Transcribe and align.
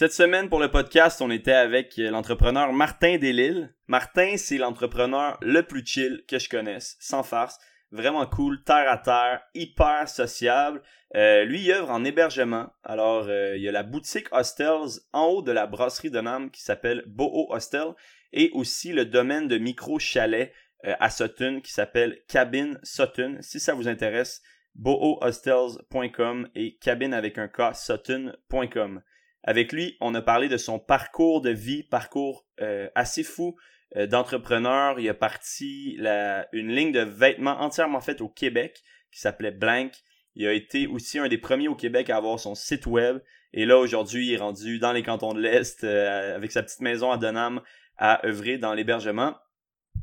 Cette 0.00 0.14
semaine 0.14 0.48
pour 0.48 0.60
le 0.60 0.70
podcast, 0.70 1.20
on 1.20 1.30
était 1.30 1.52
avec 1.52 1.98
l'entrepreneur 1.98 2.72
Martin 2.72 3.18
Delille. 3.18 3.68
Martin, 3.86 4.38
c'est 4.38 4.56
l'entrepreneur 4.56 5.36
le 5.42 5.62
plus 5.62 5.84
chill 5.84 6.24
que 6.26 6.38
je 6.38 6.48
connaisse, 6.48 6.96
sans 7.00 7.22
farce. 7.22 7.58
Vraiment 7.90 8.24
cool, 8.24 8.64
terre 8.64 8.90
à 8.90 8.96
terre, 8.96 9.42
hyper 9.54 10.08
sociable. 10.08 10.80
Euh, 11.16 11.44
lui, 11.44 11.64
il 11.64 11.72
œuvre 11.72 11.90
en 11.90 12.02
hébergement. 12.02 12.72
Alors, 12.82 13.26
euh, 13.28 13.58
il 13.58 13.62
y 13.62 13.68
a 13.68 13.72
la 13.72 13.82
boutique 13.82 14.28
Hostels 14.32 15.02
en 15.12 15.26
haut 15.26 15.42
de 15.42 15.52
la 15.52 15.66
brasserie 15.66 16.10
de 16.10 16.22
Nam 16.22 16.50
qui 16.50 16.62
s'appelle 16.62 17.04
Boho 17.06 17.52
Hostel 17.52 17.92
et 18.32 18.48
aussi 18.54 18.94
le 18.94 19.04
domaine 19.04 19.48
de 19.48 19.58
micro 19.58 19.98
chalet 19.98 20.50
euh, 20.86 20.94
à 20.98 21.10
Sutton 21.10 21.60
qui 21.62 21.74
s'appelle 21.74 22.22
Cabin 22.26 22.78
Sutton. 22.84 23.36
Si 23.42 23.60
ça 23.60 23.74
vous 23.74 23.86
intéresse, 23.86 24.40
bohohostels.com 24.76 26.48
et 26.54 26.78
cabine 26.78 27.12
avec 27.12 27.36
un 27.36 27.48
K 27.48 27.74
sutton.com. 27.74 29.02
Avec 29.42 29.72
lui, 29.72 29.96
on 30.00 30.14
a 30.14 30.22
parlé 30.22 30.48
de 30.48 30.56
son 30.56 30.78
parcours 30.78 31.40
de 31.40 31.50
vie, 31.50 31.82
parcours 31.82 32.46
assez 32.94 33.22
fou 33.22 33.56
d'entrepreneur. 33.96 35.00
Il 35.00 35.08
a 35.08 35.14
parti 35.14 35.96
la, 35.98 36.46
une 36.52 36.70
ligne 36.72 36.92
de 36.92 37.00
vêtements 37.00 37.60
entièrement 37.60 38.00
faite 38.00 38.20
au 38.20 38.28
Québec 38.28 38.82
qui 39.10 39.20
s'appelait 39.20 39.50
Blank. 39.50 39.92
Il 40.34 40.46
a 40.46 40.52
été 40.52 40.86
aussi 40.86 41.18
un 41.18 41.28
des 41.28 41.38
premiers 41.38 41.68
au 41.68 41.74
Québec 41.74 42.10
à 42.10 42.16
avoir 42.16 42.38
son 42.38 42.54
site 42.54 42.86
web. 42.86 43.18
Et 43.52 43.66
là, 43.66 43.78
aujourd'hui, 43.78 44.28
il 44.28 44.34
est 44.34 44.38
rendu 44.38 44.78
dans 44.78 44.92
les 44.92 45.02
cantons 45.02 45.34
de 45.34 45.40
l'Est 45.40 45.82
euh, 45.82 46.36
avec 46.36 46.52
sa 46.52 46.62
petite 46.62 46.80
maison 46.80 47.10
à 47.10 47.16
Donham 47.16 47.60
à 47.98 48.24
œuvrer 48.26 48.58
dans 48.58 48.72
l'hébergement. 48.72 49.36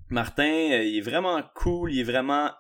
Martin, 0.10 0.44
euh, 0.44 0.84
il 0.84 0.98
est 0.98 1.02
vraiment 1.02 1.42
cool, 1.56 1.94
il 1.94 2.02
est 2.02 2.04
vraiment 2.04 2.52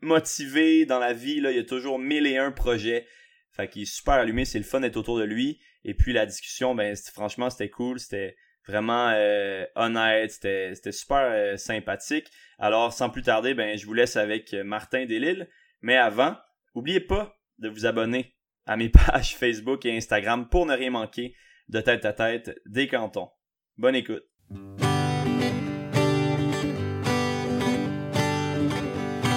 motivé 0.00 0.86
dans 0.86 0.98
la 0.98 1.12
vie. 1.12 1.40
Là. 1.40 1.52
Il 1.52 1.58
a 1.60 1.64
toujours 1.64 1.98
mille 1.98 2.26
et 2.26 2.36
un 2.36 2.50
projets. 2.50 3.06
Fait 3.54 3.68
qu'il 3.68 3.82
est 3.82 3.84
super 3.84 4.14
allumé, 4.14 4.44
c'est 4.44 4.58
le 4.58 4.64
fun 4.64 4.80
d'être 4.80 4.96
autour 4.96 5.18
de 5.18 5.24
lui. 5.24 5.60
Et 5.84 5.94
puis 5.94 6.12
la 6.12 6.26
discussion, 6.26 6.74
ben 6.74 6.94
franchement, 7.12 7.50
c'était 7.50 7.70
cool. 7.70 8.00
C'était 8.00 8.36
vraiment 8.66 9.10
euh, 9.10 9.64
honnête, 9.76 10.32
c'était, 10.32 10.74
c'était 10.74 10.92
super 10.92 11.58
sympathique. 11.58 12.30
Alors, 12.58 12.92
sans 12.92 13.10
plus 13.10 13.22
tarder, 13.22 13.54
ben 13.54 13.76
je 13.78 13.86
vous 13.86 13.94
laisse 13.94 14.16
avec 14.16 14.52
Martin 14.54 15.06
Delille. 15.06 15.48
Mais 15.82 15.96
avant, 15.96 16.36
N'oubliez 16.74 17.00
pas 17.00 17.36
de 17.58 17.68
vous 17.68 17.86
abonner 17.86 18.34
à 18.66 18.76
mes 18.76 18.88
pages 18.90 19.36
Facebook 19.36 19.84
et 19.86 19.96
Instagram 19.96 20.48
pour 20.48 20.66
ne 20.66 20.74
rien 20.74 20.90
manquer 20.90 21.34
de 21.68 21.80
tête 21.80 22.04
à 22.04 22.12
tête 22.12 22.58
des 22.66 22.88
cantons. 22.88 23.30
Bonne 23.76 23.96
écoute. 23.96 24.24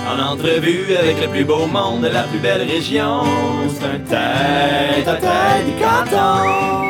En 0.08 0.18
entrevue 0.20 0.96
avec 0.96 1.20
le 1.20 1.28
plus 1.30 1.44
beau 1.44 1.68
monde 1.68 2.04
de 2.04 2.08
la 2.08 2.24
plus 2.24 2.40
belle 2.40 2.62
région, 2.62 3.24
c'est 3.68 3.84
un 3.84 4.00
tête 4.00 5.06
à 5.06 5.16
tête 5.18 5.66
des 5.66 5.84
cantons. 5.84 6.88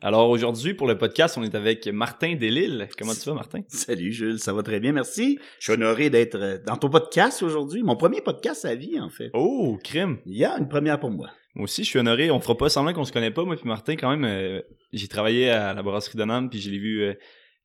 Alors 0.00 0.30
aujourd'hui, 0.30 0.74
pour 0.74 0.86
le 0.86 0.96
podcast, 0.96 1.36
on 1.38 1.42
est 1.42 1.56
avec 1.56 1.88
Martin 1.88 2.36
Delille. 2.36 2.86
Comment 2.96 3.14
tu 3.14 3.28
vas, 3.28 3.34
Martin? 3.34 3.62
Salut 3.66 4.12
Jules, 4.12 4.38
ça 4.38 4.52
va 4.52 4.62
très 4.62 4.78
bien, 4.78 4.92
merci. 4.92 5.40
Je 5.58 5.64
suis 5.64 5.72
honoré 5.72 6.08
d'être 6.08 6.36
euh, 6.36 6.58
dans 6.64 6.76
ton 6.76 6.88
podcast 6.88 7.42
aujourd'hui. 7.42 7.82
Mon 7.82 7.96
premier 7.96 8.20
podcast 8.20 8.64
à 8.64 8.76
vie, 8.76 9.00
en 9.00 9.10
fait. 9.10 9.30
Oh, 9.34 9.76
crime! 9.82 10.18
Il 10.24 10.38
y 10.38 10.44
a 10.44 10.56
une 10.56 10.68
première 10.68 11.00
pour 11.00 11.10
moi. 11.10 11.30
Moi 11.56 11.64
aussi, 11.64 11.82
je 11.82 11.88
suis 11.88 11.98
honoré. 11.98 12.30
On 12.30 12.38
fera 12.38 12.56
pas 12.56 12.68
semblant 12.68 12.92
qu'on 12.92 13.04
se 13.04 13.12
connaît 13.12 13.32
pas, 13.32 13.42
moi 13.42 13.56
puis 13.56 13.66
Martin, 13.66 13.96
quand 13.96 14.10
même. 14.10 14.24
Euh, 14.24 14.62
j'ai 14.92 15.08
travaillé 15.08 15.50
à 15.50 15.74
la 15.74 15.82
brasserie 15.82 16.16
de 16.16 16.24
Nantes, 16.24 16.48
puis 16.48 16.60
je 16.60 16.70
l'ai 16.70 16.78
vu 16.78 17.02
euh, 17.02 17.14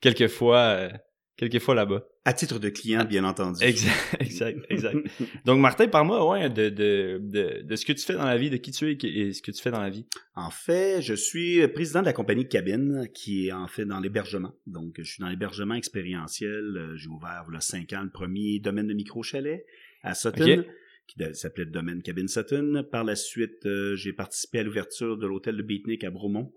quelques 0.02 0.28
fois 0.28 0.90
quelques 0.90 1.13
fois 1.60 1.76
là-bas. 1.76 2.06
À 2.26 2.34
titre 2.34 2.60
de 2.60 2.70
client, 2.70 3.06
bien 3.06 3.24
entendu. 3.24 3.64
Exact, 3.64 4.16
exact, 4.20 4.60
exact. 4.70 4.98
Donc, 5.46 5.60
Martin, 5.60 5.88
parle-moi 5.88 6.30
ouais, 6.30 6.50
de, 6.50 6.70
de, 6.70 7.20
de, 7.22 7.62
de, 7.64 7.76
ce 7.76 7.86
que 7.86 7.94
tu 7.94 8.06
fais 8.06 8.14
dans 8.14 8.26
la 8.26 8.38
vie, 8.38 8.50
de 8.50 8.58
qui 8.58 8.72
tu 8.72 8.90
es 8.90 8.98
et 9.04 9.34
ce 9.34 9.42
que 9.42 9.52
tu 9.52 9.62
fais 9.62 9.72
dans 9.72 9.82
la 9.82 9.90
vie. 9.90 10.06
En 10.36 10.50
fait, 10.50 11.02
je 11.02 11.14
suis 11.14 11.68
président 11.70 12.02
de 12.02 12.06
la 12.06 12.14
compagnie 12.14 12.48
Cabine, 12.48 13.08
qui 13.14 13.48
est 13.48 13.52
en 13.52 13.68
fait 13.68 13.86
dans 13.86 14.00
l'hébergement. 14.00 14.54
Donc, 14.68 14.96
je 14.98 15.04
suis 15.04 15.22
dans 15.22 15.30
l'hébergement 15.30 15.76
expérientiel. 15.76 16.94
J'ai 16.96 17.10
ouvert, 17.10 17.46
il 17.50 17.54
y 17.54 17.58
a 17.58 17.62
cinq 17.62 17.94
ans, 17.94 18.04
le 18.04 18.10
premier 18.10 18.60
domaine 18.60 18.88
de 18.88 18.94
micro-chalet 18.94 19.66
à 20.04 20.14
Sutton. 20.14 20.64
qui 21.08 21.18
s'appelait 21.34 21.66
le 21.66 21.72
domaine 21.72 22.02
Cabine 22.02 22.28
Sutton. 22.28 22.86
Par 22.92 23.04
la 23.04 23.16
suite, 23.16 23.66
euh, 23.66 23.96
j'ai 23.96 24.14
participé 24.14 24.60
à 24.60 24.64
l'ouverture 24.64 25.18
de 25.18 25.28
l'hôtel 25.28 25.58
de 25.58 25.64
Beatnik 25.64 26.04
à 26.04 26.12
Bromont, 26.12 26.54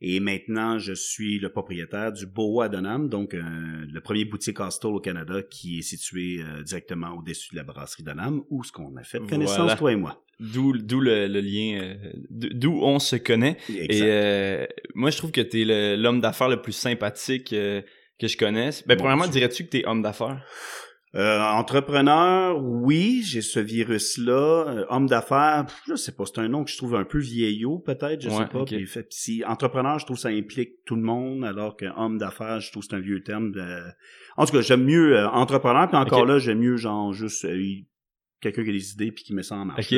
et 0.00 0.20
maintenant, 0.20 0.78
je 0.78 0.92
suis 0.92 1.40
le 1.40 1.48
propriétaire 1.48 2.12
du 2.12 2.26
à 2.62 2.68
Donham, 2.68 3.08
donc 3.08 3.34
euh, 3.34 3.40
le 3.42 4.00
premier 4.00 4.24
boutique 4.24 4.60
hostel 4.60 4.92
au 4.92 5.00
Canada 5.00 5.42
qui 5.42 5.80
est 5.80 5.82
situé 5.82 6.38
euh, 6.38 6.62
directement 6.62 7.16
au-dessus 7.16 7.50
de 7.50 7.56
la 7.56 7.64
brasserie 7.64 8.04
Donham, 8.04 8.42
où 8.48 8.62
ce 8.62 8.70
qu'on 8.70 8.96
a 8.96 9.02
fait 9.02 9.18
connaissance, 9.18 9.76
toi 9.76 9.92
et 9.92 9.96
moi. 9.96 10.22
D'où, 10.38 10.78
d'où 10.78 11.00
le, 11.00 11.26
lien, 11.26 11.80
euh, 11.82 12.12
d'où 12.30 12.78
on 12.80 13.00
se 13.00 13.16
connaît. 13.16 13.56
Et 13.68 14.66
moi, 14.94 15.10
je 15.10 15.16
trouve 15.16 15.32
que 15.32 15.40
tu 15.40 15.62
es 15.62 15.96
l'homme 15.96 16.20
d'affaires 16.20 16.48
le 16.48 16.62
plus 16.62 16.72
sympathique 16.72 17.48
que 17.48 17.82
je 18.26 18.36
connaisse. 18.36 18.86
Ben, 18.86 18.96
premièrement, 18.96 19.26
dirais-tu 19.26 19.64
que 19.64 19.70
tu 19.70 19.78
es 19.78 19.86
homme 19.86 20.02
d'affaires? 20.02 20.44
Euh, 21.14 21.40
entrepreneur, 21.40 22.62
oui, 22.62 23.22
j'ai 23.24 23.40
ce 23.40 23.60
virus-là. 23.60 24.64
Euh, 24.68 24.84
homme 24.90 25.06
d'affaires, 25.06 25.64
je 25.86 25.94
sais 25.94 26.12
pas, 26.12 26.24
c'est 26.26 26.38
un 26.40 26.48
nom 26.48 26.64
que 26.64 26.70
je 26.70 26.76
trouve 26.76 26.96
un 26.96 27.04
peu 27.04 27.18
vieillot, 27.18 27.78
peut-être, 27.78 28.20
je 28.20 28.28
sais 28.28 28.46
pas. 28.46 28.64
fait, 28.86 29.06
si 29.10 29.42
entrepreneur, 29.44 29.98
je 29.98 30.04
trouve 30.04 30.18
ça 30.18 30.28
implique 30.28 30.84
tout 30.84 30.96
le 30.96 31.02
monde, 31.02 31.44
alors 31.44 31.76
qu'homme 31.76 32.18
d'affaires, 32.18 32.60
je 32.60 32.70
trouve 32.70 32.82
c'est 32.82 32.94
un 32.94 33.00
vieux 33.00 33.22
terme. 33.22 33.52
De... 33.52 33.82
En 34.36 34.44
tout 34.44 34.52
cas, 34.52 34.60
j'aime 34.60 34.84
mieux 34.84 35.16
euh, 35.16 35.28
entrepreneur, 35.30 35.88
puis 35.88 35.96
encore 35.96 36.26
là, 36.26 36.38
j'aime 36.38 36.58
mieux 36.58 36.76
genre 36.76 37.12
juste 37.14 37.46
quelqu'un 38.40 38.62
qui 38.64 38.70
a 38.70 38.72
des 38.72 38.92
idées 38.92 39.12
puis 39.12 39.24
qui 39.24 39.34
met 39.34 39.42
ça 39.42 39.56
en 39.56 39.64
marche. 39.64 39.94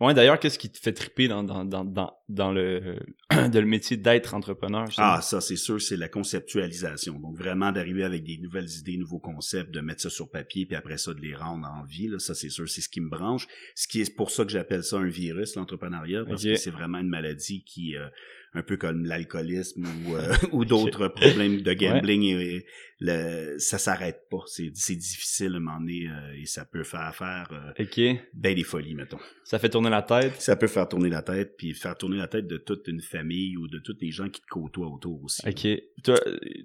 Ouais, 0.00 0.12
d'ailleurs, 0.12 0.40
qu'est-ce 0.40 0.58
qui 0.58 0.70
te 0.70 0.78
fait 0.78 0.92
triper 0.92 1.28
dans, 1.28 1.44
dans, 1.44 1.64
dans, 1.64 1.84
dans, 1.84 2.12
dans 2.28 2.52
le, 2.52 2.98
de 3.30 3.58
le 3.58 3.66
métier 3.66 3.96
d'être 3.96 4.34
entrepreneur? 4.34 4.88
Ah, 4.96 5.20
ça, 5.22 5.40
c'est 5.40 5.56
sûr, 5.56 5.80
c'est 5.80 5.96
la 5.96 6.08
conceptualisation. 6.08 7.18
Donc, 7.20 7.36
vraiment 7.36 7.70
d'arriver 7.70 8.02
avec 8.02 8.24
des 8.24 8.38
nouvelles 8.38 8.70
idées, 8.78 8.96
nouveaux 8.96 9.20
concepts, 9.20 9.70
de 9.70 9.80
mettre 9.80 10.02
ça 10.02 10.10
sur 10.10 10.30
papier, 10.30 10.66
puis 10.66 10.74
après 10.76 10.98
ça, 10.98 11.14
de 11.14 11.20
les 11.20 11.34
rendre 11.34 11.68
en 11.68 11.84
vie. 11.84 12.08
Là, 12.08 12.18
ça, 12.18 12.34
c'est 12.34 12.50
sûr, 12.50 12.68
c'est 12.68 12.80
ce 12.80 12.88
qui 12.88 13.00
me 13.00 13.08
branche. 13.08 13.46
Ce 13.76 13.86
qui 13.86 14.00
est 14.00 14.14
pour 14.14 14.30
ça 14.30 14.44
que 14.44 14.50
j'appelle 14.50 14.82
ça 14.82 14.96
un 14.96 15.08
virus, 15.08 15.54
l'entrepreneuriat, 15.54 16.24
parce 16.24 16.42
que 16.42 16.56
c'est 16.56 16.70
vraiment 16.70 16.98
une 16.98 17.08
maladie 17.08 17.62
qui, 17.62 17.96
euh, 17.96 18.08
un 18.54 18.62
peu 18.62 18.76
comme 18.76 19.04
l'alcoolisme 19.04 19.84
ou, 19.84 20.14
euh, 20.14 20.32
ou 20.52 20.64
d'autres 20.64 21.08
problèmes 21.08 21.60
de 21.62 21.72
gambling 21.72 22.22
et, 22.22 22.64
le, 23.00 23.58
ça 23.58 23.78
s'arrête 23.78 24.28
pas. 24.30 24.42
C'est 24.46 24.70
difficile 24.70 25.54
à 25.54 25.56
un 25.56 25.60
moment 25.60 25.80
donné 25.80 26.08
euh, 26.08 26.40
et 26.40 26.46
ça 26.46 26.64
peut 26.64 26.84
faire 26.84 27.14
faire 27.14 27.48
euh, 27.52 28.12
ben 28.32 28.54
des 28.54 28.62
folies 28.62 28.94
mettons. 28.94 29.18
Ça 29.44 29.58
fait 29.58 29.68
tourner 29.68 29.90
la 29.90 30.02
tête? 30.02 30.40
Ça 30.40 30.56
peut 30.56 30.68
faire 30.68 30.88
tourner 30.88 31.10
la 31.10 31.22
tête 31.22 31.56
puis 31.58 31.74
faire 31.74 31.96
tourner 31.96 32.16
la 32.16 32.28
tête 32.28 32.46
de 32.46 32.56
toute 32.56 32.86
une 32.86 33.00
famille 33.00 33.56
ou 33.56 33.66
de 33.66 33.78
tous 33.78 33.96
les 34.00 34.10
gens 34.10 34.28
qui 34.28 34.40
te 34.40 34.46
côtoient 34.46 34.88
autour 34.88 35.22
aussi. 35.24 35.42
Ok. 35.46 35.66
Toi 36.04 36.20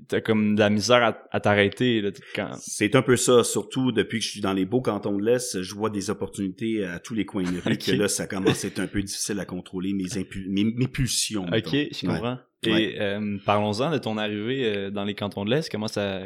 t'as 0.07 0.21
comme 0.21 0.55
de 0.55 0.59
la 0.59 0.69
misère 0.69 1.15
à, 1.31 1.39
t'arrêter 1.39 2.03
quand 2.35 2.53
c'est 2.59 2.95
un 2.95 3.01
peu 3.01 3.15
ça 3.15 3.43
surtout 3.43 3.91
depuis 3.91 4.19
que 4.19 4.25
je 4.25 4.29
suis 4.29 4.41
dans 4.41 4.53
les 4.53 4.65
beaux 4.65 4.81
cantons 4.81 5.17
de 5.17 5.25
l'Est 5.25 5.61
je 5.61 5.75
vois 5.75 5.89
des 5.89 6.09
opportunités 6.09 6.85
à 6.85 6.99
tous 6.99 7.15
les 7.15 7.25
coins 7.25 7.43
de 7.43 7.59
rue 7.59 7.77
que 7.77 7.91
là 7.91 8.07
ça 8.07 8.27
commence 8.27 8.63
à 8.65 8.67
être 8.67 8.79
un 8.79 8.87
peu 8.87 9.01
difficile 9.01 9.39
à 9.39 9.45
contrôler 9.45 9.93
mes, 9.93 10.05
mes, 10.47 10.63
mes 10.63 10.87
pulsions 10.87 11.45
ok 11.45 11.78
je 11.91 12.07
comprends. 12.07 12.37
Et 12.63 12.97
euh, 12.99 13.37
parlons-en 13.45 13.91
de 13.91 13.97
ton 13.97 14.17
arrivée 14.17 14.65
euh, 14.65 14.91
dans 14.91 15.05
les 15.05 15.15
cantons 15.15 15.45
de 15.45 15.49
l'Est. 15.49 15.69
Comment 15.69 15.87
ça. 15.87 16.21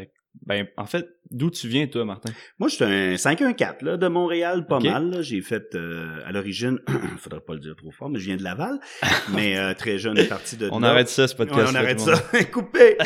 Ben, 0.48 0.66
en 0.78 0.86
fait, 0.86 1.08
d'où 1.30 1.52
tu 1.52 1.68
viens, 1.68 1.86
toi, 1.86 2.06
Martin? 2.06 2.32
Moi, 2.58 2.68
je 2.68 2.76
suis 2.76 2.84
un 2.84 3.18
514 3.18 3.84
là, 3.84 3.98
de 3.98 4.08
Montréal, 4.08 4.66
pas 4.66 4.80
mal. 4.80 5.22
J'ai 5.22 5.42
fait 5.42 5.76
euh, 5.76 6.22
à 6.26 6.32
l'origine, 6.32 6.80
faudrait 7.20 7.42
pas 7.42 7.54
le 7.54 7.60
dire 7.60 7.76
trop 7.76 7.92
fort, 7.92 8.10
mais 8.10 8.20
je 8.20 8.26
viens 8.26 8.38
de 8.38 8.44
Laval. 8.44 8.80
mais 9.36 9.76
très 9.76 10.00
jeune, 10.00 10.18
parti 10.28 10.58
de. 10.58 10.70
on 10.72 10.82
arrête 10.82 11.10
ça, 11.10 11.28
ce 11.28 11.36
podcast. 11.36 11.70
on 11.72 11.76
arrête 11.76 12.00
ça. 12.00 12.18
Coupé! 12.52 12.98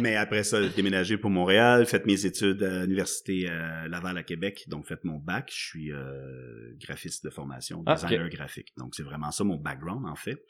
Mais 0.00 0.16
après 0.16 0.42
ça, 0.42 0.62
j'ai 0.62 0.70
déménagé 0.70 1.16
pour 1.16 1.30
Montréal, 1.30 1.86
fait 1.86 2.06
mes 2.06 2.26
études 2.26 2.62
à 2.62 2.82
l'université 2.82 3.48
euh, 3.48 3.88
Laval 3.88 4.16
à 4.18 4.22
Québec, 4.22 4.64
donc 4.68 4.86
fait 4.86 5.02
mon 5.04 5.18
bac. 5.18 5.50
Je 5.54 5.66
suis 5.66 5.92
euh, 5.92 6.74
graphiste 6.80 7.24
de 7.24 7.30
formation, 7.30 7.82
ah, 7.86 7.94
designer 7.94 8.28
graphique. 8.28 8.72
Donc 8.76 8.94
c'est 8.94 9.02
vraiment 9.02 9.30
ça 9.30 9.44
mon 9.44 9.56
background 9.56 10.06
en 10.06 10.14
fait. 10.14 10.44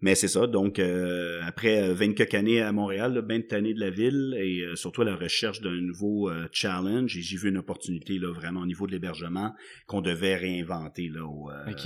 Mais 0.00 0.14
c'est 0.14 0.28
ça. 0.28 0.46
Donc 0.46 0.78
euh, 0.78 1.40
après 1.44 1.92
20 1.92 2.14
quelques 2.14 2.34
années 2.34 2.62
à 2.62 2.72
Montréal, 2.72 3.24
20 3.26 3.52
années 3.52 3.74
de 3.74 3.80
la 3.80 3.90
ville 3.90 4.36
et 4.38 4.64
surtout 4.74 5.02
à 5.02 5.04
la 5.04 5.16
recherche 5.16 5.60
d'un 5.60 5.80
nouveau 5.80 6.30
challenge, 6.52 7.16
et 7.16 7.22
j'ai 7.22 7.36
vu 7.36 7.48
une 7.48 7.58
opportunité 7.58 8.18
là 8.18 8.32
vraiment 8.32 8.60
au 8.60 8.66
niveau 8.66 8.86
de 8.86 8.92
l'hébergement 8.92 9.54
qu'on 9.86 10.00
devait 10.00 10.36
réinventer 10.36 11.08
là 11.08 11.26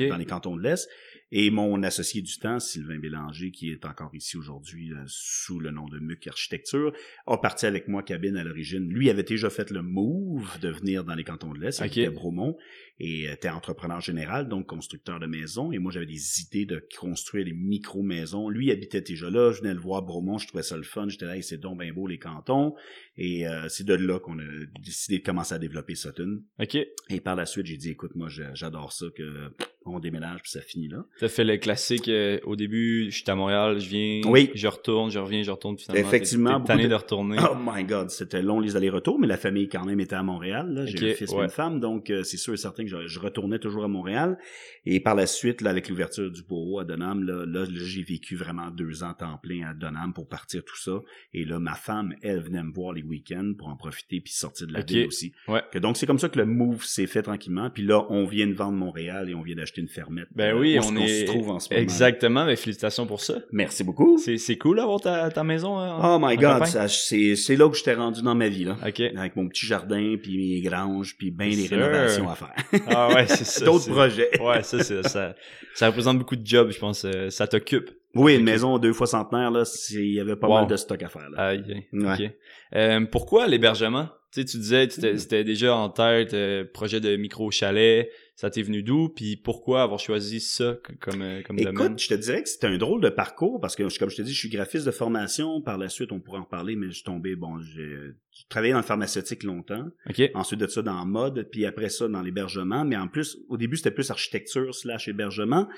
dans 0.08 0.16
les 0.16 0.26
cantons 0.26 0.56
de 0.56 0.62
l'Est. 0.62 0.88
Et 1.32 1.50
mon 1.50 1.82
associé 1.84 2.22
du 2.22 2.38
temps, 2.38 2.58
Sylvain 2.58 2.98
Bélanger, 2.98 3.52
qui 3.52 3.70
est 3.70 3.84
encore 3.84 4.10
ici 4.14 4.36
aujourd'hui 4.36 4.92
euh, 4.92 5.04
sous 5.06 5.60
le 5.60 5.70
nom 5.70 5.86
de 5.86 6.00
MUC 6.00 6.26
Architecture, 6.26 6.92
a 7.26 7.38
parti 7.38 7.66
avec 7.66 7.86
moi 7.86 8.02
cabine 8.02 8.36
à 8.36 8.42
l'origine. 8.42 8.88
Lui 8.88 9.10
avait 9.10 9.22
déjà 9.22 9.48
fait 9.48 9.70
le 9.70 9.82
move 9.82 10.58
de 10.60 10.70
venir 10.70 11.04
dans 11.04 11.14
les 11.14 11.22
cantons 11.22 11.52
de 11.52 11.60
l'Est, 11.60 11.80
okay. 11.80 12.06
à 12.06 12.10
Bromont, 12.10 12.56
et 12.98 13.24
était 13.24 13.48
entrepreneur 13.48 14.00
général, 14.00 14.48
donc 14.48 14.66
constructeur 14.66 15.20
de 15.20 15.26
maisons. 15.26 15.70
Et 15.70 15.78
moi, 15.78 15.92
j'avais 15.92 16.06
des 16.06 16.40
idées 16.40 16.66
de 16.66 16.84
construire 16.98 17.44
des 17.44 17.52
micro-maisons. 17.52 18.48
Lui 18.48 18.72
habitait 18.72 19.00
déjà 19.00 19.30
là, 19.30 19.52
je 19.52 19.60
venais 19.60 19.74
le 19.74 19.80
voir 19.80 20.02
Bromont, 20.02 20.38
je 20.38 20.48
trouvais 20.48 20.64
ça 20.64 20.76
le 20.76 20.82
fun. 20.82 21.08
J'étais 21.08 21.26
là, 21.26 21.40
c'est 21.42 21.58
donc 21.58 21.78
bien 21.78 21.92
beau 21.92 22.08
les 22.08 22.18
cantons. 22.18 22.74
Et 23.16 23.46
euh, 23.46 23.68
c'est 23.68 23.84
de 23.84 23.94
là 23.94 24.18
qu'on 24.18 24.38
a 24.38 24.66
décidé 24.80 25.18
de 25.18 25.24
commencer 25.24 25.54
à 25.54 25.58
développer 25.58 25.94
Sutton. 25.94 26.42
OK. 26.58 26.76
Et 27.08 27.20
par 27.20 27.36
la 27.36 27.46
suite, 27.46 27.66
j'ai 27.66 27.76
dit, 27.76 27.90
écoute, 27.90 28.16
moi, 28.16 28.28
j'adore 28.28 28.92
ça, 28.92 29.06
que 29.14 29.52
on 29.86 29.98
déménage, 29.98 30.42
puis 30.42 30.50
ça 30.50 30.60
finit 30.60 30.88
là. 30.88 31.04
T'as 31.20 31.28
fait 31.28 31.44
le 31.44 31.58
classique, 31.58 32.08
euh, 32.08 32.38
au 32.44 32.56
début, 32.56 33.10
je 33.10 33.16
suis 33.20 33.30
à 33.30 33.34
Montréal, 33.34 33.78
je 33.78 33.88
viens, 33.88 34.20
Oui. 34.26 34.50
je 34.54 34.66
retourne, 34.66 35.10
je 35.10 35.18
reviens, 35.18 35.42
je 35.42 35.50
retourne, 35.50 35.76
finalement. 35.78 36.08
Effectivement, 36.08 36.60
T'es- 36.62 36.76
T'es 36.76 36.82
de- 36.84 36.88
de 36.88 36.94
retourner. 36.94 37.36
Oh 37.40 37.54
my 37.62 37.84
god, 37.84 38.08
c'était 38.10 38.40
long 38.42 38.58
les 38.58 38.74
allers-retours, 38.76 39.18
mais 39.18 39.26
la 39.26 39.36
famille 39.36 39.68
quand 39.68 39.84
même 39.84 40.00
était 40.00 40.14
à 40.16 40.22
Montréal. 40.22 40.72
là. 40.72 40.86
J'ai 40.86 40.96
Ok, 40.96 41.02
un 41.02 41.14
fils 41.14 41.32
et 41.32 41.36
une 41.36 41.48
femme, 41.50 41.78
donc 41.78 42.08
euh, 42.10 42.22
c'est 42.22 42.36
sûr 42.38 42.54
et 42.54 42.56
certain 42.56 42.84
que 42.84 42.88
je, 42.90 43.06
je 43.06 43.18
retournais 43.20 43.58
toujours 43.58 43.84
à 43.84 43.88
Montréal. 43.88 44.38
Et 44.86 44.98
par 45.00 45.14
la 45.14 45.26
suite, 45.26 45.60
là, 45.60 45.70
avec 45.70 45.88
l'ouverture 45.90 46.30
du 46.30 46.42
bureau 46.42 46.78
à 46.78 46.84
Donham, 46.84 47.22
là, 47.22 47.44
là, 47.46 47.64
là, 47.64 47.66
j'ai 47.70 48.02
vécu 48.02 48.34
vraiment 48.34 48.70
deux 48.70 49.02
ans 49.02 49.12
temps 49.12 49.38
plein 49.42 49.68
à 49.68 49.74
Donham 49.74 50.14
pour 50.14 50.26
partir 50.26 50.64
tout 50.64 50.78
ça. 50.78 51.00
Et 51.34 51.44
là, 51.44 51.58
ma 51.58 51.74
femme, 51.74 52.14
elle 52.22 52.40
venait 52.40 52.62
me 52.62 52.72
voir 52.72 52.94
les 52.94 53.02
week-ends 53.02 53.52
pour 53.58 53.68
en 53.68 53.76
profiter 53.76 54.20
puis 54.22 54.32
sortir 54.32 54.66
de 54.66 54.72
la 54.72 54.80
Ok. 54.80 54.88
ville 54.90 55.06
aussi. 55.06 55.32
Ouais. 55.48 55.60
Que 55.70 55.78
donc 55.78 55.98
c'est 55.98 56.06
comme 56.06 56.18
ça 56.18 56.30
que 56.30 56.38
le 56.38 56.46
move 56.46 56.82
s'est 56.84 57.06
fait 57.06 57.22
tranquillement. 57.22 57.68
Puis 57.68 57.82
là, 57.82 58.06
on 58.08 58.24
vient 58.24 58.46
de 58.46 58.54
vendre 58.54 58.78
Montréal 58.78 59.28
et 59.28 59.34
on 59.34 59.42
vient 59.42 59.56
d'acheter 59.56 59.82
une 59.82 59.88
fermette. 59.88 60.28
Ben 60.34 60.54
euh, 60.56 60.58
oui, 60.58 60.78
on 60.82 60.96
est. 60.96 61.09
se 61.20 61.24
trouve 61.26 61.50
en 61.50 61.58
ce 61.60 61.68
moment. 61.70 61.82
Exactement, 61.82 62.44
mais 62.44 62.56
félicitations 62.56 63.06
pour 63.06 63.20
ça. 63.20 63.34
Merci 63.52 63.84
beaucoup. 63.84 64.18
C'est, 64.18 64.56
cool 64.56 64.76
d'avoir 64.78 65.00
ta, 65.00 65.30
ta 65.30 65.44
maison. 65.44 65.76
en- 65.76 66.16
Oh 66.16 66.18
my 66.18 66.36
en 66.36 66.40
god, 66.40 66.66
c'est, 66.88 67.56
là 67.56 67.68
que 67.68 67.76
j'étais 67.76 67.94
rendu 67.94 68.22
dans 68.22 68.34
ma 68.34 68.48
vie, 68.48 68.64
là. 68.64 68.76
Ok. 68.86 69.00
Avec 69.16 69.36
mon 69.36 69.48
petit 69.48 69.66
jardin, 69.66 70.16
puis 70.22 70.36
mes 70.36 70.60
granges, 70.60 71.16
puis 71.18 71.30
bien 71.30 71.48
des 71.50 71.66
rénovations 71.66 72.28
à 72.28 72.34
faire. 72.34 72.54
Ah 72.88 73.08
ouais, 73.14 73.26
c'est 73.26 73.44
ça. 73.44 73.64
D'autres 73.64 73.90
projets. 73.90 74.30
Ouais, 74.40 74.62
ça, 74.62 74.82
ça, 75.02 75.34
ça 75.74 75.86
représente 75.86 76.18
beaucoup 76.18 76.36
de 76.36 76.46
jobs, 76.46 76.70
je 76.70 76.78
pense. 76.78 77.04
euh, 77.04 77.30
Ça 77.30 77.46
t'occupe. 77.46 77.90
Oui, 78.16 78.34
une 78.34 78.42
maison 78.44 78.76
deux 78.78 78.92
fois 78.92 79.06
centenaire, 79.06 79.52
là, 79.52 79.62
il 79.92 80.14
y 80.14 80.18
avait 80.20 80.34
pas 80.34 80.48
Wow. 80.48 80.54
mal 80.60 80.66
de 80.66 80.76
stock 80.76 81.00
à 81.02 81.08
faire, 81.08 81.30
là. 81.30 81.38
Aïe, 81.48 81.62
aïe. 81.68 81.84
Ouais. 81.92 82.12
Ok. 82.26 82.30
Euh, 82.74 83.06
pourquoi 83.10 83.46
l'hébergement? 83.46 84.08
Tu 84.32 84.40
sais, 84.42 84.46
tu 84.46 84.58
disais, 84.58 84.88
tu 84.88 85.00
Mm. 85.00 85.18
c'était 85.18 85.44
déjà 85.44 85.74
en 85.74 85.88
tête, 85.90 86.34
euh, 86.34 86.64
projet 86.72 87.00
de 87.00 87.16
micro-chalet. 87.16 88.08
Ça 88.40 88.48
t'est 88.48 88.62
venu 88.62 88.82
d'où? 88.82 89.10
Puis 89.10 89.36
pourquoi 89.36 89.82
avoir 89.82 90.00
choisi 90.00 90.40
ça 90.40 90.78
comme, 91.00 91.20
euh, 91.20 91.42
comme 91.42 91.58
domaine? 91.58 91.74
Écoute, 91.74 91.98
je 91.98 92.08
te 92.08 92.14
dirais 92.14 92.42
que 92.42 92.48
c'était 92.48 92.68
un 92.68 92.78
drôle 92.78 93.02
de 93.02 93.10
parcours 93.10 93.60
parce 93.60 93.76
que, 93.76 93.82
comme 93.98 94.08
je 94.08 94.16
te 94.16 94.22
dis, 94.22 94.32
je 94.32 94.38
suis 94.38 94.48
graphiste 94.48 94.86
de 94.86 94.90
formation. 94.90 95.60
Par 95.60 95.76
la 95.76 95.90
suite, 95.90 96.10
on 96.10 96.20
pourrait 96.20 96.38
en 96.38 96.44
parler, 96.44 96.74
mais 96.74 96.86
je 96.86 96.92
suis 96.92 97.04
tombé, 97.04 97.36
bon, 97.36 97.60
j'ai 97.60 98.14
travaillé 98.48 98.72
dans 98.72 98.78
le 98.78 98.84
pharmaceutique 98.84 99.42
longtemps. 99.42 99.84
Ok. 100.08 100.22
Ensuite 100.32 100.58
de 100.58 100.66
ça, 100.68 100.80
dans 100.80 101.04
mode, 101.04 101.50
puis 101.52 101.66
après 101.66 101.90
ça, 101.90 102.08
dans 102.08 102.22
l'hébergement. 102.22 102.86
Mais 102.86 102.96
en 102.96 103.08
plus, 103.08 103.36
au 103.50 103.58
début, 103.58 103.76
c'était 103.76 103.90
plus 103.90 104.10
architecture 104.10 104.74
slash 104.74 105.06
hébergement. 105.06 105.68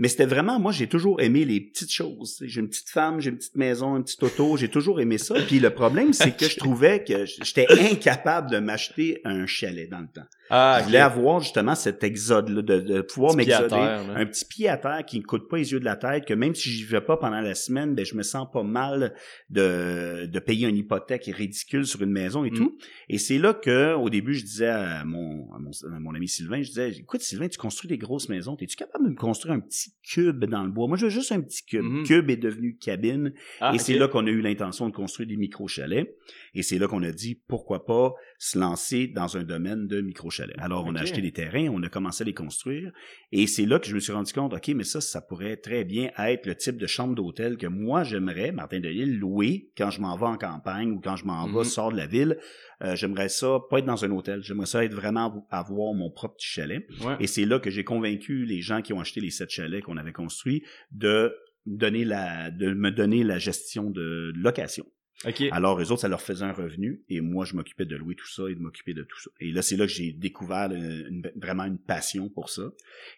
Mais 0.00 0.08
c'était 0.08 0.26
vraiment, 0.26 0.58
moi, 0.58 0.72
j'ai 0.72 0.88
toujours 0.88 1.20
aimé 1.20 1.44
les 1.44 1.60
petites 1.60 1.92
choses. 1.92 2.42
J'ai 2.44 2.60
une 2.60 2.68
petite 2.68 2.90
femme, 2.90 3.20
j'ai 3.20 3.30
une 3.30 3.38
petite 3.38 3.54
maison, 3.54 3.96
une 3.96 4.02
petite 4.02 4.24
auto. 4.24 4.56
J'ai 4.56 4.68
toujours 4.68 5.00
aimé 5.00 5.18
ça. 5.18 5.36
Puis 5.46 5.60
le 5.60 5.70
problème, 5.70 6.12
c'est 6.12 6.36
que 6.36 6.48
je 6.50 6.56
trouvais 6.56 7.04
que 7.04 7.26
j'étais 7.26 7.68
incapable 7.70 8.50
de 8.50 8.58
m'acheter 8.58 9.20
un 9.22 9.46
chalet 9.46 9.88
dans 9.88 10.00
le 10.00 10.08
temps. 10.12 10.26
Ah, 10.50 10.78
Je 10.80 10.84
voulais 10.86 10.98
avoir 10.98 11.40
justement 11.40 11.74
cet 11.74 12.02
exode-là, 12.04 12.62
de, 12.62 12.80
de 12.80 13.00
pouvoir 13.02 13.34
m'exoder. 13.34 13.74
Un 14.16 14.26
petit 14.26 14.44
pied 14.44 14.68
à 14.68 14.76
terre 14.76 15.04
qui 15.06 15.18
ne 15.18 15.24
coûte 15.24 15.48
pas 15.48 15.56
les 15.58 15.72
yeux 15.72 15.80
de 15.80 15.84
la 15.84 15.96
tête, 15.96 16.24
que 16.24 16.34
même 16.34 16.54
si 16.54 16.70
j'y 16.70 16.84
vais 16.84 17.00
pas 17.00 17.16
pendant 17.16 17.40
la 17.40 17.54
semaine, 17.54 17.94
ben 17.94 18.04
je 18.04 18.14
me 18.14 18.22
sens 18.22 18.46
pas 18.52 18.62
mal 18.62 19.14
de, 19.50 20.26
de 20.26 20.38
payer 20.38 20.68
une 20.68 20.76
hypothèque 20.76 21.24
ridicule 21.26 21.86
sur 21.86 22.02
une 22.02 22.10
maison 22.12 22.44
et 22.44 22.50
Mm. 22.50 22.54
tout. 22.54 22.78
Et 23.08 23.18
c'est 23.18 23.38
là 23.38 23.52
que, 23.54 23.94
au 23.94 24.08
début, 24.10 24.34
je 24.34 24.44
disais 24.44 24.68
à 24.68 25.04
mon, 25.04 25.52
à 25.54 25.58
mon, 25.58 25.70
à 25.94 26.00
mon 26.00 26.14
ami 26.14 26.28
Sylvain, 26.28 26.62
je 26.62 26.68
disais, 26.68 26.90
écoute 26.92 27.20
Sylvain, 27.20 27.48
tu 27.48 27.58
construis 27.58 27.88
des 27.88 27.98
grosses 27.98 28.28
maisons, 28.28 28.56
es-tu 28.60 28.76
capable 28.76 29.04
de 29.04 29.10
me 29.10 29.16
construire 29.16 29.54
un 29.54 29.60
petit 29.60 29.92
cube 30.02 30.44
dans 30.44 30.62
le 30.64 30.70
bois? 30.70 30.88
Moi, 30.88 30.96
je 30.96 31.04
veux 31.06 31.10
juste 31.10 31.32
un 31.32 31.40
petit 31.40 31.64
cube. 31.64 31.84
Mhm. 31.84 32.04
Cube 32.04 32.30
est 32.30 32.36
devenu 32.36 32.76
cabine. 32.76 33.32
Ah, 33.60 33.72
et 33.74 33.78
c'est 33.78 33.98
là 33.98 34.08
qu'on 34.08 34.26
a 34.26 34.30
eu 34.30 34.40
l'intention 34.40 34.88
de 34.88 34.94
construire 34.94 35.28
des 35.28 35.36
micro-chalets. 35.36 36.16
Et 36.54 36.62
c'est 36.62 36.78
là 36.78 36.86
qu'on 36.88 37.02
a 37.02 37.12
dit, 37.12 37.34
pourquoi 37.48 37.84
pas 37.84 38.14
se 38.38 38.58
lancer 38.58 39.06
dans 39.08 39.36
un 39.36 39.42
domaine 39.42 39.86
de 39.86 40.00
micro-chalets. 40.00 40.37
Alors, 40.58 40.84
on 40.86 40.94
a 40.94 41.00
acheté 41.00 41.20
des 41.20 41.32
terrains, 41.32 41.68
on 41.68 41.82
a 41.82 41.88
commencé 41.88 42.22
à 42.22 42.26
les 42.26 42.34
construire. 42.34 42.92
Et 43.32 43.46
c'est 43.46 43.66
là 43.66 43.78
que 43.78 43.86
je 43.86 43.94
me 43.94 44.00
suis 44.00 44.12
rendu 44.12 44.32
compte, 44.32 44.52
OK, 44.54 44.68
mais 44.68 44.84
ça, 44.84 45.00
ça 45.00 45.20
pourrait 45.20 45.56
très 45.56 45.84
bien 45.84 46.10
être 46.18 46.46
le 46.46 46.54
type 46.54 46.76
de 46.76 46.86
chambre 46.86 47.14
d'hôtel 47.14 47.56
que 47.56 47.66
moi, 47.66 48.04
j'aimerais, 48.04 48.52
Martin 48.52 48.80
Delisle, 48.80 49.18
louer 49.18 49.70
quand 49.76 49.90
je 49.90 50.00
m'en 50.00 50.16
vais 50.16 50.26
en 50.26 50.36
campagne 50.38 50.92
ou 50.92 51.00
quand 51.00 51.16
je 51.16 51.24
m'en 51.24 51.46
Mhm. 51.48 51.58
vais, 51.58 51.64
sors 51.64 51.90
de 51.92 51.96
la 51.96 52.06
ville. 52.06 52.38
Euh, 52.82 52.94
j'aimerais 52.96 53.28
ça, 53.28 53.58
pas 53.70 53.78
être 53.80 53.86
dans 53.86 54.04
un 54.04 54.10
hôtel. 54.10 54.42
J'aimerais 54.42 54.66
ça 54.66 54.84
être 54.84 54.94
vraiment 54.94 55.46
avoir 55.50 55.94
mon 55.94 56.10
propre 56.10 56.36
petit 56.36 56.46
chalet. 56.48 56.86
Ouais. 57.04 57.16
Et 57.20 57.26
c'est 57.26 57.44
là 57.44 57.58
que 57.58 57.70
j'ai 57.70 57.84
convaincu 57.84 58.44
les 58.44 58.60
gens 58.60 58.82
qui 58.82 58.92
ont 58.92 59.00
acheté 59.00 59.20
les 59.20 59.30
sept 59.30 59.50
chalets 59.50 59.82
qu'on 59.82 59.96
avait 59.96 60.12
construits 60.12 60.62
de 60.92 61.34
donner 61.66 62.04
la, 62.04 62.50
de 62.50 62.72
me 62.72 62.90
donner 62.90 63.24
la 63.24 63.38
gestion 63.38 63.90
de 63.90 64.32
location. 64.36 64.86
Alors, 65.50 65.80
eux 65.80 65.90
autres, 65.90 66.02
ça 66.02 66.08
leur 66.08 66.20
faisait 66.22 66.44
un 66.44 66.52
revenu 66.52 67.02
et 67.08 67.20
moi, 67.20 67.44
je 67.44 67.56
m'occupais 67.56 67.84
de 67.86 67.96
louer 67.96 68.14
tout 68.14 68.28
ça 68.28 68.44
et 68.48 68.54
de 68.54 68.60
m'occuper 68.60 68.94
de 68.94 69.02
tout 69.02 69.18
ça. 69.20 69.30
Et 69.40 69.50
là, 69.50 69.62
c'est 69.62 69.76
là 69.76 69.84
que 69.86 69.92
j'ai 69.92 70.12
découvert 70.12 70.68
euh, 70.70 71.08
une- 71.08 71.30
vraiment 71.36 71.64
une 71.64 71.78
passion 71.78 72.28
pour 72.28 72.50
ça. 72.50 72.70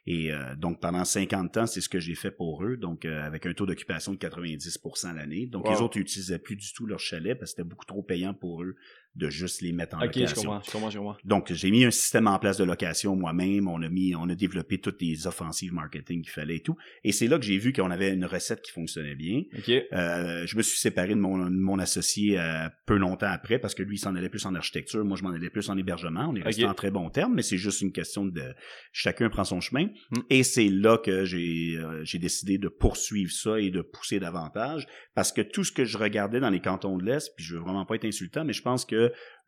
Et 0.06 0.32
euh, 0.32 0.56
donc, 0.56 0.80
pendant 0.80 1.04
50 1.04 1.56
ans, 1.58 1.66
c'est 1.66 1.82
ce 1.82 1.90
que 1.90 2.00
j'ai 2.00 2.14
fait 2.14 2.30
pour 2.30 2.64
eux, 2.64 2.78
donc 2.78 3.04
euh, 3.04 3.22
avec 3.22 3.44
un 3.44 3.52
taux 3.52 3.66
d'occupation 3.66 4.12
de 4.12 4.18
90% 4.18 5.12
l'année. 5.14 5.46
Donc, 5.46 5.66
Wow. 5.66 5.72
les 5.74 5.80
autres, 5.82 5.96
ils 5.98 6.02
utilisaient 6.02 6.38
plus 6.38 6.56
du 6.56 6.72
tout 6.72 6.86
leur 6.86 7.00
chalet 7.00 7.38
parce 7.38 7.50
que 7.52 7.56
c'était 7.58 7.68
beaucoup 7.68 7.84
trop 7.84 8.02
payant 8.02 8.32
pour 8.32 8.62
eux 8.62 8.76
de 9.16 9.28
juste 9.28 9.60
les 9.60 9.72
mettre 9.72 9.96
en 9.96 10.04
Ok, 10.04 10.12
je 10.14 10.20
location. 10.20 10.42
comprends, 10.42 10.62
je 10.64 10.70
comprends, 10.70 10.90
je 10.90 10.98
comprends. 10.98 11.16
Donc, 11.24 11.52
j'ai 11.52 11.70
mis 11.70 11.84
un 11.84 11.90
système 11.90 12.26
en 12.26 12.38
place 12.38 12.58
de 12.58 12.64
location 12.64 13.16
moi-même. 13.16 13.68
On 13.68 13.82
a 13.82 13.88
mis, 13.88 14.14
on 14.14 14.28
a 14.28 14.34
développé 14.34 14.78
toutes 14.78 15.00
les 15.02 15.26
offensives 15.26 15.72
marketing 15.72 16.22
qu'il 16.22 16.30
fallait 16.30 16.56
et 16.56 16.60
tout. 16.60 16.76
Et 17.04 17.12
c'est 17.12 17.26
là 17.26 17.38
que 17.38 17.44
j'ai 17.44 17.58
vu 17.58 17.72
qu'on 17.72 17.90
avait 17.90 18.12
une 18.12 18.24
recette 18.24 18.62
qui 18.62 18.70
fonctionnait 18.72 19.16
bien. 19.16 19.42
Ok. 19.58 19.68
Euh, 19.68 20.46
je 20.46 20.56
me 20.56 20.62
suis 20.62 20.78
séparé 20.78 21.14
de 21.14 21.20
mon, 21.20 21.38
de 21.38 21.50
mon 21.50 21.78
associé 21.78 22.38
euh, 22.38 22.68
peu 22.86 22.96
longtemps 22.96 23.30
après 23.30 23.58
parce 23.58 23.74
que 23.74 23.82
lui, 23.82 23.96
il 23.96 23.98
s'en 23.98 24.14
allait 24.14 24.28
plus 24.28 24.46
en 24.46 24.54
architecture. 24.54 25.04
Moi, 25.04 25.16
je 25.16 25.24
m'en 25.24 25.30
allais 25.30 25.50
plus 25.50 25.68
en 25.70 25.76
hébergement. 25.76 26.28
On 26.28 26.36
est 26.36 26.42
resté 26.42 26.64
en 26.64 26.74
très 26.74 26.90
bons 26.90 27.10
termes, 27.10 27.34
mais 27.34 27.42
c'est 27.42 27.58
juste 27.58 27.80
une 27.80 27.92
question 27.92 28.24
de 28.24 28.54
chacun 28.92 29.28
prend 29.28 29.44
son 29.44 29.60
chemin. 29.60 29.86
Hmm. 30.10 30.20
Et 30.30 30.42
c'est 30.42 30.68
là 30.68 30.98
que 30.98 31.24
j'ai 31.24 31.76
euh, 31.76 32.04
j'ai 32.04 32.18
décidé 32.18 32.58
de 32.58 32.68
poursuivre 32.68 33.32
ça 33.32 33.58
et 33.60 33.70
de 33.70 33.82
pousser 33.82 34.20
davantage 34.20 34.86
parce 35.14 35.32
que 35.32 35.40
tout 35.40 35.64
ce 35.64 35.72
que 35.72 35.84
je 35.84 35.98
regardais 35.98 36.40
dans 36.40 36.50
les 36.50 36.60
cantons 36.60 36.96
de 36.96 37.04
l'Est, 37.04 37.34
puis 37.36 37.44
je 37.44 37.54
veux 37.54 37.60
vraiment 37.60 37.84
pas 37.84 37.96
être 37.96 38.04
insultant, 38.04 38.44
mais 38.44 38.52
je 38.52 38.62
pense 38.62 38.84
que 38.84 38.99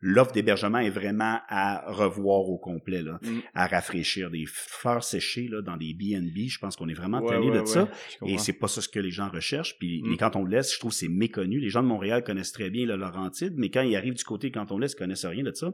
l'offre 0.05 0.33
d'hébergement 0.33 0.79
est 0.79 0.89
vraiment 0.89 1.39
à 1.47 1.83
revoir 1.91 2.41
au 2.49 2.57
complet, 2.57 3.01
là, 3.01 3.19
Mm. 3.21 3.39
à 3.53 3.67
rafraîchir. 3.67 4.29
Des 4.31 4.45
fleurs 4.45 5.03
séchées 5.03 5.47
là, 5.49 5.61
dans 5.61 5.77
des 5.77 5.93
B&B, 5.93 6.47
je 6.49 6.59
pense 6.59 6.75
qu'on 6.75 6.89
est 6.89 6.93
vraiment 6.93 7.21
Ouais, 7.21 7.33
tanné 7.35 7.49
ouais, 7.51 7.61
de 7.61 7.65
ça. 7.65 7.87
ouais, 8.21 8.31
Et 8.33 8.37
c'est 8.37 8.53
pas 8.53 8.67
ça 8.67 8.81
ce 8.81 8.89
que 8.89 8.99
les 8.99 9.11
gens 9.11 9.29
recherchent. 9.29 9.77
Puis 9.79 10.01
Mm. 10.03 10.11
les 10.11 10.17
cantons 10.17 10.43
de 10.43 10.49
l'Est, 10.49 10.73
je 10.73 10.79
trouve 10.79 10.91
que 10.91 10.97
c'est 10.97 11.07
méconnu. 11.07 11.59
Les 11.59 11.69
gens 11.69 11.83
de 11.83 11.87
Montréal 11.87 12.23
connaissent 12.23 12.51
très 12.51 12.69
bien 12.69 12.85
le 12.85 12.95
Laurentide, 12.97 13.53
mais 13.57 13.69
quand 13.69 13.81
ils 13.81 13.95
arrivent 13.95 14.13
du 14.15 14.23
côté 14.25 14.51
canton 14.51 14.75
de 14.75 14.81
l'Est, 14.81 14.93
ils 14.93 14.97
connaissent 14.97 15.25
rien 15.25 15.43
de 15.43 15.53
ça. 15.53 15.71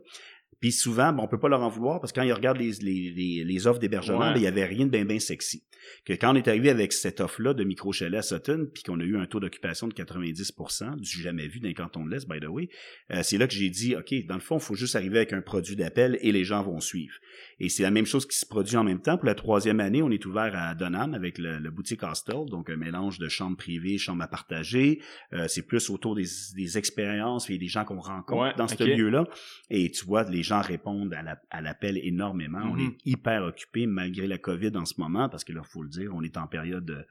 Puis 0.59 0.71
souvent, 0.73 1.13
ben, 1.13 1.23
on 1.23 1.27
peut 1.27 1.39
pas 1.39 1.47
leur 1.49 1.61
en 1.61 1.69
vouloir 1.69 2.01
parce 2.01 2.11
que 2.11 2.19
quand 2.19 2.25
ils 2.25 2.33
regardent 2.33 2.57
les, 2.59 2.71
les, 2.81 3.11
les, 3.11 3.43
les 3.45 3.67
offres 3.67 3.79
d'hébergement, 3.79 4.19
Ouais. 4.19 4.33
ben, 4.33 4.37
il 4.39 4.43
y 4.43 4.47
avait 4.47 4.65
rien 4.65 4.85
de 4.85 4.91
bien 4.91 5.05
bien 5.05 5.19
sexy. 5.19 5.63
Que 6.05 6.11
quand 6.13 6.33
on 6.33 6.35
est 6.35 6.47
arrivé 6.49 6.69
avec 6.69 6.91
cette 6.91 7.21
offre-là 7.21 7.53
de 7.53 7.63
micro 7.63 7.93
chalet 7.93 8.19
à 8.19 8.21
Sutton, 8.21 8.67
puis 8.73 8.83
qu'on 8.83 8.99
a 8.99 9.03
eu 9.03 9.17
un 9.17 9.25
taux 9.25 9.39
d'occupation 9.39 9.87
de 9.87 9.93
90%, 9.93 10.97
du 10.97 11.21
jamais 11.21 11.47
vu 11.47 11.59
d'un 11.61 11.71
canton 11.73 12.05
de 12.05 12.11
l'Est, 12.11 12.27
by 12.27 12.39
the 12.41 12.47
way, 12.49 12.69
euh, 13.11 13.21
c'est 13.23 13.37
là 13.37 13.47
que 13.47 13.53
j'ai 13.53 13.69
dit, 13.69 13.95
OK, 13.95 14.13
dans 14.27 14.35
le 14.35 14.41
fond, 14.41 14.57
il 14.57 14.61
faut 14.61 14.75
juste 14.75 14.95
arriver 14.97 15.17
avec 15.17 15.31
un 15.33 15.41
produit 15.41 15.75
d'appel 15.77 16.17
et 16.21 16.31
les 16.33 16.43
gens 16.43 16.61
vont 16.63 16.79
suivre. 16.81 17.13
Et 17.59 17.69
c'est 17.69 17.83
la 17.83 17.91
même 17.91 18.05
chose 18.05 18.27
qui 18.27 18.37
se 18.37 18.45
produit 18.45 18.75
en 18.75 18.83
même 18.83 19.01
temps. 19.01 19.17
Pour 19.17 19.25
la 19.25 19.35
troisième 19.35 19.79
année, 19.79 20.03
on 20.03 20.11
est 20.11 20.25
ouvert 20.25 20.51
à 20.55 20.75
Donham 20.75 21.13
avec 21.13 21.37
le, 21.37 21.57
le 21.59 21.71
boutique 21.71 22.03
Hostel, 22.03 22.45
donc 22.49 22.69
un 22.69 22.75
mélange 22.75 23.17
de 23.17 23.29
chambres 23.29 23.57
privées, 23.57 23.97
chambres 23.97 24.23
à 24.23 24.27
partager. 24.27 25.01
Euh, 25.33 25.47
c'est 25.47 25.65
plus 25.65 25.89
autour 25.89 26.15
des, 26.15 26.25
des 26.55 26.77
expériences 26.77 27.49
et 27.49 27.57
des 27.57 27.67
gens 27.67 27.85
qu'on 27.85 27.99
rencontre 28.01 28.41
Ouais, 28.41 28.53
dans 28.57 28.67
ce 28.67 28.75
ok. 28.75 28.81
lieu-là. 28.81 29.23
Et 29.69 29.89
tu 29.91 30.05
vois, 30.05 30.23
les 30.29 30.38
gens 30.43 30.61
répondent 30.61 31.13
à 31.13 31.21
la- 31.21 31.41
à 31.49 31.61
l'appel 31.61 31.97
énormément. 32.03 32.61
On 32.63 32.75
Mhm. 32.75 32.87
est 32.87 32.97
hyper 33.05 33.43
occupés 33.43 33.85
malgré 33.87 34.27
la 34.27 34.37
COVID 34.37 34.71
en 34.75 34.85
ce 34.85 34.99
moment, 34.99 35.29
parce 35.29 35.43
que 35.43 35.53
là, 35.53 35.61
faut 35.63 35.83
le 35.83 35.89
dire, 35.89 36.11
on 36.13 36.21
est 36.23 36.37
en 36.37 36.47
période 36.47 37.05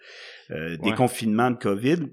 euh, 0.50 0.76
des 0.76 0.90
Ouais. 0.90 0.94
confinements 0.96 1.50
de 1.50 1.56
COVID. 1.58 2.08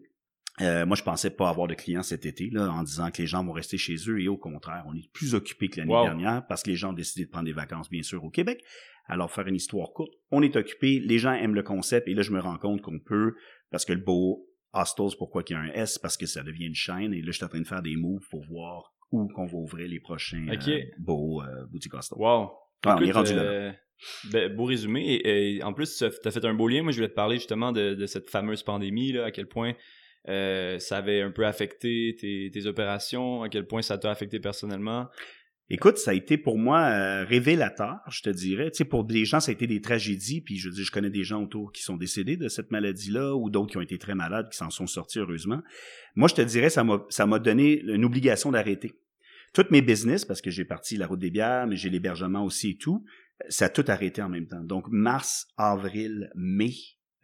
Euh, 0.62 0.86
moi, 0.86 0.96
je 0.96 1.04
pensais 1.04 1.30
pas 1.32 1.50
avoir 1.50 1.68
de 1.68 1.74
clients 1.74 2.02
cet 2.04 2.26
été, 2.26 2.50
là, 2.50 2.70
en 2.72 2.84
disant 2.84 3.12
que 3.12 3.22
les 3.22 3.28
gens 3.28 3.44
vont 3.44 3.52
rester 3.52 3.78
chez 3.78 3.96
eux, 4.08 4.22
et 4.22 4.28
au 4.30 4.38
contraire, 4.38 4.84
on 4.88 4.96
est 4.96 5.12
plus 5.12 5.36
occupés 5.36 5.68
que 5.68 5.80
l'année 5.80 5.94
Wow. 5.94 6.04
dernière, 6.06 6.46
parce 6.48 6.64
que 6.64 6.70
les 6.70 6.78
gens 6.78 6.92
ont 6.92 6.94
décidé 6.94 7.26
de 7.26 7.30
prendre 7.30 7.46
des 7.46 7.52
vacances, 7.54 7.90
bien 7.90 8.04
sûr, 8.04 8.24
au 8.24 8.30
Québec. 8.30 8.64
Alors, 9.08 9.30
faire 9.32 9.48
une 9.48 9.56
histoire 9.56 9.90
courte, 9.94 10.14
on 10.32 10.42
est 10.42 10.56
occupé, 10.56 11.00
les 11.00 11.18
gens 11.20 11.34
aiment 11.34 11.56
le 11.56 11.62
concept, 11.64 12.08
et 12.08 12.14
là, 12.14 12.22
je 12.22 12.32
me 12.32 12.40
rends 12.40 12.58
compte 12.58 12.82
qu'on 12.82 13.00
peut, 13.00 13.36
parce 13.70 13.84
que 13.86 13.92
le 13.94 14.00
beau 14.02 14.48
Hostels, 14.74 15.16
pourquoi 15.18 15.44
qu'il 15.44 15.56
y 15.56 15.60
a 15.60 15.62
un 15.62 15.72
S? 15.74 15.98
Parce 16.00 16.18
que 16.18 16.26
ça 16.26 16.42
devient 16.44 16.66
une 16.66 16.76
chaîne, 16.76 17.14
et 17.14 17.22
là, 17.22 17.28
je 17.28 17.38
suis 17.38 17.46
en 17.46 17.50
train 17.50 17.62
de 17.62 17.68
faire 17.68 17.82
des 17.82 17.96
moves 17.98 18.26
pour 18.30 18.44
voir 18.46 18.94
où 19.24 19.28
qu'on 19.28 19.46
va 19.46 19.58
ouvrir 19.58 19.88
les 19.88 20.00
prochains 20.00 20.48
euh, 20.48 20.82
beaux 20.98 21.42
euh, 21.42 21.66
boutiques 21.72 21.94
hostels. 21.94 22.18
Wow. 22.20 22.52
Ouais, 22.86 22.92
on 22.92 23.02
est 23.02 23.12
rendu 23.12 23.34
là. 23.34 23.42
euh, 23.42 23.72
ben, 24.32 24.56
beau 24.56 24.66
résumé. 24.66 25.02
Et, 25.06 25.56
et 25.58 25.64
en 25.64 25.74
plus, 25.74 25.98
tu 25.98 26.04
as 26.28 26.32
fait 26.32 26.46
un 26.46 26.54
beau 26.54 26.68
lien. 26.68 26.84
Moi, 26.84 26.92
je 26.92 26.98
voulais 26.98 27.10
te 27.10 27.16
parler 27.16 27.38
justement 27.38 27.72
de, 27.72 27.94
de 27.96 28.06
cette 28.06 28.30
fameuse 28.30 28.64
pandémie, 28.64 29.12
là, 29.12 29.26
à 29.26 29.32
quel 29.32 29.48
point 29.48 29.74
euh, 30.28 30.78
ça 30.80 30.98
avait 30.98 31.22
un 31.22 31.32
peu 31.32 31.46
affecté 31.46 32.16
tes, 32.20 32.50
tes 32.52 32.66
opérations, 32.66 33.44
à 33.44 33.50
quel 33.50 33.66
point 33.66 33.82
ça 33.82 33.98
t'a 33.98 34.12
affecté 34.12 34.40
personnellement. 34.40 35.08
Écoute, 35.72 35.98
ça 35.98 36.12
a 36.12 36.14
été 36.14 36.38
pour 36.38 36.60
moi 36.60 36.80
euh, 36.82 37.26
révélateur, 37.26 37.96
je 38.12 38.22
te 38.22 38.30
dirais. 38.30 38.70
Tu 38.70 38.78
sais, 38.78 38.86
pour 38.86 39.04
des 39.04 39.26
gens, 39.26 39.40
ça 39.40 39.50
a 39.50 39.54
été 39.54 39.66
des 39.66 39.82
tragédies, 39.82 40.42
puis 40.42 40.58
je 40.58 40.70
dire, 40.70 40.86
je 40.86 40.92
connais 40.92 41.10
des 41.10 41.24
gens 41.24 41.42
autour 41.42 41.72
qui 41.72 41.82
sont 41.82 41.98
décédés 41.98 42.38
de 42.38 42.50
cette 42.50 42.70
maladie-là, 42.70 43.36
ou 43.36 43.50
d'autres 43.50 43.72
qui 43.72 43.78
ont 43.78 43.82
été 43.82 43.98
très 43.98 44.14
malades, 44.14 44.48
qui 44.52 44.58
s'en 44.58 44.70
sont 44.70 44.86
sortis 44.86 45.18
heureusement. 45.18 45.62
Moi, 46.16 46.28
je 46.28 46.36
te 46.36 46.42
dirais, 46.44 46.70
ça 46.70 46.84
m'a 46.84 47.40
donné 47.40 47.82
une 47.82 48.06
obligation 48.06 48.52
d'arrêter. 48.52 48.92
Toutes 49.56 49.72
mes 49.72 49.82
business, 49.82 50.26
parce 50.26 50.42
que 50.42 50.52
j'ai 50.52 50.66
parti 50.66 50.98
la 50.98 51.08
route 51.08 51.20
des 51.20 51.32
bières, 51.32 51.66
mais 51.66 51.78
j'ai 51.78 51.90
l'hébergement 51.90 52.44
aussi 52.44 52.72
et 52.72 52.78
tout, 52.78 53.06
ça 53.48 53.66
a 53.66 53.70
tout 53.70 53.86
arrêté 53.88 54.22
en 54.22 54.28
même 54.28 54.48
temps. 54.48 54.62
Donc, 54.62 54.90
mars, 54.90 55.48
avril, 55.56 56.30
mai, 56.36 56.74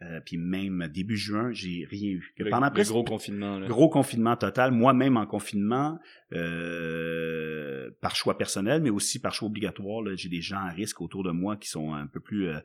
euh, 0.00 0.18
puis 0.24 0.38
même 0.38 0.88
début 0.88 1.18
juin, 1.18 1.52
j'ai 1.52 1.86
rien 1.90 2.08
eu. 2.08 2.32
Que 2.38 2.44
pendant 2.48 2.70
le 2.74 2.82
gros 2.84 3.04
confinement. 3.04 3.58
Là. 3.58 3.68
Gros 3.68 3.90
confinement 3.90 4.34
total. 4.36 4.72
Moi-même 4.72 5.18
en 5.18 5.26
confinement, 5.26 5.98
euh, 6.32 7.90
par 8.00 8.16
choix 8.16 8.38
personnel, 8.38 8.80
mais 8.80 8.88
aussi 8.88 9.20
par 9.20 9.34
choix 9.34 9.48
obligatoire. 9.48 10.02
J'ai 10.16 10.30
des 10.30 10.40
gens 10.40 10.56
à 10.56 10.70
risque 10.70 11.02
autour 11.02 11.24
de 11.24 11.30
moi 11.30 11.58
qui 11.58 11.68
sont 11.68 11.92
un 11.92 12.06
peu 12.06 12.20
plus... 12.20 12.48
Euh, 12.48 12.58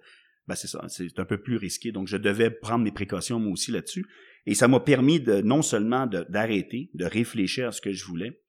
ben 0.48 0.56
c'est 0.56 0.68
ça, 0.68 0.82
c'est 0.88 1.20
un 1.20 1.26
peu 1.26 1.42
plus 1.42 1.58
risqué. 1.58 1.92
Donc, 1.92 2.08
je 2.08 2.16
devais 2.16 2.50
prendre 2.50 2.86
mes 2.86 2.94
précautions 2.94 3.38
moi 3.38 3.52
aussi 3.52 3.72
là-dessus. 3.72 4.06
Et 4.46 4.56
ça 4.56 4.70
m'a 4.70 4.80
permis 4.80 5.20
de 5.20 5.42
non 5.42 5.62
seulement 5.62 6.08
d'arrêter, 6.08 6.90
de, 6.94 7.04
réfléchir 7.04 7.68
à 7.68 7.72
ce 7.74 7.82
que 7.82 7.92
je 7.92 8.06
voulais, 8.06 8.40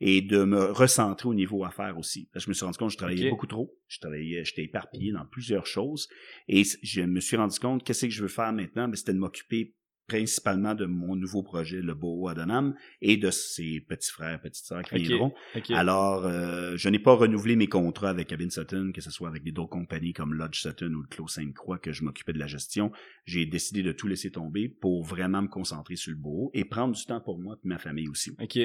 et 0.00 0.22
de 0.22 0.44
me 0.44 0.72
recentrer 0.72 1.28
au 1.28 1.34
niveau 1.34 1.64
affaires 1.64 1.98
aussi. 1.98 2.28
je 2.34 2.48
me 2.48 2.54
suis 2.54 2.64
rendu 2.64 2.78
compte 2.78 2.88
que 2.88 2.92
je 2.92 2.98
travaillais 2.98 3.30
beaucoup 3.30 3.46
trop. 3.46 3.74
Je 3.88 3.98
travaillais, 3.98 4.44
j'étais 4.44 4.64
éparpillé 4.64 5.12
dans 5.12 5.24
plusieurs 5.26 5.66
choses. 5.66 6.08
Et 6.48 6.62
je 6.82 7.02
me 7.02 7.20
suis 7.20 7.36
rendu 7.36 7.58
compte, 7.58 7.84
qu'est-ce 7.84 8.06
que 8.06 8.12
je 8.12 8.22
veux 8.22 8.28
faire 8.28 8.52
maintenant? 8.52 8.88
Ben, 8.88 8.96
c'était 8.96 9.14
de 9.14 9.18
m'occuper 9.18 9.74
principalement 10.06 10.74
de 10.74 10.86
mon 10.86 11.16
nouveau 11.16 11.42
projet, 11.42 11.80
le 11.80 11.94
Beau 11.94 12.28
Adonam, 12.28 12.74
et 13.02 13.16
de 13.16 13.30
ses 13.30 13.80
petits 13.80 14.10
frères, 14.10 14.40
petites 14.40 14.64
sœurs 14.64 14.82
qui 14.82 14.98
viendront. 14.98 15.32
Alors, 15.70 16.26
euh, 16.26 16.76
je 16.76 16.88
n'ai 16.88 16.98
pas 16.98 17.14
renouvelé 17.14 17.56
mes 17.56 17.66
contrats 17.66 18.10
avec 18.10 18.28
Cabin 18.28 18.50
Sutton, 18.50 18.92
que 18.94 19.00
ce 19.00 19.10
soit 19.10 19.28
avec 19.28 19.42
des 19.42 19.52
d'autres 19.52 19.70
compagnies 19.70 20.12
comme 20.12 20.34
Lodge 20.34 20.60
Sutton 20.60 20.92
ou 20.94 21.02
le 21.02 21.08
Clos 21.08 21.28
Sainte-Croix, 21.28 21.78
que 21.78 21.92
je 21.92 22.04
m'occupais 22.04 22.32
de 22.32 22.38
la 22.38 22.46
gestion. 22.46 22.92
J'ai 23.24 23.46
décidé 23.46 23.82
de 23.82 23.92
tout 23.92 24.06
laisser 24.06 24.30
tomber 24.30 24.68
pour 24.68 25.04
vraiment 25.04 25.42
me 25.42 25.48
concentrer 25.48 25.96
sur 25.96 26.12
le 26.12 26.18
Beau 26.18 26.50
et 26.54 26.64
prendre 26.64 26.94
du 26.94 27.04
temps 27.04 27.20
pour 27.20 27.38
moi 27.38 27.56
et 27.64 27.68
ma 27.68 27.78
famille 27.78 28.08
aussi. 28.08 28.30
OK. 28.40 28.58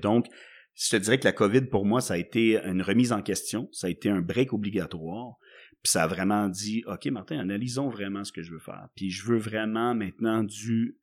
Donc, 0.00 0.26
je 0.74 0.90
te 0.90 0.96
dirais 0.96 1.18
que 1.18 1.24
la 1.24 1.32
COVID, 1.32 1.62
pour 1.62 1.84
moi, 1.84 2.00
ça 2.00 2.14
a 2.14 2.16
été 2.16 2.58
une 2.64 2.82
remise 2.82 3.12
en 3.12 3.22
question, 3.22 3.68
ça 3.72 3.86
a 3.86 3.90
été 3.90 4.08
un 4.08 4.20
break 4.20 4.52
obligatoire. 4.52 5.36
Puis 5.82 5.92
ça 5.92 6.02
a 6.02 6.06
vraiment 6.06 6.48
dit, 6.48 6.84
OK, 6.86 7.06
Martin, 7.06 7.38
analysons 7.38 7.88
vraiment 7.88 8.24
ce 8.24 8.32
que 8.32 8.42
je 8.42 8.52
veux 8.52 8.58
faire. 8.58 8.88
Puis 8.94 9.10
je 9.10 9.24
veux 9.24 9.38
vraiment 9.38 9.94
maintenant 9.94 10.42
du 10.44 10.98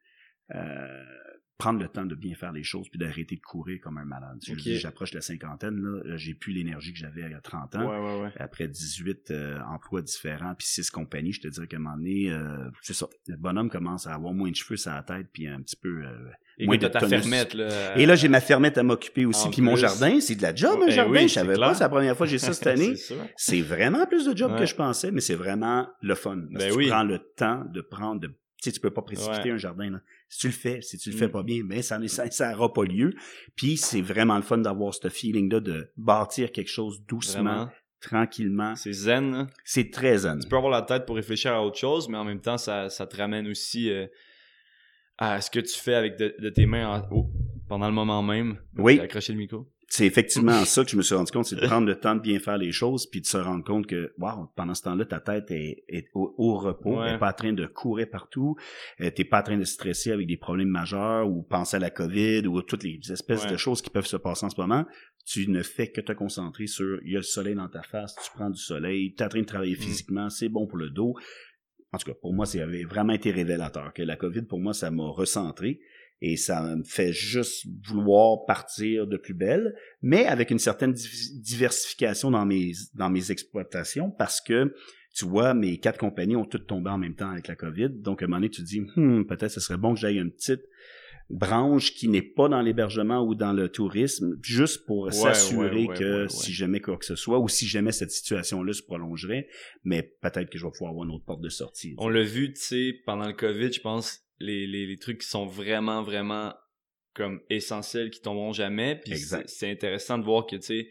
euh, 0.54 1.04
prendre 1.58 1.80
le 1.80 1.88
temps 1.88 2.06
de 2.06 2.16
bien 2.16 2.36
faire 2.36 2.52
les 2.52 2.64
choses 2.64 2.88
puis 2.90 3.00
d'arrêter 3.00 3.36
de 3.36 3.42
courir 3.42 3.80
comme 3.82 3.98
un 3.98 4.06
malade. 4.06 4.38
J'approche 4.42 5.12
de 5.12 5.18
la 5.18 5.22
cinquantaine, 5.22 5.80
là, 5.80 6.18
j'ai 6.18 6.34
plus 6.34 6.54
l'énergie 6.54 6.94
que 6.94 7.00
j'avais 7.00 7.24
à 7.34 7.42
30 7.42 7.76
ans. 7.76 8.32
Après 8.38 8.68
18 8.68 9.32
euh, 9.32 9.60
emplois 9.62 10.02
différents 10.02 10.54
puis 10.56 10.68
6 10.68 10.92
compagnies, 10.92 11.34
je 11.34 11.42
te 11.42 11.48
dirais 11.48 11.68
qu'à 11.68 11.78
un 11.78 11.80
moment 11.80 11.98
donné, 11.98 12.30
euh, 12.32 12.70
c'est 12.82 12.94
ça, 12.94 13.08
le 13.28 13.38
bonhomme 13.38 13.70
commence 13.70 14.08
à 14.08 14.14
avoir 14.14 14.34
moins 14.34 14.52
de 14.52 14.56
cheveux 14.56 14.78
sur 14.78 14.92
la 14.92 15.04
tête 15.04 15.28
puis 15.34 15.48
un 15.48 15.62
petit 15.62 15.76
peu... 15.76 16.04
Euh, 16.04 16.66
moins 16.66 16.78
de 16.78 16.88
ta 16.88 17.00
fermette, 17.00 17.54
là. 17.54 17.98
Et 17.98 18.06
là, 18.06 18.16
j'ai 18.16 18.30
ma 18.30 18.42
fermette 18.42 18.78
à 18.78 18.84
m'occuper 18.84 19.26
aussi. 19.26 19.50
Puis 19.50 19.62
mon 19.62 19.76
jardin, 19.76 20.20
c'est 20.20 20.36
de 20.36 20.42
la 20.42 20.54
job, 20.54 20.80
un 20.82 20.90
jardin. 20.90 21.22
je 21.22 21.34
savais 21.34 21.56
pas, 21.56 21.74
c'est 21.74 21.84
la 21.84 21.90
première 21.90 22.16
fois 22.16 22.26
que 22.26 22.32
j'ai 22.32 22.40
ça 22.40 22.54
cette 22.54 22.68
année. 22.68 22.94
c'est 23.36 23.62
vraiment 23.62 24.06
plus 24.06 24.26
de 24.26 24.38
job 24.38 24.58
que 24.58 24.66
je 24.66 24.76
pensais, 24.76 25.12
mais 25.12 25.22
c'est 25.22 25.36
vraiment 25.36 25.88
le 26.02 26.16
fun. 26.16 26.38
Parce 26.52 26.66
ben 26.66 26.76
que 26.76 26.84
tu 26.84 26.90
prends 26.90 27.04
le 27.04 27.20
temps 27.36 27.66
de 27.66 27.82
prendre 27.82 28.22
de 28.22 28.32
tu 28.62 28.70
sais, 28.70 28.72
tu 28.72 28.80
peux 28.80 28.92
pas 28.92 29.04
précipiter 29.04 29.52
un 29.52 29.58
jardin. 29.58 29.92
Là. 29.92 30.02
Si 30.30 30.40
tu 30.40 30.48
le 30.48 30.54
fais, 30.54 30.82
si 30.82 30.98
tu 30.98 31.12
le 31.12 31.16
fais 31.16 31.28
mm. 31.28 31.32
pas 31.32 31.44
bien, 31.44 31.62
mais 31.64 31.82
ça 31.82 32.00
ça 32.08 32.52
n'aura 32.52 32.74
pas 32.74 32.84
lieu. 32.84 33.14
Puis 33.56 33.78
c'est 33.78 34.02
vraiment 34.02 34.36
le 34.36 34.42
fun 34.42 34.58
d'avoir 34.58 34.94
ce 34.94 35.10
feeling-là 35.10 35.60
de 35.60 35.92
bâtir 35.96 36.52
quelque 36.52 36.70
chose 36.70 37.04
doucement, 37.06 37.70
tranquillement. 38.02 38.76
C'est 38.76 38.94
zen. 38.94 39.48
C'est 39.64 39.92
très 39.92 40.20
zen. 40.20 40.40
Tu 40.40 40.50
peux 40.50 40.58
avoir 40.58 40.72
la 40.72 40.82
tête 40.82 41.06
pour 41.06 41.16
réfléchir 41.16 41.54
à 41.54 41.64
autre 41.64 41.78
chose, 41.78 42.10
mais 42.10 42.18
en 42.18 42.26
même 42.26 42.42
temps, 42.42 42.58
ça, 42.58 42.90
ça 42.90 43.06
te 43.06 43.16
ramène 43.16 43.48
aussi 43.48 43.92
euh, 43.92 44.08
à 45.18 45.40
ce 45.40 45.52
que 45.52 45.60
tu 45.60 45.80
fais 45.80 45.96
avec 45.96 46.18
de, 46.18 46.50
tes 46.50 46.66
mains 46.66 47.08
pendant 47.68 47.88
le 47.88 47.94
moment 47.94 48.24
même. 48.24 48.58
Oui. 48.76 49.00
Accrocher 49.00 49.34
le 49.34 49.40
micro 49.40 49.68
c'est 49.90 50.06
effectivement 50.06 50.66
ça 50.66 50.84
que 50.84 50.92
je 50.92 50.98
me 50.98 51.02
suis 51.02 51.16
rendu 51.16 51.32
compte, 51.32 51.46
c'est 51.46 51.56
de 51.56 51.66
prendre 51.66 51.88
le 51.88 51.98
temps 51.98 52.16
de 52.16 52.20
bien 52.20 52.40
faire 52.40 52.58
les 52.58 52.74
choses, 52.74 53.10
puis 53.10 53.22
de 53.22 53.26
se 53.26 53.38
rendre 53.38 53.64
compte 53.64 53.88
que, 53.88 54.14
wow, 54.18 54.52
pendant 54.56 54.74
ce 54.74 54.84
temps-là, 54.84 55.06
ta 55.06 55.22
tête 55.22 55.50
est, 55.50 56.10
au, 56.14 56.58
repos, 56.58 57.02
n'est 57.04 57.18
pas 57.18 57.30
en 57.30 57.34
train 57.34 57.54
de 57.54 57.66
courir 57.66 58.10
partout, 58.10 58.58
euh, 59.00 59.10
t'es 59.10 59.24
pas 59.24 59.40
en 59.40 59.44
train 59.44 59.58
de 59.58 59.64
stresser 59.64 60.12
avec 60.12 60.28
des 60.28 60.36
problèmes 60.36 60.68
majeurs 60.68 61.30
ou 61.30 61.42
penser 61.42 61.78
à 61.78 61.80
la 61.80 61.90
COVID 61.90 62.48
ou 62.48 62.58
à 62.60 62.64
toutes 62.64 62.84
les 62.84 63.00
espèces 63.10 63.48
de 63.48 63.56
choses 63.56 63.82
qui 63.82 63.90
peuvent 63.90 64.06
se 64.06 64.18
passer 64.18 64.46
en 64.46 64.50
ce 64.50 64.60
moment. 64.60 64.86
Tu 65.26 65.50
ne 65.50 65.62
fais 65.62 65.90
que 65.90 66.02
te 66.02 66.12
concentrer 66.12 66.68
sur, 66.68 67.00
il 67.04 67.14
y 67.14 67.16
a 67.16 67.20
le 67.20 67.24
soleil 67.24 67.56
dans 67.56 67.68
ta 67.70 67.82
face, 67.82 68.16
tu 68.16 68.30
prends 68.34 68.50
du 68.50 68.62
soleil, 68.62 69.14
tu 69.14 69.24
es 69.24 69.26
en 69.26 69.30
train 69.30 69.42
de 69.42 69.46
travailler 69.46 69.76
mm. 69.76 69.82
physiquement, 69.82 70.30
c'est 70.30 70.50
bon 70.50 70.68
pour 70.68 70.78
le 70.78 70.90
dos. 70.90 71.16
En 71.94 71.98
tout 71.98 72.12
cas, 72.12 72.18
pour 72.22 72.34
moi, 72.34 72.46
ça 72.46 72.62
avait 72.62 72.84
vraiment 72.84 73.14
été 73.14 73.32
révélateur 73.32 73.94
que 73.94 74.04
la 74.04 74.18
COVID, 74.18 74.44
pour 74.44 74.60
moi, 74.60 74.74
ça 74.74 74.92
m'a 74.92 75.08
recentré 75.08 75.80
et 76.22 76.38
ça 76.38 76.76
me 76.76 76.84
fait 76.84 77.14
juste 77.14 77.68
vouloir 77.88 78.46
partir 78.46 79.08
de 79.08 79.18
plus 79.18 79.34
belle, 79.34 79.76
mais 80.02 80.26
avec 80.26 80.52
une 80.52 80.60
certaine 80.60 80.94
diversification 80.94 82.32
dans 82.32 82.46
mes 82.46 82.72
dans 82.96 83.10
mes 83.10 83.32
exploitations 83.32 84.10
parce 84.12 84.42
que 84.42 84.74
tu 85.14 85.26
vois, 85.26 85.56
mes 85.56 85.80
quatre 85.80 85.98
compagnies 85.98 86.36
ont 86.36 86.46
toutes 86.46 86.68
tombé 86.68 86.92
en 86.92 87.00
même 87.00 87.16
temps 87.16 87.32
avec 87.32 87.48
la 87.48 87.56
COVID. 87.56 87.90
Donc, 87.90 88.22
à 88.22 88.26
un 88.26 88.28
moment 88.28 88.38
donné, 88.38 88.50
tu 88.52 88.62
te 88.62 88.68
dis, 88.68 88.82
hmm, 88.82 89.24
peut-être 89.26 89.50
ce 89.50 89.60
serait 89.60 89.78
bon 89.78 89.96
que 89.96 90.00
j'aille 90.00 90.20
une 90.20 90.32
petite 90.32 90.62
branche 91.30 91.94
qui 91.94 92.08
n'est 92.08 92.22
pas 92.22 92.48
dans 92.48 92.62
l'hébergement 92.62 93.26
ou 93.26 93.36
dans 93.36 93.52
le 93.52 93.70
tourisme, 93.70 94.38
juste 94.42 94.86
pour 94.86 95.12
s'assurer 95.12 95.88
que 95.88 96.28
si 96.28 96.54
jamais 96.54 96.80
quoi 96.80 96.98
que 96.98 97.06
ce 97.06 97.16
soit, 97.16 97.40
ou 97.40 97.50
si 97.50 97.68
jamais 97.68 97.92
cette 97.92 98.12
situation-là 98.12 98.74
se 98.74 98.84
prolongerait, 98.84 99.48
mais 99.84 100.04
peut-être 100.22 100.50
que 100.50 100.58
je 100.58 100.66
vais 100.66 100.72
pouvoir 100.72 100.92
avoir 100.92 101.06
une 101.06 101.16
autre 101.16 101.26
porte 101.26 101.42
de 101.42 101.50
sortie. 101.50 101.96
On 101.98 102.10
l'a 102.10 102.24
vu, 102.24 102.54
tu 102.54 102.62
sais, 102.62 102.96
pendant 103.06 103.28
le 103.28 103.34
COVID, 103.34 103.74
je 103.74 103.82
pense, 103.82 104.22
les, 104.40 104.68
les, 104.68 104.86
les, 104.86 104.98
trucs 104.98 105.20
qui 105.22 105.28
sont 105.28 105.46
vraiment, 105.46 106.04
vraiment 106.04 106.54
comme 107.14 107.42
essentiels, 107.50 108.12
qui 108.12 108.22
tomberont 108.22 108.54
jamais. 108.54 108.96
Puis 108.96 109.18
c'est 109.46 109.72
intéressant 109.72 110.18
de 110.18 110.24
voir 110.24 110.46
que, 110.46 110.56
tu 110.56 110.62
sais, 110.62 110.90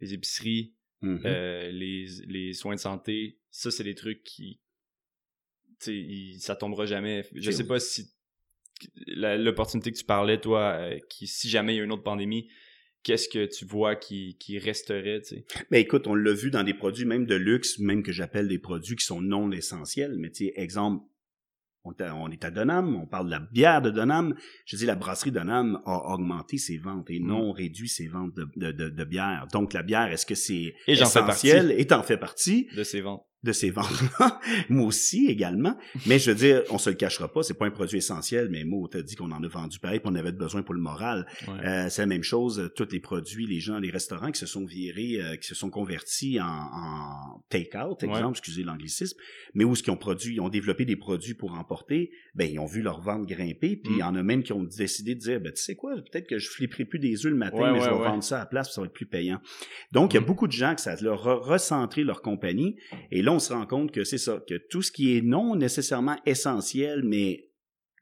les 0.00 0.14
épiceries, 0.14 0.74
mm-hmm. 1.02 1.26
euh, 1.26 1.70
les, 1.70 2.06
les 2.26 2.52
soins 2.52 2.74
de 2.74 2.80
santé, 2.80 3.38
ça, 3.50 3.70
c'est 3.70 3.84
des 3.84 3.94
trucs 3.94 4.22
qui, 4.22 4.60
tu 5.80 6.34
sais, 6.34 6.38
ça 6.40 6.56
tombera 6.56 6.86
jamais. 6.86 7.24
Je 7.34 7.50
sais 7.50 7.66
pas 7.66 7.80
si 7.80 8.12
l'opportunité 9.06 9.92
que 9.92 9.98
tu 9.98 10.04
parlais, 10.04 10.40
toi, 10.40 10.72
euh, 10.78 10.98
qui 11.08 11.26
si 11.26 11.48
jamais 11.48 11.74
il 11.74 11.78
y 11.78 11.80
a 11.80 11.84
une 11.84 11.92
autre 11.92 12.02
pandémie, 12.02 12.48
qu'est-ce 13.02 13.28
que 13.28 13.46
tu 13.46 13.64
vois 13.64 13.96
qui, 13.96 14.36
qui 14.38 14.58
resterait, 14.58 15.20
tu 15.22 15.36
sais? 15.36 15.44
Ben 15.70 15.78
écoute, 15.78 16.06
on 16.06 16.14
l'a 16.14 16.32
vu 16.32 16.50
dans 16.50 16.62
des 16.62 16.74
produits 16.74 17.04
même 17.04 17.26
de 17.26 17.34
luxe, 17.34 17.78
même 17.78 18.02
que 18.02 18.12
j'appelle 18.12 18.48
des 18.48 18.58
produits 18.58 18.96
qui 18.96 19.04
sont 19.04 19.20
non 19.20 19.50
essentiels, 19.52 20.16
mais 20.18 20.30
tu 20.30 20.46
sais, 20.46 20.52
exemple, 20.56 21.04
on, 21.84 22.30
est 22.30 22.44
à 22.44 22.50
Donham, 22.50 22.96
on 22.96 23.06
parle 23.06 23.26
de 23.26 23.30
la 23.32 23.40
bière 23.40 23.82
de 23.82 23.90
Donham. 23.90 24.34
Je 24.66 24.76
dis 24.76 24.86
la 24.86 24.94
brasserie 24.94 25.32
Donham 25.32 25.80
a 25.84 26.12
augmenté 26.14 26.58
ses 26.58 26.78
ventes 26.78 27.10
et 27.10 27.20
mm. 27.20 27.26
non 27.26 27.52
réduit 27.52 27.88
ses 27.88 28.08
ventes 28.08 28.34
de, 28.34 28.70
de, 28.70 28.88
de, 28.88 29.04
bière. 29.04 29.46
Donc 29.52 29.72
la 29.72 29.82
bière, 29.82 30.12
est-ce 30.12 30.26
que 30.26 30.34
c'est 30.34 30.74
essentiel? 30.86 31.72
Et 31.76 31.92
en 31.92 32.02
fait 32.02 32.16
partie. 32.16 32.68
De 32.76 32.84
ses 32.84 33.00
ventes 33.00 33.24
de 33.42 33.52
ces 33.52 33.70
ventes-là. 33.70 34.40
moi 34.68 34.86
aussi 34.86 35.26
également. 35.26 35.76
Mais 36.06 36.18
je 36.18 36.30
veux 36.30 36.36
dire, 36.36 36.62
on 36.70 36.78
se 36.78 36.90
le 36.90 36.96
cachera 36.96 37.30
pas, 37.30 37.42
c'est 37.42 37.54
pas 37.54 37.66
un 37.66 37.70
produit 37.70 37.98
essentiel, 37.98 38.48
mais 38.50 38.64
moi, 38.64 38.88
t'as 38.90 39.02
dit 39.02 39.16
qu'on 39.16 39.32
en 39.32 39.42
a 39.42 39.48
vendu 39.48 39.78
pareil, 39.78 40.00
qu'on 40.00 40.14
avait 40.14 40.32
besoin 40.32 40.62
pour 40.62 40.74
le 40.74 40.80
moral. 40.80 41.26
Euh, 41.48 41.88
c'est 41.88 42.02
la 42.02 42.06
même 42.06 42.22
chose, 42.22 42.70
tous 42.76 42.88
les 42.92 43.00
produits, 43.00 43.46
les 43.46 43.60
gens, 43.60 43.78
les 43.78 43.90
restaurants 43.90 44.30
qui 44.30 44.38
se 44.38 44.46
sont 44.46 44.64
virés, 44.64 45.20
euh, 45.20 45.36
qui 45.36 45.46
se 45.46 45.54
sont 45.54 45.70
convertis 45.70 46.40
en, 46.40 46.46
en 46.46 47.44
take-out, 47.48 48.02
exemple, 48.02 48.38
excusez 48.38 48.62
l'anglicisme, 48.62 49.18
mais 49.54 49.64
où 49.64 49.74
ce 49.74 49.82
qu'ils 49.82 49.92
ont 49.92 49.96
produit, 49.96 50.34
ils 50.34 50.40
ont 50.40 50.48
développé 50.48 50.84
des 50.84 50.96
produits 50.96 51.34
pour 51.34 51.54
emporter, 51.54 52.10
ben 52.34 52.50
ils 52.50 52.58
ont 52.58 52.66
vu 52.66 52.82
leur 52.82 53.00
vente 53.00 53.26
grimper, 53.26 53.76
puis 53.76 53.92
il 53.92 53.98
y 53.98 54.02
mm. 54.02 54.06
en 54.06 54.14
a 54.14 54.22
même 54.22 54.42
qui 54.42 54.52
ont 54.52 54.62
décidé 54.62 55.14
de 55.14 55.20
dire, 55.20 55.40
ben 55.40 55.52
tu 55.52 55.62
sais 55.62 55.74
quoi, 55.74 55.94
peut-être 55.96 56.28
que 56.28 56.38
je 56.38 56.48
flipperai 56.48 56.84
plus 56.84 56.98
des 56.98 57.26
œufs 57.26 57.32
le 57.32 57.38
matin, 57.38 57.72
mais 57.72 57.80
je 57.80 57.84
vais 57.84 57.90
vendre 57.90 58.22
ça 58.22 58.36
à 58.36 58.40
la 58.40 58.46
place, 58.46 58.72
ça 58.72 58.80
va 58.80 58.86
être 58.86 58.92
plus 58.92 59.06
payant. 59.06 59.40
Donc, 59.92 60.12
il 60.12 60.16
y 60.16 60.18
a 60.18 60.20
mm. 60.20 60.26
beaucoup 60.26 60.46
de 60.46 60.52
gens 60.52 60.74
que 60.74 60.80
ça 60.80 60.94
leur 61.00 61.28
a 61.28 61.34
recentré 61.34 62.04
leur 62.04 62.22
compagnie, 62.22 62.76
et 63.10 63.22
là, 63.22 63.31
on 63.32 63.38
se 63.38 63.52
rend 63.52 63.66
compte 63.66 63.92
que 63.92 64.04
c'est 64.04 64.18
ça, 64.18 64.42
que 64.46 64.54
tout 64.54 64.82
ce 64.82 64.92
qui 64.92 65.16
est 65.16 65.22
non 65.22 65.56
nécessairement 65.56 66.16
essentiel, 66.26 67.02
mais 67.04 67.51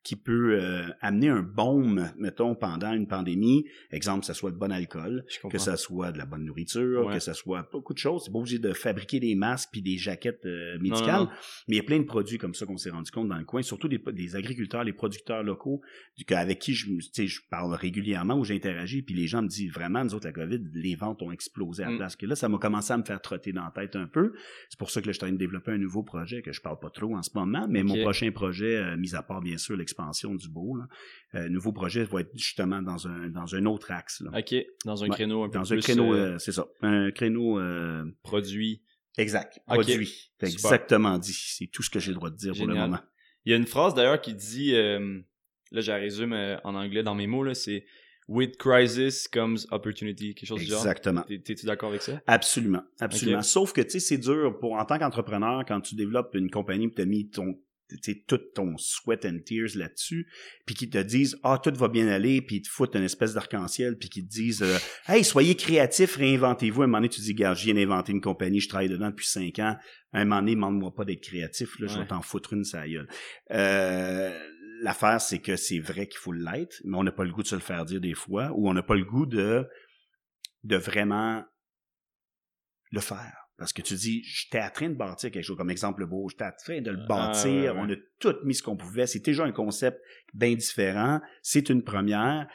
qui 0.02 0.16
peut 0.16 0.59
euh, 0.59 0.88
amener 1.00 1.28
un 1.28 1.42
baume, 1.42 2.11
mettons, 2.19 2.54
pendant 2.54 2.92
une 2.92 3.07
pandémie. 3.07 3.66
Exemple, 3.90 4.21
que 4.21 4.26
ce 4.26 4.33
soit 4.33 4.50
le 4.50 4.57
bon 4.57 4.73
alcool, 4.73 5.25
que 5.50 5.59
ce 5.59 5.76
soit 5.76 6.12
de 6.12 6.19
la 6.19 6.25
bonne 6.25 6.45
nourriture, 6.45 7.11
que 7.12 7.19
ce 7.19 7.33
soit 7.35 7.69
beaucoup 7.71 7.92
de 7.92 7.99
choses. 7.99 8.25
C'est 8.25 8.33
pas 8.33 8.38
obligé 8.38 8.59
de 8.59 8.73
fabriquer 8.73 9.21
des 9.21 9.35
masques 9.35 9.69
puis 9.73 9.83
des 9.83 9.99
jaquettes 9.99 10.47
euh, 10.47 10.78
médicales, 10.78 11.28
mais 11.69 11.76
il 11.76 11.78
y 11.78 11.80
a 11.80 11.85
plein 11.85 11.99
de 11.99 12.04
produits 12.04 12.38
comme 12.38 12.54
ça 12.54 12.64
qu'on 12.66 12.78
s'est 12.78 12.90
rendu 12.90 13.11
compte 13.11 13.28
dans 13.28 13.38
le 13.38 13.45
coin, 13.45 13.62
surtout 13.62 13.88
des, 13.88 13.99
des 13.99 14.37
agriculteurs, 14.37 14.85
les 14.85 14.92
producteurs 14.92 15.42
locaux, 15.42 15.83
avec 16.30 16.59
qui 16.61 16.75
je, 16.75 16.87
je 17.16 17.40
parle 17.50 17.75
régulièrement, 17.75 18.35
où 18.35 18.45
j'interagis, 18.45 19.02
puis 19.02 19.14
les 19.14 19.26
gens 19.26 19.42
me 19.42 19.49
disent 19.49 19.73
vraiment, 19.73 20.04
nous 20.04 20.14
autres, 20.14 20.26
la 20.26 20.33
COVID, 20.33 20.61
les 20.75 20.95
ventes 20.95 21.23
ont 21.23 21.33
explosé 21.33 21.83
à 21.83 21.87
la 21.87 21.92
mm. 21.92 21.99
place. 21.99 22.16
Que 22.16 22.26
là, 22.26 22.37
ça 22.37 22.49
m'a 22.49 22.59
commencé 22.59 22.92
à 22.92 22.99
me 22.99 23.04
faire 23.04 23.21
trotter 23.21 23.52
dans 23.52 23.64
la 23.64 23.71
tête 23.71 23.97
un 23.97 24.07
peu. 24.07 24.33
C'est 24.69 24.78
pour 24.78 24.90
ça 24.90 25.00
que 25.00 25.07
là, 25.07 25.12
je 25.12 25.19
suis 25.19 25.25
en 25.25 25.28
train 25.28 25.33
de 25.33 25.38
développer 25.38 25.73
un 25.73 25.78
nouveau 25.78 26.02
projet 26.02 26.42
que 26.42 26.52
je 26.52 26.61
parle 26.61 26.78
pas 26.78 26.90
trop 26.90 27.16
en 27.16 27.23
ce 27.23 27.30
moment, 27.35 27.66
mais 27.69 27.83
mon 27.83 28.00
prochain 28.02 28.30
projet, 28.30 28.76
euh, 28.76 28.97
mis 28.97 29.14
à 29.14 29.23
part 29.23 29.40
bien 29.40 29.59
sûr 29.59 29.76
expansion 29.91 30.35
du 30.35 30.49
beau. 30.49 30.77
Là. 30.77 30.87
Euh, 31.35 31.49
nouveau 31.49 31.73
projet 31.73 32.05
va 32.05 32.21
être 32.21 32.31
justement 32.35 32.83
dans 32.83 33.07
un 33.07 33.29
dans 33.29 33.55
un 33.55 33.67
autre 33.67 33.91
axe. 33.91 34.21
Là. 34.21 34.31
OK, 34.39 34.55
dans 34.85 35.05
un 35.05 35.09
créneau 35.09 35.45
un 35.45 35.49
peu 35.49 35.59
Dans 35.59 35.73
un 35.73 35.79
créneau, 35.79 36.15
euh, 36.15 36.35
euh, 36.35 36.39
c'est 36.39 36.53
ça. 36.53 36.67
Un 36.83 37.11
créneau... 37.11 37.61
produit. 38.23 38.83
Exact, 39.19 39.61
produit. 39.67 40.33
exactement 40.41 41.19
dit. 41.19 41.33
C'est 41.35 41.67
tout 41.67 41.83
ce 41.83 41.91
que 41.91 41.99
j'ai 41.99 42.11
le 42.11 42.15
droit 42.15 42.31
de 42.31 42.37
dire 42.37 42.55
pour 42.55 42.67
le 42.67 42.75
moment. 42.75 43.01
Il 43.45 43.51
y 43.51 43.55
a 43.55 43.57
une 43.57 43.67
phrase 43.67 43.95
d'ailleurs 43.95 44.21
qui 44.21 44.35
dit, 44.35 44.73
là 44.73 45.81
j'ai 45.81 45.93
résume 45.93 46.33
en 46.65 46.75
anglais 46.75 47.03
dans 47.03 47.15
mes 47.15 47.27
mots, 47.27 47.45
là, 47.45 47.55
c'est 47.55 47.85
«with 48.31 48.57
crisis 48.59 49.27
comes 49.27 49.59
opportunity, 49.73 50.35
quelque 50.37 50.47
chose 50.47 50.61
du 50.61 50.67
genre. 50.67 50.79
Exactement. 50.79 51.23
T'es-tu 51.23 51.67
d'accord 51.67 51.89
avec 51.89 52.01
ça? 52.01 52.23
Absolument, 52.29 52.83
absolument. 53.01 53.43
Sauf 53.43 53.73
que, 53.73 53.81
tu 53.81 53.91
sais, 53.91 54.01
c'est 54.01 54.19
dur 54.19 54.57
pour, 54.61 54.75
en 54.75 54.85
tant 54.85 54.99
qu'entrepreneur, 55.01 55.65
quand 55.67 55.81
tu 55.81 55.97
développes 55.97 56.37
une 56.37 56.49
compagnie, 56.49 56.89
tu 56.95 57.03
as 57.03 57.07
mis 57.07 57.29
ton 57.29 57.59
tout 58.27 58.41
ton 58.55 58.77
sweat 58.77 59.25
and 59.25 59.39
tears 59.45 59.77
là-dessus, 59.77 60.27
puis 60.67 60.75
qu'ils 60.75 60.91
te 60.91 60.99
disent 60.99 61.39
ah 61.43 61.59
tout 61.63 61.73
va 61.75 61.89
bien 61.89 62.09
aller, 62.09 62.43
puis 62.43 62.57
ils 62.57 62.63
te 62.63 62.69
foutent 62.69 62.95
une 62.95 63.05
espèce 63.05 63.35
d'arc-en-ciel, 63.35 63.99
puis 63.99 64.09
qu'ils 64.09 64.25
te 64.25 64.31
disent 64.31 64.63
euh, 64.63 64.79
hey 65.09 65.25
soyez 65.25 65.55
créatifs, 65.57 66.17
réinventez-vous. 66.17 66.83
À 66.83 66.85
un 66.85 66.87
moment 66.89 66.99
donné 66.99 67.09
tu 67.09 67.21
dis 67.21 67.35
gars, 67.35 67.55
je 67.55 67.65
viens 67.65 67.75
d'inventer 67.75 68.13
une 68.13 68.21
compagnie, 68.21 68.61
je 68.61 68.69
travaille 68.69 68.89
dedans 68.89 69.11
depuis 69.11 69.27
cinq 69.27 69.59
ans. 69.59 69.77
À 70.13 70.21
un 70.21 70.25
moment 70.25 70.41
donné, 70.41 70.55
demande-moi 70.55 70.93
pas 70.93 71.05
d'être 71.05 71.23
créatif, 71.23 71.79
là, 71.79 71.87
je 71.87 71.99
vais 71.99 72.07
t'en 72.07 72.23
foutre 72.23 72.53
une 72.53 72.65
ça 72.65 72.87
gueule. 72.87 73.09
Euh, 73.53 74.37
L'affaire 74.83 75.21
c'est 75.21 75.41
que 75.41 75.57
c'est 75.57 75.79
vrai 75.79 76.07
qu'il 76.07 76.19
faut 76.19 76.33
l'être, 76.33 76.81
mais 76.85 76.97
on 76.97 77.05
n'a 77.05 77.13
pas 77.13 77.25
le 77.25 77.33
goût 77.33 77.43
de 77.43 77.49
se 77.49 77.55
le 77.55 77.61
faire 77.61 77.85
dire 77.85 78.01
des 78.01 78.15
fois, 78.15 78.51
ou 78.55 78.69
on 78.69 78.73
n'a 78.73 78.83
pas 78.83 78.95
le 78.95 79.05
goût 79.05 79.27
de 79.27 79.69
de 80.65 80.77
vraiment 80.77 81.45
le 82.91 83.01
faire. 83.01 83.40
Parce 83.61 83.75
que 83.75 83.83
tu 83.83 83.93
dis, 83.93 84.23
j'étais 84.25 84.62
en 84.62 84.71
train 84.71 84.88
de 84.88 84.95
bâtir 84.95 85.31
quelque 85.31 85.45
chose, 85.45 85.59
comme 85.59 85.69
exemple 85.69 86.07
beau, 86.07 86.31
j'étais 86.31 86.47
en 86.47 86.52
train 86.59 86.81
de 86.81 86.90
le 86.90 87.00
ah, 87.02 87.07
bâtir, 87.07 87.76
on 87.76 87.90
a 87.90 87.95
tout 88.19 88.35
mis 88.43 88.55
ce 88.55 88.62
qu'on 88.62 88.75
pouvait, 88.75 89.07
c'est 89.07 89.23
déjà 89.23 89.45
un 89.45 89.52
concept 89.52 90.00
bien 90.33 90.55
différent, 90.55 91.21
c'est 91.43 91.69
une 91.69 91.85
première. 91.85 92.49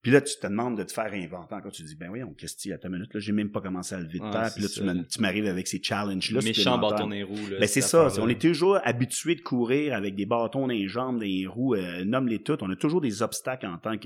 Puis 0.00 0.10
là, 0.10 0.22
tu 0.22 0.38
te 0.40 0.46
demandes 0.46 0.78
de 0.78 0.84
te 0.84 0.92
faire 0.92 1.12
inventer 1.12 1.54
quand 1.62 1.68
tu 1.68 1.82
dis, 1.82 1.96
ben 1.96 2.08
oui, 2.08 2.22
on 2.22 2.32
question 2.32 2.74
à 2.74 2.78
ta 2.78 2.88
minute, 2.88 3.12
là, 3.12 3.20
j'ai 3.20 3.32
même 3.32 3.50
pas 3.50 3.60
commencé 3.60 3.94
à 3.94 4.00
lever 4.00 4.20
de 4.20 4.30
terre, 4.30 4.50
puis 4.54 4.62
là, 4.62 4.94
tu 5.04 5.20
m'arrives 5.20 5.46
avec 5.48 5.68
ces 5.68 5.82
challenges-là. 5.82 6.40
Méchant 6.42 6.78
bâton 6.78 7.08
des 7.08 7.24
roues, 7.24 7.36
Ben 7.60 7.68
c'est 7.68 7.82
ça, 7.82 8.08
on 8.18 8.28
est 8.30 8.40
toujours 8.40 8.78
habitué 8.84 9.34
de 9.34 9.42
courir 9.42 9.92
avec 9.92 10.14
des 10.14 10.24
bâtons 10.24 10.60
dans 10.60 10.68
les 10.68 10.88
jambes, 10.88 11.20
des 11.20 11.46
roues, 11.46 11.74
euh, 11.74 12.06
nomme-les 12.06 12.42
toutes, 12.42 12.62
on 12.62 12.70
a 12.70 12.76
toujours 12.76 13.02
des 13.02 13.20
obstacles 13.20 13.66
en 13.66 13.76
tant 13.76 13.98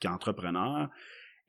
qu'entrepreneur. 0.00 0.90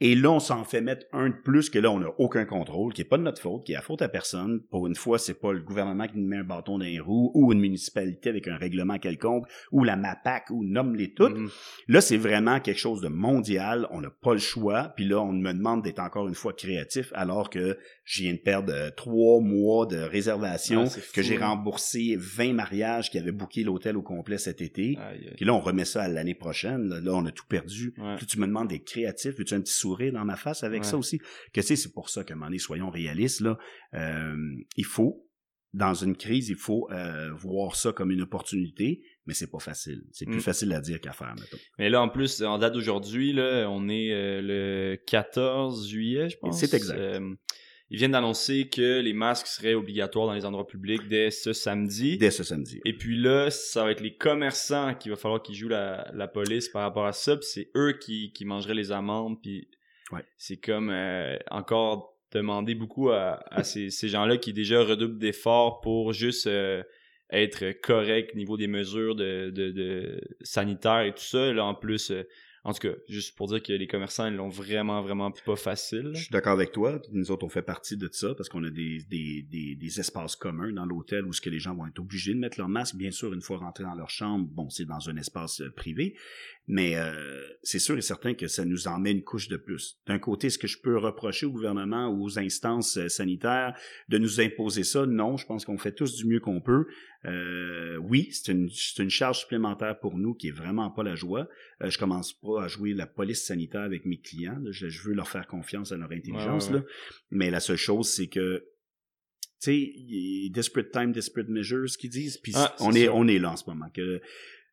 Et 0.02 0.16
là, 0.16 0.32
on 0.32 0.40
s'en 0.40 0.64
fait 0.64 0.82
mettre 0.82 1.06
un 1.12 1.30
de 1.30 1.36
plus 1.36 1.70
que 1.70 1.78
là, 1.78 1.92
on 1.92 2.00
n'a 2.00 2.10
aucun 2.18 2.46
contrôle, 2.46 2.94
qui 2.94 3.02
est 3.02 3.06
pas 3.06 3.18
de 3.18 3.24
notre 3.24 3.42
faute, 3.42 3.66
qui 3.66 3.74
est 3.74 3.76
à 3.76 3.82
faute 3.82 4.02
à 4.02 4.08
personne. 4.08 4.62
Pour 4.70 4.88
une 4.88 4.96
fois, 4.96 5.20
c'est 5.20 5.40
pas 5.40 5.52
le 5.52 5.60
gouvernement 5.60 6.08
qui 6.08 6.18
nous 6.18 6.28
met 6.28 6.38
un 6.38 6.44
bâton 6.44 6.78
dans 6.78 6.86
les 6.86 7.00
roues, 7.00 7.32
ou 7.34 7.52
une 7.52 7.60
municipalité 7.60 8.30
avec 8.30 8.48
un 8.48 8.56
règlement 8.56 8.98
quelconque, 8.98 9.46
ou 9.72 9.84
la 9.84 9.98
MAPAC, 9.98 10.52
ou 10.52 10.64
nomme-les 10.64 11.14
toutes. 11.14 11.38
Mm-hmm. 11.38 11.52
Là, 11.90 12.02
c'est 12.02 12.18
vraiment 12.18 12.60
quelque 12.62 12.80
chose 12.80 13.02
de 13.02 13.10
mondial. 13.10 13.88
On 13.92 14.00
n'a 14.00 14.10
pas 14.10 14.34
le 14.34 14.40
choix. 14.40 14.94
Puis 14.96 15.06
là, 15.06 15.20
on 15.22 15.34
me 15.34 15.52
demande 15.52 15.84
d'être 15.84 16.00
encore 16.00 16.28
une 16.28 16.36
fois 16.36 16.54
créatif, 16.54 17.12
alors 17.14 17.50
que 17.50 17.78
je 18.06 18.24
viens 18.24 18.34
de 18.34 18.40
perdre 18.40 18.74
euh, 18.74 18.90
trois 18.96 19.42
mois 19.42 19.86
de 19.86 19.98
réservation, 19.98 20.86
que 21.14 21.22
j'ai 21.22 21.38
hein. 21.38 21.50
remboursé 21.50 22.16
20 22.18 22.54
mariages 22.54 23.12
qui 23.12 23.18
avaient 23.18 23.32
booké 23.32 23.64
l'hôtel 23.64 23.98
au 23.98 24.02
complet 24.02 24.38
cet 24.38 24.62
été. 24.62 24.98
Puis 25.36 25.46
là, 25.46 25.54
on 25.54 25.60
remet 25.60 25.86
ça 25.86 26.04
à 26.04 26.08
l'année 26.08 26.36
prochaine. 26.36 26.88
Là, 26.88 27.12
on 27.14 27.26
a 27.26 27.32
tout 27.32 27.46
perdu. 27.48 27.94
Puis 28.18 28.26
tu 28.26 28.40
me 28.40 28.48
demandes 28.48 28.70
d'être 28.70 28.86
créatif. 28.86 29.38
Veux-tu 29.38 29.54
un 29.54 29.62
petit 29.62 29.74
dans 30.12 30.26
ma 30.26 30.36
face 30.36 30.64
avec 30.64 30.86
ça 30.86 30.98
aussi. 30.98 31.20
Que 31.54 31.62
tu 31.62 31.76
c'est 31.76 31.94
pour 31.94 32.10
ça 32.10 32.24
qu'à 32.24 32.34
un 32.34 32.38
moment 32.38 32.48
donné, 32.48 32.60
soyons 32.60 32.90
réalistes, 32.90 33.42
là, 33.42 33.58
euh, 33.94 34.36
il 34.76 34.86
faut, 34.86 35.26
dans 35.74 35.94
une 35.94 36.16
crise, 36.16 36.50
il 36.50 36.56
faut 36.56 36.88
euh, 36.92 37.32
voir 37.34 37.76
ça 37.76 37.92
comme 37.92 38.12
une 38.12 38.22
opportunité, 38.22 39.02
mais 39.26 39.34
c'est 39.34 39.52
pas 39.52 39.60
facile. 39.60 40.04
C'est 40.12 40.26
plus 40.26 40.38
mm. 40.38 40.42
facile 40.42 40.74
à 40.74 40.82
dire 40.82 41.00
qu'à 41.00 41.12
faire, 41.12 41.36
mettons. 41.40 41.58
Mais 41.78 41.90
là, 41.90 42.02
en 42.02 42.10
plus, 42.10 42.42
en 42.42 42.58
date 42.58 42.74
d'aujourd'hui, 42.74 43.34
là, 43.34 43.68
on 43.70 43.88
est 43.90 44.12
euh, 44.12 44.42
le 44.42 44.98
14 45.06 45.88
juillet, 45.88 46.30
je 46.30 46.38
pense. 46.38 46.60
C'est 46.60 46.74
exact. 46.74 47.00
ils 47.92 47.98
viennent 47.98 48.12
d'annoncer 48.12 48.70
que 48.70 49.00
les 49.00 49.14
masques 49.14 49.48
seraient 49.48 49.76
obligatoires 49.76 50.28
dans 50.28 50.34
les 50.34 50.46
endroits 50.46 50.68
publics 50.68 51.08
dès 51.08 51.30
ce 51.30 51.54
samedi. 51.54 52.18
Dès 52.18 52.32
ce 52.32 52.44
samedi. 52.44 52.80
Et 52.86 52.94
puis 52.94 53.18
là, 53.18 53.52
ça 53.52 53.84
va 53.84 53.92
être 53.92 54.02
les 54.02 54.16
commerçants 54.16 54.96
qui 54.96 55.10
va 55.10 55.16
falloir 55.16 55.42
qu'ils 55.42 55.56
jouent 55.56 55.70
la, 55.70 56.10
la 56.14 56.28
police 56.28 56.70
par 56.70 56.82
rapport 56.82 57.06
à 57.06 57.14
ça. 57.14 57.36
Puis 57.38 57.48
c'est 57.52 57.72
eux 57.76 57.98
qui, 58.00 58.32
qui 58.32 58.46
mangeraient 58.46 58.76
les 58.76 58.92
amendes. 58.92 59.40
Puis 59.42 59.68
c'est 60.38 60.58
comme 60.58 60.90
euh, 60.90 61.38
encore 61.52 62.16
demander 62.32 62.76
beaucoup 62.76 63.10
à, 63.10 63.40
ces, 63.64 63.90
gens-là 63.90 64.38
qui 64.38 64.54
déjà 64.54 64.84
redoublent 64.84 65.18
d'efforts 65.18 65.82
pour 65.82 66.14
juste 66.14 66.48
euh, 66.48 66.84
être 67.32 67.72
correct 67.82 68.32
au 68.34 68.38
niveau 68.38 68.58
des 68.58 68.68
mesures 68.68 69.16
de, 69.16 69.50
de, 69.50 70.22
sanitaires 70.42 71.02
et 71.02 71.12
tout 71.14 71.24
ça. 71.24 71.52
Là, 71.52 71.66
en 71.66 71.74
plus, 71.74 72.12
euh, 72.12 72.24
en 72.64 72.74
tout 72.74 72.88
cas, 72.88 72.94
juste 73.08 73.36
pour 73.38 73.48
dire 73.48 73.64
que 73.64 73.74
les 73.74 73.88
commerçants, 73.88 74.28
ils 74.28 74.36
l'ont 74.36 74.50
vraiment, 74.50 75.02
vraiment 75.02 75.32
pas 75.32 75.56
facile. 75.56 76.12
Je 76.14 76.24
suis 76.24 76.32
d'accord 76.32 76.54
avec 76.54 76.72
toi. 76.72 77.02
Nous 77.12 77.32
autres, 77.32 77.46
on 77.46 77.50
fait 77.50 77.62
partie 77.62 77.98
de 77.98 78.10
ça 78.12 78.36
parce 78.36 78.50
qu'on 78.50 78.64
a 78.64 78.70
des, 78.70 79.00
des, 79.10 79.76
des, 79.76 80.00
espaces 80.00 80.36
communs 80.36 80.72
dans 80.72 80.86
l'hôtel 80.86 81.26
où 81.26 81.34
ce 81.34 81.42
que 81.42 81.50
les 81.50 81.60
gens 81.60 81.74
vont 81.74 81.88
être 81.88 82.00
obligés 82.00 82.34
de 82.34 82.40
mettre 82.40 82.60
leur 82.60 82.68
masque. 82.68 82.96
Bien 82.96 83.12
sûr, 83.12 83.34
une 83.34 83.42
fois 83.42 83.58
rentrés 83.58 83.86
dans 83.86 83.96
leur 83.96 84.10
chambre, 84.10 84.48
bon, 84.52 84.70
c'est 84.70 84.86
dans 84.86 85.10
un 85.10 85.16
espace 85.16 85.64
privé. 85.76 86.16
Mais 86.72 86.96
euh, 86.96 87.14
c'est 87.64 87.80
sûr 87.80 87.98
et 87.98 88.02
certain 88.02 88.36
que 88.36 88.48
ça 88.48 88.64
nous 88.64 88.88
en 88.88 89.00
met 89.00 89.12
une 89.12 89.24
couche 89.24 89.48
de 89.48 89.58
plus. 89.58 90.00
D'un 90.06 90.20
côté, 90.20 90.48
est-ce 90.48 90.60
que 90.60 90.68
je 90.68 90.80
peux 90.80 90.98
reprocher 90.98 91.48
au 91.48 91.52
gouvernement 91.52 92.10
ou 92.10 92.24
aux 92.24 92.38
instances 92.38 92.98
euh, 92.98 93.10
sanitaires 93.10 93.76
de 94.08 94.20
nous 94.20 94.40
imposer 94.40 94.84
ça? 94.84 95.08
Non, 95.08 95.36
je 95.36 95.48
pense 95.48 95.66
qu'on 95.66 95.80
fait 95.80 95.94
tous 95.94 96.16
du 96.16 96.28
mieux 96.28 96.40
qu'on 96.40 96.62
peut. 96.62 96.86
Euh, 97.26 97.98
oui, 97.98 98.30
c'est 98.32 98.52
une, 98.52 98.70
une, 99.00 99.10
charge 99.10 99.40
supplémentaire 99.40 100.00
pour 100.00 100.16
nous 100.16 100.36
qui 100.36 100.50
est 100.50 100.56
vraiment 100.56 100.92
pas 100.92 101.02
la 101.02 101.16
joie. 101.16 101.50
Euh, 101.82 101.90
je 101.90 101.98
commence 101.98 102.34
pas 102.34 102.64
à 102.64 102.68
jouer 102.68 102.94
la 102.94 103.08
police 103.08 103.44
sanitaire 103.44 103.82
avec 103.82 104.06
mes 104.06 104.20
clients. 104.20 104.62
Je, 104.70 104.88
veux 105.04 105.16
leur 105.16 105.28
faire 105.28 105.48
confiance 105.48 105.92
à 105.92 105.98
leur 105.98 106.12
intelligence. 106.12 106.70
Là. 106.70 106.84
Mais 107.32 107.50
la 107.50 107.60
seule 107.60 107.78
chose, 107.78 108.10
c'est 108.10 108.28
que 108.28 108.64
tu 109.62 109.72
sais, 109.72 110.50
desperate 110.52 110.92
time, 110.92 111.12
desperate 111.12 111.50
measures 111.50 111.88
qu'ils 112.00 112.12
disent. 112.12 112.38
Puis 112.38 112.54
ah, 112.56 112.74
on 112.80 112.94
est, 112.94 113.10
on 113.10 113.28
est 113.28 113.40
là 113.40 113.52
en 113.52 113.58
ce 113.58 113.66
moment. 113.68 113.90
Que 113.94 114.22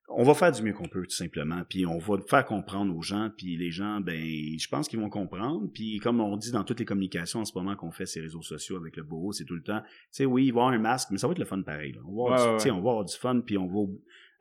on 0.08 0.22
va 0.22 0.34
faire 0.34 0.52
du 0.52 0.62
mieux 0.62 0.72
qu'on 0.72 0.88
peut 0.88 1.02
tout 1.02 1.14
simplement 1.14 1.62
puis 1.68 1.84
on 1.84 1.98
va 1.98 2.16
faire 2.28 2.44
comprendre 2.44 2.96
aux 2.96 3.02
gens 3.02 3.30
puis 3.36 3.56
les 3.56 3.70
gens 3.70 4.00
ben 4.00 4.16
je 4.16 4.68
pense 4.68 4.88
qu'ils 4.88 5.00
vont 5.00 5.10
comprendre 5.10 5.68
puis 5.72 5.98
comme 5.98 6.20
on 6.20 6.36
dit 6.36 6.52
dans 6.52 6.64
toutes 6.64 6.78
les 6.78 6.84
communications 6.84 7.40
en 7.40 7.44
ce 7.44 7.52
moment 7.56 7.74
qu'on 7.74 7.90
fait 7.90 8.06
ces 8.06 8.20
réseaux 8.20 8.42
sociaux 8.42 8.76
avec 8.76 8.96
le 8.96 9.02
bureau 9.02 9.32
c'est 9.32 9.44
tout 9.44 9.56
le 9.56 9.62
temps 9.62 9.80
tu 9.80 9.88
sais 10.10 10.24
oui 10.24 10.46
il 10.46 10.52
va 10.52 10.60
y 10.60 10.62
avoir 10.62 10.74
un 10.74 10.78
masque 10.78 11.08
mais 11.10 11.18
ça 11.18 11.26
va 11.26 11.32
être 11.32 11.38
le 11.38 11.44
fun 11.44 11.62
pareil 11.62 11.96
on 12.06 12.28
va 12.28 12.56
on 12.56 12.56
va 12.56 12.70
avoir 12.76 13.04
du 13.04 13.14
fun 13.14 13.40
puis 13.40 13.58
on 13.58 13.66
va 13.66 13.92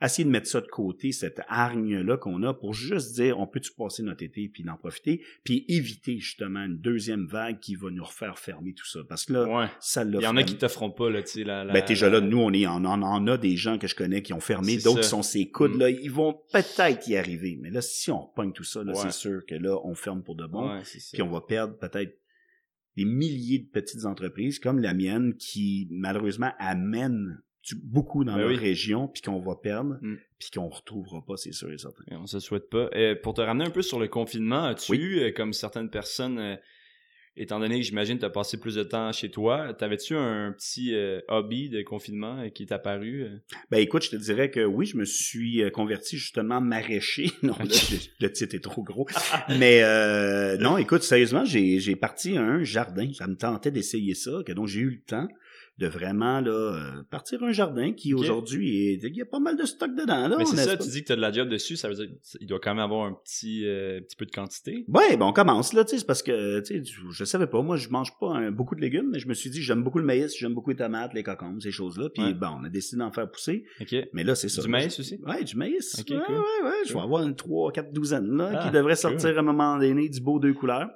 essayer 0.01 0.25
de 0.25 0.29
mettre 0.29 0.47
ça 0.47 0.61
de 0.61 0.67
côté, 0.67 1.11
cette 1.11 1.41
hargne-là 1.47 2.17
qu'on 2.17 2.43
a 2.43 2.53
pour 2.53 2.73
juste 2.73 3.15
dire 3.15 3.39
on 3.39 3.47
peut-tu 3.47 3.71
passer 3.73 4.03
notre 4.03 4.23
été 4.23 4.49
puis 4.49 4.63
d'en 4.63 4.75
profiter, 4.75 5.23
puis 5.43 5.65
éviter 5.67 6.17
justement 6.17 6.63
une 6.63 6.77
deuxième 6.77 7.25
vague 7.25 7.59
qui 7.59 7.75
va 7.75 7.89
nous 7.89 8.03
refaire 8.03 8.37
fermer 8.37 8.73
tout 8.73 8.85
ça. 8.85 8.99
Parce 9.07 9.25
que 9.25 9.33
là, 9.33 9.71
ça 9.79 10.03
l'a 10.03 10.19
Il 10.19 10.23
y 10.23 10.27
en 10.27 10.37
a 10.37 10.43
qui 10.43 10.57
t'offront 10.57 10.91
pas, 10.91 11.09
là, 11.09 11.21
tu 11.23 11.29
sais. 11.29 11.43
La, 11.43 11.65
ben, 11.65 11.83
déjà 11.85 12.09
là, 12.09 12.21
nous, 12.21 12.39
on 12.39 12.51
est, 12.51 12.67
on 12.67 12.85
en, 12.85 13.27
a 13.27 13.37
des 13.37 13.55
gens 13.55 13.77
que 13.77 13.87
je 13.87 13.95
connais 13.95 14.21
qui 14.21 14.33
ont 14.33 14.39
fermé, 14.39 14.77
d'autres 14.77 15.03
sont 15.03 15.23
ces 15.23 15.49
coudes, 15.49 15.75
là, 15.75 15.89
mm. 15.89 15.97
ils 16.01 16.11
vont 16.11 16.39
peut-être 16.51 17.07
y 17.07 17.15
arriver. 17.15 17.57
Mais 17.61 17.69
là, 17.69 17.81
si 17.81 18.11
on 18.11 18.27
pogne 18.35 18.51
tout 18.51 18.63
ça, 18.63 18.83
là, 18.83 18.93
c'est 18.95 19.11
sûr 19.11 19.45
que 19.45 19.55
là, 19.55 19.77
on 19.83 19.95
ferme 19.95 20.23
pour 20.23 20.35
de 20.35 20.45
bon. 20.45 20.81
puis 21.13 21.21
on 21.21 21.29
va 21.29 21.41
perdre 21.41 21.77
peut-être 21.77 22.17
des 22.95 23.05
milliers 23.05 23.59
de 23.59 23.67
petites 23.67 24.05
entreprises 24.05 24.59
comme 24.59 24.79
la 24.79 24.93
mienne 24.93 25.35
qui, 25.35 25.87
malheureusement, 25.91 26.51
amènent 26.59 27.41
beaucoup 27.73 28.23
dans 28.23 28.35
ben 28.35 28.47
la 28.47 28.59
région, 28.59 29.07
puis 29.07 29.21
qu'on 29.21 29.39
va 29.39 29.55
perdre, 29.55 29.97
mm. 30.01 30.17
puis 30.37 30.49
qu'on 30.53 30.69
retrouvera 30.69 31.23
pas, 31.25 31.37
c'est 31.37 31.51
sûr 31.51 31.71
et 31.71 31.77
certain. 31.77 32.03
Et 32.11 32.15
on 32.15 32.27
se 32.27 32.39
souhaite 32.39 32.69
pas. 32.69 32.89
Pour 33.23 33.33
te 33.33 33.41
ramener 33.41 33.65
un 33.65 33.71
peu 33.71 33.81
sur 33.81 33.99
le 33.99 34.07
confinement, 34.07 34.65
as-tu 34.65 34.95
eu, 34.95 35.19
euh, 35.19 35.31
comme 35.31 35.53
certaines 35.53 35.89
personnes, 35.89 36.37
euh, 36.37 36.55
étant 37.37 37.59
donné 37.59 37.79
que 37.79 37.85
j'imagine 37.85 38.19
tu 38.19 38.25
as 38.25 38.29
passé 38.29 38.59
plus 38.59 38.75
de 38.75 38.83
temps 38.83 39.11
chez 39.11 39.29
toi, 39.29 39.73
t'avais-tu 39.73 40.15
un 40.15 40.51
petit 40.51 40.93
euh, 40.93 41.21
hobby 41.27 41.69
de 41.69 41.81
confinement 41.81 42.47
qui 42.51 42.63
est 42.63 42.71
apparu? 42.71 43.27
Ben 43.71 43.79
écoute, 43.79 44.03
je 44.03 44.11
te 44.11 44.15
dirais 44.15 44.51
que 44.51 44.63
oui, 44.63 44.85
je 44.85 44.97
me 44.97 45.05
suis 45.05 45.63
converti 45.71 46.17
justement 46.17 46.61
maraîcher. 46.61 47.31
Non, 47.43 47.55
le, 47.59 48.31
titre 48.31 48.55
est 48.55 48.63
trop 48.63 48.83
gros. 48.83 49.07
Mais 49.49 49.81
non, 50.59 50.77
écoute, 50.77 51.03
sérieusement, 51.03 51.43
j'ai 51.45 51.95
parti 51.95 52.37
un 52.37 52.63
jardin. 52.63 53.11
Ça 53.13 53.27
me 53.27 53.35
tentait 53.35 53.71
d'essayer 53.71 54.13
ça, 54.13 54.41
que 54.45 54.53
donc 54.53 54.67
j'ai 54.67 54.81
eu 54.81 54.91
le 54.91 55.01
temps 55.01 55.27
de 55.77 55.87
vraiment 55.87 56.39
là 56.39 56.51
euh, 56.51 57.03
partir 57.09 57.43
un 57.43 57.51
jardin 57.51 57.91
qui 57.91 58.13
aujourd'hui 58.13 58.93
est 58.93 59.03
il 59.03 59.15
y 59.15 59.21
a 59.21 59.25
pas 59.25 59.39
mal 59.39 59.57
de 59.57 59.65
stock 59.65 59.93
dedans 59.93 60.29
là 60.29 60.35
mais 60.37 60.45
c'est 60.45 60.55
ça 60.55 60.77
tu 60.77 60.87
dis 60.87 61.01
que 61.01 61.07
tu 61.07 61.11
as 61.11 61.17
de 61.17 61.21
la 61.21 61.33
job 61.33 61.49
dessus 61.49 61.75
ça 61.75 61.89
veut 61.89 61.95
dire 61.95 62.07
qu'il 62.23 62.47
doit 62.47 62.61
quand 62.61 62.71
même 62.71 62.83
avoir 62.83 63.05
un 63.05 63.11
petit 63.11 63.65
euh, 63.65 63.99
petit 63.99 64.15
peu 64.15 64.25
de 64.25 64.31
quantité. 64.31 64.85
Ouais 64.87 65.17
ben 65.17 65.25
on 65.25 65.33
commence 65.33 65.73
là 65.73 65.83
tu 65.83 65.91
sais 65.91 65.97
c'est 65.99 66.05
parce 66.05 66.23
que 66.23 66.61
tu 66.61 66.85
sais 66.85 66.91
je 67.11 67.25
savais 67.25 67.47
pas. 67.47 67.61
Moi 67.61 67.75
je 67.75 67.89
mange 67.89 68.17
pas 68.19 68.49
beaucoup 68.51 68.75
de 68.75 68.81
légumes 68.81 69.09
mais 69.11 69.19
je 69.19 69.27
me 69.27 69.33
suis 69.33 69.49
dit 69.49 69.61
j'aime 69.61 69.83
beaucoup 69.83 69.99
le 69.99 70.05
maïs 70.05 70.33
j'aime 70.37 70.53
beaucoup 70.53 70.69
les 70.69 70.77
tomates 70.77 71.13
les 71.13 71.23
cocombes 71.23 71.61
ces 71.61 71.71
choses 71.71 71.97
là 71.97 72.09
puis 72.09 72.33
bon 72.33 72.59
on 72.61 72.63
a 72.63 72.69
décidé 72.69 72.99
d'en 72.99 73.11
faire 73.11 73.29
pousser. 73.29 73.65
Mais 74.13 74.23
là 74.23 74.35
c'est 74.35 74.49
ça. 74.49 74.61
Du 74.61 74.69
maïs 74.69 74.97
aussi? 74.97 75.19
Ouais 75.25 75.43
du 75.43 75.57
maïs. 75.57 76.03
Ouais, 76.09 76.15
ouais 76.15 76.23
ouais 76.63 76.71
je 76.87 76.93
vais 76.93 76.99
avoir 77.01 77.23
une 77.23 77.35
trois 77.35 77.73
quatre 77.73 77.91
douzaines 77.91 78.37
là 78.37 78.49
qui 78.51 78.67
ah, 78.69 78.71
devrait 78.71 78.95
sortir 78.95 79.35
à 79.35 79.39
un 79.39 79.43
moment 79.43 79.77
donné 79.77 80.07
du 80.07 80.21
beau 80.21 80.39
deux 80.39 80.53
couleurs. 80.53 80.89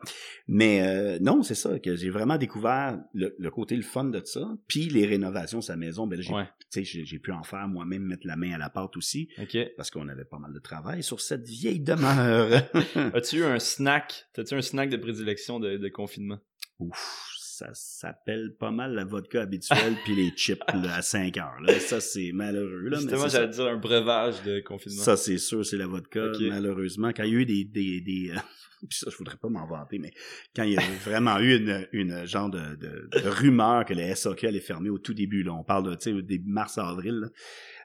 Mais 0.47 0.81
euh, 0.83 1.19
non 1.19 1.43
c'est 1.43 1.55
ça 1.55 1.79
que 1.79 1.97
j'ai 1.97 2.09
vraiment 2.09 2.37
découvert 2.37 2.97
le, 3.13 3.35
le 3.37 3.51
côté 3.51 3.75
le 3.75 3.81
fun 3.81 4.05
de 4.05 4.21
ça 4.23 4.47
puis 4.69 4.88
les 4.88 5.05
rénovations 5.08 5.60
de 5.60 5.63
sa 5.63 5.75
maison, 5.75 6.05
ben 6.08 6.21
j'ai 6.21 7.19
pu 7.19 7.32
en 7.32 7.43
faire 7.43 7.67
moi-même, 7.67 8.03
mettre 8.03 8.27
la 8.27 8.36
main 8.36 8.53
à 8.53 8.58
la 8.60 8.69
pâte 8.69 8.95
aussi. 8.95 9.27
Parce 9.75 9.89
qu'on 9.89 10.08
avait 10.08 10.25
pas 10.25 10.38
mal 10.38 10.53
de 10.53 10.60
travail 10.60 11.01
sur 11.03 11.19
cette 11.19 11.47
vieille 11.47 11.82
demeure. 11.82 12.62
As-tu 13.15 13.39
eu 13.39 13.43
un 13.43 13.60
snack? 13.60 14.27
As-tu 14.38 14.53
un 14.53 14.62
snack 14.62 14.91
de 14.91 14.97
prédilection 14.97 15.60
de, 15.60 15.89
confinement? 15.89 16.39
Ouf, 16.77 17.28
ça 17.59 17.69
s'appelle 17.73 18.55
pas 18.57 18.71
mal 18.71 18.93
la 18.93 19.03
vodka 19.03 19.41
habituelle 19.41 19.95
puis 20.05 20.15
les 20.15 20.29
chips 20.31 20.61
à 20.67 21.01
5 21.01 21.35
heures. 21.37 21.59
Là. 21.61 21.77
Ça, 21.79 21.99
c'est 21.99 22.31
malheureux. 22.31 22.87
Là, 22.87 22.99
Justement, 22.99 23.27
j'allais 23.27 23.49
dire 23.49 23.65
un 23.65 23.77
breuvage 23.77 24.41
de 24.43 24.61
confinement. 24.61 25.01
Ça, 25.03 25.17
c'est 25.17 25.37
sûr, 25.37 25.65
c'est 25.65 25.77
la 25.77 25.87
vodka. 25.87 26.31
Malheureusement, 26.39 27.09
quand 27.09 27.23
il 27.23 27.33
y 27.33 27.35
a 27.35 27.39
eu 27.39 27.45
des... 27.45 27.65
des, 27.65 28.01
des 28.01 28.31
euh, 28.31 28.39
puis 28.89 28.97
ça, 28.97 29.09
je 29.11 29.17
voudrais 29.17 29.35
pas 29.35 29.49
m'en 29.49 29.67
vanter, 29.67 29.99
mais 29.99 30.13
quand 30.55 30.63
il 30.63 30.73
y 30.73 30.77
a 30.77 30.81
vraiment 31.03 31.37
eu 31.39 31.57
une, 31.57 31.85
une 31.91 32.25
genre 32.25 32.49
de, 32.49 32.75
de, 32.77 33.27
rumeur 33.27 33.83
que 33.83 33.93
les 33.93 34.15
SOK 34.15 34.45
allaient 34.45 34.61
fermer 34.61 34.89
au 34.89 34.97
tout 34.97 35.13
début, 35.13 35.43
là, 35.43 35.51
on 35.51 35.65
parle 35.65 35.89
de, 35.89 35.95
tu 35.95 36.15
sais, 36.15 36.21
début 36.21 36.49
mars-avril, 36.49 37.29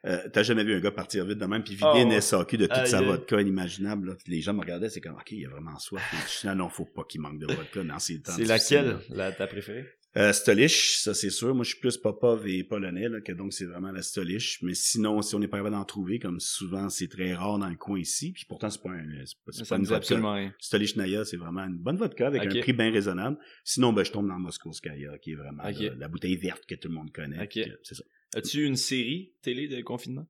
euh, 0.07 0.29
t'as 0.33 0.43
jamais 0.43 0.65
vu 0.65 0.75
un 0.75 0.81
gars 0.81 0.91
partir 0.91 1.25
vite 1.25 1.39
de 1.39 1.47
même 1.47 1.63
puis 1.63 1.75
vider 1.75 1.87
oh, 1.95 1.99
une 1.99 2.21
SAQ 2.21 2.59
de 2.59 2.67
toute 2.67 2.87
sa 2.87 3.01
vodka 3.01 3.41
inimaginable. 3.41 4.09
Là. 4.09 4.17
Les 4.27 4.41
gens 4.41 4.53
me 4.53 4.61
regardaient, 4.61 4.91
c'est 4.91 5.01
comme, 5.01 5.15
OK, 5.15 5.31
il 5.33 5.41
y 5.41 5.47
a 5.47 5.49
vraiment 5.49 5.79
soif. 5.79 6.03
non, 6.45 6.55
non, 6.55 6.69
faut 6.69 6.85
pas 6.85 7.05
qu'il 7.05 7.21
manque 7.21 7.39
de 7.39 7.47
vodka 7.47 7.83
dans 7.83 7.99
ces 7.99 8.21
temps. 8.21 8.33
C'est 8.37 8.45
laquelle, 8.45 8.99
la, 9.11 9.33
ta 9.33 9.47
préférée? 9.47 9.87
Euh, 10.17 10.33
Stolich, 10.33 10.99
ça 10.99 11.13
c'est 11.13 11.31
sûr. 11.31 11.55
Moi, 11.55 11.65
je 11.65 11.71
suis 11.71 11.81
plus 11.81 11.97
Popov 11.97 12.47
et 12.47 12.63
polonais, 12.63 13.09
là, 13.09 13.21
que 13.21 13.33
donc 13.33 13.53
c'est 13.53 13.65
vraiment 13.65 13.91
la 13.91 14.03
Stolich. 14.03 14.59
Mais 14.63 14.75
sinon, 14.75 15.23
si 15.23 15.35
on 15.35 15.41
n'est 15.41 15.49
pas 15.49 15.57
capable 15.57 15.75
d'en 15.75 15.85
trouver, 15.85 16.21
comme 16.21 16.39
souvent 16.39 16.89
c'est 16.89 17.09
très 17.09 17.35
rare 17.35 17.59
dans 17.59 17.69
le 17.69 17.75
coin 17.75 17.99
ici, 17.99 18.31
puis 18.31 18.45
pourtant 18.45 18.71
c'est 18.71 18.81
pas 18.81 18.91
un, 18.91 19.05
c'est 19.25 19.69
pas, 19.69 19.77
une 19.77 19.83
vodka. 19.83 19.97
absolument 19.97 20.35
rien. 20.35 20.55
Stolich 20.61 20.95
Naya, 20.97 21.25
c'est 21.25 21.37
vraiment 21.37 21.65
une 21.65 21.79
bonne 21.79 21.97
vodka 21.97 22.29
avec 22.29 22.47
un 22.47 22.61
prix 22.61 22.73
bien 22.73 22.93
raisonnable. 22.93 23.39
Sinon, 23.65 23.93
ben 23.93 24.05
je 24.05 24.13
tombe 24.13 24.29
dans 24.29 24.39
Moskovskaya, 24.39 25.19
qui 25.19 25.33
est 25.33 25.37
vraiment 25.37 25.65
la, 25.65 26.09
bouteille 26.09 26.37
verte 26.37 26.65
que 26.67 26.77
tout 26.77 26.89
le 26.89 26.95
monde 26.95 27.11
connaît. 27.11 27.49
C'est 27.83 27.95
ça. 27.95 28.05
As-tu 28.35 28.67
une 28.67 28.77
série 28.77 29.33
télé 29.43 29.69
de 29.69 29.81
confinement? 29.81 30.27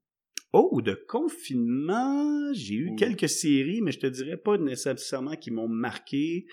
Oh, 0.52 0.82
de 0.82 0.94
confinement, 1.08 2.52
j'ai 2.52 2.74
eu 2.74 2.94
quelques 2.96 3.28
séries, 3.28 3.80
mais 3.80 3.92
je 3.92 3.98
te 3.98 4.06
dirais 4.06 4.36
pas 4.36 4.58
nécessairement 4.58 5.36
qui 5.36 5.50
m'ont 5.50 5.68
marqué. 5.68 6.46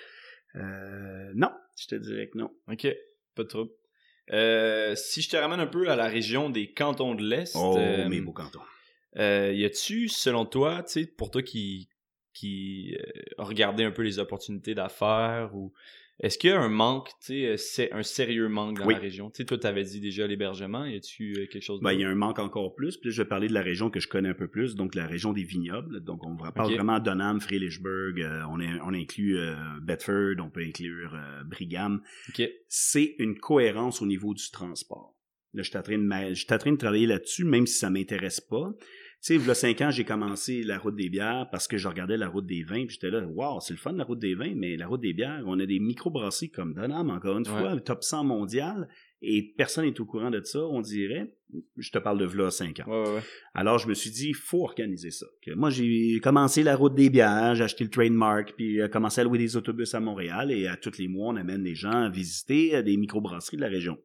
Euh, 0.56 1.32
non, 1.36 1.52
je 1.78 1.88
te 1.88 1.96
dirais 1.96 2.30
que 2.30 2.38
non. 2.38 2.52
Ok, 2.72 2.88
pas 3.36 3.44
de 3.44 3.48
trouble. 3.48 3.72
Euh, 4.32 4.96
si 4.96 5.22
je 5.22 5.30
te 5.30 5.36
ramène 5.36 5.60
un 5.60 5.68
peu 5.68 5.90
à 5.90 5.98
la 5.98 6.08
région 6.08 6.50
des 6.50 6.72
cantons 6.72 7.16
de 7.16 7.24
l'Est. 7.24 7.56
Oh, 7.56 7.78
euh, 7.78 8.08
mes 8.08 8.22
beaux 8.22 8.32
cantons. 8.32 8.62
y 9.16 9.66
a-tu, 9.66 10.08
selon 10.08 10.46
toi, 10.46 10.84
tu 10.84 10.94
sais, 10.94 11.06
pour 11.06 11.32
toi 11.32 11.44
qui, 11.44 11.90
qui 12.34 12.96
a 13.38 13.44
regardé 13.44 13.84
un 13.84 13.92
peu 13.92 14.04
les 14.04 14.20
opportunités 14.20 14.74
d'affaires 14.74 15.54
ou 15.54 15.74
est-ce 16.22 16.38
qu'il 16.38 16.52
y 16.52 16.54
a 16.54 16.62
un 16.62 16.70
manque, 16.70 17.10
tu 17.26 17.34
sais, 17.34 17.58
c'est 17.58 17.92
un 17.94 18.04
sérieux 18.04 18.48
manque 18.48 18.78
dans 18.78 18.88
la 18.88 19.00
région? 19.00 19.32
Tu 19.32 19.38
sais, 19.38 19.46
toi, 19.46 19.58
tu 19.58 19.66
avais 19.66 19.84
dit 19.84 20.00
déjà 20.00 20.28
l'hébergement. 20.28 20.86
Y 20.86 20.96
a-tu 20.96 21.34
euh, 21.34 21.48
quelque 21.48 21.64
chose 21.64 21.82
ben, 21.82 21.94
il 21.94 22.02
y 22.02 22.04
a 22.04 22.10
un 22.10 22.16
manque 22.16 22.38
encore 22.38 22.76
plus. 22.76 22.98
Puis 22.98 23.10
je 23.10 23.24
vais 23.24 23.28
parler 23.28 23.48
de 23.48 23.54
la 23.56 23.64
région 23.64 23.90
que 23.90 24.00
je 24.00 24.08
connais 24.08 24.30
un 24.30 24.36
peu 24.36 24.48
plus, 24.48 24.76
donc 24.76 24.94
la 24.94 25.08
région 25.08 25.34
des 25.34 25.44
vignobles. 25.44 26.04
Donc, 26.04 26.24
on 26.24 26.38
parle 26.52 26.76
vraiment 26.76 27.00
Donham, 27.00 27.42
Freilichburg, 27.42 28.22
euh, 28.22 28.44
on, 28.52 28.60
on 28.62 28.94
inclut 28.94 29.40
euh, 29.40 29.56
Bedford, 29.82 30.36
on 30.40 30.52
peut 30.52 30.62
inclure 30.62 31.18
Brigham. 31.46 32.02
C'est 32.68 33.16
une 33.18 33.40
cohérence 33.40 34.04
au 34.04 34.06
niveau 34.06 34.36
du 34.36 34.52
transport. 34.52 35.16
Là, 35.54 35.64
je 35.64 35.70
suis 35.70 35.78
en 35.78 35.82
train 35.82 35.98
de, 35.98 36.72
de 36.72 36.78
travailler 36.78 37.08
là-dessus, 37.08 37.46
même 37.46 37.66
si 37.66 37.80
ça 37.80 37.90
m'intéresse 37.90 38.42
pas. 38.42 38.72
Tu 39.24 39.36
sais, 39.36 39.36
il 39.36 39.46
y 39.46 39.52
a 39.52 39.54
cinq 39.54 39.80
ans, 39.82 39.92
j'ai 39.92 40.04
commencé 40.04 40.64
la 40.64 40.80
route 40.80 40.96
des 40.96 41.08
bières 41.08 41.48
parce 41.52 41.68
que 41.68 41.78
je 41.78 41.88
regardais 41.88 42.18
la 42.18 42.28
route 42.28 42.48
des 42.48 42.64
vins, 42.64 42.88
puis 42.88 42.96
j'étais 43.00 43.12
là, 43.12 43.24
wow, 43.24 43.60
c'est 43.60 43.74
le 43.74 43.78
fun 43.78 43.92
la 43.92 44.04
route 44.04 44.18
des 44.18 44.34
vins, 44.34 44.54
mais 44.56 44.78
la 44.78 44.88
route 44.88 45.00
des 45.02 45.14
bières, 45.14 45.44
on 45.46 45.60
a 45.60 45.66
des 45.68 45.80
micro-brasseries 45.80 46.50
comme 46.50 46.74
Donham, 46.74 47.12
encore 47.12 47.38
une 47.38 47.46
fois, 47.46 47.80
top 47.82 48.04
100 48.04 48.24
mondial, 48.24 48.88
et 49.22 49.54
personne 49.56 49.86
n'est 49.86 50.02
au 50.02 50.06
courant 50.06 50.32
de 50.32 50.42
ça, 50.44 50.66
on 50.66 50.82
dirait. 50.82 51.36
Je 51.78 51.92
te 51.92 52.00
parle 52.00 52.18
de 52.18 52.26
v'là 52.26 52.50
5 52.50 52.80
ans. 52.80 52.86
Ouais, 52.88 53.22
Alors, 53.54 53.78
je 53.78 53.88
me 53.88 53.94
suis 53.94 54.10
dit, 54.10 54.30
il 54.30 54.36
faut 54.36 54.64
organiser 54.64 55.12
ça. 55.12 55.28
moi, 55.56 55.70
j'ai 55.70 56.20
commencé 56.24 56.64
la 56.64 56.76
route 56.76 56.96
des 56.96 57.12
bières, 57.12 57.54
j'ai 57.54 57.64
acheté 57.64 57.84
le 57.84 57.92
trademark, 57.92 58.54
puis 58.56 58.78
j'ai 58.78 58.90
commencé 58.90 59.22
à 59.22 59.24
louer 59.24 59.38
des 59.38 59.56
autobus 59.56 59.94
à 59.94 60.00
Montréal, 60.00 60.52
et 60.52 60.66
à 60.66 60.78
tous 60.78 60.98
les 60.98 61.08
mois, 61.08 61.32
on 61.32 61.36
amène 61.36 61.64
les 61.64 61.76
gens 61.76 62.06
à 62.06 62.10
visiter 62.10 62.76
euh, 62.76 62.82
des 62.82 62.98
micro-brasseries 62.98 63.58
de 63.58 63.62
la 63.62 63.68
région. 63.68 64.00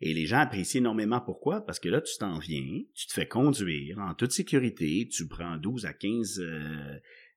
Et 0.00 0.12
les 0.12 0.26
gens 0.26 0.38
apprécient 0.38 0.80
énormément. 0.80 1.20
Pourquoi? 1.20 1.64
Parce 1.64 1.80
que 1.80 1.88
là, 1.88 2.00
tu 2.00 2.16
t'en 2.18 2.38
viens, 2.38 2.82
tu 2.94 3.06
te 3.06 3.12
fais 3.12 3.26
conduire 3.26 3.98
en 3.98 4.14
toute 4.14 4.32
sécurité, 4.32 5.08
tu 5.10 5.26
prends 5.26 5.56
12 5.56 5.86
à 5.86 5.94
15 5.94 6.40
euh, 6.40 6.44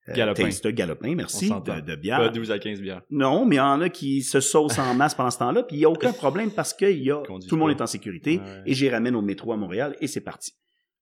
euh 0.09 0.13
galopins. 0.13 0.49
de 0.49 0.71
galopins, 0.71 1.15
merci, 1.15 1.49
de, 1.49 1.81
de, 1.81 1.95
bière. 1.95 2.17
Pas 2.17 2.29
12 2.29 2.51
à 2.51 2.59
15 2.59 2.81
bières. 2.81 3.01
Non, 3.09 3.45
mais 3.45 3.55
il 3.55 3.59
y 3.59 3.61
en 3.61 3.79
a 3.79 3.89
qui 3.89 4.23
se 4.23 4.41
saucent 4.41 4.79
en 4.79 4.93
masse 4.93 5.15
pendant 5.15 5.31
ce 5.31 5.39
temps-là, 5.39 5.63
puis 5.63 5.77
il 5.77 5.79
n'y 5.79 5.85
a 5.85 5.89
aucun 5.89 6.11
problème 6.11 6.51
parce 6.51 6.73
que 6.73 6.85
y 6.91 7.11
a, 7.11 7.21
tout 7.47 7.55
le 7.55 7.57
monde 7.57 7.71
est 7.71 7.81
en 7.81 7.87
sécurité 7.87 8.41
et 8.65 8.73
j'y 8.73 8.89
ramène 8.89 9.15
au 9.15 9.21
métro 9.21 9.53
à 9.53 9.57
Montréal 9.57 9.95
et 10.01 10.07
c'est 10.07 10.21
parti. 10.21 10.53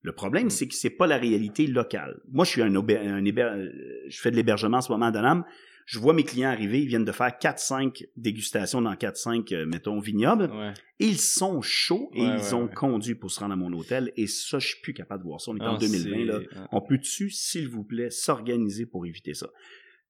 Le 0.03 0.11
problème, 0.11 0.47
mm. 0.47 0.51
c'est 0.51 0.67
que 0.67 0.75
c'est 0.75 0.91
pas 0.91 1.07
la 1.07 1.17
réalité 1.17 1.65
locale. 1.65 2.19
Moi, 2.31 2.45
je 2.45 2.51
suis 2.51 2.61
un, 2.61 2.73
un 2.73 2.81
euh, 2.85 3.69
je 4.07 4.19
fais 4.21 4.29
de 4.29 4.35
l'hébergement 4.35 4.77
en 4.77 4.81
ce 4.81 4.91
moment 4.91 5.07
à 5.07 5.11
Donham 5.11 5.43
je 5.87 5.99
vois 5.99 6.13
mes 6.13 6.25
clients 6.25 6.49
arriver, 6.49 6.81
ils 6.81 6.87
viennent 6.89 7.05
de 7.05 7.13
faire 7.13 7.29
4-5 7.29 8.07
dégustations 8.17 8.81
dans 8.81 8.93
4-5, 8.93 9.53
euh, 9.53 9.65
mettons, 9.65 10.01
vignobles. 10.01 10.51
Ils 10.99 11.17
sont 11.17 11.61
chauds 11.61 12.11
et 12.13 12.23
ils 12.23 12.53
ont 12.53 12.67
conduit 12.67 13.15
pour 13.15 13.31
se 13.31 13.39
rendre 13.39 13.53
à 13.53 13.55
mon 13.55 13.71
hôtel. 13.71 14.11
Et 14.17 14.27
ça, 14.27 14.59
je 14.59 14.67
suis 14.67 14.81
plus 14.81 14.93
capable 14.93 15.23
de 15.23 15.29
voir 15.29 15.39
ça. 15.39 15.51
On 15.51 15.57
est 15.57 15.63
en 15.63 15.77
2020, 15.77 16.25
là. 16.25 16.39
On 16.73 16.81
peut-tu, 16.81 17.29
s'il 17.29 17.69
vous 17.69 17.85
plaît, 17.85 18.09
s'organiser 18.09 18.85
pour 18.85 19.05
éviter 19.05 19.33
ça? 19.33 19.47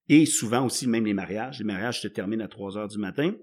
Et 0.10 0.26
souvent 0.26 0.66
aussi, 0.66 0.88
même 0.88 1.06
les 1.06 1.14
mariages. 1.14 1.60
Les 1.60 1.66
mariages 1.66 2.02
se 2.02 2.08
terminent 2.08 2.44
à 2.44 2.48
3 2.48 2.80
heures 2.80 2.88
du 2.88 2.98
matin. 2.98 3.36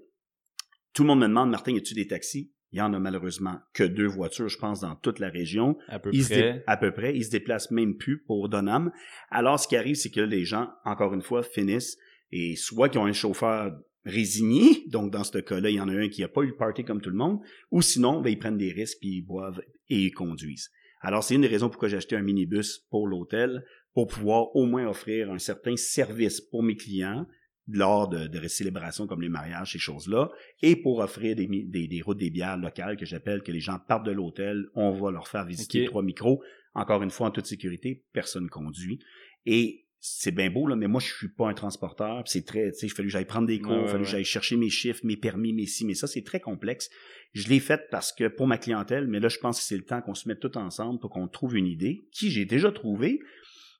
Tout 0.93 1.03
le 1.03 1.07
monde 1.07 1.21
me 1.21 1.27
demande, 1.27 1.51
Martin, 1.51 1.71
y 1.71 1.77
a-tu 1.77 1.93
des 1.93 2.07
taxis? 2.07 2.51
Il 2.73 2.79
y 2.79 2.81
en 2.81 2.93
a 2.93 2.99
malheureusement 2.99 3.61
que 3.73 3.85
deux 3.85 4.07
voitures, 4.07 4.49
je 4.49 4.57
pense, 4.57 4.81
dans 4.81 4.95
toute 4.97 5.19
la 5.19 5.29
région. 5.29 5.77
À 5.87 5.99
peu 5.99 6.11
près. 6.11 6.63
À 6.67 6.75
peu 6.75 6.91
près. 6.91 7.15
Ils 7.15 7.23
se 7.23 7.31
déplacent 7.31 7.71
même 7.71 7.95
plus 7.95 8.21
pour 8.25 8.49
Donham. 8.49 8.91
Alors, 9.29 9.57
ce 9.57 9.69
qui 9.69 9.77
arrive, 9.77 9.95
c'est 9.95 10.09
que 10.09 10.19
les 10.19 10.43
gens, 10.43 10.69
encore 10.83 11.13
une 11.13 11.21
fois, 11.21 11.41
finissent 11.41 11.97
et 12.37 12.57
soit 12.57 12.89
qu'ils 12.89 12.99
ont 12.99 13.05
un 13.05 13.13
chauffeur 13.13 13.79
résigné, 14.03 14.83
donc 14.87 15.09
dans 15.09 15.23
ce 15.23 15.37
cas-là, 15.37 15.69
il 15.69 15.77
y 15.77 15.79
en 15.79 15.87
a 15.87 15.93
un 15.93 16.09
qui 16.09 16.19
n'a 16.19 16.27
pas 16.27 16.41
eu 16.41 16.47
le 16.47 16.55
party 16.57 16.83
comme 16.83 16.99
tout 16.99 17.09
le 17.09 17.15
monde, 17.15 17.39
ou 17.71 17.81
sinon, 17.81 18.19
ben, 18.19 18.29
ils 18.29 18.37
prennent 18.37 18.57
des 18.57 18.73
risques, 18.73 18.97
puis 18.99 19.19
ils 19.19 19.21
boivent 19.21 19.61
et 19.87 20.03
ils 20.07 20.11
conduisent. 20.11 20.69
Alors, 20.99 21.23
c'est 21.23 21.35
une 21.35 21.41
des 21.41 21.47
raisons 21.47 21.69
pourquoi 21.69 21.87
j'ai 21.87 21.95
acheté 21.95 22.17
un 22.17 22.21
minibus 22.21 22.79
pour 22.89 23.07
l'hôtel, 23.07 23.63
pour 23.93 24.07
pouvoir 24.07 24.53
au 24.53 24.65
moins 24.65 24.85
offrir 24.85 25.31
un 25.31 25.39
certain 25.39 25.77
service 25.77 26.41
pour 26.41 26.61
mes 26.61 26.75
clients 26.75 27.25
lors 27.69 28.09
de, 28.09 28.27
de 28.27 28.47
célébrations 28.49 29.07
comme 29.07 29.21
les 29.21 29.29
mariages, 29.29 29.71
ces 29.71 29.79
choses-là, 29.79 30.29
et 30.61 30.75
pour 30.75 30.99
offrir 30.99 31.37
des, 31.37 31.47
des, 31.47 32.01
routes 32.01 32.17
des 32.17 32.31
bières 32.31 32.57
locales 32.57 32.97
que 32.97 33.05
j'appelle 33.05 33.43
que 33.43 33.53
les 33.53 33.61
gens 33.61 33.79
partent 33.87 34.05
de 34.05 34.11
l'hôtel, 34.11 34.65
on 34.75 34.91
va 34.91 35.09
leur 35.09 35.29
faire 35.29 35.45
visiter 35.45 35.85
trois 35.85 36.03
micros, 36.03 36.43
encore 36.73 37.01
une 37.01 37.11
fois 37.11 37.27
en 37.27 37.31
toute 37.31 37.45
sécurité, 37.45 38.03
personne 38.11 38.49
conduit. 38.49 38.99
Et 39.45 39.84
c'est 40.07 40.31
bien 40.31 40.51
beau, 40.51 40.67
là, 40.67 40.75
mais 40.75 40.87
moi, 40.87 41.01
je 41.01 41.11
suis 41.11 41.29
pas 41.29 41.49
un 41.49 41.55
transporteur. 41.55 42.21
C'est 42.27 42.45
très, 42.45 42.71
tu 42.71 42.77
sais, 42.77 42.85
il 42.85 42.89
fallait 42.91 43.07
que 43.07 43.11
j'aille 43.11 43.25
prendre 43.25 43.47
des 43.47 43.59
cours, 43.59 43.81
il 43.81 43.87
fallait 43.87 44.03
que 44.03 44.09
j'aille 44.09 44.23
chercher 44.23 44.55
mes 44.55 44.69
chiffres, 44.69 45.01
mes 45.03 45.17
permis, 45.17 45.51
mes 45.51 45.65
ci, 45.65 45.83
mais 45.83 45.95
ça, 45.95 46.05
c'est 46.05 46.23
très 46.23 46.39
complexe. 46.39 46.91
Je 47.33 47.47
l'ai 47.47 47.59
fait 47.59 47.81
parce 47.89 48.13
que 48.13 48.27
pour 48.27 48.45
ma 48.45 48.59
clientèle, 48.59 49.07
mais 49.07 49.19
là, 49.19 49.29
je 49.29 49.39
pense 49.39 49.57
que 49.57 49.65
c'est 49.65 49.77
le 49.77 49.83
temps 49.83 50.01
qu'on 50.01 50.13
se 50.13 50.27
mette 50.27 50.39
tout 50.39 50.57
ensemble 50.59 50.99
pour 50.99 51.09
qu'on 51.09 51.27
trouve 51.27 51.55
une 51.57 51.65
idée, 51.65 52.07
qui 52.11 52.29
j'ai 52.29 52.45
déjà 52.45 52.71
trouvée, 52.71 53.19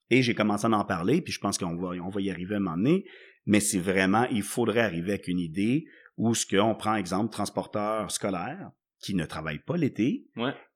et 0.10 0.24
j'ai 0.24 0.34
commencé 0.34 0.66
à 0.66 0.72
en 0.72 0.84
parler, 0.84 1.22
puis 1.22 1.32
je 1.32 1.40
pense 1.40 1.60
qu'on 1.60 1.76
va, 1.76 1.90
on 1.90 2.10
va 2.10 2.22
y 2.22 2.32
arriver 2.32 2.56
à 2.56 2.58
un 2.58 2.62
moment 2.62 2.78
donné, 2.78 3.06
mais 3.46 3.60
c'est 3.60 3.80
vraiment, 3.80 4.26
il 4.32 4.42
faudrait 4.44 4.82
arriver 4.82 5.12
avec 5.12 5.28
une 5.28 5.40
idée 5.40 5.86
où 6.18 6.34
ce 6.34 6.46
qu'on 6.48 6.74
prend, 6.74 6.96
exemple, 6.96 7.32
transporteur 7.32 8.10
scolaire, 8.10 8.72
qui 9.06 9.13
ne 9.13 9.26
travaillent 9.26 9.60
pas 9.60 9.78
l'été. 9.78 10.26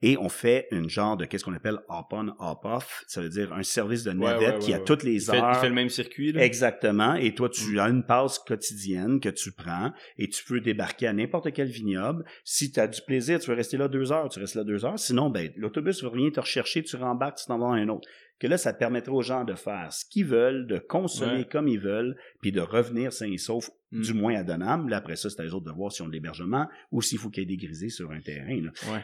Et 0.04 0.16
on 0.18 0.30
fait 0.30 0.68
une 0.70 0.88
genre 0.88 1.18
de 1.18 1.26
qu'est-ce 1.26 1.44
qu'on 1.44 1.56
appelle 1.56 1.80
hop-on, 1.90 2.28
hop-off? 2.38 3.04
Ça 3.08 3.22
veut 3.22 3.30
dire 3.30 3.52
un 3.54 3.64
service 3.64 4.04
de 4.04 4.12
navette 4.12 4.60
qui 4.60 4.72
a 4.72 4.78
toutes 4.78 5.02
les 5.02 5.32
heures. 5.32 5.52
il 5.52 5.60
fait 5.60 5.70
le 5.70 5.74
même 5.74 5.90
circuit. 5.90 6.32
Là. 6.32 6.46
Exactement. 6.46 7.16
Et 7.16 7.34
toi, 7.34 7.50
tu 7.50 7.74
mm. 7.74 7.80
as 7.80 7.90
une 7.90 8.04
passe 8.04 8.38
quotidienne 8.38 9.20
que 9.20 9.30
tu 9.30 9.52
prends 9.52 9.94
et 10.20 10.30
tu 10.30 10.44
peux 10.44 10.62
débarquer 10.62 11.08
à 11.08 11.14
n'importe 11.14 11.52
quel 11.54 11.70
vignoble. 11.70 12.24
Si 12.44 12.72
tu 12.72 12.80
as 12.80 12.88
du 12.88 13.02
plaisir, 13.02 13.40
tu 13.40 13.50
veux 13.50 13.56
rester 13.56 13.78
là 13.78 13.88
deux 13.88 14.12
heures, 14.12 14.30
tu 14.30 14.40
restes 14.40 14.54
là 14.54 14.64
deux 14.64 14.86
heures. 14.86 15.00
Sinon, 15.00 15.32
ben, 15.32 15.52
l'autobus 15.56 16.04
va 16.04 16.10
venir 16.10 16.32
te 16.32 16.40
rechercher, 16.40 16.84
tu 16.84 16.98
rembarques, 16.98 17.40
tu 17.40 17.48
t'en 17.48 17.58
vas 17.58 17.70
à 17.74 17.78
un 17.80 17.90
autre 17.90 18.08
que 18.40 18.48
là, 18.48 18.58
ça 18.58 18.74
permettrait 18.74 19.12
aux 19.12 19.22
gens 19.22 19.44
de 19.44 19.54
faire 19.54 19.92
ce 19.92 20.06
qu'ils 20.06 20.26
veulent, 20.26 20.66
de 20.66 20.78
consommer 20.78 21.46
comme 21.46 21.68
ils 21.68 21.80
veulent, 21.80 22.18
puis 22.42 22.52
de 22.52 22.62
revenir 22.62 23.12
sains 23.12 23.32
et 23.32 23.38
saufs, 23.38 23.70
mm. 23.92 24.02
du 24.02 24.14
moins 24.14 24.36
à 24.36 24.44
Donham. 24.44 24.88
Là, 24.88 24.98
après 24.98 25.18
ça, 25.18 25.30
c'est 25.30 25.42
à 25.42 25.46
eux 25.46 25.54
autres 25.54 25.66
de 25.66 25.72
voir 25.72 25.92
si 25.92 26.02
on 26.02 26.08
de 26.08 26.12
l'hébergement 26.12 26.68
ou 26.92 27.02
s'il 27.02 27.18
faut 27.18 27.30
qu'il 27.30 27.44
y 27.44 27.44
ait 27.44 27.58
des 27.58 27.58
grisés 27.58 27.90
sur 27.90 28.12
un 28.12 28.22
terrain. 28.22 28.62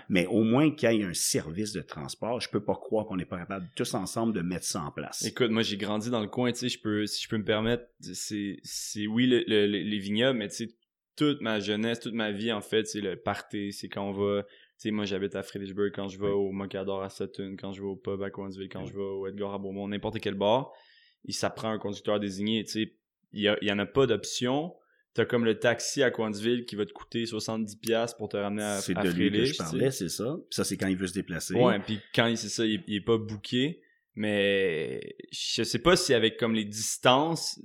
Mais 0.08 0.26
au 0.28 0.43
moins 0.43 0.71
qu'il 0.71 0.89
y 0.91 1.02
ait 1.02 1.04
un 1.04 1.13
service 1.13 1.74
de 1.74 1.82
transport, 1.82 2.39
je 2.39 2.50
peux 2.50 2.63
pas 2.63 2.76
croire 2.76 3.06
qu'on 3.06 3.17
n'est 3.17 3.26
pas 3.26 3.39
capable 3.39 3.67
tous 3.76 3.93
ensemble 3.93 4.34
de 4.34 4.41
mettre 4.41 4.65
ça 4.65 4.82
en 4.82 4.91
place. 4.91 5.26
Écoute, 5.26 5.52
moi, 5.52 5.63
j'ai 5.63 5.78
grandi 5.78 6.10
dans 6.10 6.21
le 6.21 6.28
coin, 6.28 6.52
tu 6.52 6.60
sais, 6.60 6.69
je 6.69 6.80
peux, 6.80 7.06
si 7.06 7.24
je 7.24 7.30
peux 7.30 7.38
me 7.38 7.45
permettre, 7.45 7.84
c'est, 8.00 8.60
c'est 8.63 9.06
oui, 9.06 9.28
les 9.28 10.00
vignobles, 10.00 10.39
mais 10.39 10.48
tu 10.48 10.67
sais, 10.67 10.76
toute 11.15 11.41
ma 11.41 11.60
jeunesse, 11.60 12.00
toute 12.00 12.13
ma 12.13 12.32
vie, 12.32 12.52
en 12.52 12.62
fait, 12.62 12.88
c'est 12.88 13.02
le 13.02 13.15
party, 13.15 13.71
c'est 13.71 13.88
quand 13.88 14.10
on 14.10 14.12
va 14.12 14.43
sais, 14.78 14.92
moi, 14.92 15.06
j'habite 15.06 15.36
à 15.36 15.44
Fredericksburg 15.44 15.92
quand 15.94 16.08
je 16.08 16.20
vais 16.20 16.30
au 16.30 16.52
Mocador 16.52 17.04
à 17.04 17.10
Sutton, 17.10 17.56
quand 17.60 17.74
je 17.74 17.82
vais 17.82 17.88
au 17.88 17.96
pub 17.96 18.22
à 18.22 18.30
Coinsville, 18.30 18.70
quand 18.70 18.86
je 18.86 18.94
vais 18.94 19.02
au 19.02 19.28
Edgar 19.28 19.54
à 19.54 19.58
Beaumont, 19.58 19.88
n'importe 19.88 20.20
quel 20.20 20.36
bar, 20.36 20.72
il 21.24 21.34
s'apprend 21.34 21.70
un 21.70 21.78
conducteur 21.78 22.20
désigné, 22.20 22.64
tu 22.64 22.72
sais. 22.72 22.94
Il 23.38 23.42
y, 23.42 23.72
en 23.72 23.80
a 23.80 23.86
pas 23.86 24.06
d'option. 24.06 24.74
T'as 25.14 25.26
comme 25.26 25.44
le 25.44 25.60
taxi 25.60 26.02
à 26.02 26.10
Coinsville 26.10 26.64
qui 26.66 26.78
va 26.78 26.86
te 26.86 26.94
coûter 26.94 27.26
70$ 27.26 28.16
pour 28.16 28.30
te 28.30 28.38
ramener 28.38 28.64
à, 28.64 28.80
C'est 28.80 28.94
de 28.94 29.10
lui 29.10 29.30
que 29.30 29.44
je 29.44 29.58
parlais, 29.58 29.92
c'est 29.92 30.08
ça. 30.08 30.38
ça, 30.50 30.64
c'est 30.64 30.78
quand 30.78 30.88
il 30.88 30.96
veut 30.96 31.08
se 31.08 31.14
déplacer. 31.14 31.54
Ouais, 31.54 31.78
puis 31.80 32.00
quand 32.14 32.34
c'est 32.38 32.48
ça, 32.48 32.66
il, 32.66 32.82
il 32.88 32.96
est 32.96 33.02
pas 33.02 33.18
booké. 33.18 33.82
Mais 34.16 35.18
je 35.34 35.64
sais 35.64 35.80
pas 35.80 35.98
si 35.98 36.14
avec 36.14 36.38
comme 36.38 36.56
les 36.56 36.64
distances, 36.64 37.60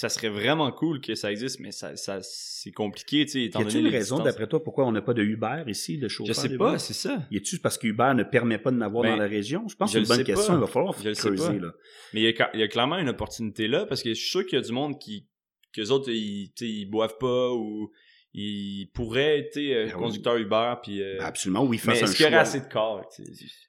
ça 0.00 0.08
serait 0.08 0.30
vraiment 0.30 0.72
cool 0.72 1.02
que 1.02 1.14
ça 1.14 1.30
existe, 1.30 1.60
mais 1.60 1.72
ça, 1.72 1.94
ça 1.94 2.20
c'est 2.22 2.72
compliqué, 2.72 3.26
tu 3.26 3.32
sais, 3.32 3.42
étant 3.42 3.60
y 3.60 3.64
a-t-il 3.64 3.84
une 3.84 3.92
raison, 3.92 4.18
d'après 4.18 4.46
toi, 4.46 4.64
pourquoi 4.64 4.86
on 4.86 4.92
n'a 4.92 5.02
pas 5.02 5.12
de 5.12 5.22
Uber 5.22 5.64
ici, 5.66 5.98
de 5.98 6.08
chauffeur? 6.08 6.34
Je 6.34 6.40
sais 6.40 6.56
pas, 6.56 6.78
c'est 6.78 6.94
ça. 6.94 7.22
Y 7.30 7.36
a-tu 7.36 7.58
parce 7.58 7.76
que 7.76 7.86
Uber 7.86 8.12
ne 8.14 8.22
permet 8.22 8.56
pas 8.56 8.70
de 8.70 8.76
n'avoir 8.76 9.04
dans 9.04 9.10
ben, 9.10 9.18
la 9.18 9.26
région? 9.26 9.68
Je 9.68 9.76
pense 9.76 9.92
que 9.92 9.98
c'est 9.98 10.10
une 10.10 10.16
bonne 10.16 10.24
question, 10.24 10.54
il 10.54 10.60
va 10.60 10.66
falloir 10.66 10.94
je 10.98 11.10
creuser, 11.12 11.58
là. 11.58 11.74
Mais 12.14 12.22
il 12.22 12.34
y, 12.54 12.62
a, 12.62 12.68
clairement 12.68 12.96
une 12.96 13.10
opportunité 13.10 13.68
là, 13.68 13.84
parce 13.84 14.02
que 14.02 14.08
je 14.08 14.14
suis 14.14 14.30
sûr 14.30 14.46
qu'il 14.46 14.58
y 14.58 14.62
a 14.62 14.64
du 14.64 14.72
monde 14.72 14.98
qui, 14.98 15.26
qu'eux 15.74 15.90
autres, 15.90 16.10
ils, 16.10 16.50
ils 16.62 16.86
boivent 16.86 17.18
pas 17.18 17.52
ou 17.52 17.90
il 18.32 18.88
pourrait 18.94 19.40
être 19.40 19.56
euh, 19.56 19.86
ben 19.86 19.92
conducteur 19.92 20.36
Uber 20.36 20.74
puis 20.82 21.02
euh, 21.02 21.18
ben, 21.18 21.24
absolument 21.24 21.64
oui 21.64 21.80
mais 21.84 21.98
est-ce 21.98 22.14
qu'il 22.14 22.26
y 22.26 22.28
aurait 22.28 22.38
assez 22.38 22.60
de 22.60 22.68
corps 22.68 23.04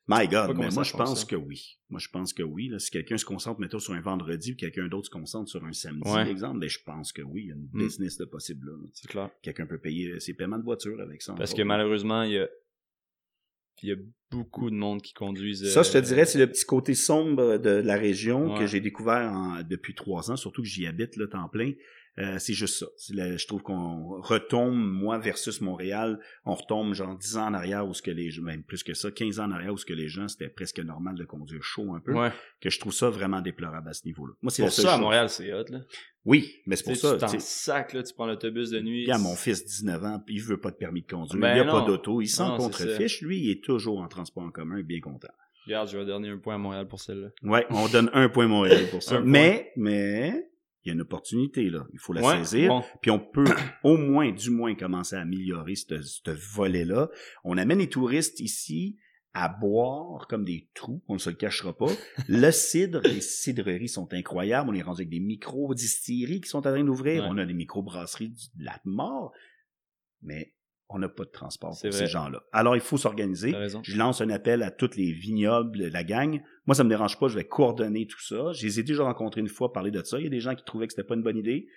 my 0.08 0.28
god 0.28 0.56
mais 0.56 0.70
moi 0.70 0.84
je 0.84 0.94
pense 0.94 1.26
que 1.26 1.36
oui. 1.36 1.80
Moi 1.90 2.00
je 2.00 2.10
pense 2.10 2.32
que 2.32 2.44
oui 2.44 2.70
là, 2.70 2.78
si 2.78 2.92
quelqu'un 2.92 3.18
se 3.18 3.26
concentre 3.26 3.60
mettons 3.60 3.80
sur 3.80 3.94
un 3.94 4.02
vendredi 4.02 4.54
ou 4.54 4.56
quelqu'un 4.56 4.88
d'autre 4.88 5.08
se 5.08 5.12
concentre 5.12 5.50
sur 5.50 5.66
un 5.66 5.74
samedi 5.74 6.04
par 6.04 6.28
exemple 6.28 6.60
ben, 6.60 6.70
je 6.70 6.80
pense 6.86 7.12
que 7.12 7.24
oui 7.24 7.44
il 7.46 7.48
y 7.48 7.52
a 7.52 7.56
une 7.56 7.70
hmm. 7.74 7.86
business 7.86 8.18
de 8.18 8.26
possible 8.26 8.68
là 8.68 8.74
c'est 8.94 9.10
clair. 9.10 9.32
Quelqu'un 9.42 9.66
peut 9.66 9.80
payer 9.80 10.20
ses 10.20 10.36
paiements 10.36 10.60
de 10.60 10.64
voiture 10.64 11.00
avec 11.02 11.24
ça 11.24 11.34
parce 11.34 11.54
que 11.54 11.64
malheureusement 11.64 12.22
il 12.24 12.34
y 12.34 12.38
a 12.38 12.48
il 13.84 13.90
y 13.90 13.94
a 13.94 13.96
beaucoup 14.30 14.70
de 14.70 14.76
monde 14.76 15.02
qui 15.02 15.14
conduisent. 15.14 15.74
Ça, 15.74 15.82
je 15.82 15.92
te 15.92 15.98
euh, 15.98 16.02
dirais, 16.02 16.26
c'est 16.26 16.38
le 16.38 16.46
petit 16.46 16.66
côté 16.66 16.94
sombre 16.94 17.58
de 17.58 17.70
la 17.70 17.96
région 17.96 18.54
que 18.56 18.68
j'ai 18.68 18.80
découvert 18.80 19.64
depuis 19.68 19.96
trois 19.96 20.30
ans, 20.30 20.36
surtout 20.36 20.62
que 20.62 20.68
j'y 20.68 20.86
habite 20.86 21.16
là, 21.16 21.26
temps 21.26 21.50
plein. 21.50 21.72
Euh, 22.18 22.38
c'est 22.40 22.54
juste 22.54 22.80
ça. 22.80 22.88
je 23.08 23.48
trouve 23.48 23.62
qu'on 23.62 24.22
retombe, 24.22 24.76
moi 24.76 25.18
versus 25.18 25.62
Montréal, 25.62 26.20
on 26.46 26.56
retombe 26.56 26.94
genre 26.94 27.18
10 27.18 27.38
ans 27.38 27.48
en 27.48 27.54
arrière 27.54 27.88
où 27.88 27.94
ce 27.94 28.02
que 28.02 28.12
les 28.12 28.32
gens, 28.32 28.44
même 28.44 28.64
plus 28.64 28.84
que 28.84 28.94
ça, 28.94 29.12
15 29.12 29.40
ans 29.40 29.46
en 29.46 29.52
arrière 29.52 29.74
où 29.74 29.78
ce 29.78 29.86
que 29.86 29.94
les 29.94 30.10
gens, 30.10 30.28
c'était 30.28 30.50
presque 30.50 30.80
normal 30.80 31.16
de 31.16 31.24
conduire 31.24 31.64
chaud 31.64 31.94
un 31.94 32.02
peu. 32.02 32.14
Que 32.60 32.70
je 32.70 32.80
trouve 32.80 32.94
ça 32.94 33.10
vraiment 33.10 33.42
déplorable 33.42 33.90
à 33.90 33.94
ce 33.94 34.06
niveau-là. 34.06 34.34
Moi, 34.42 34.52
c'est 34.52 34.64
pour 34.64 34.72
ça, 34.72 34.96
à 34.96 34.98
Montréal, 34.98 35.30
c'est 35.30 35.54
hot, 35.54 35.66
là. 35.70 35.80
Oui, 36.24 36.62
mais 36.68 36.76
c'est 36.76 36.84
pour 36.84 36.96
ça. 36.96 37.14
Tu 37.14 37.20
t'en 37.20 37.40
sac, 37.40 37.94
là, 37.94 38.04
tu 38.04 38.14
prends 38.14 38.28
l'autobus 38.28 38.70
de 38.70 38.80
nuit. 38.80 39.10
a 39.10 39.18
mon 39.18 39.36
fils, 39.36 39.66
19 39.66 40.04
ans, 40.04 40.24
il 40.28 40.42
veut 40.42 40.60
pas 40.60 40.70
de 40.70 40.76
permis 40.76 41.02
de 41.02 41.08
conduire. 41.08 41.42
Ben 41.42 41.56
il 41.56 41.60
a 41.62 41.66
pas 41.66 41.82
d'auto. 41.82 42.22
Il 42.22 42.28
s'en 42.28 42.58
contrefiche. 42.58 43.22
Lui, 43.22 43.40
il 43.40 43.52
est 43.52 43.64
toujours 43.64 44.02
en 44.02 44.08
transport 44.08 44.44
en 44.44 44.52
commun, 44.52 44.82
bien 44.82 45.00
content. 45.00 45.30
Regarde, 45.66 45.90
je 45.90 45.98
vais 45.98 46.06
donner 46.06 46.30
un 46.30 46.38
point 46.38 46.56
à 46.56 46.58
Montréal 46.58 46.88
pour 46.88 47.00
celle-là. 47.00 47.30
Ouais, 47.44 47.66
on 47.70 47.88
donne 47.88 48.10
un 48.14 48.30
point 48.30 48.46
à 48.46 48.48
Montréal 48.48 48.88
pour 48.90 49.04
ça. 49.04 49.20
mais, 49.24 49.72
mais, 49.76 50.50
il 50.84 50.90
y 50.90 50.92
a 50.92 50.94
une 50.94 51.02
opportunité 51.02 51.70
là, 51.70 51.86
il 51.94 52.00
faut 52.00 52.14
la 52.14 52.44
saisir. 52.44 52.84
Puis 53.02 53.12
on 53.12 53.20
peut 53.20 53.46
au 53.84 53.98
moins, 53.98 54.32
du 54.32 54.50
moins, 54.50 54.76
commencer 54.76 55.16
à 55.16 55.22
améliorer 55.22 55.76
ce 55.76 56.32
volet-là. 56.56 57.10
On 57.44 57.58
amène 57.58 57.80
les 57.80 57.90
touristes 57.90 58.40
ici 58.40 58.98
à 59.34 59.48
boire 59.48 60.28
comme 60.28 60.44
des 60.44 60.70
trous, 60.74 61.02
on 61.08 61.14
ne 61.14 61.20
se 61.20 61.30
le 61.30 61.36
cachera 61.36 61.76
pas. 61.76 61.92
Le 62.28 62.52
cidre, 62.52 63.02
les 63.06 63.22
cidreries 63.22 63.88
sont 63.88 64.14
incroyables. 64.14 64.70
On 64.70 64.74
est 64.74 64.82
rendu 64.82 65.02
avec 65.02 65.10
des 65.10 65.20
micro-distilleries 65.20 66.42
qui 66.42 66.50
sont 66.50 66.60
en 66.60 66.62
train 66.62 66.84
d'ouvrir. 66.84 67.26
On 67.30 67.38
a 67.38 67.46
des 67.46 67.54
micro-brasseries 67.54 68.34
de 68.56 68.66
la 68.66 68.80
mort. 68.84 69.32
Mais 70.22 70.54
on 70.94 71.00
n'a 71.00 71.10
pas 71.10 71.24
de 71.24 71.30
transport 71.30 71.70
pour 71.70 71.94
ces 71.94 72.08
gens-là. 72.08 72.44
Alors, 72.52 72.76
il 72.76 72.82
faut 72.82 72.98
s'organiser. 72.98 73.54
Je 73.84 73.98
lance 73.98 74.22
un 74.22 74.30
appel 74.30 74.64
à 74.64 74.72
toutes 74.72 74.96
les 74.96 75.12
vignobles, 75.12 75.88
la 75.88 76.04
gang. 76.04 76.42
Moi, 76.66 76.76
ça 76.76 76.84
me 76.84 76.90
dérange 76.90 77.20
pas, 77.20 77.28
je 77.28 77.36
vais 77.36 77.46
coordonner 77.46 78.08
tout 78.08 78.22
ça. 78.22 78.52
Je 78.54 78.66
les 78.66 78.80
ai 78.80 78.84
déjà 78.84 79.04
rencontrés 79.04 79.42
une 79.42 79.48
fois, 79.48 79.74
parler 79.74 79.92
de 79.92 80.04
ça. 80.04 80.20
Il 80.20 80.24
y 80.24 80.28
a 80.28 80.30
des 80.30 80.40
gens 80.40 80.56
qui 80.56 80.64
trouvaient 80.64 80.88
que 80.88 80.94
c'était 80.94 81.08
pas 81.08 81.16
une 81.16 81.24
bonne 81.24 81.38
idée 81.38 81.68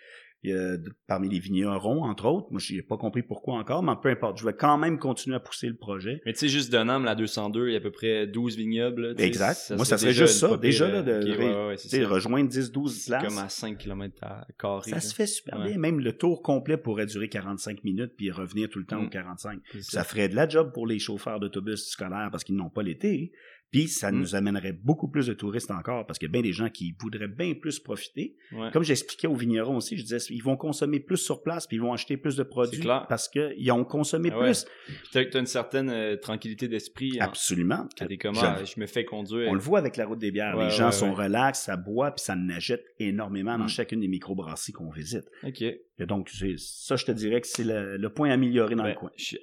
parmi 1.07 1.29
les 1.29 1.39
vignerons, 1.39 2.05
entre 2.05 2.27
autres. 2.27 2.49
Moi, 2.51 2.61
je 2.61 2.75
n'ai 2.75 2.83
pas 2.83 2.97
compris 2.97 3.23
pourquoi 3.23 3.55
encore, 3.55 3.83
mais 3.83 3.93
peu 4.03 4.09
importe. 4.09 4.39
Je 4.39 4.45
vais 4.45 4.55
quand 4.55 4.79
même 4.79 4.99
continuer 4.99 5.37
à 5.37 5.41
pousser 5.41 5.69
le 5.69 5.77
projet. 5.77 6.21
Mais 6.27 6.33
tu 6.33 6.41
sais, 6.41 6.49
juste 6.49 6.71
d'un 6.73 6.85
la 7.03 7.15
202, 7.15 7.69
il 7.69 7.73
y 7.73 7.75
a 7.75 7.79
à 7.79 7.81
peu 7.81 7.91
près 7.91 8.27
12 8.27 8.57
vignobles. 8.57 9.15
exact. 9.19 9.73
Moi, 9.77 9.85
ça 9.85 9.99
serait 9.99 10.13
juste 10.13 10.35
ça. 10.35 10.57
Déjà, 10.57 10.89
là, 10.89 11.03
de 11.03 12.05
rejoindre 12.05 12.51
10-12 12.51 13.07
places. 13.07 13.25
comme 13.25 13.39
à 13.39 13.49
5 13.49 13.79
km 13.79 14.17
à 14.23 14.47
carré. 14.59 14.91
Ça 14.91 15.01
se 15.01 15.15
fait 15.15 15.27
super 15.27 15.63
bien. 15.63 15.79
Même 15.79 16.01
le 16.01 16.13
tour 16.13 16.43
complet 16.43 16.77
pourrait 16.77 17.07
durer 17.07 17.29
45 17.29 17.85
minutes 17.85 18.13
puis 18.17 18.31
revenir 18.31 18.69
tout 18.69 18.79
le 18.79 18.87
temps 18.87 19.03
aux 19.03 19.09
45. 19.09 19.59
Mm. 19.59 19.81
Ça. 19.81 20.05
ferait 20.05 20.29
de 20.29 20.37
la 20.37 20.49
job 20.49 20.73
pour 20.73 20.87
les 20.87 20.99
chauffeurs 20.99 21.41
d'autobus 21.41 21.89
scolaires 21.89 22.29
parce 22.31 22.45
qu'ils 22.45 22.57
n'ont 22.57 22.71
pas 22.71 22.83
l'été. 22.83 23.33
Puis 23.71 23.89
ça 23.89 24.13
mm. 24.13 24.19
nous 24.19 24.35
amènerait 24.35 24.73
beaucoup 24.73 25.09
plus 25.09 25.27
de 25.27 25.35
touristes 25.35 25.71
encore 25.71 26.07
parce 26.07 26.19
qu'il 26.19 26.29
y 26.29 26.31
a 26.31 26.33
bien 26.33 26.43
des 26.43 26.53
gens 26.53 26.69
qui 26.71 26.95
voudraient 27.01 27.29
bien 27.29 27.55
plus 27.55 27.81
profiter. 27.81 28.37
Comme 28.73 28.85
j'expliquais 28.85 29.27
aux 29.27 29.35
vignerons 29.35 29.77
aussi, 29.77 29.97
je 29.97 30.03
disais, 30.03 30.19
ils 30.31 30.43
vont 30.43 30.57
consommer 30.57 31.01
plus 31.01 31.17
sur 31.17 31.43
place 31.43 31.67
puis 31.67 31.77
ils 31.77 31.81
vont 31.81 31.93
acheter 31.93 32.17
plus 32.17 32.37
de 32.37 32.43
produits 32.43 32.83
parce 33.09 33.29
qu'ils 33.29 33.73
ont 33.73 33.85
consommé 33.85 34.31
ah 34.33 34.39
plus. 34.39 34.67
Tu 35.11 35.19
as, 35.19 35.39
une 35.39 35.47
certaine 35.47 35.91
euh, 35.91 36.17
tranquillité 36.17 36.69
d'esprit. 36.69 37.19
Absolument. 37.21 37.89
des 38.09 38.19
comment 38.19 38.41
je 38.65 38.81
me 38.81 38.87
fais 38.87 39.05
conduire. 39.05 39.51
On 39.51 39.55
le 39.55 39.61
voit 39.61 39.79
avec 39.79 39.97
la 39.97 40.07
route 40.07 40.19
des 40.19 40.31
bières. 40.31 40.57
les 40.57 40.71
gens 40.71 40.93
sont 40.93 41.13
relax, 41.13 41.61
ça 41.65 41.77
boit 41.77 42.13
puis 42.13 42.25
ça 42.25 42.37
n'achète 42.37 42.85
énormément 42.99 43.59
dans 43.59 43.65
mm. 43.65 43.69
chacune 43.69 44.01
des 44.01 44.09
microbrasseries 44.09 44.73
qu'on 44.73 44.91
visite. 44.91 45.25
OK. 45.43 45.63
Et 45.63 46.07
donc, 46.07 46.31
ça, 46.57 46.97
je 46.97 47.05
te 47.05 47.13
dirais 47.13 47.41
que 47.41 47.47
c'est 47.47 47.65
le, 47.65 48.09
point 48.09 48.31
amélioré 48.31 48.75
dans 48.75 48.85
le 48.85 48.95
coin. 48.95 49.11
Je 49.17 49.25
suis 49.25 49.39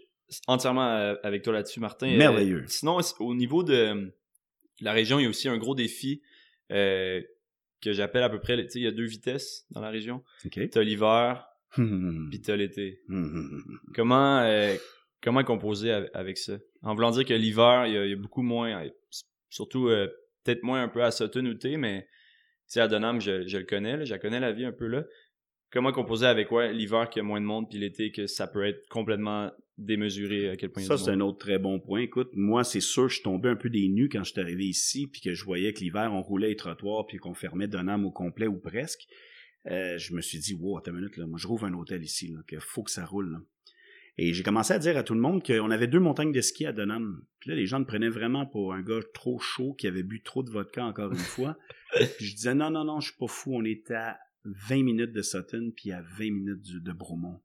entièrement 0.48 0.88
euh, 0.90 1.16
avec 1.24 1.44
toi 1.44 1.54
là-dessus, 1.54 1.80
Martin. 1.80 2.16
Merveilleux. 2.16 2.66
sinon, 2.68 3.00
au 3.20 3.36
niveau 3.36 3.64
de 3.64 4.12
la 4.82 4.94
région, 4.94 5.20
il 5.20 5.24
y 5.24 5.26
a 5.26 5.30
aussi 5.30 5.48
un 5.48 5.58
gros 5.58 5.76
défi 5.76 6.22
euh, 6.72 7.22
que 7.82 7.94
j'appelle 7.94 8.24
à 8.24 8.30
peu 8.30 8.40
près, 8.40 8.58
tu 8.64 8.70
sais, 8.70 8.80
il 8.80 8.84
y 8.84 8.88
a 8.88 8.92
deux 8.92 9.06
vitesses 9.06 9.66
dans 9.72 9.82
la 9.82 9.90
région. 9.90 10.24
Okay. 10.46 10.70
T'as 10.70 10.84
l'hiver, 10.84 11.48
puis 11.76 12.42
t'as 12.42 12.56
l'été. 12.56 13.02
comment 13.96 14.40
euh, 14.40 14.76
comment 15.22 15.44
composer 15.44 15.92
avec 16.14 16.38
ça? 16.38 16.58
En 16.84 16.94
voulant 16.94 17.12
dire 17.12 17.26
que 17.26 17.34
l'hiver, 17.34 17.88
il, 17.88 17.94
y, 17.94 18.14
a 18.14 18.16
beaucoup 18.16 18.44
moins, 18.44 18.88
surtout 19.50 19.88
euh, 19.88 20.08
peut-être 20.44 20.64
moins 20.64 20.84
un 20.84 20.88
peu 20.88 21.04
à 21.04 21.12
Sutton 21.12 21.46
ou 21.46 21.54
T, 21.56 21.78
mais 21.78 22.04
tu 22.68 22.74
sais, 22.74 22.82
à 22.82 22.88
Donham, 22.88 23.20
je, 23.20 23.48
je 23.48 23.58
le 23.58 23.66
connais, 23.66 24.06
je 24.06 24.16
connais 24.16 24.40
la 24.40 24.52
vie 24.52 24.66
un 24.66 24.72
peu 24.72 24.88
là. 24.88 25.04
Comment 25.72 25.94
composer 25.94 26.26
avec 26.26 26.52
ouais, 26.52 26.74
l'hiver 26.74 27.10
qu'il 27.10 27.22
y 27.22 27.26
a 27.26 27.28
moins 27.28 27.40
de 27.40 27.46
monde, 27.46 27.70
puis 27.70 27.80
l'été 27.80 28.12
que 28.12 28.28
ça 28.28 28.46
peut 28.46 28.66
être 28.66 28.88
complètement 28.90 29.52
démesuré 29.78 30.50
à 30.50 30.58
quel 30.58 30.70
point 30.70 30.84
Ça, 30.84 30.98
c'est 30.98 31.12
un 31.12 31.22
autre 31.22 31.38
très 31.38 31.60
bon 31.60 31.80
point. 31.80 32.02
Écoute, 32.02 32.30
moi, 32.34 32.64
c'est 32.64 32.82
sûr, 32.82 33.08
je 33.08 33.16
suis 33.16 33.24
tombé 33.24 33.50
un 33.50 33.56
peu 33.56 33.70
des 33.70 33.88
nues 33.88 34.10
quand 34.10 34.24
je 34.24 34.32
suis 34.32 34.42
arrivé 34.42 34.66
ici, 34.66 35.08
puis 35.08 35.22
que 35.22 35.34
je 35.34 35.46
voyais 35.46 35.72
que 35.74 35.80
l'hiver, 35.80 36.12
on 36.14 36.22
roulait 36.22 36.50
les 36.50 36.56
trottoirs, 36.58 37.06
puis 37.08 37.18
qu'on 37.18 37.34
fermait 37.34 37.68
d'un 37.68 37.88
âme 37.88 38.06
au 38.06 38.12
complet 38.12 38.48
ou 38.48 38.58
presque. 38.58 39.08
Euh, 39.68 39.98
je 39.98 40.14
me 40.14 40.22
suis 40.22 40.40
dit, 40.40 40.54
wow, 40.54 40.78
attends 40.78 40.92
une 40.92 40.98
minute, 40.98 41.18
là, 41.18 41.26
moi, 41.26 41.40
je 41.40 41.48
rouvre 41.48 41.66
un 41.66 41.74
hôtel 41.74 42.04
ici, 42.04 42.28
là, 42.28 42.40
qu'il 42.50 42.60
faut 42.60 42.84
que 42.84 42.92
ça 42.92 43.06
roule. 43.06 43.32
Là. 43.32 43.40
Et 44.18 44.34
j'ai 44.34 44.44
commencé 44.44 44.74
à 44.74 44.80
dire 44.80 44.98
à 44.98 45.04
tout 45.04 45.14
le 45.14 45.22
monde 45.22 45.42
qu'on 45.46 45.72
avait 45.72 45.88
deux 45.88 46.00
montagnes 46.00 46.34
de 46.34 46.42
ski 46.42 46.66
à 46.66 46.74
Donham. 46.74 47.24
Puis 47.40 47.50
là, 47.50 47.56
les 47.56 47.66
gens 47.66 47.80
me 47.80 47.86
prenaient 47.86 48.10
vraiment 48.10 48.46
pour 48.46 48.74
un 48.74 48.82
gars 48.82 49.00
trop 49.14 49.40
chaud 49.40 49.74
qui 49.74 49.88
avait 49.88 50.04
bu 50.04 50.22
trop 50.22 50.44
de 50.44 50.50
vodka 50.50 50.84
encore 50.84 51.12
une 51.12 51.18
fois. 51.18 51.58
puis 52.18 52.26
je 52.26 52.36
disais, 52.36 52.54
non, 52.54 52.70
non, 52.70 52.84
non, 52.84 53.00
je 53.00 53.10
suis 53.10 53.18
pas 53.18 53.28
fou, 53.28 53.56
on 53.56 53.64
est 53.64 53.90
à 53.92 54.20
20 54.46 54.84
minutes 54.84 55.14
de 55.14 55.22
Sutton, 55.22 55.72
puis 55.76 55.92
à 55.92 56.02
20 56.02 56.32
minutes 56.32 56.84
de 56.84 56.92
Bromont. 56.92 57.40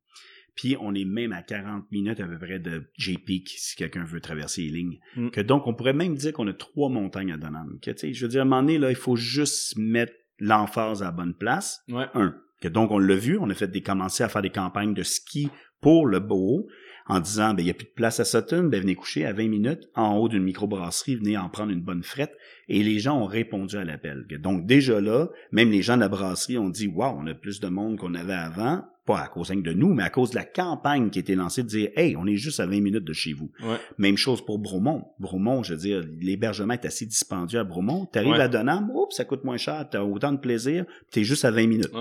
Puis 0.55 0.75
on 0.81 0.95
est 0.95 1.05
même 1.05 1.33
à 1.33 1.43
40 1.43 1.91
minutes 1.93 2.19
à 2.19 2.27
peu 2.27 2.39
près 2.39 2.59
de 2.59 2.85
J-Peak, 2.97 3.49
si 3.59 3.77
quelqu'un 3.77 4.05
veut 4.05 4.21
traverser 4.21 4.63
les 4.63 4.71
lignes. 4.71 4.99
Mm. 5.17 5.29
Que 5.29 5.43
donc, 5.43 5.67
on 5.67 5.75
pourrait 5.75 5.93
même 5.93 6.15
dire 6.15 6.33
qu'on 6.33 6.49
a 6.49 6.55
trois 6.55 6.89
montagnes 6.89 7.33
à 7.33 7.37
Donham. 7.37 7.79
Que, 7.83 7.93
je 7.95 8.25
veux 8.25 8.31
dire, 8.31 8.41
à 8.41 8.43
un 8.43 8.47
moment 8.47 8.63
donné, 8.63 8.79
là, 8.79 8.91
il 8.91 8.97
faut 8.97 9.17
juste 9.17 9.77
mettre 9.77 10.15
l'emphase 10.39 11.03
à 11.03 11.07
la 11.07 11.13
bonne 11.13 11.35
place. 11.35 11.83
Un. 11.93 12.35
Que 12.63 12.69
donc, 12.69 12.91
on 12.91 12.99
l'a 12.99 13.17
vu, 13.17 13.37
on 13.39 13.51
a 13.51 13.55
fait 13.55 13.71
des, 13.71 13.83
commencé 13.83 14.25
à 14.25 14.31
faire 14.31 14.41
des 14.41 14.51
campagnes 14.51 14.95
de 14.95 15.03
ski 15.03 15.51
pour 15.83 16.07
le 16.07 16.21
beau 16.21 16.67
en 17.09 17.21
disant, 17.21 17.55
ben, 17.55 17.62
il 17.62 17.66
n'y 17.66 17.71
a 17.71 17.75
plus 17.75 17.87
de 17.87 17.92
place 17.95 18.21
à 18.21 18.25
Sutton, 18.25 18.64
ben, 18.64 18.81
venez 18.81 18.95
coucher 18.95 19.25
à 19.27 19.33
20 19.33 19.49
minutes 19.49 19.88
en 19.95 20.16
haut 20.16 20.29
d'une 20.29 20.42
microbrasserie, 20.42 21.16
venez 21.16 21.37
en 21.37 21.49
prendre 21.49 21.73
une 21.73 21.81
bonne 21.81 22.03
frette. 22.03 22.37
Et 22.69 22.83
les 22.83 22.99
gens 22.99 23.21
ont 23.21 23.27
répondu 23.27 23.77
à 23.77 23.85
l'appel. 23.85 24.27
Donc, 24.40 24.66
déjà 24.66 25.01
là, 25.01 25.29
même 25.53 25.71
les 25.71 25.83
gens 25.83 25.97
de 25.97 26.01
la 26.01 26.09
brasserie 26.09 26.59
ont 26.59 26.69
dit, 26.69 26.88
waouh, 26.88 27.16
on 27.19 27.27
a 27.27 27.35
plus 27.35 27.61
de 27.61 27.69
monde 27.69 27.97
qu'on 27.97 28.14
avait 28.14 28.35
avant. 28.35 28.85
Pas 29.05 29.21
à 29.21 29.29
cause 29.29 29.51
de 29.51 29.73
nous, 29.73 29.95
mais 29.95 30.03
à 30.03 30.11
cause 30.11 30.31
de 30.31 30.35
la 30.35 30.42
campagne 30.42 31.11
qui 31.11 31.21
a 31.21 31.23
été 31.23 31.37
lancée 31.37 31.62
de 31.62 31.69
dire, 31.69 31.90
hey, 31.95 32.16
on 32.16 32.27
est 32.27 32.35
juste 32.35 32.59
à 32.59 32.66
20 32.66 32.81
minutes 32.81 33.05
de 33.05 33.12
chez 33.12 33.35
vous. 33.35 33.53
Même 33.99 34.16
chose 34.16 34.45
pour 34.45 34.59
Bromont. 34.59 35.05
Bromont, 35.21 35.62
je 35.62 35.75
veux 35.75 35.79
dire, 35.79 36.05
l'hébergement 36.21 36.75
est 36.75 36.85
assez 36.85 37.07
dispendieux 37.07 37.61
à 37.61 37.62
Bromont. 37.64 38.09
Tu 38.12 38.19
arrives 38.19 38.33
à 38.40 38.49
Donham, 38.49 38.90
oups, 38.92 39.14
ça 39.14 39.25
coûte 39.25 39.45
moins 39.45 39.59
cher, 39.59 39.87
tu 39.88 39.97
as 39.97 40.05
autant 40.05 40.33
de 40.33 40.38
plaisir, 40.38 40.87
tu 41.12 41.21
es 41.21 41.23
juste 41.25 41.45
à 41.45 41.53
20 41.53 41.69
minutes. 41.69 41.92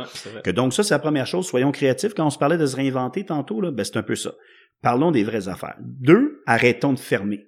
que 0.43 0.49
donc 0.49 0.73
ça, 0.73 0.81
c'est 0.81 0.95
la 0.95 0.99
première 0.99 1.27
chose. 1.27 1.45
Soyons 1.45 1.71
créatifs. 1.71 2.15
Quand 2.15 2.25
on 2.25 2.31
se 2.31 2.39
parlait 2.39 2.57
de 2.57 2.65
se 2.65 2.75
réinventer 2.75 3.23
tantôt, 3.23 3.61
là, 3.61 3.69
ben, 3.69 3.83
c'est 3.83 3.97
un 3.97 4.03
peu 4.03 4.15
ça. 4.15 4.31
Parlons 4.85 5.09
des 5.09 5.23
vraies 5.23 5.47
affaires. 5.47 5.77
Deux, 5.81 6.43
arrêtons 6.45 6.93
de 6.93 6.99
fermer. 6.99 7.47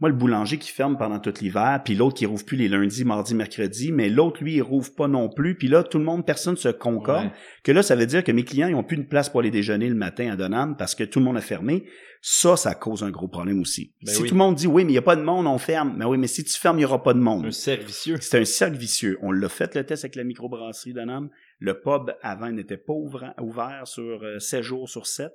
Moi, 0.00 0.10
le 0.10 0.16
boulanger 0.16 0.58
qui 0.58 0.68
ferme 0.68 0.98
pendant 0.98 1.18
tout 1.18 1.32
l'hiver, 1.40 1.80
puis 1.82 1.94
l'autre 1.94 2.16
qui 2.18 2.26
rouvre 2.26 2.44
plus 2.44 2.58
les 2.58 2.68
lundis, 2.68 3.06
mardis, 3.06 3.34
mercredis, 3.34 3.90
mais 3.90 4.10
l'autre, 4.10 4.44
lui, 4.44 4.56
il 4.56 4.60
rouvre 4.60 4.94
pas 4.94 5.08
non 5.08 5.30
plus. 5.30 5.54
Puis 5.54 5.68
là, 5.68 5.82
tout 5.82 5.96
le 5.96 6.04
monde, 6.04 6.26
personne 6.26 6.58
se 6.58 6.68
concorde. 6.68 7.30
Que 7.62 7.72
là, 7.72 7.82
ça 7.82 7.96
veut 7.96 8.04
dire 8.04 8.22
que 8.22 8.32
mes 8.32 8.44
clients, 8.44 8.68
ils 8.68 8.74
ont 8.74 8.84
plus 8.84 8.98
de 8.98 9.04
place 9.04 9.30
pour 9.30 9.40
aller 9.40 9.50
déjeuner 9.50 9.88
le 9.88 9.94
matin 9.94 10.30
à 10.30 10.36
Donham 10.36 10.76
parce 10.76 10.94
que 10.94 11.04
tout 11.04 11.20
le 11.20 11.24
monde 11.24 11.38
a 11.38 11.40
fermé. 11.40 11.84
Ça, 12.20 12.54
ça 12.58 12.74
cause 12.74 13.02
un 13.02 13.10
gros 13.10 13.28
problème 13.28 13.62
aussi. 13.62 13.94
Ben 14.02 14.12
si 14.12 14.22
tout 14.22 14.34
le 14.34 14.38
monde 14.38 14.54
dit, 14.54 14.66
oui, 14.66 14.84
mais 14.84 14.90
il 14.90 14.94
n'y 14.94 14.98
a 14.98 15.02
pas 15.02 15.16
de 15.16 15.22
monde, 15.22 15.46
on 15.46 15.56
ferme. 15.56 15.94
Mais 15.96 16.04
oui, 16.04 16.18
mais 16.18 16.26
si 16.26 16.44
tu 16.44 16.52
fermes, 16.52 16.76
il 16.76 16.80
n'y 16.80 16.84
aura 16.84 17.02
pas 17.02 17.14
de 17.14 17.18
monde. 17.18 17.50
C'est 17.50 17.72
un 17.72 17.76
cercle 17.76 17.86
vicieux. 17.86 18.16
C'est 18.20 18.38
un 18.38 18.44
cercle 18.44 18.76
vicieux. 18.76 19.18
On 19.22 19.32
l'a 19.32 19.48
fait, 19.48 19.74
le 19.74 19.86
test 19.86 20.04
avec 20.04 20.16
la 20.16 20.24
microbrasserie 20.24 20.92
Donham. 20.92 21.30
Le 21.60 21.80
pub, 21.80 22.14
avant, 22.20 22.50
n'était 22.52 22.76
pas 22.76 22.92
ouvert, 22.92 23.86
sur 23.86 24.20
7 24.38 24.60
euh, 24.60 24.62
jours 24.62 24.86
sur 24.86 25.06
7. 25.06 25.32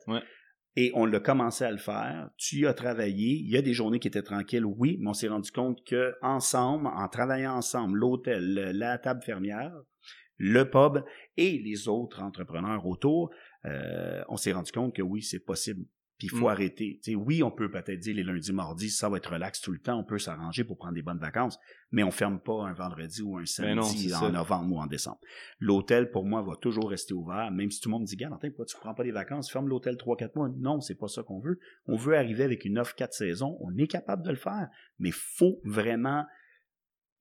Et 0.75 0.91
on 0.93 1.05
l'a 1.05 1.19
commencé 1.19 1.63
à 1.63 1.71
le 1.71 1.77
faire. 1.77 2.29
Tu 2.38 2.60
y 2.60 2.65
as 2.65 2.73
travaillé. 2.73 3.38
Il 3.38 3.49
y 3.49 3.58
a 3.58 3.62
des 3.62 3.73
journées 3.73 3.99
qui 3.99 4.08
étaient 4.08 4.21
tranquilles, 4.21 4.65
oui, 4.65 4.97
mais 4.99 5.10
on 5.10 5.13
s'est 5.13 5.27
rendu 5.27 5.51
compte 5.51 5.84
que 5.86 6.13
ensemble, 6.21 6.88
en 6.88 7.08
travaillant 7.08 7.55
ensemble, 7.55 7.97
l'hôtel, 7.97 8.53
la 8.53 8.97
table 8.97 9.21
fermière, 9.23 9.73
le 10.38 10.69
pub 10.69 11.03
et 11.38 11.60
les 11.60 11.88
autres 11.88 12.21
entrepreneurs 12.21 12.86
autour, 12.86 13.29
euh, 13.65 14.23
on 14.29 14.38
s'est 14.38 14.53
rendu 14.53 14.71
compte 14.71 14.95
que 14.95 15.01
oui, 15.01 15.21
c'est 15.21 15.39
possible. 15.39 15.86
Puis 16.19 16.27
il 16.27 16.38
faut 16.38 16.47
mm. 16.47 16.51
arrêter. 16.51 16.99
oui, 17.15 17.41
on 17.43 17.49
peut 17.49 17.71
peut-être 17.71 17.99
dire 17.99 18.13
les 18.13 18.23
lundis, 18.23 18.51
mardis, 18.51 18.89
ça 18.89 19.08
va 19.08 19.17
être 19.17 19.32
relax 19.32 19.62
tout 19.62 19.71
le 19.71 19.79
temps, 19.79 19.97
on 19.97 20.03
peut 20.03 20.19
s'arranger 20.19 20.65
pour 20.65 20.77
prendre 20.77 20.93
des 20.93 21.01
bonnes 21.01 21.17
vacances, 21.17 21.58
mais 21.91 22.03
on 22.03 22.12
ferme 22.12 22.41
pas 22.41 22.65
un 22.65 22.73
vendredi 22.73 23.21
ou 23.21 23.38
un 23.38 23.41
ben 23.41 23.45
samedi 23.45 24.13
en 24.13 24.29
novembre 24.29 24.75
ou 24.75 24.79
en 24.79 24.86
décembre. 24.86 25.19
L'hôtel, 25.60 26.12
pour 26.12 26.25
moi, 26.25 26.41
va 26.41 26.58
toujours 26.58 26.89
rester 26.89 27.13
ouvert, 27.13 27.49
même 27.51 27.71
si 27.71 27.79
tout 27.79 27.88
le 27.88 27.93
monde 27.93 28.01
me 28.01 28.08
dit, 28.08 28.17
gars, 28.17 28.29
pourquoi 28.29 28.65
tu 28.65 28.75
prends 28.75 28.93
pas 28.93 29.03
des 29.03 29.13
vacances, 29.13 29.49
ferme 29.49 29.69
l'hôtel 29.69 29.95
3-4 29.95 30.32
mois. 30.36 30.49
Non, 30.58 30.82
c'est 30.82 30.95
pas 30.95 31.08
ça 31.08 31.23
qu'on 31.23 31.39
veut. 31.39 31.58
On 31.86 31.95
veut 31.95 32.17
arriver 32.17 32.43
avec 32.43 32.65
une 32.65 32.77
offre 32.77 32.95
4 32.95 33.13
saisons, 33.13 33.58
on 33.62 33.75
est 33.77 33.88
capable 33.88 34.23
de 34.23 34.32
le 34.32 34.36
faire, 34.36 34.67
mais 34.99 35.12
faut 35.12 35.62
vraiment 35.63 36.25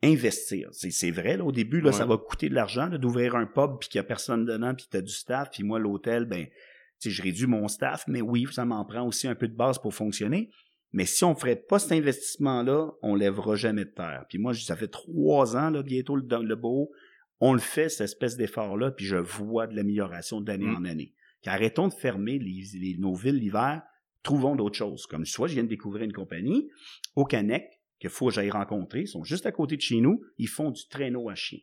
investir. 0.02 0.68
C'est 0.72 1.10
vrai, 1.10 1.36
là, 1.36 1.44
au 1.44 1.52
début, 1.52 1.80
là, 1.80 1.92
ça 1.92 2.06
va 2.06 2.16
coûter 2.16 2.48
de 2.48 2.54
l'argent 2.54 2.88
d'ouvrir 2.88 3.34
un 3.34 3.46
pub 3.46 3.78
puis 3.80 3.88
qu'il 3.88 3.98
y 3.98 4.00
a 4.00 4.04
personne 4.04 4.44
dedans 4.44 4.74
puis 4.74 4.86
tu 4.90 4.96
as 4.96 5.02
du 5.02 5.12
staff 5.12 5.50
puis 5.50 5.64
moi 5.64 5.78
l'hôtel 5.78 6.24
ben 6.24 6.46
je 7.00 7.22
réduis 7.22 7.46
mon 7.46 7.68
staff, 7.68 8.04
mais 8.08 8.20
oui, 8.20 8.46
ça 8.50 8.64
m'en 8.64 8.84
prend 8.84 9.06
aussi 9.06 9.28
un 9.28 9.34
peu 9.34 9.48
de 9.48 9.56
base 9.56 9.78
pour 9.78 9.94
fonctionner. 9.94 10.50
Mais 10.92 11.04
si 11.04 11.24
on 11.24 11.34
ferait 11.34 11.56
pas 11.56 11.78
cet 11.78 11.92
investissement-là, 11.92 12.90
on 13.02 13.14
lèvera 13.14 13.56
jamais 13.56 13.84
de 13.84 13.90
terre. 13.90 14.24
Puis 14.28 14.38
moi, 14.38 14.54
ça 14.54 14.74
fait 14.74 14.88
trois 14.88 15.56
ans, 15.56 15.70
là, 15.70 15.82
bientôt, 15.82 16.16
le, 16.16 16.24
le 16.42 16.56
beau, 16.56 16.90
on 17.40 17.52
le 17.52 17.60
fait, 17.60 17.88
cette 17.88 18.04
espèce 18.04 18.36
d'effort-là, 18.36 18.90
puis 18.90 19.06
je 19.06 19.16
vois 19.16 19.66
de 19.66 19.76
l'amélioration 19.76 20.40
d'année 20.40 20.66
mm. 20.66 20.76
en 20.76 20.84
année. 20.84 21.14
arrêtons 21.46 21.88
de 21.88 21.94
fermer 21.94 22.38
les, 22.38 22.96
nos 22.98 23.14
villes 23.14 23.36
l'hiver, 23.36 23.82
trouvons 24.22 24.56
d'autres 24.56 24.76
choses. 24.76 25.06
Comme 25.06 25.24
soit 25.24 25.48
je 25.48 25.54
viens 25.54 25.64
de 25.64 25.68
découvrir 25.68 26.04
une 26.04 26.12
compagnie, 26.12 26.68
au 27.16 27.24
Canec, 27.24 27.64
qu'il 28.00 28.10
faut 28.10 28.28
que 28.28 28.34
j'aille 28.34 28.50
rencontrer, 28.50 29.02
ils 29.02 29.08
sont 29.08 29.24
juste 29.24 29.46
à 29.46 29.52
côté 29.52 29.76
de 29.76 29.82
chez 29.82 30.00
nous, 30.00 30.22
ils 30.36 30.48
font 30.48 30.70
du 30.70 30.86
traîneau 30.88 31.28
à 31.28 31.34
chien. 31.34 31.58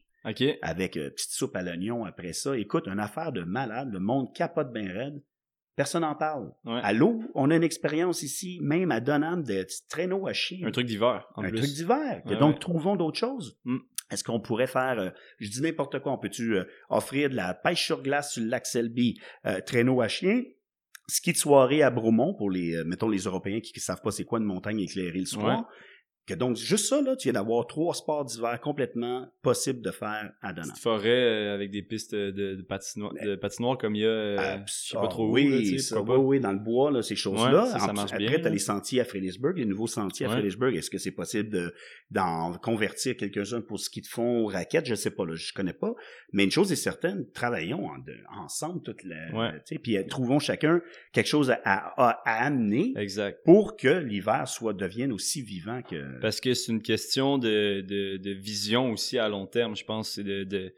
Avec 0.61 0.97
euh, 0.97 1.11
petite 1.11 1.31
soupe 1.31 1.55
à 1.55 1.61
l'oignon 1.61 2.03
après 2.03 2.33
ça. 2.33 2.57
Écoute, 2.57 2.87
une 2.87 2.99
affaire 2.99 3.31
de 3.31 3.43
malade, 3.43 3.89
le 3.93 3.99
monde 3.99 4.33
capote 4.33 4.73
bien 4.73 4.91
raide. 4.91 5.21
Personne 5.75 6.01
n'en 6.01 6.15
parle. 6.15 6.51
À 6.65 6.93
l'eau, 6.93 7.21
on 7.35 7.51
a 7.51 7.55
une 7.55 7.63
expérience 7.63 8.23
ici, 8.23 8.59
même 8.61 8.91
à 8.91 9.01
Donham, 9.01 9.43
de 9.43 9.67
traîneau 9.89 10.25
à 10.25 10.31
chien. 10.31 10.65
Un 10.65 10.71
truc 10.71 10.87
d'hiver, 10.87 11.27
Un 11.35 11.49
truc 11.49 11.65
d'hiver. 11.65 12.23
donc, 12.39 12.59
trouvons 12.59 12.95
d'autres 12.95 13.19
choses. 13.19 13.59
Mm. 13.65 13.79
Est-ce 14.09 14.23
qu'on 14.23 14.39
pourrait 14.39 14.67
faire, 14.67 14.99
euh, 14.99 15.09
je 15.39 15.49
dis 15.49 15.61
n'importe 15.61 15.99
quoi, 15.99 16.13
on 16.13 16.17
peut-tu 16.17 16.55
euh, 16.55 16.63
offrir 16.89 17.29
de 17.29 17.35
la 17.35 17.53
pêche 17.53 17.85
sur 17.85 18.01
glace 18.01 18.33
sur 18.33 18.43
le 18.43 18.49
lac 18.49 18.65
Selby, 18.65 19.19
traîneau 19.65 19.99
à 19.99 20.07
chien, 20.07 20.43
ski 21.07 21.33
de 21.33 21.37
soirée 21.37 21.83
à 21.83 21.89
Bromont 21.89 22.33
pour 22.35 22.49
les, 22.49 22.81
mettons, 22.85 23.09
les 23.09 23.23
Européens 23.23 23.59
qui 23.59 23.73
ne 23.75 23.81
savent 23.81 24.01
pas 24.01 24.11
c'est 24.11 24.23
quoi 24.23 24.39
une 24.39 24.45
montagne 24.45 24.79
éclairée 24.79 25.19
le 25.19 25.25
soir. 25.25 25.67
Que 26.27 26.33
donc, 26.33 26.55
juste 26.57 26.87
ça, 26.87 27.01
là, 27.01 27.15
tu 27.15 27.27
viens 27.27 27.33
d'avoir 27.33 27.67
trois 27.67 27.93
sports 27.93 28.25
d'hiver 28.25 28.59
complètement 28.59 29.31
possibles 29.43 29.81
de 29.81 29.91
faire 29.91 30.31
à 30.41 30.53
Donald. 30.53 30.71
Une 30.75 30.81
forêt 30.81 31.09
euh, 31.09 31.53
avec 31.53 31.69
des 31.69 31.83
pistes 31.83 32.15
de, 32.15 32.31
de, 32.31 32.61
patinoire, 32.63 33.13
de 33.13 33.35
patinoire 33.35 33.77
comme 33.77 33.95
il 33.95 34.01
y 34.01 34.05
a, 34.05 34.09
euh, 34.09 34.57
je 34.65 34.73
sais 34.73 34.97
pas 34.97 35.07
trop 35.07 35.31
oui, 35.31 35.47
où, 35.47 35.51
là, 35.51 35.79
ça, 35.79 36.01
oui, 36.01 36.15
oui, 36.15 36.39
dans 36.39 36.51
le 36.51 36.59
bois, 36.59 36.89
là, 36.89 37.03
ces 37.03 37.15
choses-là. 37.15 37.67
ça, 37.67 37.93
marche 37.93 38.13
après, 38.13 38.41
tu 38.41 38.47
as 38.47 38.49
les 38.49 38.57
sentiers 38.57 39.01
à 39.01 39.05
Fredericksburg, 39.05 39.57
les 39.57 39.65
nouveaux 39.65 39.87
sentiers 39.87 40.25
à 40.25 40.29
Fredericksburg. 40.29 40.75
Est-ce 40.75 40.89
que 40.89 40.97
c'est 40.97 41.11
possible 41.11 41.49
de, 41.49 41.73
d'en 42.09 42.53
convertir 42.53 43.15
quelques-uns 43.17 43.61
pour 43.61 43.79
ce 43.79 43.89
qu'ils 43.91 44.07
font 44.07 44.39
aux 44.39 44.47
raquettes? 44.47 44.87
Je 44.87 44.95
sais 44.95 45.11
pas, 45.11 45.25
là, 45.25 45.35
je 45.35 45.53
connais 45.53 45.73
pas. 45.73 45.93
Mais 46.33 46.43
une 46.43 46.51
chose 46.51 46.71
est 46.71 46.75
certaine, 46.75 47.29
travaillons 47.33 47.87
ensemble 48.35 48.81
toute 48.81 49.03
la, 49.03 49.51
tu 49.59 49.75
sais, 49.75 49.77
puis 49.77 49.97
euh, 49.97 50.03
trouvons 50.07 50.39
chacun 50.39 50.81
quelque 51.13 51.27
chose 51.27 51.51
à, 51.51 51.59
à, 51.63 52.09
à 52.25 52.45
amener. 52.45 52.93
Exact. 52.97 53.43
Pour 53.45 53.77
que 53.77 53.89
l'hiver 53.89 54.47
soit, 54.47 54.73
devienne 54.73 55.11
aussi 55.11 55.41
vivant 55.41 55.81
que, 55.81 56.14
parce 56.21 56.41
que 56.41 56.53
c'est 56.53 56.71
une 56.71 56.81
question 56.81 57.37
de, 57.37 57.81
de, 57.81 58.31
vision 58.31 58.91
aussi 58.91 59.17
à 59.17 59.29
long 59.29 59.47
terme, 59.47 59.75
je 59.75 59.85
pense. 59.85 60.11
C'est 60.11 60.23
de, 60.23 60.75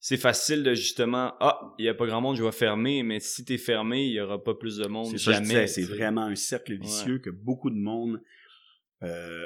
c'est 0.00 0.16
facile 0.16 0.62
de 0.62 0.74
justement 0.74 1.34
ah 1.40 1.74
il 1.78 1.84
y 1.84 1.88
a 1.88 1.94
pas 1.94 2.06
grand 2.06 2.20
monde 2.20 2.36
je 2.36 2.44
vais 2.44 2.52
fermer 2.52 3.02
mais 3.02 3.18
si 3.18 3.44
tu 3.44 3.54
es 3.54 3.58
fermé 3.58 4.06
il 4.06 4.12
y 4.12 4.20
aura 4.20 4.42
pas 4.42 4.54
plus 4.54 4.76
de 4.76 4.86
monde 4.86 5.16
jamais 5.16 5.66
c'est 5.66 5.82
vraiment 5.82 6.22
un 6.22 6.36
cercle 6.36 6.78
vicieux 6.78 7.18
que 7.18 7.30
beaucoup 7.30 7.68
de 7.68 7.78
monde 7.78 8.22
euh, 9.02 9.44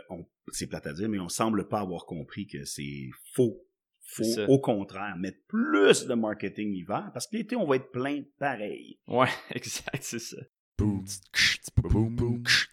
c'est 0.50 0.66
plate 0.66 0.87
à 0.87 0.92
dire 0.92 1.09
mais 1.09 1.18
on 1.18 1.28
semble 1.28 1.68
pas 1.68 1.81
avoir 1.81 2.07
compris 2.07 2.46
que 2.46 2.64
c'est 2.64 3.11
faux. 3.35 3.66
Faut 4.05 4.24
au 4.48 4.59
contraire 4.59 5.16
mettre 5.16 5.38
plus 5.46 6.07
de 6.07 6.14
marketing 6.14 6.74
hiver 6.74 7.11
parce 7.14 7.26
que 7.26 7.37
l'été 7.37 7.57
on 7.57 7.66
va 7.66 7.76
être 7.76 7.90
plein 7.90 8.22
pareil. 8.38 8.98
Ouais 9.07 9.28
exact 9.55 10.02
c'est 10.02 10.18
ça 10.18 10.37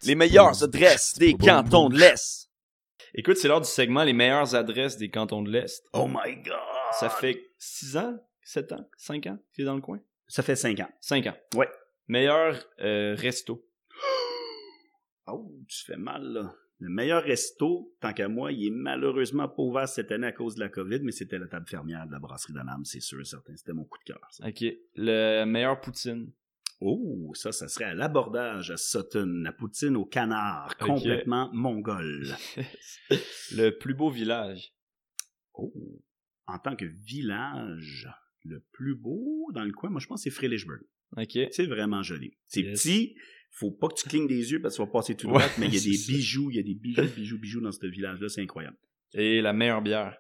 les 0.04 0.16
meilleures 0.16 0.64
adresses 0.64 1.18
des 1.18 1.36
cantons 1.36 1.90
de 1.90 1.98
l'Est. 1.98 2.50
Écoute, 3.14 3.38
c'est 3.38 3.48
l'heure 3.48 3.62
du 3.62 3.68
segment 3.68 4.04
Les 4.04 4.14
meilleures 4.14 4.56
adresses 4.56 4.98
des 4.98 5.10
cantons 5.10 5.42
de 5.42 5.52
l'Est. 5.52 5.84
Oh 5.94 6.08
my 6.08 6.36
God! 6.44 6.56
Ça 7.00 7.10
fait 7.10 7.52
6 7.58 7.98
ans, 7.98 8.20
7 8.44 8.72
ans, 8.74 8.90
5 8.98 9.28
ans 9.28 9.38
que 9.38 9.56
tu 9.56 9.62
es 9.62 9.66
dans 9.66 9.76
le 9.76 9.82
coin? 9.82 10.00
Ça 10.28 10.44
fait 10.44 10.56
5 10.56 10.80
ans. 10.80 10.90
5 11.02 11.28
ans. 11.28 11.38
Ouais. 11.56 11.70
Meilleur 12.08 12.64
euh, 12.82 13.16
resto. 13.16 13.66
Oh, 15.32 15.48
tu 15.68 15.86
fais 15.86 15.96
mal, 15.96 16.24
là. 16.24 16.56
Le 16.80 16.90
meilleur 16.90 17.24
resto, 17.24 17.94
tant 18.00 18.14
qu'à 18.14 18.28
moi, 18.30 18.52
il 18.52 18.68
est 18.68 18.72
malheureusement 18.72 19.48
pas 19.48 19.62
ouvert 19.62 19.88
cette 19.88 20.12
année 20.12 20.26
à 20.26 20.32
cause 20.32 20.56
de 20.56 20.62
la 20.62 20.70
COVID, 20.70 21.02
mais 21.04 21.12
c'était 21.12 21.38
la 21.38 21.48
table 21.48 21.68
fermière 21.68 22.08
de 22.08 22.12
la 22.12 22.20
brasserie 22.20 22.54
d'Anam, 22.54 22.84
c'est 22.86 23.02
sûr 23.02 23.20
et 23.22 23.26
certain. 23.26 23.56
C'était 23.56 23.74
mon 23.74 23.84
coup 23.84 24.00
de 24.00 24.06
cœur. 24.06 24.20
OK. 24.44 24.64
Le 24.96 25.44
meilleur 25.44 25.80
poutine. 25.82 26.32
Oh, 26.82 27.32
ça, 27.36 27.52
ça 27.52 27.68
serait 27.68 27.86
à 27.86 27.94
l'abordage 27.94 28.72
à 28.72 28.78
Sutton, 28.78 29.42
la 29.44 29.52
poutine 29.52 29.98
au 29.98 30.06
canard, 30.06 30.78
complètement 30.78 31.50
mongol. 31.54 32.36
le 33.52 33.72
plus 33.72 33.94
beau 33.94 34.10
village. 34.10 34.74
Oh, 35.54 35.74
en 36.48 36.58
tant 36.58 36.76
que 36.76 36.86
village, 36.86 38.08
le 38.46 38.66
plus 38.72 38.96
beau 38.96 39.50
dans 39.54 39.66
le 39.66 39.74
coin, 39.74 39.90
moi 39.90 40.00
je 40.00 40.08
pense 40.08 40.24
que 40.24 40.30
c'est 40.30 40.36
Frelichburg. 40.36 40.80
OK. 41.18 41.38
C'est 41.52 41.66
vraiment 41.66 42.02
joli. 42.02 42.38
C'est 42.48 42.64
petit, 42.64 43.16
faut 43.52 43.72
pas 43.72 43.90
que 43.90 43.96
tu 43.96 44.08
clignes 44.08 44.28
des 44.28 44.52
yeux 44.52 44.62
parce 44.62 44.76
que 44.76 44.82
tu 44.82 44.86
vas 44.86 44.92
passer 44.92 45.16
tout 45.16 45.28
droit, 45.28 45.44
mais 45.58 45.68
il 45.68 45.76
y 45.76 45.78
a 45.78 45.82
des 45.84 46.14
bijoux, 46.14 46.50
il 46.52 46.58
y 46.58 46.60
a 46.60 46.64
des 46.64 46.76
bijoux, 46.76 47.14
bijoux, 47.16 47.40
bijoux 47.40 47.62
dans 47.62 47.72
ce 47.72 47.86
village-là, 47.86 48.30
c'est 48.30 48.42
incroyable. 48.42 48.78
Et 49.14 49.42
la 49.42 49.54
meilleure 49.54 49.82
bière. 49.82 50.18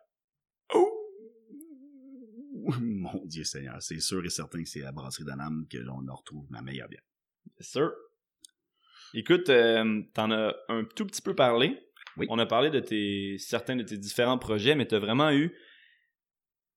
Mon 2.82 3.25
Dieu 3.25 3.43
Seigneur, 3.43 3.82
c'est 3.82 3.99
sûr 3.99 4.23
et 4.25 4.29
certain 4.29 4.63
que 4.63 4.69
c'est 4.69 4.82
la 4.82 4.91
brasserie 4.91 5.25
d'Anam 5.25 5.65
que 5.69 5.77
l'on 5.77 6.01
retrouve 6.13 6.47
la 6.51 6.62
meilleure 6.62 6.89
bière. 6.89 7.03
C'est 7.58 7.65
sûr. 7.65 7.91
Écoute, 9.13 9.49
euh, 9.49 10.01
t'en 10.13 10.32
as 10.32 10.55
un 10.67 10.84
tout 10.84 11.05
petit 11.05 11.21
peu 11.21 11.36
parlé. 11.36 11.79
Oui. 12.17 12.27
On 12.29 12.38
a 12.38 12.45
parlé 12.45 12.69
de 12.69 12.79
tes 12.79 13.38
certains 13.39 13.75
de 13.75 13.84
tes 13.84 13.97
différents 13.97 14.38
projets, 14.38 14.75
mais 14.75 14.88
tu 14.88 14.95
as 14.95 14.99
vraiment 14.99 15.32
eu 15.32 15.55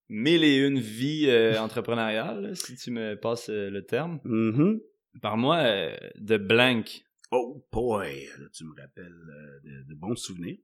mille 0.08 0.44
et 0.44 0.56
une 0.56 0.78
vies 0.78 1.28
euh, 1.28 1.58
entrepreneuriales, 1.60 2.56
si 2.56 2.76
tu 2.76 2.90
me 2.90 3.16
passes 3.16 3.50
euh, 3.50 3.70
le 3.70 3.84
terme. 3.84 4.20
Mm-hmm. 4.24 4.80
Par-moi 5.20 5.90
de 6.16 6.36
blank. 6.38 7.04
Oh 7.30 7.66
boy, 7.70 8.28
tu 8.54 8.64
me 8.64 8.74
rappelles 8.80 9.14
de, 9.64 9.84
de, 9.88 9.94
bons 9.94 10.16
souvenirs. 10.16 10.58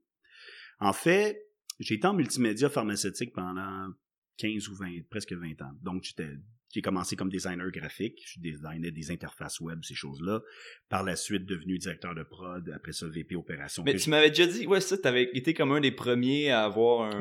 En 0.79 0.93
fait, 0.93 1.39
j'ai 1.79 1.95
été 1.95 2.07
en 2.07 2.13
multimédia 2.13 2.69
pharmaceutique 2.69 3.33
pendant 3.33 3.91
15 4.39 4.69
ou 4.69 4.75
20, 4.75 4.87
presque 5.09 5.33
20 5.33 5.61
ans. 5.61 5.71
Donc, 5.83 6.03
j'étais, 6.03 6.29
j'ai 6.73 6.81
commencé 6.81 7.15
comme 7.15 7.29
designer 7.29 7.69
graphique. 7.71 8.23
Je 8.25 8.39
designais 8.39 8.91
des 8.91 9.11
interfaces 9.11 9.59
web, 9.59 9.79
ces 9.83 9.95
choses-là. 9.95 10.41
Par 10.87 11.03
la 11.03 11.15
suite, 11.15 11.45
devenu 11.45 11.77
directeur 11.77 12.15
de 12.15 12.23
prod, 12.23 12.71
après 12.73 12.93
ça, 12.93 13.07
VP 13.07 13.35
opération. 13.35 13.83
Mais 13.83 13.95
tu 13.95 14.09
m'avais 14.09 14.29
déjà 14.29 14.47
dit, 14.47 14.65
ouais, 14.65 14.79
ça, 14.79 14.97
t'avais 14.97 15.29
été 15.33 15.53
comme 15.53 15.73
un 15.73 15.81
des 15.81 15.91
premiers 15.91 16.51
à 16.51 16.63
avoir 16.63 17.11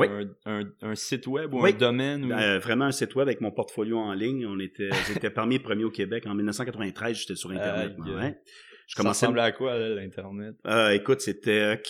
un, 0.46 0.64
un, 0.80 0.94
site 0.94 1.26
web 1.26 1.52
ou 1.52 1.64
un 1.64 1.72
domaine. 1.72 2.30
Euh, 2.30 2.58
vraiment 2.60 2.86
un 2.86 2.92
site 2.92 3.14
web 3.16 3.26
avec 3.26 3.40
mon 3.40 3.50
portfolio 3.50 3.98
en 3.98 4.12
ligne. 4.12 4.46
On 4.46 4.60
était, 4.60 4.90
j'étais 5.08 5.30
parmi 5.30 5.56
les 5.56 5.62
premiers 5.62 5.84
au 5.84 5.90
Québec. 5.90 6.26
En 6.26 6.34
1993, 6.34 7.18
j'étais 7.18 7.34
sur 7.34 7.50
Internet. 7.50 7.96
Je 7.96 8.94
commençais... 8.94 9.20
Ça 9.20 9.26
ressemblait 9.26 9.42
à 9.42 9.52
quoi, 9.52 9.78
l'Internet? 9.78 10.56
Euh, 10.66 10.90
écoute, 10.90 11.20
c'était... 11.20 11.82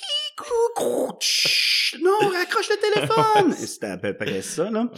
Non, 2.01 2.29
raccroche 2.31 2.69
le 2.69 2.95
téléphone! 2.95 3.53
c'était 3.67 3.87
à 3.87 3.99
peu 3.99 4.15
près 4.15 4.43
ça, 4.43 4.71
là. 4.71 4.91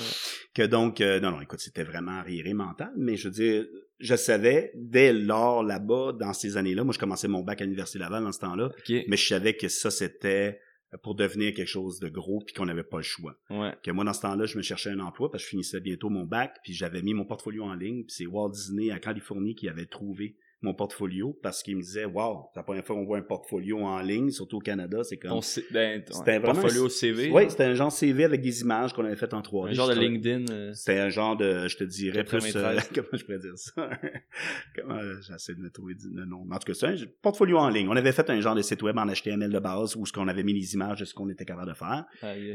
Que 0.55 0.63
donc, 0.63 1.01
euh, 1.01 1.21
non, 1.21 1.31
non, 1.33 1.41
écoute, 1.41 1.61
c'était 1.61 1.85
vraiment 1.85 2.23
rire 2.23 2.55
mental, 2.55 2.93
mais 2.97 3.17
je 3.17 3.29
veux 3.29 3.35
dire, 3.35 3.67
je 3.99 4.15
savais, 4.17 4.73
dès 4.75 5.13
lors, 5.13 5.63
là-bas, 5.63 6.13
dans 6.19 6.33
ces 6.33 6.57
années-là, 6.57 6.85
moi, 6.85 6.93
je 6.93 6.99
commençais 6.99 7.29
mon 7.29 7.43
bac 7.43 7.61
à 7.61 7.65
l'Université 7.65 7.99
Laval 7.99 8.25
dans 8.25 8.33
ce 8.33 8.41
temps-là, 8.41 8.71
mais 8.89 9.17
je 9.17 9.27
savais 9.27 9.57
que 9.57 9.69
ça, 9.69 9.91
c'était 9.91 10.59
pour 11.03 11.15
devenir 11.15 11.55
quelque 11.55 11.69
chose 11.69 12.01
de 12.01 12.09
gros 12.09 12.43
puis 12.45 12.55
qu'on 12.55 12.67
n'avait 12.67 12.83
pas 12.83 12.97
le 12.97 13.03
choix. 13.03 13.37
Que 13.83 13.91
moi, 13.91 14.05
dans 14.05 14.13
ce 14.13 14.23
temps-là, 14.23 14.47
je 14.47 14.57
me 14.57 14.63
cherchais 14.63 14.91
un 14.91 15.01
emploi 15.01 15.31
parce 15.31 15.43
que 15.43 15.47
je 15.47 15.51
finissais 15.51 15.81
bientôt 15.81 16.11
mon 16.11 16.25
bac 16.25 16.59
puis 16.65 16.73
j'avais 16.73 17.03
mis 17.03 17.15
mon 17.15 17.25
portfolio 17.25 17.65
en 17.65 17.75
ligne 17.75 18.05
puis 18.05 18.15
c'est 18.17 18.27
Walt 18.27 18.51
Disney 18.51 18.91
à 18.91 18.99
Californie 18.99 19.55
qui 19.55 19.69
avait 19.69 19.87
trouvé 19.87 20.37
mon 20.63 20.75
portfolio 20.75 21.39
parce 21.43 21.63
qu'il 21.63 21.77
me 21.77 21.83
disait 21.83 22.05
Wow, 22.05 22.49
c'est 22.53 22.61
la 22.61 22.65
première 22.65 22.85
fois 22.85 22.97
qu'on 22.97 23.05
voit 23.05 23.19
un 23.19 23.23
portfolio 23.23 23.79
en 23.81 24.01
ligne, 24.01 24.31
surtout 24.31 24.57
au 24.59 24.61
Canada, 24.61 25.03
c'est 25.05 25.17
comme. 25.17 25.33
Ben, 25.71 26.03
C'était 26.11 26.39
vraiment 26.39 26.61
portfolio 26.61 26.87
un- 26.87 26.89
CV. 26.91 27.31
Oui, 27.31 27.45
c'était 27.49 27.65
un 27.65 27.75
genre 27.75 27.91
CV 27.93 28.25
avec 28.25 28.41
des 28.43 28.61
images 28.63 28.93
qu'on 28.93 29.05
avait 29.05 29.17
faites 29.17 29.35
en 29.35 29.41
3D. 29.43 29.71
un 29.71 29.73
genre 29.73 29.89
de 29.89 29.95
LinkedIn. 29.95 30.45
euh, 30.53 30.73
C'était 30.75 30.99
un 30.99 31.09
genre 31.09 31.37
de, 31.37 31.67
je 31.69 31.77
te 31.77 31.85
dirais 31.85 32.25
plus, 32.25 32.39
euh, 32.57 32.77
93. 32.77 32.91
comment 32.95 33.09
je 33.13 33.25
pourrais 33.25 33.39
dire 33.39 33.57
ça? 33.57 33.91
comment, 34.77 34.95
euh, 34.97 35.21
j'essaie 35.23 35.55
de 35.55 35.61
me 35.61 35.71
trouver 35.71 35.95
le 36.13 36.25
nom. 36.25 36.47
En 36.51 36.59
tout 36.59 36.73
cas, 36.73 36.75
c'est 36.75 36.87
un 36.87 36.95
portfolio 37.23 37.59
en 37.59 37.69
ligne. 37.69 37.89
On 37.89 37.97
avait 37.97 38.13
fait 38.13 38.29
un 38.31 38.41
genre 38.41 38.55
de 38.55 38.63
site 38.63 38.83
web 38.83 38.99
en 38.99 39.07
HTML 39.07 39.51
de 39.53 39.59
base 39.59 39.97
où 39.97 40.07
ce 40.07 40.13
qu'on 40.13 40.29
avait 40.29 40.43
mis 40.43 40.53
les 40.53 40.75
images 40.75 41.01
de 41.01 41.05
ce 41.05 41.15
qu'on 41.15 41.29
était 41.29 41.45
capable 41.45 41.69
de 41.71 41.75
faire. 41.75 42.05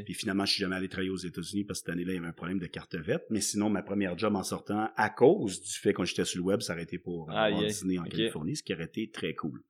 Puis 0.05 0.13
finalement, 0.13 0.45
je 0.45 0.53
suis 0.53 0.61
jamais 0.61 0.75
allé 0.75 0.87
travailler 0.89 1.09
aux 1.09 1.15
États-Unis 1.17 1.63
parce 1.63 1.79
que 1.81 1.85
cette 1.87 1.93
année-là, 1.93 2.11
il 2.13 2.15
y 2.15 2.19
avait 2.19 2.27
un 2.27 2.31
problème 2.33 2.59
de 2.59 2.67
carte 2.67 2.95
verte. 2.95 3.23
Mais 3.29 3.41
sinon, 3.41 3.69
ma 3.69 3.81
première 3.81 4.17
job 4.17 4.35
en 4.35 4.43
sortant, 4.43 4.89
à 4.95 5.09
cause 5.09 5.61
du 5.61 5.71
fait 5.71 5.93
qu'on 5.93 6.05
j'étais 6.05 6.25
sur 6.25 6.39
le 6.39 6.45
web, 6.45 6.61
ça 6.61 6.73
aurait 6.73 6.83
été 6.83 6.97
pour 6.97 7.27
Walt 7.27 7.35
aïe. 7.35 7.71
En. 7.99 8.03
Californie, 8.03 8.55
ce 8.55 8.63
qui 8.63 8.73
aurait 8.73 8.85
été 8.85 9.09
très 9.11 9.33
cool. 9.33 9.61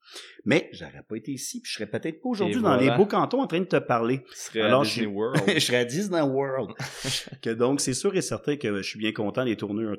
Mais 0.45 0.69
j'aurais 0.73 1.03
pas 1.07 1.15
été 1.15 1.32
ici, 1.32 1.61
puis 1.61 1.71
je 1.71 1.78
serais 1.78 1.89
peut-être 1.89 2.21
pas 2.21 2.30
aujourd'hui 2.30 2.61
dans 2.61 2.78
les 2.78 2.91
beaux 2.91 3.05
cantons 3.05 3.41
en 3.41 3.47
train 3.47 3.59
de 3.59 3.65
te 3.65 3.78
parler. 3.78 4.21
Serais 4.34 4.61
Alors, 4.61 4.82
à 4.82 4.84
je 4.84 4.89
Disney 4.89 5.07
suis- 5.07 5.15
World. 5.15 5.43
je 5.53 5.59
serais 5.59 5.78
à 5.78 5.86
Disney 5.86 6.21
World. 6.21 6.71
que 7.41 7.49
donc, 7.51 7.82
c'est 7.82 7.93
sûr 7.93 8.15
et 8.15 8.21
certain 8.21 8.57
que 8.57 8.78
je 8.78 8.88
suis 8.88 8.99
bien 8.99 9.11
content 9.11 9.45
des 9.45 9.55
tournures. 9.55 9.97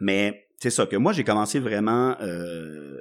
Mais 0.00 0.46
c'est 0.58 0.70
ça, 0.70 0.86
que 0.86 0.96
moi, 0.96 1.12
j'ai 1.12 1.24
commencé 1.24 1.58
vraiment 1.58 2.16
euh, 2.20 3.00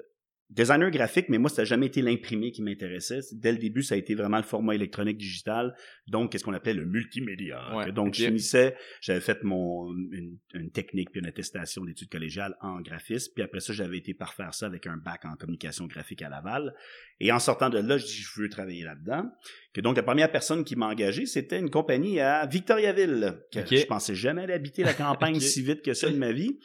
designer 0.49 0.89
graphique, 0.89 1.27
mais 1.29 1.37
moi, 1.37 1.49
ça 1.49 1.61
n'a 1.61 1.65
jamais 1.65 1.85
été 1.85 2.01
l'imprimé 2.01 2.51
qui 2.51 2.63
m'intéressait. 2.63 3.19
Dès 3.33 3.51
le 3.51 3.59
début, 3.59 3.83
ça 3.83 3.95
a 3.95 3.97
été 3.97 4.15
vraiment 4.15 4.37
le 4.37 4.43
format 4.43 4.73
électronique 4.73 5.17
digital. 5.17 5.75
Donc, 6.07 6.31
qu'est-ce 6.31 6.43
qu'on 6.43 6.53
appelait 6.53 6.73
le 6.73 6.85
multimédia. 6.85 7.75
Ouais, 7.75 7.91
donc, 7.91 8.15
je 8.15 8.25
finissais, 8.25 8.75
j'avais 9.01 9.19
fait 9.19 9.43
mon 9.43 9.93
une, 10.11 10.37
une 10.53 10.71
technique 10.71 11.11
puis 11.11 11.21
une 11.21 11.27
attestation 11.27 11.85
d'études 11.85 12.09
collégiales 12.09 12.55
en 12.61 12.81
graphisme. 12.81 13.31
Puis 13.35 13.43
après 13.43 13.59
ça, 13.59 13.73
j'avais 13.73 13.97
été 13.97 14.13
parfaire 14.13 14.53
ça 14.53 14.65
avec 14.65 14.87
un 14.87 14.97
bac 14.97 15.23
en 15.25 15.35
communication 15.35 15.85
graphique 15.85 16.23
à 16.23 16.29
Laval. 16.29 16.73
Et 17.19 17.31
en 17.31 17.39
sortant 17.39 17.69
de 17.69 17.77
là, 17.77 17.97
je 17.97 18.05
dis, 18.05 18.13
je 18.13 18.41
veux 18.41 18.49
travailler 18.49 18.83
là-dedans. 18.83 19.29
Que 19.73 19.81
donc, 19.81 19.97
la 19.97 20.03
première 20.03 20.31
personne 20.31 20.63
qui 20.63 20.75
m'a 20.75 20.87
engagé, 20.87 21.27
c'était 21.27 21.59
une 21.59 21.69
compagnie 21.69 22.19
à 22.19 22.47
Victoriaville. 22.47 23.39
Que 23.53 23.59
Ok. 23.59 23.75
Je 23.75 23.85
pensais 23.85 24.15
jamais 24.15 24.43
aller 24.43 24.53
habiter 24.53 24.83
la 24.83 24.93
campagne 24.95 25.39
si 25.39 25.61
vite 25.61 25.83
que 25.83 25.93
ça 25.93 26.09
de 26.09 26.17
ma 26.17 26.31
vie. 26.31 26.59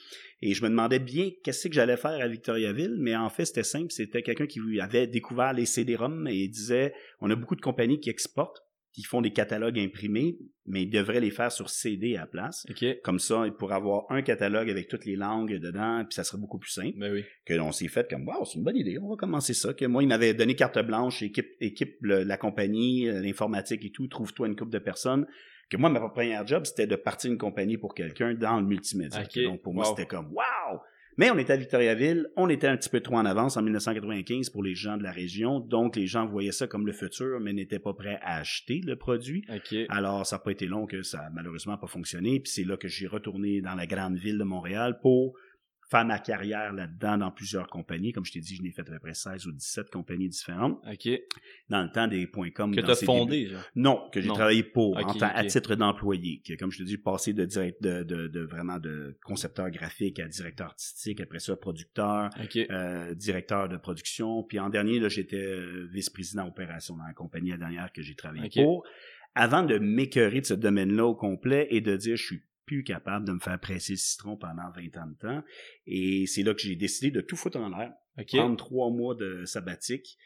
Et 0.46 0.52
je 0.54 0.62
me 0.62 0.68
demandais 0.68 0.98
bien 0.98 1.30
qu'est-ce 1.42 1.68
que 1.68 1.74
j'allais 1.74 1.96
faire 1.96 2.10
à 2.20 2.28
Victoriaville. 2.28 2.96
Mais 2.98 3.16
en 3.16 3.30
fait, 3.30 3.46
c'était 3.46 3.62
simple. 3.62 3.90
C'était 3.90 4.22
quelqu'un 4.22 4.46
qui 4.46 4.60
avait 4.78 5.06
découvert 5.06 5.54
les 5.54 5.64
CD-ROM 5.64 6.28
et 6.28 6.34
il 6.34 6.50
disait, 6.50 6.92
on 7.20 7.30
a 7.30 7.34
beaucoup 7.34 7.56
de 7.56 7.62
compagnies 7.62 7.98
qui 7.98 8.10
exportent, 8.10 8.60
qui 8.92 9.02
font 9.04 9.22
des 9.22 9.32
catalogues 9.32 9.78
imprimés, 9.78 10.36
mais 10.66 10.82
ils 10.82 10.90
devraient 10.90 11.20
les 11.20 11.30
faire 11.30 11.50
sur 11.50 11.70
CD 11.70 12.14
à 12.16 12.20
la 12.20 12.26
place. 12.26 12.66
Comme 13.02 13.18
ça, 13.18 13.44
pour 13.58 13.72
avoir 13.72 14.04
un 14.10 14.20
catalogue 14.22 14.68
avec 14.70 14.86
toutes 14.88 15.06
les 15.06 15.16
langues 15.16 15.54
dedans, 15.58 16.04
puis 16.06 16.14
ça 16.14 16.24
serait 16.24 16.38
beaucoup 16.38 16.58
plus 16.58 16.70
simple 16.70 16.98
Ben 16.98 17.12
oui. 17.12 17.24
que 17.46 17.58
on 17.58 17.72
s'est 17.72 17.88
fait 17.88 18.08
comme 18.08 18.28
wow 18.28 18.44
c'est 18.44 18.58
une 18.58 18.64
bonne 18.64 18.76
idée 18.76 18.98
on 19.00 19.08
va 19.08 19.16
commencer 19.16 19.52
ça 19.54 19.72
que 19.74 19.84
moi 19.86 20.02
il 20.02 20.08
m'avait 20.08 20.32
donné 20.34 20.54
carte 20.54 20.78
blanche 20.78 21.22
équipe 21.22 21.48
équipe 21.60 21.96
le- 22.02 22.22
la 22.22 22.36
compagnie 22.36 23.08
euh, 23.08 23.20
l'informatique 23.20 23.84
et 23.84 23.90
tout 23.90 24.06
trouve-toi 24.06 24.46
une 24.46 24.54
couple 24.56 24.70
de 24.72 24.78
personnes 24.78 25.26
que 25.70 25.76
moi 25.76 25.90
ma 25.90 26.00
première 26.08 26.46
job 26.46 26.64
c'était 26.64 26.86
de 26.86 26.96
partir 26.96 27.30
une 27.30 27.38
compagnie 27.38 27.76
pour 27.76 27.94
quelqu'un 27.94 28.34
dans 28.34 28.60
le 28.60 28.66
multimédia 28.66 29.20
Ok. 29.20 29.28
Que 29.32 29.44
donc 29.44 29.62
pour 29.62 29.74
moi 29.74 29.84
c'était 29.84 30.06
comme 30.06 30.28
wow 30.32 30.80
mais 31.16 31.30
on 31.30 31.38
était 31.38 31.52
à 31.52 31.56
Victoriaville, 31.56 32.28
on 32.36 32.48
était 32.48 32.66
un 32.66 32.76
petit 32.76 32.88
peu 32.88 33.00
trop 33.00 33.14
en 33.14 33.24
avance 33.24 33.56
en 33.56 33.62
1995 33.62 34.50
pour 34.50 34.64
les 34.64 34.74
gens 34.74 34.96
de 34.96 35.04
la 35.04 35.12
région, 35.12 35.60
donc 35.60 35.94
les 35.94 36.08
gens 36.08 36.26
voyaient 36.26 36.50
ça 36.50 36.66
comme 36.66 36.86
le 36.86 36.92
futur, 36.92 37.38
mais 37.40 37.52
n'étaient 37.52 37.78
pas 37.78 37.94
prêts 37.94 38.18
à 38.22 38.38
acheter 38.38 38.80
le 38.84 38.96
produit. 38.96 39.44
Alors, 39.90 40.26
ça 40.26 40.36
n'a 40.36 40.40
pas 40.40 40.50
été 40.50 40.66
long 40.66 40.86
que 40.86 41.02
ça 41.02 41.20
a 41.20 41.30
malheureusement 41.30 41.78
pas 41.78 41.86
fonctionné. 41.86 42.40
Puis 42.40 42.50
c'est 42.50 42.64
là 42.64 42.76
que 42.76 42.88
j'ai 42.88 43.06
retourné 43.06 43.60
dans 43.60 43.76
la 43.76 43.86
grande 43.86 44.16
ville 44.16 44.38
de 44.38 44.44
Montréal 44.44 44.98
pour 45.00 45.36
faire 45.94 46.04
ma 46.04 46.18
carrière 46.18 46.72
là-dedans 46.72 47.18
dans 47.18 47.30
plusieurs 47.30 47.68
compagnies. 47.68 48.12
Comme 48.12 48.24
je 48.24 48.32
t'ai 48.32 48.40
dit, 48.40 48.56
je 48.56 48.62
n'ai 48.62 48.72
fait 48.72 48.82
à 48.82 48.84
peu 48.84 48.98
près 48.98 49.14
16 49.14 49.46
ou 49.46 49.52
17 49.52 49.90
compagnies 49.90 50.28
différentes 50.28 50.80
OK. 50.90 51.08
dans 51.68 51.82
le 51.82 51.90
temps 51.90 52.08
des 52.08 52.26
points 52.26 52.50
.com. 52.50 52.74
Que 52.74 52.80
t'as 52.80 52.94
ses 52.94 53.06
fondé, 53.06 53.42
débuts. 53.42 53.52
genre. 53.52 53.62
Non, 53.76 54.10
que 54.12 54.20
j'ai 54.20 54.28
travaillé 54.28 54.62
pour, 54.64 54.96
en 54.96 55.14
tant, 55.14 55.30
à 55.32 55.44
titre 55.44 55.76
d'employé. 55.76 56.42
Que, 56.46 56.54
comme 56.54 56.72
je 56.72 56.78
te 56.78 56.82
dis, 56.82 56.98
passé 56.98 57.32
de 57.32 57.44
direct, 57.44 57.80
de, 57.82 58.02
de, 58.02 58.26
de 58.26 58.40
vraiment 58.40 58.78
de 58.78 59.16
concepteur 59.24 59.70
graphique 59.70 60.18
à 60.18 60.26
directeur 60.26 60.66
artistique, 60.68 61.20
après 61.20 61.38
ça 61.38 61.54
producteur, 61.56 62.30
OK. 62.42 62.56
euh, 62.56 63.14
directeur 63.14 63.68
de 63.68 63.76
production. 63.76 64.42
Puis 64.42 64.58
en 64.58 64.70
dernier, 64.70 64.98
là, 64.98 65.08
j'étais 65.08 65.36
euh, 65.36 65.88
vice-président 65.92 66.46
opération 66.46 66.96
dans 66.96 67.04
la 67.04 67.12
compagnie 67.14 67.50
la 67.50 67.58
dernière 67.58 67.92
que 67.92 68.02
j'ai 68.02 68.14
travaillé 68.14 68.50
pour. 68.62 68.84
Avant 69.36 69.62
de 69.62 69.78
m'écœurer 69.78 70.40
de 70.40 70.46
ce 70.46 70.54
domaine-là 70.54 71.06
au 71.06 71.14
complet 71.14 71.66
et 71.70 71.80
de 71.80 71.96
dire 71.96 72.16
je 72.16 72.24
suis 72.24 72.42
plus 72.66 72.84
capable 72.84 73.26
de 73.26 73.32
me 73.32 73.38
faire 73.38 73.58
presser 73.58 73.92
le 73.94 73.98
citron 73.98 74.36
pendant 74.36 74.70
20 74.70 74.96
ans 74.96 75.06
de 75.06 75.14
temps. 75.18 75.44
Et 75.86 76.26
c'est 76.26 76.42
là 76.42 76.54
que 76.54 76.60
j'ai 76.60 76.76
décidé 76.76 77.10
de 77.10 77.20
tout 77.20 77.36
foutre 77.36 77.58
en 77.58 77.68
l'air, 77.68 77.92
OK. 78.18 78.28
prendre 78.28 78.56
trois 78.56 78.90
mois 78.90 79.14
de 79.14 79.44
sabbatique. 79.44 80.18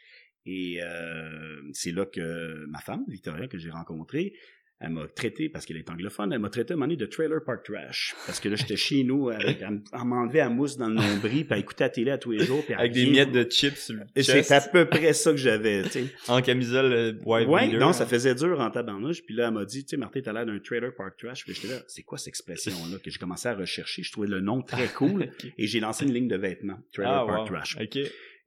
Et 0.45 0.81
euh, 0.81 1.61
c'est 1.73 1.91
là 1.91 2.05
que 2.05 2.65
ma 2.67 2.79
femme, 2.79 3.03
Victoria, 3.07 3.47
que 3.47 3.57
j'ai 3.57 3.69
rencontrée, 3.69 4.33
elle 4.81 4.91
m'a 4.91 5.07
traité, 5.07 5.49
parce 5.49 5.65
qu'elle 5.65 5.75
est 5.77 5.89
anglophone, 5.89 6.31
elle 6.31 6.39
m'a 6.39 6.49
traité 6.49 6.71
à 6.71 6.75
un 6.75 6.77
moment 6.77 6.87
donné 6.87 6.95
de 6.97 7.05
trailer 7.05 7.43
park 7.43 7.65
trash. 7.65 8.15
Parce 8.25 8.39
que 8.39 8.47
là, 8.47 8.55
j'étais 8.55 8.77
chez 8.77 9.03
nous, 9.03 9.29
elle, 9.29 9.57
elle 9.61 10.05
m'enlevait 10.05 10.39
à 10.39 10.49
mousse 10.49 10.77
dans 10.77 10.87
le 10.87 10.95
nombril, 10.95 11.45
puis 11.45 11.47
elle 11.51 11.59
écoutait 11.59 11.83
la 11.83 11.89
télé 11.89 12.11
à 12.11 12.17
tous 12.17 12.31
les 12.31 12.45
jours. 12.45 12.63
Puis 12.63 12.73
Avec 12.75 12.93
des 12.93 13.03
vient- 13.03 13.11
miettes 13.11 13.31
de 13.33 13.43
chips 13.43 13.75
sur 13.77 13.95
le 13.95 14.01
Et 14.15 14.23
chest. 14.23 14.47
C'est 14.47 14.53
à 14.55 14.61
peu 14.61 14.85
près 14.85 15.11
ça 15.13 15.31
que 15.31 15.37
j'avais, 15.37 15.83
tu 15.83 15.89
sais. 15.89 16.03
En 16.29 16.41
camisole 16.41 16.93
euh, 16.93 17.13
white 17.25 17.47
Ouais, 17.49 17.67
non, 17.77 17.91
ça 17.91 18.05
faisait 18.05 18.35
dur 18.35 18.59
en 18.59 18.69
tabarnouche. 18.71 19.21
Puis 19.23 19.35
là, 19.35 19.47
elle 19.47 19.53
m'a 19.53 19.65
dit, 19.65 19.83
tu 19.83 19.89
sais, 19.91 19.97
Martin, 19.97 20.21
t'as 20.21 20.31
l'air 20.31 20.45
d'un 20.45 20.59
trailer 20.59 20.93
park 20.95 21.17
trash. 21.17 21.43
Puis 21.43 21.53
j'étais 21.55 21.73
là, 21.73 21.81
c'est 21.87 22.03
quoi 22.03 22.17
cette 22.17 22.29
expression-là? 22.29 22.97
Que 23.03 23.11
j'ai 23.11 23.19
commencé 23.19 23.47
à 23.49 23.55
rechercher? 23.55 24.03
Je 24.03 24.11
trouvais 24.13 24.27
le 24.29 24.39
nom 24.39 24.61
très 24.61 24.87
cool. 24.95 25.27
Et 25.57 25.67
j'ai 25.67 25.79
lancé 25.81 26.05
une 26.05 26.13
ligne 26.13 26.27
de 26.29 26.37
vêtements, 26.37 26.79
trailer 26.93 27.11
Ah, 27.11 27.25
park 27.27 27.39
wow. 27.41 27.47
trash. 27.57 27.77
OK. 27.81 27.99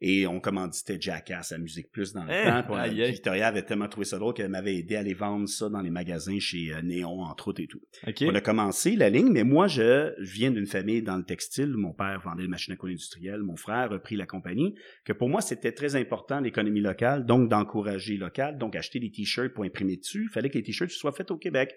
Et 0.05 0.27
on 0.27 0.41
commanditait 0.41 1.01
Jackass 1.01 1.53
à 1.53 1.59
Musique 1.59 1.93
Plus 1.93 2.13
dans 2.13 2.25
le 2.25 2.33
Hein? 2.33 2.65
temps. 2.65 2.75
Puis. 2.83 3.05
Victoria 3.13 3.47
avait 3.47 3.63
tellement 3.63 3.87
trouvé 3.87 4.05
ça 4.05 4.19
drôle 4.19 4.35
qu'elle 4.35 4.51
m'avait 4.51 4.75
aidé 4.77 4.97
à 4.97 4.99
aller 4.99 5.15
vendre 5.15 5.49
ça 5.49 5.69
dans 5.69 5.81
les 5.81 5.91
magasins 5.91 6.41
chez 6.41 6.73
euh, 6.75 6.83
Néon, 6.83 7.21
entre 7.21 7.49
autres 7.49 7.63
et 7.63 7.69
tout. 7.69 7.81
On 8.27 8.35
a 8.35 8.41
commencé 8.41 8.97
la 8.97 9.11
ligne, 9.11 9.31
mais 9.31 9.45
moi, 9.45 9.69
je, 9.69 10.13
viens 10.21 10.51
d'une 10.51 10.67
famille 10.67 11.03
dans 11.03 11.17
le 11.17 11.23
textile. 11.23 11.69
Mon 11.69 11.93
père 11.93 12.21
vendait 12.25 12.43
des 12.43 12.49
machines 12.49 12.75
à 12.75 12.77
coudre 12.77 12.91
industrielles. 12.91 13.43
Mon 13.43 13.55
frère 13.55 13.77
a 13.77 13.87
repris 13.87 14.17
la 14.17 14.27
compagnie. 14.27 14.75
Que 15.05 15.13
pour 15.13 15.29
moi, 15.29 15.41
c'était 15.41 15.73
très 15.73 15.95
important 15.95 16.41
l'économie 16.41 16.81
locale, 16.81 17.25
donc 17.25 17.49
d'encourager 17.49 18.17
local, 18.17 18.59
donc 18.59 18.75
acheter 18.75 18.99
des 18.99 19.13
t-shirts 19.13 19.55
pour 19.55 19.63
imprimer 19.63 19.97
dessus. 19.97 20.25
Il 20.25 20.33
fallait 20.33 20.51
que 20.51 20.59
les 20.59 20.65
t-shirts 20.65 20.91
soient 20.91 21.13
faits 21.13 21.31
au 21.31 21.37
Québec. 21.37 21.77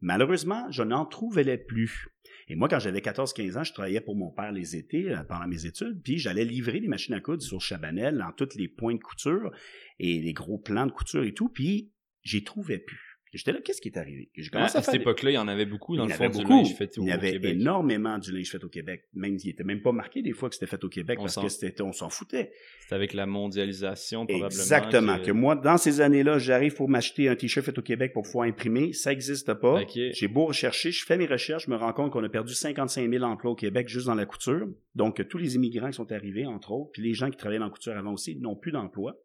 Malheureusement, 0.00 0.66
je 0.70 0.82
n'en 0.82 1.04
trouvais 1.04 1.44
plus. 1.58 2.08
Et 2.48 2.56
moi, 2.56 2.68
quand 2.68 2.78
j'avais 2.78 3.00
14-15 3.00 3.58
ans, 3.58 3.64
je 3.64 3.72
travaillais 3.72 4.00
pour 4.00 4.16
mon 4.16 4.30
père 4.30 4.52
les 4.52 4.76
étés 4.76 5.10
euh, 5.10 5.22
pendant 5.24 5.46
mes 5.46 5.66
études, 5.66 6.02
puis 6.02 6.18
j'allais 6.18 6.44
livrer 6.44 6.80
des 6.80 6.88
machines 6.88 7.14
à 7.14 7.20
coudre 7.20 7.42
sur 7.42 7.60
Chabanel 7.60 8.18
dans 8.18 8.32
tous 8.32 8.56
les 8.56 8.68
points 8.68 8.94
de 8.94 9.00
couture 9.00 9.50
et 9.98 10.18
les 10.20 10.32
gros 10.32 10.58
plans 10.58 10.86
de 10.86 10.92
couture 10.92 11.24
et 11.24 11.34
tout, 11.34 11.48
puis 11.48 11.92
j'y 12.22 12.44
trouvais 12.44 12.78
plus. 12.78 13.07
J'étais 13.34 13.52
là, 13.52 13.60
qu'est-ce 13.62 13.80
qui 13.80 13.88
est 13.88 13.98
arrivé? 13.98 14.30
J'ai 14.34 14.44
Ouais, 14.44 14.50
commencé 14.50 14.76
à 14.76 14.80
à 14.80 14.82
cette 14.82 14.94
époque-là, 14.94 15.30
il 15.30 15.34
y 15.34 15.38
en 15.38 15.48
avait 15.48 15.66
beaucoup 15.66 15.96
dans 15.96 16.04
il 16.04 16.08
le 16.08 16.14
y 16.14 16.16
fond 16.16 16.24
avait 16.24 16.38
du 16.38 16.44
linge 16.44 16.74
fait 16.74 16.98
au 16.98 17.02
il 17.02 17.08
y 17.08 17.12
avait 17.12 17.32
Québec. 17.32 17.56
énormément 17.60 18.18
du 18.18 18.32
linge 18.32 18.50
fait 18.50 18.64
au 18.64 18.68
Québec. 18.68 19.04
Même, 19.14 19.36
il 19.42 19.50
était 19.50 19.64
même 19.64 19.82
pas 19.82 19.92
marqué 19.92 20.22
des 20.22 20.32
fois 20.32 20.48
que 20.48 20.54
c'était 20.54 20.66
fait 20.66 20.82
au 20.84 20.88
Québec 20.88 21.18
On 21.20 21.22
parce 21.24 21.36
que 21.36 21.48
c'était, 21.48 21.82
on 21.82 21.92
s'en 21.92 22.08
foutait. 22.08 22.52
C'était 22.80 22.94
avec 22.94 23.12
la 23.12 23.26
mondialisation, 23.26 24.26
probablement. 24.26 24.48
Exactement. 24.60 25.18
que- 25.18 25.24
Que 25.26 25.32
moi, 25.32 25.56
dans 25.56 25.76
ces 25.76 26.00
années-là, 26.00 26.38
j'arrive 26.38 26.74
pour 26.74 26.88
m'acheter 26.88 27.28
un 27.28 27.36
t-shirt 27.36 27.66
fait 27.66 27.78
au 27.78 27.82
Québec 27.82 28.12
pour 28.14 28.22
pouvoir 28.22 28.46
imprimer. 28.48 28.92
Ça 28.92 29.12
existe 29.12 29.52
pas. 29.54 29.74
J'ai 30.14 30.28
beau 30.28 30.46
rechercher, 30.46 30.90
je 30.90 31.04
fais 31.04 31.16
mes 31.18 31.26
recherches, 31.26 31.66
je 31.66 31.70
me 31.70 31.76
rends 31.76 31.92
compte 31.92 32.12
qu'on 32.12 32.24
a 32.24 32.28
perdu 32.28 32.54
55 32.54 33.10
000 33.10 33.24
emplois 33.24 33.50
au 33.50 33.54
Québec 33.56 33.88
juste 33.88 34.06
dans 34.06 34.14
la 34.14 34.26
couture. 34.26 34.66
Donc, 34.94 35.26
tous 35.28 35.38
les 35.38 35.54
immigrants 35.56 35.88
qui 35.90 35.94
sont 35.96 36.10
arrivés, 36.12 36.46
entre 36.46 36.72
autres, 36.72 36.90
puis 36.92 37.02
les 37.02 37.14
gens 37.14 37.30
qui 37.30 37.36
travaillaient 37.36 37.58
dans 37.58 37.66
la 37.66 37.70
couture 37.70 37.96
avant 37.96 38.12
aussi, 38.12 38.36
n'ont 38.36 38.56
plus 38.56 38.72
d'emploi. 38.72 39.16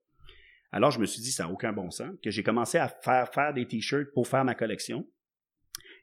Alors, 0.74 0.92
je 0.92 1.00
me 1.00 1.06
suis 1.06 1.22
dit, 1.22 1.32
ça 1.32 1.44
n'a 1.46 1.52
aucun 1.52 1.72
bon 1.72 1.90
sens, 1.92 2.10
que 2.24 2.32
j'ai 2.32 2.44
commencé 2.44 2.78
à 2.78 2.88
faire, 2.90 3.32
faire 3.32 3.54
des 3.54 3.66
t-shirts 3.68 4.12
pour 4.14 4.28
faire 4.28 4.44
ma 4.44 4.56
collection. 4.56 5.08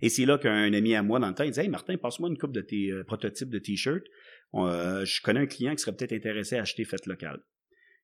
Et 0.00 0.08
c'est 0.08 0.24
là 0.24 0.38
qu'un 0.38 0.72
ami 0.72 0.94
à 0.94 1.02
moi, 1.02 1.18
dans 1.18 1.28
le 1.28 1.34
temps, 1.34 1.44
il 1.44 1.50
disait, 1.50 1.64
Hey 1.64 1.68
Martin, 1.68 1.96
passe-moi 1.98 2.30
une 2.30 2.38
coupe 2.38 2.52
de 2.52 2.62
tes 2.62 2.90
euh, 2.90 3.04
prototypes 3.04 3.50
de 3.50 3.58
t-shirts. 3.58 4.06
Euh, 4.54 5.04
je 5.04 5.20
connais 5.22 5.40
un 5.40 5.46
client 5.46 5.72
qui 5.74 5.82
serait 5.82 5.94
peut-être 5.94 6.12
intéressé 6.12 6.56
à 6.56 6.62
acheter 6.62 6.84
Fête 6.84 7.06
locale. 7.06 7.40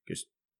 Que 0.07 0.15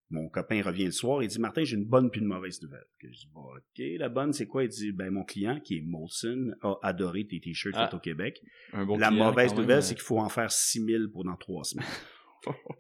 mon 0.09 0.29
copain 0.29 0.63
revient 0.63 0.85
le 0.85 0.93
soir, 0.93 1.23
il 1.25 1.29
dit, 1.29 1.41
Martin, 1.41 1.65
j'ai 1.65 1.77
une 1.77 1.85
bonne 1.85 2.11
puis 2.11 2.21
une 2.21 2.29
mauvaise 2.29 2.63
nouvelle. 2.63 2.87
Que 3.01 3.09
je 3.13 3.19
dis, 3.19 3.29
Bon, 3.35 3.43
OK, 3.43 3.83
la 3.99 4.09
bonne, 4.09 4.33
c'est 4.33 4.47
quoi? 4.47 4.63
Il 4.63 4.69
dit, 4.69 4.93
ben, 4.93 5.11
mon 5.11 5.25
client, 5.25 5.59
qui 5.61 5.79
est 5.79 5.83
Molson, 5.83 6.53
a 6.63 6.75
adoré 6.85 7.27
tes 7.27 7.41
t-shirts 7.41 7.75
Ah. 7.77 7.87
faits 7.87 7.95
au 7.95 8.01
Québec. 8.01 8.41
Un 8.73 8.87
bon 8.87 8.97
la 8.97 9.09
client, 9.09 9.25
mauvaise 9.27 9.53
nouvelle, 9.55 9.79
euh, 9.79 9.83
c'est 9.83 9.95
qu'il 9.97 10.05
faut 10.05 10.21
en 10.21 10.29
faire 10.29 10.53
6000 10.53 11.09
pour 11.13 11.25
dans 11.25 11.37
trois 11.37 11.65
semaines. 11.65 11.85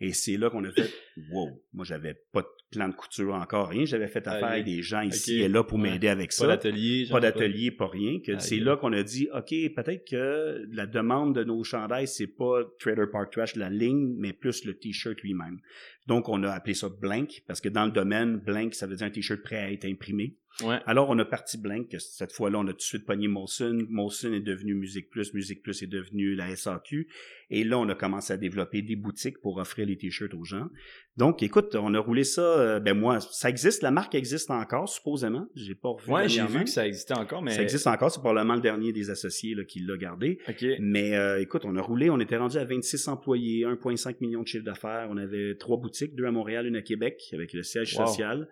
Et 0.00 0.12
c'est 0.12 0.36
là 0.36 0.50
qu'on 0.50 0.64
a 0.64 0.70
fait, 0.72 0.90
wow, 1.30 1.62
moi 1.72 1.84
j'avais 1.84 2.14
pas 2.32 2.42
de 2.42 2.46
plan 2.70 2.88
de 2.88 2.94
couture 2.94 3.34
encore, 3.34 3.68
rien. 3.68 3.84
J'avais 3.84 4.08
fait 4.08 4.26
affaire 4.26 4.48
avec 4.48 4.64
des 4.64 4.82
gens 4.82 5.00
ici 5.02 5.40
et 5.40 5.48
là 5.48 5.62
pour 5.64 5.78
Ouais. 5.78 5.90
m'aider 5.90 6.08
avec 6.08 6.28
Pas 6.30 6.34
ça. 6.36 6.46
d'atelier. 6.48 7.04
genre, 7.04 7.16
Pas 7.16 7.20
d'atelier, 7.20 7.70
pas 7.70 7.86
rien. 7.88 8.20
Que 8.24 8.32
Aïe. 8.32 8.40
c'est 8.40 8.58
là 8.58 8.76
qu'on 8.76 8.92
a 8.92 9.02
dit, 9.02 9.28
OK, 9.34 9.50
peut-être 9.74 10.04
que 10.08 10.64
la 10.72 10.86
demande 10.86 11.34
de 11.34 11.44
nos 11.44 11.62
chandails, 11.64 12.08
c'est 12.08 12.26
pas 12.26 12.62
Trader 12.78 13.06
Park 13.10 13.32
Trash, 13.32 13.56
la 13.56 13.70
ligne, 13.70 14.14
mais 14.18 14.32
plus 14.32 14.64
le 14.64 14.76
t-shirt 14.78 15.20
lui-même. 15.22 15.58
Donc, 16.06 16.28
on 16.28 16.42
a 16.44 16.50
appelé 16.50 16.74
ça 16.74 16.88
blank, 16.88 17.42
parce 17.46 17.60
que 17.60 17.68
dans 17.68 17.84
le 17.86 17.90
domaine, 17.92 18.36
blank, 18.36 18.74
ça 18.74 18.86
veut 18.86 18.96
dire 18.96 19.06
un 19.06 19.10
t-shirt 19.10 19.42
prêt 19.42 19.56
à 19.58 19.70
être 19.72 19.84
imprimé. 19.84 20.36
Ouais. 20.64 20.78
Alors, 20.86 21.10
on 21.10 21.18
a 21.18 21.24
parti 21.24 21.58
Blink. 21.58 21.94
Cette 21.98 22.32
fois-là, 22.32 22.58
on 22.58 22.66
a 22.66 22.70
tout 22.72 22.76
de 22.78 22.82
suite 22.82 23.04
pogné 23.04 23.28
Molson. 23.28 23.78
Molson 23.90 24.32
est 24.32 24.40
devenu 24.40 24.74
Musique 24.74 25.10
Plus. 25.10 25.34
Musique 25.34 25.62
Plus 25.62 25.82
est 25.82 25.86
devenu 25.86 26.34
la 26.34 26.54
SAQ. 26.56 27.08
Et 27.50 27.62
là, 27.62 27.78
on 27.78 27.88
a 27.88 27.94
commencé 27.94 28.32
à 28.32 28.36
développer 28.38 28.80
des 28.82 28.96
boutiques 28.96 29.38
pour 29.40 29.58
offrir 29.58 29.86
les 29.86 29.96
t-shirts 29.98 30.32
aux 30.34 30.44
gens. 30.44 30.68
Donc, 31.16 31.42
écoute, 31.42 31.74
on 31.74 31.92
a 31.94 31.98
roulé 31.98 32.24
ça. 32.24 32.40
euh, 32.42 32.80
ben 32.80 32.94
moi, 32.98 33.20
ça 33.20 33.48
existe. 33.50 33.82
La 33.82 33.90
marque 33.90 34.14
existe 34.14 34.50
encore, 34.50 34.88
supposément. 34.88 35.46
J'ai 35.54 35.74
pas 35.74 35.90
revu. 35.90 36.10
Ouais, 36.10 36.28
j'ai 36.28 36.44
vu 36.46 36.64
que 36.64 36.70
ça 36.70 36.86
existait 36.86 37.14
encore, 37.14 37.42
mais. 37.42 37.52
Ça 37.52 37.62
existe 37.62 37.86
encore. 37.86 38.10
C'est 38.10 38.20
probablement 38.20 38.54
le 38.54 38.60
dernier 38.62 38.92
des 38.92 39.10
associés 39.10 39.54
là, 39.54 39.64
qui 39.64 39.80
l'a 39.80 39.96
gardé. 39.96 40.38
Mais 40.80 41.14
euh, 41.16 41.40
écoute, 41.40 41.62
on 41.64 41.76
a 41.76 41.82
roulé, 41.82 42.08
on 42.10 42.18
était 42.18 42.36
rendu 42.36 42.56
à 42.56 42.64
26 42.64 43.08
employés, 43.08 43.64
1,5 43.64 44.16
million 44.20 44.42
de 44.42 44.48
chiffre 44.48 44.64
d'affaires. 44.64 45.08
On 45.10 45.16
avait 45.18 45.54
trois 45.56 45.76
boutiques, 45.76 46.14
deux 46.14 46.24
à 46.24 46.30
Montréal, 46.30 46.66
une 46.66 46.76
à 46.76 46.82
Québec, 46.82 47.20
avec 47.32 47.52
le 47.52 47.62
siège 47.62 47.94
Wow. 47.96 48.06
social. 48.06 48.48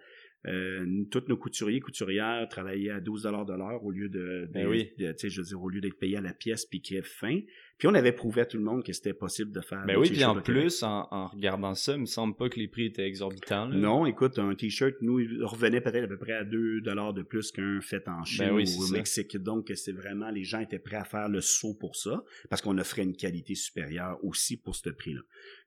Euh, 0.47 1.05
tous 1.11 1.25
nos 1.29 1.37
couturiers, 1.37 1.81
couturières 1.81 2.47
travaillaient 2.49 2.91
à 2.91 3.01
12 3.01 3.23
de 3.47 3.53
l'heure 3.55 3.83
au 3.83 3.91
lieu 3.91 4.09
de, 4.09 4.47
Ben 4.53 4.67
oui. 4.69 4.91
de- 4.99 5.15
je 5.31 5.41
veux 5.41 5.47
dire, 5.47 5.63
au 5.63 5.69
lieu 5.71 5.81
d'être 5.81 5.99
payé 5.99 6.17
à 6.19 6.21
la 6.21 6.35
pièce 6.35 6.67
puis 6.67 6.83
qu'il 6.83 6.97
y 6.97 6.99
ait 6.99 7.03
faim. 7.03 7.41
Puis 7.85 7.91
on 7.93 7.95
avait 7.97 8.13
prouvé 8.13 8.41
à 8.41 8.47
tout 8.47 8.57
le 8.57 8.63
monde 8.65 8.83
que 8.83 8.95
c'était 8.95 9.13
possible 9.13 9.53
de 9.53 9.61
faire. 9.61 9.85
Ben 9.87 9.99
oui, 9.99 10.09
puis 10.09 10.25
en 10.25 10.41
plus, 10.41 10.83
en, 10.83 11.07
en 11.11 11.27
regardant 11.27 11.75
ça, 11.75 11.93
il 11.93 12.01
me 12.01 12.07
semble 12.07 12.35
pas 12.35 12.49
que 12.49 12.59
les 12.59 12.67
prix 12.67 12.87
étaient 12.87 13.07
exorbitants. 13.07 13.67
là. 13.67 13.77
Non, 13.77 14.07
écoute, 14.07 14.39
un 14.39 14.55
t-shirt, 14.55 14.95
nous, 15.03 15.21
il 15.21 15.45
revenait 15.45 15.83
peut-être 15.83 16.05
à 16.05 16.07
peu 16.07 16.17
près 16.17 16.33
à 16.33 16.45
2 16.45 16.81
dollars 16.81 17.13
de 17.13 17.21
plus 17.21 17.53
qu'un 17.53 17.83
fait 17.83 18.09
en 18.09 18.25
Chine 18.25 18.47
Ben 18.47 18.55
oui, 18.55 18.75
ou 18.79 18.85
au 18.85 18.87
ça. 18.87 18.95
Mexique. 18.95 19.37
Donc, 19.37 19.71
c'est 19.75 19.93
vraiment, 19.93 20.31
les 20.31 20.45
gens 20.45 20.61
étaient 20.61 20.79
prêts 20.79 20.97
à 20.97 21.05
faire 21.05 21.29
le 21.29 21.43
saut 21.43 21.75
pour 21.79 21.95
ça, 21.95 22.25
parce 22.49 22.63
qu'on 22.63 22.79
offrait 22.79 23.03
une 23.03 23.17
qualité 23.17 23.55
supérieure 23.55 24.19
aussi 24.23 24.57
pour 24.57 24.75
ce 24.77 24.89
prix-là. 24.89 25.21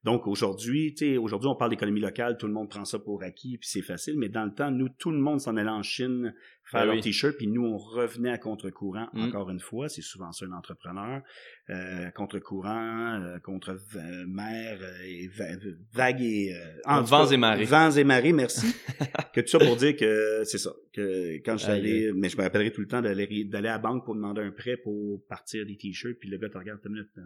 Donc, 0.04 0.26
aujourd'hui, 0.26 0.96
tu 0.96 1.06
sais, 1.06 1.18
aujourd'hui, 1.18 1.50
on 1.50 1.56
parle 1.56 1.70
d'économie 1.70 2.00
locale, 2.02 2.38
tout 2.40 2.48
le 2.48 2.54
monde 2.54 2.68
prend 2.68 2.86
ça 2.86 2.98
pour 2.98 3.22
acquis, 3.22 3.60
puis 3.60 3.70
c'est 3.70 3.84
facile, 3.84 4.18
mais 4.18 4.30
dans 4.30 4.46
le 4.46 4.56
temps, 4.56 4.72
nous, 4.72 4.90
tout 4.90 5.12
le 5.12 5.20
monde 5.20 5.40
s'en 5.40 5.56
allait 5.56 5.70
en 5.70 5.84
Chine 5.84 6.34
faire 6.70 6.82
Ben 6.82 6.86
leur 6.88 6.96
oui. 6.96 7.02
t-shirt, 7.02 7.36
puis 7.38 7.48
nous, 7.48 7.66
on 7.66 7.78
revenait 7.78 8.30
à 8.32 8.38
contre-courant, 8.38 9.08
Mm. 9.14 9.22
encore 9.24 9.50
une 9.50 9.60
fois, 9.60 9.90
c'est 9.90 10.02
souvent 10.02 10.32
ça 10.32 10.46
un 10.46 10.52
entrepreneur, 10.52 11.22
euh, 11.70 12.10
contre-courant, 12.12 13.22
euh, 13.22 13.40
contre 13.40 13.72
euh, 13.96 14.26
mer 14.28 14.78
euh, 14.82 15.02
et 15.06 15.28
va- 15.28 15.46
vague 15.94 16.22
et... 16.22 16.54
euh, 16.54 16.80
en 16.86 17.02
Vents 17.02 17.28
et 17.28 17.38
marées. 17.38 17.66
Vents 17.66 17.92
et 17.92 18.04
marées, 18.04 18.34
merci. 18.34 18.68
que 19.34 19.42
tout 19.42 19.48
ça 19.48 19.60
pour 19.60 19.76
dire 19.78 19.96
que 19.96 20.44
c'est 20.46 20.58
ça. 20.58 20.72
Que 20.94 21.36
quand 21.46 21.58
je 21.58 21.64
suis 21.64 21.72
allé, 21.72 22.12
mais 22.16 22.30
je 22.30 22.38
me 22.38 22.42
rappellerai 22.44 22.72
tout 22.72 22.82
le 22.82 22.88
temps 22.88 23.02
d'aller 23.02 23.46
d'aller 23.46 23.68
à 23.70 23.74
la 23.74 23.78
banque 23.80 24.04
pour 24.06 24.16
demander 24.16 24.42
un 24.42 24.52
prêt 24.52 24.78
pour 24.78 25.24
partir 25.28 25.66
des 25.66 25.78
t-shirts, 25.78 26.18
puis 26.20 26.30
le 26.30 26.38
gars 26.38 26.50
te 26.50 26.58
regarde, 26.58 26.80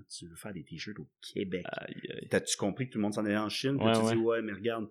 tu 0.09 0.27
veux 0.27 0.35
faire 0.35 0.53
des 0.53 0.63
t-shirts 0.63 0.99
au 0.99 1.07
Québec? 1.33 1.65
T'as-tu 2.29 2.57
compris 2.57 2.87
que 2.87 2.93
tout 2.93 2.97
le 2.97 3.03
monde 3.03 3.13
s'en 3.13 3.25
allait 3.25 3.37
en 3.37 3.49
Chine? 3.49 3.77
Puis 3.77 3.87
Ouais, 3.87 3.93
tu 3.93 3.99
ouais. 4.01 4.11
dis, 4.15 4.17
ouais, 4.19 4.41
mais 4.41 4.53
regarde, 4.53 4.87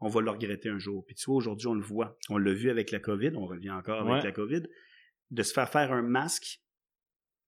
on 0.00 0.08
va 0.08 0.20
le 0.20 0.30
regretter 0.30 0.68
un 0.68 0.78
jour. 0.78 1.04
Puis 1.06 1.14
tu 1.14 1.26
vois, 1.26 1.36
aujourd'hui, 1.36 1.68
on 1.68 1.74
le 1.74 1.82
voit. 1.82 2.18
On 2.28 2.38
l'a 2.38 2.52
vu 2.52 2.70
avec 2.70 2.90
la 2.90 3.00
COVID, 3.00 3.32
on 3.36 3.46
revient 3.46 3.70
encore 3.70 4.08
avec 4.08 4.24
la 4.24 4.32
COVID. 4.32 4.62
De 5.30 5.42
se 5.42 5.52
faire 5.52 5.68
faire 5.68 5.92
un 5.92 6.02
masque, 6.02 6.60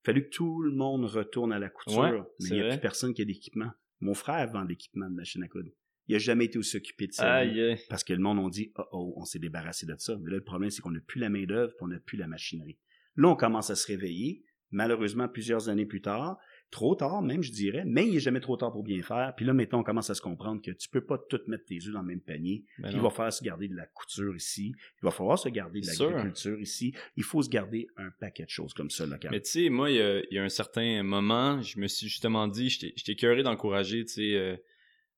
fallu 0.04 0.24
que 0.24 0.30
tout 0.30 0.62
le 0.62 0.72
monde 0.72 1.04
retourne 1.04 1.52
à 1.52 1.58
la 1.58 1.68
couture. 1.68 1.98
Ouais, 1.98 2.22
mais 2.40 2.48
il 2.48 2.52
n'y 2.54 2.60
a 2.60 2.64
vrai. 2.64 2.72
plus 2.72 2.80
personne 2.80 3.14
qui 3.14 3.22
a 3.22 3.24
d'équipement. 3.24 3.70
Mon 4.00 4.14
frère 4.14 4.50
vend 4.50 4.64
d'équipement 4.64 5.08
de 5.08 5.14
machine 5.14 5.42
à 5.42 5.48
coudre. 5.48 5.70
Il 6.08 6.14
a 6.14 6.18
jamais 6.18 6.46
été 6.46 6.58
aussi 6.58 6.76
occupé 6.76 7.06
de 7.06 7.12
ça. 7.12 7.34
Aïe, 7.34 7.60
aïe. 7.60 7.78
Parce 7.90 8.02
que 8.02 8.14
le 8.14 8.20
monde 8.20 8.38
on 8.38 8.48
dit, 8.48 8.72
oh, 8.76 8.84
oh, 8.92 9.14
on 9.16 9.24
s'est 9.24 9.38
débarrassé 9.38 9.84
de 9.84 9.94
ça. 9.98 10.16
Mais 10.22 10.30
là, 10.30 10.36
le 10.36 10.44
problème, 10.44 10.70
c'est 10.70 10.80
qu'on 10.80 10.90
n'a 10.90 11.00
plus 11.00 11.20
la 11.20 11.28
main-d'œuvre 11.28 11.72
et 11.72 11.82
on 11.82 11.88
n'a 11.88 12.00
plus 12.00 12.16
la 12.16 12.26
machinerie. 12.26 12.78
Là, 13.16 13.28
on 13.28 13.36
commence 13.36 13.68
à 13.70 13.76
se 13.76 13.86
réveiller. 13.86 14.42
Malheureusement, 14.70 15.28
plusieurs 15.28 15.68
années 15.68 15.86
plus 15.86 16.00
tard, 16.00 16.38
trop 16.70 16.94
tard 16.94 17.22
même, 17.22 17.42
je 17.42 17.50
dirais, 17.52 17.84
mais 17.86 18.06
il 18.06 18.14
n'est 18.14 18.20
jamais 18.20 18.40
trop 18.40 18.56
tard 18.56 18.72
pour 18.72 18.82
bien 18.82 19.02
faire. 19.02 19.32
Puis 19.36 19.46
là, 19.46 19.54
maintenant, 19.54 19.80
on 19.80 19.82
commence 19.82 20.10
à 20.10 20.14
se 20.14 20.20
comprendre 20.20 20.60
que 20.62 20.70
tu 20.70 20.88
peux 20.88 21.04
pas 21.04 21.18
tout 21.18 21.40
mettre 21.46 21.64
tes 21.64 21.76
œufs 21.86 21.92
dans 21.92 22.00
le 22.00 22.06
même 22.06 22.20
panier. 22.20 22.64
Ben 22.78 22.90
il 22.92 23.00
va 23.00 23.10
falloir 23.10 23.32
se 23.32 23.42
garder 23.42 23.68
de 23.68 23.74
la 23.74 23.86
couture 23.86 24.36
ici. 24.36 24.74
Il 25.02 25.04
va 25.04 25.10
falloir 25.10 25.38
se 25.38 25.48
garder 25.48 25.80
de 25.80 25.86
l'agriculture 25.86 26.60
ici. 26.60 26.94
Il 27.16 27.22
faut 27.24 27.42
se 27.42 27.48
garder 27.48 27.86
un 27.96 28.10
paquet 28.20 28.44
de 28.44 28.50
choses 28.50 28.74
comme 28.74 28.90
ça 28.90 29.06
localement. 29.06 29.34
Mais 29.36 29.40
tu 29.40 29.50
sais, 29.50 29.68
moi, 29.70 29.90
il 29.90 29.96
y 29.96 30.00
a, 30.00 30.20
il 30.20 30.34
y 30.34 30.38
a 30.38 30.44
un 30.44 30.48
certain 30.48 31.02
moment, 31.02 31.60
je 31.62 31.78
me 31.78 31.86
suis 31.88 32.08
justement 32.08 32.48
dit, 32.48 32.68
j'étais 32.68 33.14
curieux 33.14 33.42
d'encourager, 33.42 34.04
tu 34.04 34.12
sais, 34.12 34.34
euh, 34.34 34.56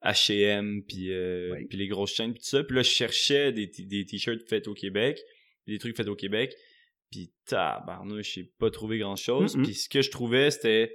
H&M, 0.03 0.83
puis 0.87 1.13
euh, 1.13 1.53
Oui. 1.53 1.67
puis 1.67 1.79
les 1.79 1.89
grosses 1.89 2.15
chaînes, 2.15 2.33
puis 2.33 2.41
tout 2.41 2.49
ça. 2.49 2.65
Puis 2.65 2.77
là, 2.77 2.83
je 2.83 2.91
cherchais 2.91 3.53
des, 3.53 3.67
des 3.67 4.07
t-shirts 4.07 4.49
faits 4.49 4.69
au 4.69 4.75
Québec, 4.75 5.21
des 5.67 5.79
trucs 5.79 5.97
faits 5.97 6.09
au 6.09 6.17
Québec. 6.17 6.55
Puis 7.11 7.33
tabarnouche, 7.45 8.35
j'ai 8.35 8.45
pas 8.45 8.71
trouvé 8.71 8.99
grand-chose. 8.99 9.57
Mm-mm. 9.57 9.65
Puis 9.65 9.75
ce 9.75 9.89
que 9.89 10.01
je 10.01 10.11
trouvais, 10.11 10.51
c'était 10.51 10.95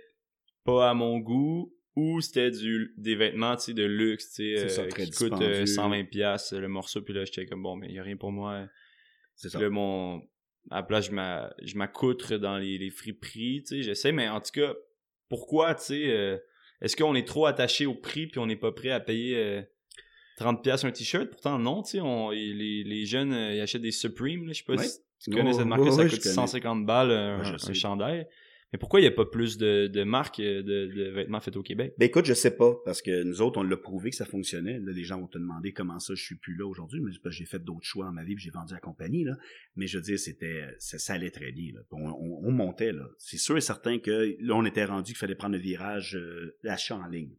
pas 0.65 0.89
à 0.89 0.93
mon 0.93 1.19
goût, 1.19 1.73
ou 1.95 2.19
c'était 2.19 2.51
du 2.51 2.93
des 2.97 3.15
vêtements, 3.15 3.55
tu 3.55 3.63
sais, 3.65 3.73
de 3.73 3.83
luxe, 3.85 4.33
tu 4.33 4.57
sais, 4.57 4.81
euh, 4.81 4.87
qui 4.89 5.09
coûtent 5.11 5.31
euh, 5.41 5.63
dispendieux. 5.63 5.65
120 5.65 6.03
pièces 6.05 6.51
le 6.51 6.67
morceau. 6.67 7.01
Puis 7.01 7.13
là, 7.13 7.23
j'étais 7.23 7.45
comme, 7.45 7.63
bon, 7.63 7.77
mais 7.77 7.87
il 7.87 7.95
y 7.95 7.99
a 7.99 8.03
rien 8.03 8.17
pour 8.17 8.31
moi. 8.33 8.67
C'est 9.35 9.49
ça. 9.49 9.59
Là, 9.61 9.69
mon. 9.69 10.19
À 10.71 10.77
la 10.77 10.83
place, 10.83 11.05
je 11.05 11.11
m'a- 11.11 11.53
je 11.61 11.77
m'accoutre 11.77 12.37
dans 12.37 12.57
les, 12.57 12.77
les 12.79 12.89
friperies, 12.89 13.61
tu 13.61 13.75
sais, 13.77 13.83
j'essaie, 13.83 14.11
mais 14.11 14.27
en 14.27 14.41
tout 14.41 14.51
cas, 14.51 14.73
pourquoi, 15.29 15.75
tu 15.75 15.83
sais, 15.83 16.03
euh, 16.09 16.37
est-ce 16.81 16.95
qu'on 16.97 17.13
est 17.13 17.27
trop 17.27 17.45
attaché 17.45 17.85
au 17.85 17.93
prix 17.93 18.25
puis 18.27 18.39
on 18.39 18.47
n'est 18.47 18.55
pas 18.55 18.71
prêt 18.71 18.89
à 18.89 18.99
payer 18.99 19.37
euh, 19.37 19.61
30 20.37 20.63
pièces 20.63 20.83
un 20.83 20.91
t-shirt? 20.91 21.29
Pourtant, 21.29 21.59
non, 21.59 21.83
tu 21.83 21.99
sais, 21.99 22.01
les, 22.33 22.83
les 22.83 23.05
jeunes, 23.05 23.31
euh, 23.31 23.53
ils 23.53 23.61
achètent 23.61 23.83
des 23.83 23.91
Supreme, 23.91 24.47
je 24.47 24.53
sais 24.53 24.63
pas 24.65 24.73
Ouais. 24.75 24.87
si 24.87 24.99
tu 25.19 25.29
connais 25.29 25.51
Oh, 25.53 25.57
cette 25.59 25.67
marque-là, 25.67 25.91
ouais, 25.91 25.95
ça 25.95 26.07
je 26.07 26.15
coûte 26.15 26.23
connais. 26.23 26.33
150 26.35 26.85
balles 26.87 27.11
un, 27.11 27.37
Ouais, 27.39 27.57
je 27.63 27.69
un 27.69 27.73
chandail. 27.73 28.27
Mais 28.73 28.79
pourquoi 28.79 28.99
il 28.99 29.03
n'y 29.03 29.07
a 29.07 29.11
pas 29.11 29.25
plus 29.25 29.57
de, 29.57 30.03
marques 30.03 30.39
euh, 30.39 30.61
de, 30.61 31.09
vêtements 31.11 31.39
faits 31.39 31.55
au 31.55 31.63
Québec? 31.63 31.93
Ben 31.97 32.05
écoute, 32.05 32.25
je 32.25 32.33
sais 32.33 32.55
pas, 32.55 32.73
parce 32.83 33.01
que 33.01 33.23
nous 33.23 33.41
autres, 33.41 33.59
on 33.59 33.63
l'a 33.63 33.77
prouvé 33.77 34.09
que 34.09 34.15
ça 34.15 34.25
fonctionnait. 34.25 34.79
Là, 34.79 34.91
les 34.91 35.03
gens 35.03 35.19
vont 35.19 35.27
te 35.27 35.37
demander 35.37 35.71
comment 35.71 35.99
ça, 35.99 36.13
je 36.15 36.21
suis 36.23 36.35
plus 36.35 36.55
là 36.57 36.67
aujourd'hui, 36.67 36.99
mais 36.99 37.11
parce 37.23 37.35
que 37.35 37.39
j'ai 37.39 37.45
fait 37.45 37.63
d'autres 37.63 37.85
choix 37.85 38.05
dans 38.05 38.11
ma 38.11 38.23
vie, 38.23 38.35
j'ai 38.37 38.49
vendu 38.49 38.73
la 38.73 38.79
compagnie. 38.79 39.25
Mais 39.75 39.87
je 39.87 39.97
veux 39.97 40.03
dire, 40.03 40.19
c'était, 40.19 40.65
ça, 40.79 41.13
allait 41.13 41.31
très 41.31 41.51
bien. 41.51 41.71
On, 41.91 42.09
on- 42.09 42.47
on 42.47 42.51
montait. 42.51 42.91
C'est 43.17 43.37
sûr 43.37 43.55
et 43.55 43.61
certain 43.61 43.99
que 43.99 44.35
là, 44.39 44.55
on 44.55 44.65
était 44.65 44.85
rendu 44.85 45.13
qu'il 45.13 45.17
fallait 45.17 45.35
prendre 45.35 45.55
le 45.55 45.61
virage 45.61 46.15
euh, 46.15 46.57
l'achat 46.63 46.97
en 46.97 47.07
ligne. 47.07 47.33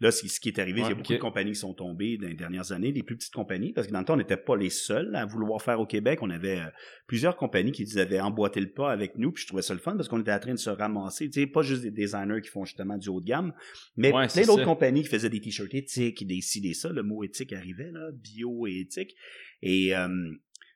Là, 0.00 0.10
ce 0.10 0.40
qui- 0.40 0.48
est 0.48 0.58
arrivé, 0.58 0.80
Ouais, 0.80 0.86
il 0.88 0.90
y 0.90 0.92
a 0.92 0.96
beaucoup 0.96 1.12
de 1.12 1.18
compagnies 1.18 1.52
qui 1.52 1.58
sont 1.60 1.74
tombées 1.74 2.16
dans 2.18 2.26
les 2.26 2.34
dernières 2.34 2.72
années, 2.72 2.90
des 2.90 3.02
plus 3.04 3.16
petites 3.16 3.32
compagnies, 3.32 3.72
parce 3.72 3.86
que 3.86 3.92
dans 3.92 4.00
le 4.00 4.04
temps, 4.04 4.14
on 4.14 4.16
n'était 4.16 4.36
pas 4.36 4.56
les 4.56 4.70
seuls 4.70 5.14
à 5.14 5.24
vouloir 5.26 5.62
faire 5.62 5.78
au 5.78 5.86
Québec. 5.86 6.18
On 6.22 6.30
avait 6.30 6.58
euh, 6.58 6.66
plusieurs 7.06 7.36
compagnies 7.36 7.70
qui 7.70 7.86
avaient 7.98 8.18
emboîté 8.20 8.60
le 8.60 8.70
pas 8.70 8.90
avec 8.90 9.16
nous, 9.16 9.30
puis 9.30 9.42
je 9.42 9.46
trouvais 9.46 9.62
ça 9.62 9.74
le 9.74 9.80
fun 9.80 9.94
parce 9.96 10.08
qu'on 10.08 10.20
était 10.20 10.32
en 10.32 10.40
train 10.40 10.54
de 10.54 10.58
se 10.58 10.70
ramasser, 10.70 11.30
tu 11.30 11.40
sais, 11.40 11.46
pas 11.46 11.62
juste 11.62 11.82
des 11.82 11.90
designers 11.92 12.40
qui 12.42 12.48
font 12.48 12.64
justement 12.64 12.96
du 12.98 13.08
haut 13.10 13.20
de 13.20 13.26
gamme, 13.26 13.52
mais 13.96 14.12
Ouais, 14.12 14.26
plein 14.26 14.42
d'autres 14.44 14.64
compagnies 14.64 15.02
qui 15.02 15.08
faisaient 15.08 15.30
des 15.30 15.40
t-shirts 15.40 15.72
éthiques, 15.74 16.26
des 16.26 16.40
ci, 16.40 16.60
des 16.60 16.74
ça. 16.74 16.88
Le 16.90 17.02
mot 17.02 17.22
éthique 17.22 17.52
arrivait, 17.52 17.90
là, 17.92 18.10
bio 18.12 18.66
et 18.66 18.80
éthique. 18.80 19.14
Et 19.62 19.94
euh, 19.96 20.08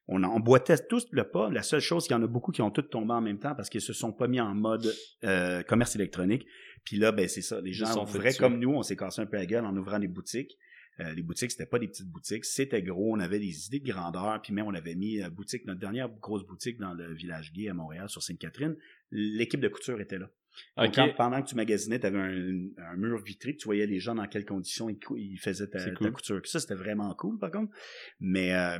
on 0.09 0.23
emboîtait 0.23 0.79
tous 0.89 1.09
le 1.11 1.25
pas. 1.29 1.51
La 1.51 1.63
seule 1.63 1.81
chose, 1.81 2.05
c'est 2.05 2.09
qu'il 2.09 2.17
y 2.17 2.21
en 2.21 2.23
a 2.23 2.29
beaucoup 2.29 2.53
qui 2.53 2.63
ont 2.63 2.71
tous 2.71 2.83
tombé 2.83 3.13
en 3.13 3.21
même 3.21 3.41
temps 3.41 3.57
parce 3.57 3.69
qu'ils 3.69 3.81
se 3.81 3.93
sont 3.93 4.13
pas 4.13 4.29
mis 4.29 4.41
en 4.41 4.55
mode 4.55 4.87
euh, 5.25 5.63
commerce 5.65 5.97
électronique. 5.97 6.47
Puis 6.87 6.97
là, 6.97 7.13
ben 7.13 7.29
c'est 7.29 7.43
ça. 7.43 7.61
Les 7.61 7.73
gens 7.75 7.87
se 7.87 7.93
sont 7.93 8.07
tuer. 8.07 8.31
comme 8.39 8.59
nous, 8.59 8.71
on 8.73 8.83
s'est 8.83 8.97
cassé 8.97 9.21
un 9.21 9.27
peu 9.27 9.37
la 9.37 9.45
gueule 9.45 9.67
en 9.67 9.77
ouvrant 9.77 9.99
des 9.99 10.09
boutiques. 10.09 10.57
Euh, 11.01 11.13
les 11.13 11.23
boutiques, 11.23 11.51
c'était 11.51 11.67
pas 11.67 11.79
des 11.79 11.89
petites 11.89 12.09
boutiques, 12.09 12.47
c'était 12.47 12.81
gros. 12.81 13.15
On 13.15 13.21
avait 13.21 13.39
des 13.39 13.67
idées 13.67 13.81
de 13.81 13.93
grandeur. 13.93 14.41
Puis 14.41 14.55
même, 14.55 14.65
on 14.67 14.73
avait 14.73 14.95
mis 14.95 15.21
euh, 15.23 15.29
boutique, 15.29 15.67
notre 15.67 15.81
dernière 15.81 16.09
grosse 16.09 16.47
boutique 16.47 16.79
dans 16.79 16.95
le 16.95 17.13
village 17.13 17.53
gay 17.53 17.69
à 17.69 17.75
Montréal, 17.75 18.09
sur 18.09 18.23
Sainte-Catherine. 18.23 18.77
L'équipe 19.11 19.61
de 19.61 19.69
couture 19.69 20.01
était 20.01 20.17
là. 20.19 20.31
Donc, 20.79 20.89
Ok. 20.89 20.95
quand- 20.95 21.15
pendant 21.19 21.43
que 21.43 21.49
tu 21.51 21.55
magasinais, 21.55 22.01
tu 22.01 22.07
avais 22.07 22.19
un, 22.19 22.69
un 22.79 22.97
mur 22.97 23.23
vitré, 23.23 23.51
puis 23.51 23.59
tu 23.59 23.65
voyais 23.67 23.87
les 23.87 24.01
gens 24.01 24.15
dans 24.15 24.27
quelles 24.27 24.47
conditions 24.47 24.89
ils, 24.89 25.39
faisaient 25.39 25.67
ta, 25.69 25.81
C'est 25.81 25.91
ta 25.91 25.97
cool. 25.97 26.13
couture. 26.13 26.41
Ça, 26.47 26.61
c'était 26.61 26.75
vraiment 26.75 27.13
cool, 27.15 27.39
par 27.39 27.51
contre. 27.51 27.77
Mais 28.21 28.55
euh, 28.55 28.79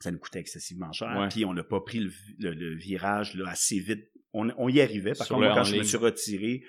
ça 0.00 0.10
nous 0.10 0.18
coûtait 0.18 0.38
excessivement 0.40 0.90
cher. 0.92 1.14
Ouais. 1.20 1.28
Puis 1.28 1.44
on 1.44 1.52
n'a 1.52 1.64
pas 1.64 1.80
pris 1.82 1.98
le, 2.00 2.08
vi- 2.08 2.36
le- 2.38 2.54
le 2.54 2.74
virage 2.76 3.34
là, 3.34 3.50
assez 3.50 3.78
vite. 3.78 4.08
On, 4.32 4.48
on 4.56 4.70
y 4.70 4.80
arrivait. 4.80 5.12
Par 5.12 5.26
Sur 5.26 5.36
contre, 5.36 5.48
moi, 5.48 5.56
quand 5.56 5.64
je 5.64 5.76
me 5.76 5.82
suis 5.82 5.98
retiré, 5.98 6.62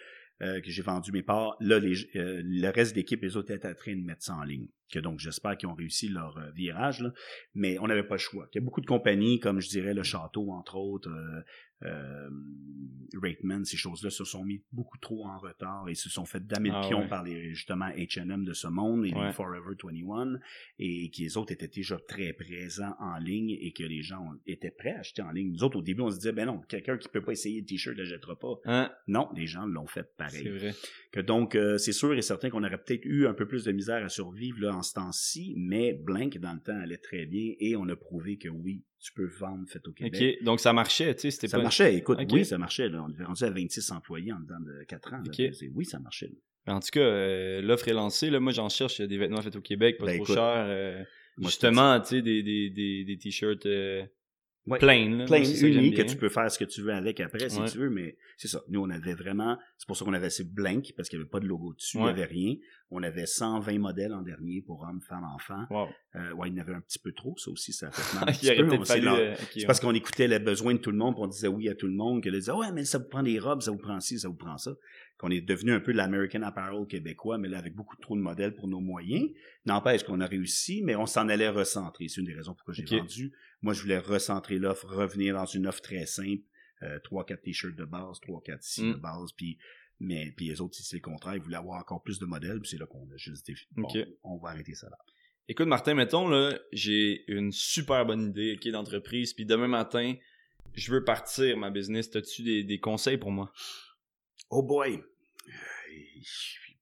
que 0.62 0.72
j'ai 0.72 0.82
vendu 0.82 1.12
mes 1.12 1.24
parts, 1.24 1.56
là, 1.60 1.76
euh, 1.76 2.42
le 2.44 2.70
reste 2.70 2.92
de 2.92 2.98
l'équipe, 2.98 3.22
les 3.22 3.38
autres 3.38 3.52
étaient 3.52 3.68
en 3.68 3.74
train 3.74 3.96
de 3.96 4.04
mettre 4.04 4.24
ça 4.24 4.36
en 4.36 4.44
ligne. 4.44 4.68
Que 4.94 5.00
donc, 5.00 5.20
j'espère 5.20 5.58
qu'ils 5.58 5.70
ont 5.70 5.74
réussi 5.74 6.08
leur 6.08 6.38
euh, 6.38 6.52
virage. 6.52 7.02
Là. 7.02 7.12
Mais 7.56 7.80
on 7.80 7.88
n'avait 7.88 8.04
pas 8.04 8.14
le 8.16 8.20
choix. 8.20 8.48
Il 8.54 8.60
y 8.60 8.62
a 8.62 8.64
beaucoup 8.64 8.82
de 8.82 8.86
compagnies, 8.86 9.40
comme 9.40 9.60
je 9.60 9.68
dirais 9.70 9.96
le 9.96 10.04
Château, 10.04 10.52
entre 10.52 10.76
autres, 10.76 11.10
euh, 11.10 11.42
euh, 11.86 12.30
Rateman, 13.22 13.64
ces 13.66 13.78
choses-là 13.78 14.10
se 14.10 14.24
sont 14.24 14.44
mis 14.44 14.62
beaucoup 14.72 14.98
trop 14.98 15.26
en 15.28 15.38
retard 15.38 15.88
et 15.90 15.96
se 15.96 16.10
sont 16.10 16.26
fait 16.26 16.46
damer 16.46 16.70
le 16.70 16.76
Ah 16.76 16.88
pion 16.88 17.02
ouais. 17.02 17.08
par 17.08 17.24
les 17.24 17.54
justement 17.54 17.88
H&M 17.90 18.44
de 18.46 18.54
ce 18.54 18.68
monde 18.68 19.06
et 19.06 19.14
Ouais. 19.14 19.28
les 19.28 19.34
Forever 19.34 19.76
21 19.84 20.40
et 20.80 21.12
que 21.12 21.18
les 21.22 21.38
autres 21.38 21.52
étaient 21.52 21.68
déjà 21.68 21.98
très 22.08 22.34
présents 22.34 22.96
en 23.00 23.18
ligne 23.18 23.52
et 23.52 23.72
que 23.74 23.84
les 23.84 24.02
gens 24.02 24.22
ont- 24.22 24.40
étaient 24.48 24.72
prêts 24.72 24.94
à 24.96 25.00
acheter 25.00 25.22
en 25.22 25.32
ligne. 25.32 25.52
Nous 25.52 25.64
autres, 25.64 25.78
au 25.78 25.82
début, 25.82 26.02
on 26.02 26.10
se 26.10 26.16
disait, 26.18 26.32
ben 26.32 26.46
non, 26.46 26.60
quelqu'un 26.70 26.98
qui 26.98 27.10
peut 27.10 27.22
pas 27.22 27.32
essayer 27.34 27.60
le 27.62 27.66
t-shirt 27.66 27.96
ne 27.98 28.04
l'achètera 28.04 28.38
pas. 28.38 28.56
Hein? 28.66 28.92
Non, 29.08 29.30
les 29.36 29.48
gens 29.48 29.66
l'ont 29.66 29.88
fait 29.88 30.06
C'est 30.10 30.18
pareil. 30.18 30.48
vrai. 30.50 30.74
Que 31.12 31.20
donc, 31.20 31.56
euh, 31.56 31.78
c'est 31.78 31.92
sûr 31.92 32.14
et 32.14 32.22
certain 32.22 32.50
qu'on 32.50 32.64
aurait 32.64 32.82
peut-être 32.82 33.06
eu 33.06 33.28
un 33.28 33.34
peu 33.34 33.48
plus 33.48 33.64
de 33.66 33.72
misère 33.72 34.04
à 34.04 34.10
survivre 34.10 34.60
là, 34.62 34.76
en 34.76 34.83
ce 34.84 34.94
temps-ci, 34.94 35.54
mais 35.58 35.94
Blink, 35.94 36.38
dans 36.38 36.54
le 36.54 36.60
temps, 36.60 36.80
allait 36.80 36.98
très 36.98 37.26
bien 37.26 37.54
et 37.60 37.76
on 37.76 37.88
a 37.90 37.96
prouvé 37.96 38.38
que 38.38 38.50
oui, 38.50 38.84
tu 39.00 39.12
peux 39.14 39.26
vendre 39.40 39.68
fait 39.68 39.86
au 39.88 39.92
Québec. 39.92 40.38
Ok, 40.40 40.44
donc 40.46 40.60
ça 40.60 40.72
marchait, 40.74 41.14
tu 41.16 41.22
sais, 41.22 41.32
c'était 41.32 41.48
Ça 41.48 41.58
pas... 41.58 41.64
marchait, 41.64 41.96
écoute, 41.96 42.20
oui, 42.32 42.46
ça 42.46 42.58
marchait. 42.58 42.90
Là. 42.90 43.04
On 43.08 43.12
était 43.12 43.24
rendu 43.24 43.44
à 43.44 43.50
26 43.50 43.92
employés 43.92 44.32
en 44.34 44.40
dedans 44.40 44.60
de 44.60 44.84
4 44.86 45.14
ans. 45.14 45.22
là. 45.26 45.50
Oui, 45.74 45.86
ça 45.86 46.00
marchait. 46.00 46.28
là. 46.66 46.74
En 46.76 46.80
tout 46.80 46.90
cas, 46.94 47.02
euh, 47.02 47.62
l'offre 47.62 47.88
est 47.90 47.94
lancée. 47.94 48.30
Là, 48.30 48.40
moi, 48.40 48.54
j'en 48.54 48.70
cherche 48.70 49.02
des 49.02 49.18
vêtements 49.18 49.42
faits 49.42 49.56
au 49.58 49.62
Québec, 49.62 49.98
pas 49.98 50.06
Ben, 50.06 50.16
trop 50.16 50.24
écoute, 50.24 50.36
cher. 50.36 50.66
euh, 50.68 51.04
justement, 51.40 52.00
tu 52.00 52.08
sais, 52.08 52.22
des, 52.22 52.42
des, 52.42 52.70
des, 52.70 53.04
des 53.04 53.18
t-shirts 53.18 53.66
euh, 53.66 54.04
Ouais. 54.66 54.80
plain. 54.80 55.18
Là. 55.18 55.26
Que 55.26 56.02
tu 56.04 56.16
peux 56.16 56.30
faire 56.30 56.50
ce 56.50 56.58
que 56.58 56.64
tu 56.66 56.82
veux 56.82 56.94
avec 56.94 57.20
après, 57.20 57.50
si 57.50 57.60
Ouais. 57.60 57.68
tu 57.70 57.78
veux, 57.80 57.90
mais 57.90 58.18
c'est 58.38 58.48
ça. 58.48 58.62
Nous, 58.70 58.80
on 58.82 58.90
avait 58.90 59.14
vraiment, 59.14 59.58
c'est 59.78 59.86
pour 59.88 59.98
ça 59.98 60.06
qu'on 60.06 60.14
avait 60.14 60.28
assez 60.28 60.46
blank, 60.46 60.94
parce 60.96 61.10
qu'il 61.10 61.20
n'y 61.20 61.24
avait 61.24 61.30
pas 61.30 61.42
de 61.42 61.48
logo 61.48 61.74
dessus, 61.74 61.98
il 61.98 62.04
n'y 62.04 62.10
avait 62.10 62.24
rien. 62.26 62.56
On 62.90 63.04
avait 63.04 63.26
120 63.26 63.80
modèles 63.80 64.14
en 64.14 64.22
dernier 64.22 64.62
pour 64.62 64.82
hommes, 64.84 65.02
femmes, 65.02 65.26
enfants. 65.36 65.66
Wow. 65.70 65.88
Euh, 66.16 66.32
ouais, 66.36 66.48
il 66.50 66.56
y 66.56 66.60
en 66.60 66.62
avait 66.62 66.76
un 66.76 66.80
petit 66.82 67.00
peu 67.00 67.12
trop, 67.12 67.36
ça 67.38 67.50
aussi, 67.52 67.74
ça 67.74 67.88
a 67.88 67.92
fait 67.92 68.16
mal. 68.20 68.30
un 68.30 68.32
petit 68.32 68.78
peu, 68.78 68.86
fallu. 68.86 69.08
euh, 69.08 69.36
C'est 69.54 69.66
parce 69.66 69.80
qu'on 69.80 69.94
écoutait 69.96 70.28
les 70.28 70.40
besoins 70.40 70.74
de 70.76 70.80
tout 70.80 70.92
le 70.92 70.98
monde, 70.98 71.16
puis 71.16 71.24
on 71.24 71.28
disait 71.28 71.48
oui 71.48 71.68
à 71.70 71.76
tout 71.76 71.88
le 71.88 71.94
monde, 71.94 72.24
que 72.24 72.30
disait, 72.30 72.52
ouais, 72.52 72.72
mais 72.72 72.86
ça 72.86 73.00
vous 73.00 73.10
prend 73.10 73.24
des 73.24 73.40
robes, 73.40 73.62
ça 73.62 73.72
vous 73.72 73.78
prend 73.80 74.00
ci, 74.00 74.18
ça 74.20 74.28
vous 74.30 74.36
prend 74.36 74.58
ça. 74.58 74.72
Qu'on 75.18 75.30
est 75.30 75.42
devenu 75.42 75.72
un 75.72 75.80
peu 75.80 75.92
l'American 75.92 76.42
Apparel 76.42 76.86
québécois, 76.88 77.38
mais 77.38 77.48
là, 77.48 77.58
avec 77.60 77.76
beaucoup 77.76 77.96
trop 77.98 78.16
de 78.16 78.22
modèles 78.22 78.56
pour 78.56 78.68
nos 78.68 78.80
moyens. 78.82 79.30
N'empêche 79.66 80.04
qu'on 80.04 80.20
a 80.20 80.26
réussi, 80.28 80.82
mais 80.84 80.96
on 80.96 81.06
s'en 81.06 81.30
allait 81.30 81.50
recentrer. 81.50 82.08
C'est 82.10 82.20
une 82.22 82.28
des 82.28 82.34
raisons 82.34 82.54
pourquoi 82.56 82.74
j'ai 82.74 82.84
vendu. 82.84 83.32
Moi, 83.62 83.74
je 83.74 83.82
voulais 83.82 84.00
recentrer 84.00 84.58
l'offre, 84.58 84.88
revenir 84.88 85.36
dans 85.36 85.46
une 85.46 85.68
offre 85.68 85.82
très 85.82 86.06
simple. 86.06 86.42
Euh, 86.82 87.00
trois, 87.04 87.26
quatre 87.26 87.44
t-shirts 87.44 87.76
de 87.78 87.86
base, 87.86 88.20
trois, 88.22 88.42
quatre 88.44 88.64
Mm. 88.80 88.92
de 88.94 88.98
base, 88.98 89.32
puis 89.38 89.58
mais 90.00 90.34
puis 90.36 90.48
les 90.50 90.60
autres, 90.60 90.76
si 90.76 90.84
c'est 90.84 90.98
le 90.98 91.02
contraire, 91.02 91.36
ils 91.36 91.42
voulaient 91.42 91.56
avoir 91.56 91.80
encore 91.80 92.04
plus 92.04 92.20
de 92.20 92.26
modèles, 92.26 92.60
puis 92.60 92.70
c'est 92.72 92.78
là 92.78 92.86
qu'on 92.88 93.10
a 93.10 93.16
juste 93.16 93.46
dit, 93.46 93.56
bon, 93.72 93.84
Ok. 93.88 93.98
on 94.24 94.38
va 94.38 94.50
arrêter 94.50 94.74
ça 94.74 94.90
là. 94.90 94.98
Écoute, 95.48 95.68
Martin, 95.68 95.94
mettons, 95.94 96.28
là, 96.28 96.60
j'ai 96.74 97.24
une 97.32 97.52
super 97.54 98.06
bonne 98.06 98.30
idée 98.30 98.58
d'entreprise, 98.72 99.34
puis 99.34 99.46
demain 99.46 99.68
matin, 99.70 100.16
je 100.74 100.92
veux 100.92 101.04
partir 101.06 101.56
ma 101.58 101.70
business. 101.70 102.10
T'as-tu 102.10 102.42
des, 102.44 102.64
des 102.64 102.80
conseils 102.80 103.18
pour 103.18 103.32
moi? 103.32 103.54
Oh 104.56 104.62
boy! 104.62 105.02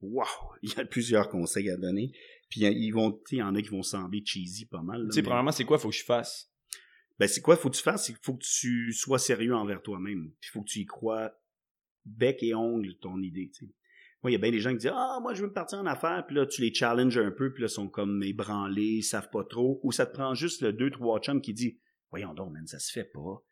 Wow! 0.01 0.25
Il 0.61 0.73
y 0.73 0.79
a 0.79 0.85
plusieurs 0.85 1.29
conseils 1.29 1.69
à 1.69 1.77
donner. 1.77 2.11
Puis 2.49 2.61
ils 2.61 2.91
vont, 2.91 3.19
il 3.31 3.37
y 3.37 3.41
en 3.41 3.55
a 3.55 3.61
qui 3.61 3.69
vont 3.69 3.83
sembler 3.83 4.21
cheesy 4.25 4.65
pas 4.65 4.81
mal. 4.81 5.05
Tu 5.05 5.13
sais, 5.13 5.21
mais- 5.21 5.27
premièrement, 5.27 5.51
c'est 5.51 5.63
quoi 5.63 5.77
faut 5.79 5.89
que 5.89 5.95
je 5.95 6.03
fasse? 6.03 6.51
Ben, 7.17 7.27
c'est 7.27 7.41
quoi 7.41 7.55
faut 7.55 7.69
que 7.69 7.75
tu 7.77 7.83
fasses? 7.83 8.07
C'est 8.07 8.13
qu'il 8.13 8.21
faut 8.23 8.33
que 8.33 8.43
tu 8.43 8.91
sois 8.93 9.19
sérieux 9.19 9.55
envers 9.55 9.81
toi-même. 9.81 10.31
Puis 10.41 10.49
il 10.49 10.51
faut 10.51 10.61
que 10.61 10.69
tu 10.69 10.79
y 10.79 10.85
crois 10.85 11.31
bec 12.03 12.41
et 12.41 12.55
ongle 12.55 12.97
ton 12.97 13.19
idée, 13.21 13.51
tu 13.53 13.65
sais. 13.65 13.71
Moi, 14.23 14.29
il 14.31 14.33
y 14.33 14.35
a 14.35 14.39
bien 14.39 14.51
des 14.51 14.59
gens 14.59 14.71
qui 14.71 14.77
disent 14.77 14.91
Ah, 14.93 15.19
moi, 15.21 15.33
je 15.33 15.41
veux 15.41 15.47
me 15.47 15.53
partir 15.53 15.79
en 15.79 15.85
affaires, 15.85 16.23
puis 16.27 16.35
là, 16.35 16.45
tu 16.45 16.61
les 16.61 16.73
challenges 16.73 17.17
un 17.17 17.31
peu, 17.31 17.53
puis 17.53 17.61
là, 17.61 17.67
ils 17.67 17.71
sont 17.73 17.87
comme 17.87 18.21
ébranlés, 18.23 18.97
ils 18.97 19.03
savent 19.03 19.29
pas 19.31 19.43
trop. 19.43 19.79
Ou 19.83 19.91
ça 19.91 20.05
te 20.05 20.13
prend 20.13 20.33
juste 20.33 20.61
le 20.61 20.73
2-3 20.73 21.21
chums 21.21 21.41
qui 21.41 21.53
dit 21.53 21.79
Voyons 22.09 22.33
donc, 22.33 22.51
man, 22.51 22.67
ça 22.67 22.79
se 22.79 22.91
fait 22.91 23.05
pas. 23.05 23.43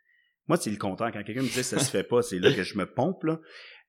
Moi, 0.48 0.58
c'est 0.58 0.72
le 0.72 0.78
contraire. 0.78 1.12
Quand 1.12 1.24
quelqu'un 1.24 1.44
me 1.44 1.48
dit 1.48 1.64
ça 1.64 1.80
se 1.80 1.90
fait 1.90 2.04
pas, 2.04 2.22
c'est 2.24 2.40
là 2.40 2.52
que 2.52 2.64
je 2.64 2.78
me 2.78 2.92
pompe, 2.92 3.24
là. 3.24 3.40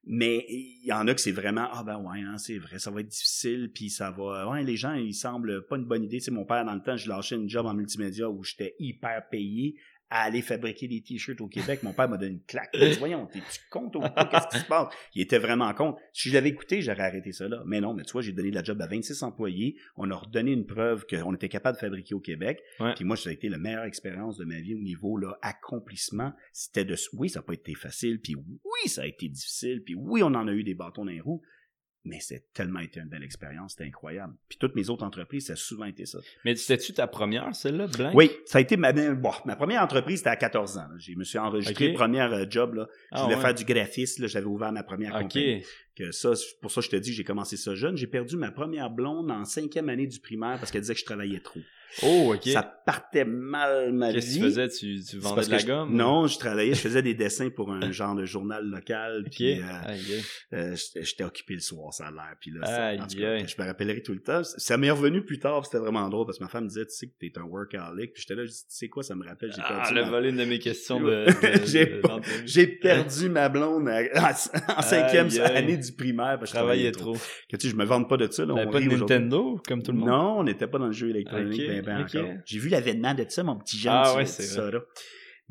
Mais 0.03 0.45
il 0.49 0.85
y 0.85 0.93
en 0.93 1.07
a 1.07 1.13
que 1.13 1.21
c'est 1.21 1.31
vraiment 1.31 1.67
Ah 1.71 1.83
ben 1.83 1.97
ouais, 1.99 2.21
hein, 2.21 2.37
c'est 2.37 2.57
vrai, 2.57 2.79
ça 2.79 2.89
va 2.89 3.01
être 3.01 3.07
difficile, 3.07 3.71
puis 3.73 3.89
ça 3.89 4.09
va. 4.11 4.49
Ouais, 4.49 4.63
les 4.63 4.75
gens, 4.75 4.93
ils 4.93 5.13
semblent 5.13 5.65
pas 5.67 5.77
une 5.77 5.85
bonne 5.85 6.03
idée. 6.03 6.17
Tu 6.17 6.25
sais, 6.25 6.31
mon 6.31 6.45
père, 6.45 6.65
dans 6.65 6.73
le 6.73 6.81
temps, 6.81 6.97
je 6.97 7.07
lâchais 7.07 7.35
une 7.35 7.49
job 7.49 7.65
en 7.65 7.73
multimédia 7.73 8.29
où 8.29 8.43
j'étais 8.43 8.75
hyper 8.79 9.29
payé 9.29 9.75
à 10.11 10.23
aller 10.23 10.41
fabriquer 10.41 10.89
des 10.89 11.01
t-shirts 11.01 11.39
au 11.39 11.47
Québec. 11.47 11.83
Mon 11.83 11.93
père 11.93 12.09
m'a 12.09 12.17
donné 12.17 12.33
une 12.33 12.43
claque. 12.43 12.69
Il 12.73 12.89
dit, 12.89 12.99
voyons, 12.99 13.27
t'es-tu 13.27 13.59
compte 13.69 13.95
ou 13.95 14.01
pas? 14.01 14.25
Qu'est-ce 14.25 14.47
qui 14.49 14.59
se 14.59 14.67
passe? 14.67 14.93
Il 15.15 15.21
était 15.21 15.39
vraiment 15.39 15.73
compte. 15.73 15.97
Si 16.11 16.27
je 16.27 16.33
l'avais 16.33 16.49
écouté, 16.49 16.81
j'aurais 16.81 17.03
arrêté 17.03 17.31
ça 17.31 17.47
là. 17.47 17.63
Mais 17.65 17.79
non, 17.79 17.93
mais 17.93 18.03
tu 18.03 18.11
vois, 18.11 18.21
j'ai 18.21 18.33
donné 18.33 18.51
la 18.51 18.61
job 18.61 18.81
à 18.81 18.87
26 18.87 19.23
employés. 19.23 19.77
On 19.95 20.11
a 20.11 20.15
redonné 20.15 20.51
une 20.51 20.65
preuve 20.65 21.05
qu'on 21.07 21.33
était 21.33 21.47
capable 21.47 21.77
de 21.77 21.79
fabriquer 21.79 22.13
au 22.13 22.19
Québec. 22.19 22.61
Ouais. 22.81 22.93
Puis 22.93 23.05
moi, 23.05 23.15
ça 23.15 23.29
a 23.29 23.33
été 23.33 23.47
la 23.47 23.57
meilleure 23.57 23.85
expérience 23.85 24.35
de 24.35 24.43
ma 24.43 24.59
vie 24.59 24.75
au 24.75 24.81
niveau 24.81 25.17
là, 25.17 25.37
accomplissement. 25.41 26.33
C'était 26.51 26.83
de, 26.83 26.97
oui, 27.13 27.29
ça 27.29 27.39
n'a 27.39 27.43
pas 27.43 27.53
été 27.53 27.73
facile, 27.73 28.19
puis 28.19 28.35
oui, 28.35 28.89
ça 28.89 29.03
a 29.03 29.05
été 29.05 29.29
difficile, 29.29 29.81
puis 29.81 29.90
oui, 29.95 30.23
on 30.23 30.27
en 30.33 30.47
a 30.47 30.51
eu 30.53 30.63
des 30.63 30.73
bâtons 30.75 31.05
dans 31.05 31.11
les 31.11 31.21
roues. 31.21 31.41
Mais 32.03 32.19
c'est 32.19 32.51
tellement 32.53 32.79
été 32.79 32.99
une 32.99 33.09
belle 33.09 33.21
expérience, 33.23 33.73
c'était 33.73 33.83
incroyable. 33.87 34.33
Puis 34.49 34.57
toutes 34.57 34.73
mes 34.75 34.89
autres 34.89 35.03
entreprises, 35.05 35.45
ça 35.45 35.53
a 35.53 35.55
souvent 35.55 35.85
été 35.85 36.07
ça. 36.07 36.17
Mais 36.45 36.55
c'était-tu 36.55 36.93
ta 36.93 37.05
première, 37.05 37.53
celle-là, 37.55 37.85
Blanc? 37.95 38.09
Oui, 38.15 38.31
ça 38.47 38.57
a 38.57 38.61
été 38.61 38.75
ma, 38.75 38.91
bon, 38.91 39.29
ma 39.45 39.55
première 39.55 39.83
entreprise, 39.83 40.17
c'était 40.17 40.31
à 40.31 40.35
14 40.35 40.79
ans. 40.79 40.87
là. 40.89 40.95
Je 40.97 41.13
me 41.13 41.23
suis 41.23 41.37
enregistré 41.37 41.93
premier 41.93 42.21
euh, 42.21 42.47
job. 42.49 42.73
Là. 42.73 42.87
Je 42.89 42.95
Ah, 43.11 43.23
voulais 43.25 43.35
ouais. 43.35 43.41
faire 43.41 43.53
du 43.53 43.65
graphisme. 43.65 44.25
J'avais 44.25 44.47
ouvert 44.47 44.71
ma 44.71 44.81
première 44.81 45.13
Ok. 45.13 45.21
compagnie. 45.27 45.63
Que 45.95 46.11
ça, 46.11 46.31
pour 46.63 46.71
ça 46.71 46.81
je 46.81 46.89
te 46.89 46.95
dis, 46.95 47.13
j'ai 47.13 47.23
commencé 47.23 47.55
ça 47.55 47.75
jeune. 47.75 47.95
J'ai 47.97 48.07
perdu 48.07 48.35
ma 48.35 48.49
première 48.49 48.89
blonde 48.89 49.29
en 49.29 49.45
cinquième 49.45 49.87
année 49.89 50.07
du 50.07 50.19
primaire 50.19 50.57
parce 50.57 50.71
qu'elle 50.71 50.81
disait 50.81 50.95
que 50.95 51.01
je 51.01 51.05
travaillais 51.05 51.41
trop. 51.41 51.59
Oh, 52.03 52.33
ok. 52.35 52.47
Ça 52.49 52.63
partait 52.63 53.25
mal 53.25 53.91
ma 53.93 54.11
Qu'est-ce 54.13 54.29
que 54.29 54.33
tu 54.35 54.41
faisais? 54.41 54.69
Tu, 54.69 54.99
tu 55.03 55.17
vendais 55.17 55.45
de 55.45 55.51
la 55.51 55.57
je- 55.57 55.67
gomme? 55.67 55.95
Non, 55.95 56.27
je 56.27 56.37
travaillais, 56.39 56.73
je 56.73 56.79
faisais 56.79 57.01
des 57.01 57.13
dessins 57.13 57.49
pour 57.49 57.71
un 57.71 57.91
genre 57.91 58.15
de 58.15 58.25
journal 58.25 58.65
local. 58.65 59.25
Puis, 59.31 59.59
euh, 59.59 59.63
euh, 60.53 60.75
j'étais 61.01 61.23
occupé 61.23 61.53
le 61.55 61.59
soir, 61.59 61.93
ça 61.93 62.07
a 62.07 62.11
l'air. 62.11 62.35
Puis 62.39 62.51
là, 62.51 62.65
ça- 62.65 62.93
en 63.03 63.07
tout 63.07 63.17
Aïe, 63.17 63.43
cas, 63.43 63.45
je 63.45 63.61
me 63.61 63.67
rappellerai 63.67 64.01
tout 64.01 64.13
le 64.13 64.21
temps. 64.21 64.41
Ça 64.43 64.77
m'est 64.77 64.91
revenu 64.91 65.23
plus 65.23 65.39
tard, 65.39 65.65
c'était 65.65 65.77
vraiment 65.79 66.07
drôle 66.09 66.25
parce 66.25 66.37
que 66.39 66.43
ma 66.43 66.49
femme 66.49 66.63
me 66.63 66.69
disait, 66.69 66.85
tu 66.85 66.95
sais 66.95 67.07
que 67.07 67.13
t'es 67.19 67.31
un 67.37 67.43
workaholic. 67.43 68.13
Puis 68.13 68.21
j'étais 68.23 68.35
là, 68.35 68.45
je 68.45 68.51
dis, 68.51 68.57
tu 68.69 68.75
sais 68.75 68.87
quoi, 68.89 69.03
ça 69.03 69.15
me 69.15 69.25
rappelle, 69.25 69.51
j'ai 69.51 69.61
Ah, 69.63 69.81
perdu 69.83 69.95
le 69.95 70.01
ma- 70.03 70.09
volé 70.09 70.29
une 70.29 70.37
de 70.37 70.45
mes 70.45 70.59
questions 70.59 70.99
de, 70.99 71.25
J'ai 72.45 72.67
perdu 72.67 73.29
ma 73.29 73.49
blonde 73.49 73.87
à- 73.89 74.01
en, 74.31 74.31
en 74.77 74.81
cinquième 74.81 75.27
année 75.43 75.77
du 75.77 75.91
primaire 75.91 76.37
parce 76.39 76.51
Je 76.51 76.53
que 76.53 76.59
je 76.59 76.63
travaillais 76.63 76.91
trop. 76.91 77.13
trop. 77.15 77.21
Que, 77.49 77.57
tu 77.57 77.67
sais, 77.67 77.69
je 77.71 77.75
me 77.75 77.85
vante 77.85 78.09
pas 78.09 78.17
de 78.17 78.29
ça. 78.31 78.45
Là, 78.45 78.53
T'avais 78.55 78.67
on 78.67 78.71
pas 78.71 78.79
de. 78.79 78.85
Nintendo, 78.85 79.61
comme 79.67 79.81
tout 79.83 79.91
le 79.91 79.97
monde? 79.99 80.09
Non, 80.09 80.39
on 80.39 80.43
n'était 80.43 80.67
pas 80.67 80.77
dans 80.77 80.87
le 80.87 80.91
jeu 80.91 81.09
électronique 81.09 81.59
Encore. 81.89 82.33
J'ai 82.45 82.59
vu 82.59 82.69
l'avènement 82.69 83.13
de 83.13 83.25
ça, 83.29 83.43
mon 83.43 83.57
petit 83.57 83.77
jeune. 83.77 83.93
Ah 83.95 84.15
ouais, 84.15 84.25
c'est 84.25 84.43
ça, 84.43 84.69
là. 84.71 84.79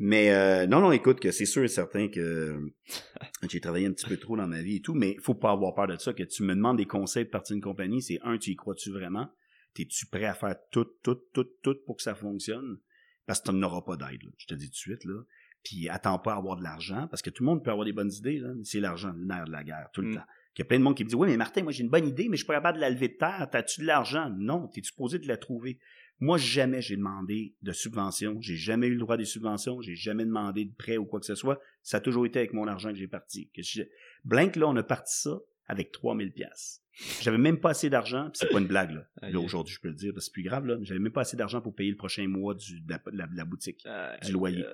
Mais 0.02 0.30
euh, 0.32 0.66
non, 0.66 0.80
non, 0.80 0.92
écoute, 0.92 1.20
que 1.20 1.30
c'est 1.30 1.44
sûr 1.44 1.62
et 1.62 1.68
certain 1.68 2.08
que 2.08 2.58
j'ai 3.50 3.60
travaillé 3.60 3.86
un 3.86 3.92
petit 3.92 4.06
peu 4.06 4.16
trop 4.16 4.36
dans 4.36 4.46
ma 4.46 4.62
vie 4.62 4.76
et 4.76 4.80
tout, 4.80 4.94
mais 4.94 5.12
il 5.12 5.20
faut 5.20 5.34
pas 5.34 5.50
avoir 5.50 5.74
peur 5.74 5.88
de 5.88 5.96
ça. 5.96 6.14
Que 6.14 6.22
tu 6.22 6.42
me 6.42 6.54
demandes 6.54 6.78
des 6.78 6.86
conseils 6.86 7.24
de 7.26 7.30
partir 7.30 7.54
d'une 7.54 7.62
compagnie, 7.62 8.00
c'est 8.00 8.18
un, 8.22 8.38
tu 8.38 8.50
y 8.50 8.56
crois-tu 8.56 8.90
vraiment? 8.90 9.28
T'es-tu 9.74 10.06
prêt 10.06 10.24
à 10.24 10.34
faire 10.34 10.56
tout, 10.70 10.86
tout, 11.02 11.16
tout, 11.34 11.44
tout 11.62 11.76
pour 11.84 11.96
que 11.96 12.02
ça 12.02 12.14
fonctionne? 12.14 12.78
Parce 13.26 13.40
que 13.40 13.50
tu 13.50 13.54
n'auras 13.56 13.82
pas 13.82 13.96
d'aide, 13.96 14.22
là. 14.22 14.30
je 14.38 14.46
te 14.46 14.54
dis 14.54 14.66
tout 14.66 14.72
de 14.72 14.76
suite. 14.76 15.04
là. 15.04 15.20
Puis 15.62 15.88
attends 15.90 16.18
pas 16.18 16.32
à 16.32 16.36
avoir 16.38 16.56
de 16.56 16.62
l'argent, 16.62 17.06
parce 17.10 17.20
que 17.20 17.28
tout 17.28 17.42
le 17.44 17.50
monde 17.50 17.62
peut 17.62 17.70
avoir 17.70 17.84
des 17.84 17.92
bonnes 17.92 18.10
idées, 18.12 18.38
là, 18.38 18.48
mais 18.56 18.64
c'est 18.64 18.80
l'argent, 18.80 19.12
le 19.14 19.24
nerf 19.26 19.44
de 19.44 19.52
la 19.52 19.62
guerre, 19.62 19.88
tout 19.92 20.00
le 20.00 20.08
Mm. 20.08 20.14
temps. 20.16 20.24
Il 20.56 20.60
y 20.60 20.62
a 20.62 20.64
plein 20.64 20.78
de 20.78 20.82
monde 20.84 20.96
qui 20.96 21.04
me 21.04 21.08
dit 21.08 21.14
Oui, 21.14 21.28
mais 21.28 21.36
Martin, 21.36 21.62
moi 21.62 21.72
j'ai 21.72 21.82
une 21.84 21.90
bonne 21.90 22.06
idée, 22.08 22.28
mais 22.28 22.36
je 22.36 22.42
suis 22.42 22.46
pas 22.46 22.54
capable 22.54 22.76
de 22.76 22.80
la 22.80 22.90
lever 22.90 23.08
de 23.08 23.14
terre. 23.14 23.46
T'as-tu 23.52 23.82
de 23.82 23.86
l'argent? 23.86 24.30
Non, 24.36 24.66
t'es 24.68 24.82
supposé 24.82 25.18
de 25.18 25.28
la 25.28 25.36
trouver? 25.36 25.78
Moi, 26.20 26.36
jamais 26.38 26.82
j'ai 26.82 26.96
demandé 26.96 27.54
de 27.62 27.72
subvention. 27.72 28.40
J'ai 28.40 28.56
jamais 28.56 28.86
eu 28.88 28.92
le 28.94 28.98
droit 29.00 29.16
des 29.16 29.24
subventions. 29.24 29.80
J'ai 29.80 29.94
jamais 29.94 30.24
demandé 30.24 30.66
de 30.66 30.74
prêt 30.74 30.96
ou 30.98 31.06
quoi 31.06 31.18
que 31.20 31.26
ce 31.26 31.34
soit. 31.34 31.58
Ça 31.82 31.96
a 31.96 32.00
toujours 32.00 32.26
été 32.26 32.38
avec 32.38 32.52
mon 32.52 32.66
argent 32.68 32.90
que 32.90 32.96
j'ai 32.98 33.08
parti. 33.08 33.50
Que 33.54 33.62
je- 33.62 33.82
Blank, 34.24 34.56
là, 34.56 34.68
on 34.68 34.76
a 34.76 34.82
parti 34.82 35.18
ça 35.20 35.38
avec 35.66 35.92
3000 35.92 36.32
pièces. 36.32 36.82
J'avais 37.22 37.38
même 37.38 37.58
pas 37.58 37.70
assez 37.70 37.88
d'argent, 37.88 38.24
puis 38.30 38.32
c'est 38.40 38.50
pas 38.52 38.58
une 38.58 38.66
blague, 38.66 38.90
là. 38.90 39.06
Là, 39.30 39.40
aujourd'hui, 39.40 39.74
je 39.74 39.80
peux 39.80 39.88
le 39.88 39.94
dire, 39.94 40.12
parce 40.12 40.24
que 40.26 40.26
c'est 40.26 40.32
plus 40.32 40.42
grave, 40.42 40.66
là. 40.66 40.76
mais 40.76 40.84
J'avais 40.84 41.00
même 41.00 41.12
pas 41.12 41.22
assez 41.22 41.36
d'argent 41.36 41.62
pour 41.62 41.74
payer 41.74 41.90
le 41.90 41.96
prochain 41.96 42.26
mois 42.28 42.54
du, 42.54 42.80
de, 42.80 42.90
la, 42.90 42.98
de 42.98 43.16
la- 43.16 43.26
de 43.26 43.36
la 43.36 43.44
boutique. 43.46 43.80
Aïe, 43.86 44.18
du 44.26 44.32
loyer. 44.32 44.64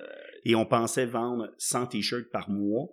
Et 0.43 0.55
on 0.55 0.65
pensait 0.65 1.05
vendre 1.05 1.53
100 1.59 1.87
t-shirts 1.87 2.29
par 2.31 2.49
mois. 2.49 2.89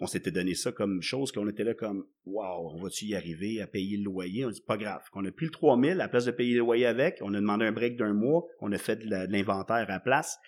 On 0.00 0.06
s'était 0.06 0.30
donné 0.30 0.54
ça 0.54 0.72
comme 0.72 1.02
chose 1.02 1.30
qu'on 1.30 1.48
était 1.48 1.64
là 1.64 1.74
comme, 1.74 2.06
wow, 2.24 2.70
on 2.74 2.76
va-tu 2.82 3.04
y 3.06 3.14
arriver 3.14 3.60
à 3.60 3.66
payer 3.66 3.96
le 3.98 4.04
loyer? 4.04 4.46
On 4.46 4.50
dit, 4.50 4.62
pas 4.66 4.78
grave. 4.78 5.02
Qu'on 5.12 5.24
a 5.26 5.30
plus 5.30 5.46
le 5.46 5.52
3000, 5.52 5.90
à 5.92 5.94
la 5.94 6.08
place 6.08 6.24
de 6.24 6.30
payer 6.30 6.54
le 6.54 6.60
loyer 6.60 6.86
avec, 6.86 7.18
on 7.20 7.34
a 7.34 7.40
demandé 7.40 7.66
un 7.66 7.72
break 7.72 7.96
d'un 7.96 8.14
mois, 8.14 8.44
on 8.60 8.72
a 8.72 8.78
fait 8.78 8.96
de 8.96 9.10
l'inventaire 9.30 9.76
à 9.76 9.84
la 9.84 10.00
place, 10.00 10.38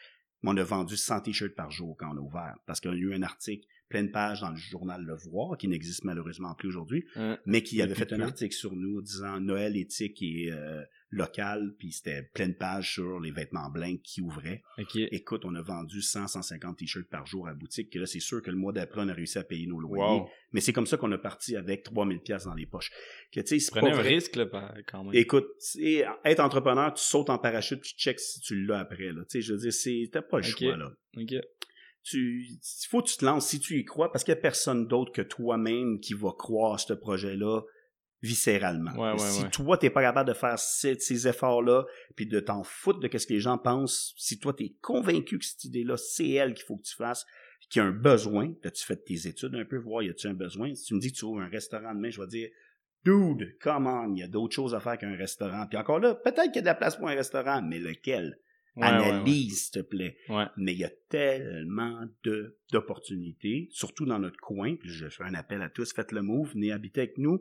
mais 0.42 0.50
on 0.50 0.56
a 0.56 0.62
vendu 0.64 0.96
100 0.96 1.20
t-shirts 1.20 1.54
par 1.54 1.70
jour 1.70 1.96
quand 1.98 2.08
on 2.14 2.16
a 2.16 2.20
ouvert. 2.20 2.56
Parce 2.66 2.80
qu'on 2.80 2.90
a 2.92 2.94
eu 2.96 3.14
un 3.14 3.22
article 3.22 3.66
pleine 3.88 4.10
page 4.10 4.40
dans 4.40 4.50
le 4.50 4.56
journal 4.56 5.02
Le 5.02 5.14
Voir, 5.14 5.58
qui 5.58 5.68
n'existe 5.68 6.04
malheureusement 6.04 6.54
plus 6.54 6.68
aujourd'hui, 6.68 7.04
Hein? 7.16 7.38
mais 7.44 7.62
qui 7.62 7.82
avait 7.82 7.94
fait 7.94 8.10
un 8.14 8.16
peu. 8.16 8.22
article 8.22 8.54
sur 8.54 8.74
nous 8.74 9.02
disant 9.02 9.38
Noël 9.38 9.76
éthique 9.76 10.22
et 10.22 10.50
euh, 10.50 10.82
local, 11.12 11.74
puis 11.78 11.92
c'était 11.92 12.22
pleine 12.22 12.54
page 12.54 12.94
sur 12.94 13.20
les 13.20 13.30
vêtements 13.30 13.70
blancs 13.70 14.00
qui 14.02 14.22
ouvraient. 14.22 14.62
Écoute, 14.94 15.44
on 15.44 15.54
a 15.54 15.62
vendu 15.62 16.00
100, 16.00 16.28
150 16.28 16.78
t-shirts 16.78 17.08
par 17.08 17.26
jour 17.26 17.46
à 17.46 17.50
la 17.50 17.54
boutique, 17.54 17.90
que 17.90 17.98
là, 17.98 18.06
c'est 18.06 18.20
sûr 18.20 18.42
que 18.42 18.50
le 18.50 18.56
mois 18.56 18.72
d'après, 18.72 19.02
on 19.02 19.08
a 19.08 19.12
réussi 19.12 19.38
à 19.38 19.44
payer 19.44 19.66
nos 19.66 19.78
loyers. 19.78 20.20
Wow. 20.20 20.28
Mais 20.52 20.60
c'est 20.60 20.72
comme 20.72 20.86
ça 20.86 20.96
qu'on 20.96 21.12
a 21.12 21.18
parti 21.18 21.54
avec 21.54 21.84
3000 21.84 22.20
pièces 22.20 22.44
dans 22.44 22.54
les 22.54 22.66
poches. 22.66 22.90
Que, 23.30 23.40
tu 23.40 23.60
sais, 23.60 23.78
un 23.78 23.90
vrai. 23.90 24.08
risque, 24.08 24.36
là, 24.36 24.46
quand 24.86 25.04
même. 25.04 25.14
Écoute, 25.14 25.46
être 26.24 26.40
entrepreneur, 26.40 26.92
tu 26.94 27.04
sautes 27.04 27.30
en 27.30 27.38
parachute, 27.38 27.82
tu 27.82 27.94
checks 27.94 28.20
si 28.20 28.40
tu 28.40 28.64
l'as 28.64 28.80
après, 28.80 29.12
là. 29.12 29.22
Tu 29.22 29.26
sais, 29.28 29.40
je 29.42 29.52
veux 29.52 29.58
dire, 29.58 29.72
c'est, 29.72 30.08
t'as 30.10 30.22
pas 30.22 30.38
le 30.38 30.44
choix, 30.44 30.76
là. 30.76 30.92
Ok. 31.16 31.34
Tu, 32.04 32.46
il 32.48 32.88
faut 32.88 33.00
que 33.00 33.08
tu 33.08 33.16
te 33.16 33.24
lances 33.24 33.48
si 33.48 33.60
tu 33.60 33.78
y 33.78 33.84
crois, 33.84 34.10
parce 34.10 34.24
qu'il 34.24 34.34
y 34.34 34.36
a 34.36 34.40
personne 34.40 34.88
d'autre 34.88 35.12
que 35.12 35.22
toi-même 35.22 36.00
qui 36.00 36.14
va 36.14 36.32
croire 36.36 36.74
à 36.74 36.78
ce 36.78 36.94
projet-là 36.94 37.60
viscéralement. 38.22 38.92
Ouais, 38.92 39.12
ouais, 39.12 39.18
si 39.18 39.42
ouais. 39.42 39.50
toi, 39.50 39.76
t'es 39.76 39.90
pas 39.90 40.02
capable 40.02 40.28
de 40.28 40.34
faire 40.34 40.58
ces, 40.58 40.98
ces 40.98 41.26
efforts-là, 41.28 41.84
puis 42.14 42.26
de 42.26 42.40
t'en 42.40 42.62
foutre 42.62 43.00
de 43.00 43.18
ce 43.18 43.26
que 43.26 43.32
les 43.32 43.40
gens 43.40 43.58
pensent, 43.58 44.14
si 44.16 44.38
toi, 44.38 44.54
t'es 44.54 44.74
convaincu 44.80 45.38
que 45.38 45.44
cette 45.44 45.64
idée-là, 45.64 45.96
c'est 45.96 46.30
elle 46.30 46.54
qu'il 46.54 46.64
faut 46.64 46.76
que 46.76 46.84
tu 46.84 46.94
fasses, 46.94 47.26
qu'il 47.68 47.80
y 47.80 47.84
a 47.84 47.88
un 47.88 47.92
besoin, 47.92 48.52
que 48.62 48.68
tu 48.68 48.84
fais 48.84 48.96
tes 48.96 49.26
études 49.26 49.54
un 49.54 49.64
peu, 49.64 49.78
voir 49.78 50.02
y 50.02 50.10
a-tu 50.10 50.26
un 50.28 50.34
besoin? 50.34 50.74
Si 50.74 50.84
tu 50.84 50.94
me 50.94 51.00
dis 51.00 51.10
que 51.10 51.16
tu 51.16 51.24
ouvres 51.24 51.40
un 51.40 51.48
restaurant 51.48 51.94
demain, 51.94 52.10
je 52.10 52.20
vais 52.20 52.26
dire, 52.26 52.48
dude, 53.04 53.56
come 53.60 53.86
on, 53.86 54.14
il 54.14 54.20
y 54.20 54.22
a 54.22 54.28
d'autres 54.28 54.54
choses 54.54 54.74
à 54.74 54.80
faire 54.80 54.98
qu'un 54.98 55.16
restaurant. 55.16 55.66
Puis 55.66 55.78
encore 55.78 55.98
là, 55.98 56.14
peut-être 56.14 56.52
qu'il 56.52 56.56
y 56.56 56.58
a 56.58 56.62
de 56.62 56.66
la 56.66 56.74
place 56.74 56.96
pour 56.96 57.08
un 57.08 57.14
restaurant, 57.14 57.62
mais 57.62 57.78
lequel? 57.78 58.38
Ouais, 58.76 58.86
ouais, 58.86 58.98
ouais. 58.98 59.04
Analyse, 59.10 59.64
s'il 59.64 59.82
te 59.82 59.86
plaît. 59.86 60.16
Mais 60.56 60.72
il 60.72 60.78
y 60.78 60.84
a 60.84 60.90
tellement 61.10 62.06
de 62.24 62.58
d'opportunités, 62.72 63.68
surtout 63.70 64.06
dans 64.06 64.18
notre 64.18 64.38
coin. 64.38 64.76
Puis 64.76 64.88
je 64.88 65.08
fais 65.08 65.24
un 65.24 65.34
appel 65.34 65.60
à 65.60 65.68
tous, 65.68 65.92
faites 65.92 66.12
le 66.12 66.22
move, 66.22 66.52
venez 66.54 66.72
habiter 66.72 67.02
avec 67.02 67.18
nous. 67.18 67.40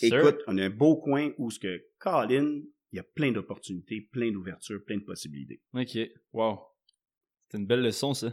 Écoute, 0.00 0.38
on 0.46 0.58
a 0.58 0.64
un 0.64 0.70
beau 0.70 0.96
coin 0.96 1.30
où 1.38 1.50
ce 1.50 1.58
que 1.58 1.84
Colin, 1.98 2.62
il 2.92 2.96
y 2.96 2.98
a 2.98 3.02
plein 3.02 3.32
d'opportunités, 3.32 4.00
plein 4.00 4.30
d'ouvertures, 4.30 4.82
plein 4.84 4.98
de 4.98 5.04
possibilités. 5.04 5.60
Ok. 5.74 5.98
Wow. 6.32 6.60
C'est 7.48 7.58
une 7.58 7.66
belle 7.66 7.82
leçon, 7.82 8.14
ça. 8.14 8.32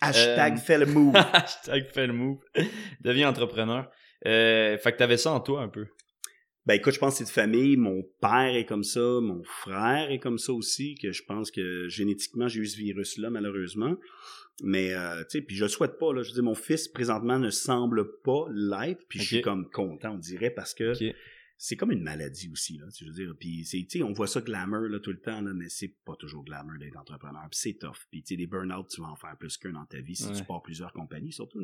Hashtag 0.00 0.54
euh, 0.54 0.56
fait 0.56 0.78
le 0.78 0.86
move. 0.86 1.14
Hashtag 1.32 1.86
fait 1.86 2.06
le 2.06 2.12
move. 2.12 2.40
Deviens 3.00 3.28
entrepreneur. 3.28 3.90
Euh, 4.26 4.78
fait 4.78 4.92
que 4.92 4.98
t'avais 4.98 5.16
ça 5.16 5.32
en 5.32 5.40
toi 5.40 5.62
un 5.62 5.68
peu. 5.68 5.86
Ben 6.66 6.74
écoute, 6.74 6.92
je 6.92 6.98
pense 6.98 7.14
que 7.14 7.18
c'est 7.18 7.24
de 7.24 7.30
famille. 7.30 7.76
Mon 7.76 8.02
père 8.20 8.54
est 8.54 8.66
comme 8.66 8.84
ça, 8.84 9.00
mon 9.00 9.42
frère 9.42 10.10
est 10.10 10.18
comme 10.18 10.38
ça 10.38 10.52
aussi, 10.52 10.96
que 10.96 11.12
je 11.12 11.22
pense 11.24 11.50
que 11.50 11.88
génétiquement, 11.88 12.46
j'ai 12.46 12.60
eu 12.60 12.66
ce 12.66 12.76
virus-là, 12.76 13.30
malheureusement. 13.30 13.96
Mais, 14.62 14.92
euh, 14.92 15.22
tu 15.22 15.38
sais, 15.38 15.40
puis 15.42 15.56
je 15.56 15.64
le 15.64 15.68
souhaite 15.68 15.98
pas, 15.98 16.12
là. 16.12 16.22
Je 16.22 16.28
veux 16.28 16.34
dire, 16.34 16.42
mon 16.42 16.54
fils, 16.54 16.88
présentement, 16.88 17.38
ne 17.38 17.50
semble 17.50 18.20
pas 18.22 18.46
l'être, 18.52 19.04
puis 19.08 19.20
je 19.20 19.24
suis 19.24 19.40
comme 19.40 19.70
content, 19.70 20.14
on 20.14 20.18
dirait, 20.18 20.50
parce 20.50 20.74
que 20.74 20.92
c'est 21.60 21.76
comme 21.76 21.90
une 21.90 22.04
maladie 22.04 22.48
aussi 22.52 22.78
là 22.78 22.86
je 22.96 23.04
veux 23.04 23.10
dire 23.10 23.34
puis 23.38 23.64
c'est 23.64 23.78
tu 23.78 23.98
sais 23.98 24.02
on 24.04 24.12
voit 24.12 24.28
ça 24.28 24.40
glamour 24.40 24.82
là 24.82 25.00
tout 25.00 25.10
le 25.10 25.18
temps 25.18 25.40
là 25.40 25.52
mais 25.52 25.68
c'est 25.68 25.92
pas 26.04 26.14
toujours 26.14 26.44
glamour 26.44 26.78
d'être 26.78 26.96
entrepreneur 26.96 27.42
puis 27.50 27.58
c'est 27.60 27.74
tough 27.74 28.06
puis 28.10 28.22
tu 28.22 28.28
sais 28.28 28.36
des 28.36 28.46
burn-out 28.46 28.86
tu 28.88 29.00
vas 29.00 29.08
en 29.08 29.16
faire 29.16 29.36
plus 29.36 29.58
qu'un 29.58 29.72
dans 29.72 29.84
ta 29.84 30.00
vie 30.00 30.14
si 30.14 30.32
tu 30.32 30.44
pars 30.44 30.62
plusieurs 30.62 30.92
compagnies 30.92 31.32
surtout 31.32 31.60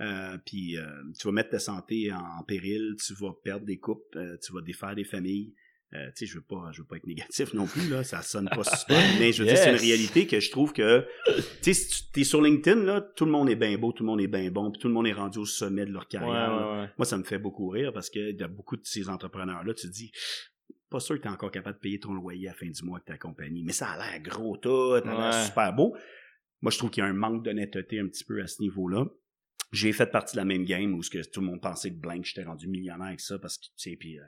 euh, 0.00 0.38
puis 0.46 0.78
euh, 0.78 0.86
tu 1.18 1.26
vas 1.26 1.32
mettre 1.32 1.50
ta 1.50 1.58
santé 1.58 2.12
en, 2.12 2.44
péril 2.44 2.94
tu 3.04 3.12
vas 3.14 3.32
perdre 3.42 3.66
des 3.66 3.78
coupes 3.78 4.14
euh, 4.14 4.36
tu 4.40 4.52
vas 4.52 4.60
défaire 4.60 4.94
des 4.94 5.04
familles 5.04 5.52
euh, 5.92 6.06
tu 6.08 6.12
sais, 6.14 6.26
je 6.26 6.36
veux 6.36 6.44
pas, 6.44 6.70
je 6.72 6.80
veux 6.80 6.86
pas 6.86 6.96
être 6.96 7.06
négatif 7.06 7.54
non 7.54 7.66
plus 7.66 7.88
là, 7.88 8.02
ça 8.02 8.22
sonne 8.22 8.48
pas 8.48 8.64
super, 8.76 9.00
mais 9.18 9.32
je 9.32 9.42
veux 9.42 9.48
dire 9.48 9.58
c'est 9.58 9.70
une 9.70 9.76
réalité 9.76 10.26
que 10.26 10.40
je 10.40 10.50
trouve 10.50 10.72
que, 10.72 11.06
tu 11.26 11.42
sais, 11.62 11.74
si 11.74 12.10
tu 12.12 12.20
es 12.20 12.24
sur 12.24 12.42
LinkedIn 12.42 12.82
là, 12.82 13.00
tout 13.00 13.24
le 13.24 13.30
monde 13.30 13.48
est 13.48 13.56
bien 13.56 13.76
beau, 13.78 13.92
tout 13.92 14.02
le 14.02 14.08
monde 14.08 14.20
est 14.20 14.26
bien 14.28 14.50
bon, 14.50 14.70
puis 14.70 14.80
tout 14.80 14.88
le 14.88 14.94
monde 14.94 15.06
est 15.06 15.12
rendu 15.12 15.38
au 15.38 15.46
sommet 15.46 15.86
de 15.86 15.92
leur 15.92 16.08
carrière. 16.08 16.90
Moi, 16.98 17.04
ça 17.04 17.16
me 17.16 17.24
fait 17.24 17.38
beaucoup 17.38 17.68
rire 17.68 17.92
parce 17.92 18.10
que 18.10 18.32
y 18.32 18.42
a 18.42 18.48
beaucoup 18.48 18.76
de 18.76 18.84
ces 18.84 19.08
entrepreneurs 19.08 19.62
là, 19.62 19.74
tu 19.74 19.86
te 19.86 19.92
dis, 19.92 20.10
pas 20.90 21.00
sûr 21.00 21.16
que 21.16 21.22
tu 21.22 21.28
es 21.28 21.30
encore 21.30 21.50
capable 21.50 21.76
de 21.76 21.80
payer 21.80 22.00
ton 22.00 22.12
loyer 22.12 22.48
à 22.48 22.52
la 22.52 22.56
fin 22.56 22.68
du 22.68 22.84
mois 22.84 22.98
avec 22.98 23.06
ta 23.06 23.18
compagnie, 23.18 23.62
mais 23.62 23.72
ça 23.72 23.90
a 23.90 23.98
l'air 23.98 24.20
gros 24.22 24.56
tout, 24.56 24.98
ça 24.98 25.10
a 25.10 25.30
l'air 25.30 25.44
super 25.44 25.72
beau. 25.72 25.96
Moi, 26.60 26.70
je 26.70 26.78
trouve 26.78 26.90
qu'il 26.90 27.02
y 27.02 27.06
a 27.06 27.10
un 27.10 27.14
manque 27.14 27.44
d'honnêteté 27.44 28.00
un 28.00 28.08
petit 28.08 28.24
peu 28.24 28.40
à 28.40 28.46
ce 28.46 28.62
niveau-là 28.62 29.04
j'ai 29.74 29.92
fait 29.92 30.06
partie 30.06 30.36
de 30.36 30.40
la 30.40 30.44
même 30.44 30.64
game 30.64 30.94
où 30.94 31.02
ce 31.02 31.10
que 31.10 31.18
tout 31.28 31.40
le 31.40 31.46
monde 31.46 31.60
pensait 31.60 31.90
que 31.90 31.96
Blank 31.96 32.24
j'étais 32.24 32.44
rendu 32.44 32.68
millionnaire 32.68 33.08
avec 33.08 33.20
ça 33.20 33.38
parce 33.38 33.58
que 33.58 33.64
tu 33.64 33.72
sais 33.76 33.96
puis 33.96 34.18
euh, 34.18 34.24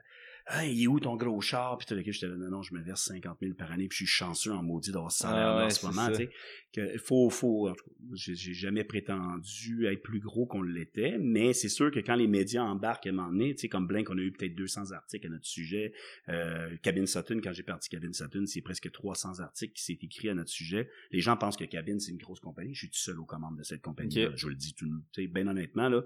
hey, 0.48 0.74
il 0.74 0.84
est 0.84 0.86
où 0.86 1.00
ton 1.00 1.16
gros 1.16 1.40
char? 1.40 1.76
Puis 1.78 1.86
tout 1.86 1.94
le 1.94 2.02
j'étais 2.04 2.26
là, 2.26 2.36
non, 2.36 2.50
non, 2.50 2.62
je 2.62 2.74
me 2.74 2.80
verse 2.80 3.02
50 3.04 3.38
000 3.40 3.54
par 3.54 3.72
année, 3.72 3.88
puis 3.88 3.98
je 3.98 4.04
suis 4.04 4.14
chanceux 4.14 4.52
en 4.52 4.62
maudit 4.62 4.92
d'avoir 4.92 5.12
ça 5.12 5.30
ah 5.30 5.66
en 5.66 5.70
ce 5.70 5.86
moment, 5.86 6.08
tu 6.08 6.14
sais. 6.16 6.30
Que 6.72 6.98
faut, 6.98 7.30
faut, 7.30 7.70
j'ai 8.12 8.52
jamais 8.52 8.84
prétendu 8.84 9.86
être 9.86 10.02
plus 10.02 10.20
gros 10.20 10.46
qu'on 10.46 10.62
l'était, 10.62 11.16
mais 11.18 11.52
c'est 11.52 11.68
sûr 11.68 11.90
que 11.90 12.00
quand 12.00 12.16
les 12.16 12.26
médias 12.26 12.62
embarquent 12.62 13.06
à 13.06 13.10
un 13.10 13.12
moment 13.12 13.30
donné, 13.30 13.54
tu 13.54 13.62
sais, 13.62 13.68
comme 13.68 13.86
Blink, 13.86 14.10
on 14.10 14.18
a 14.18 14.20
eu 14.20 14.32
peut-être 14.32 14.54
200 14.54 14.92
articles 14.92 15.26
à 15.26 15.30
notre 15.30 15.46
sujet. 15.46 15.92
Euh, 16.28 16.76
Cabine 16.82 17.06
Sutton, 17.06 17.40
quand 17.42 17.52
j'ai 17.52 17.62
parti 17.62 17.88
Cabine 17.88 18.12
Sutton, 18.12 18.44
c'est 18.46 18.60
presque 18.60 18.90
300 18.90 19.40
articles 19.40 19.72
qui 19.74 19.82
s'est 19.82 19.98
écrit 20.00 20.28
à 20.28 20.34
notre 20.34 20.50
sujet. 20.50 20.90
Les 21.10 21.20
gens 21.20 21.36
pensent 21.36 21.56
que 21.56 21.64
Cabine, 21.64 21.98
c'est 21.98 22.12
une 22.12 22.18
grosse 22.18 22.40
compagnie. 22.40 22.74
Je 22.74 22.80
suis 22.80 22.90
tout 22.90 22.98
seul 22.98 23.18
aux 23.18 23.24
commandes 23.26 23.56
de 23.56 23.62
cette 23.62 23.82
compagnie. 23.82 24.26
Je 24.34 24.48
le 24.48 24.54
dis 24.54 24.74
tout, 24.74 24.86
bien 25.16 25.46
honnêtement, 25.46 25.88
là 25.88 26.02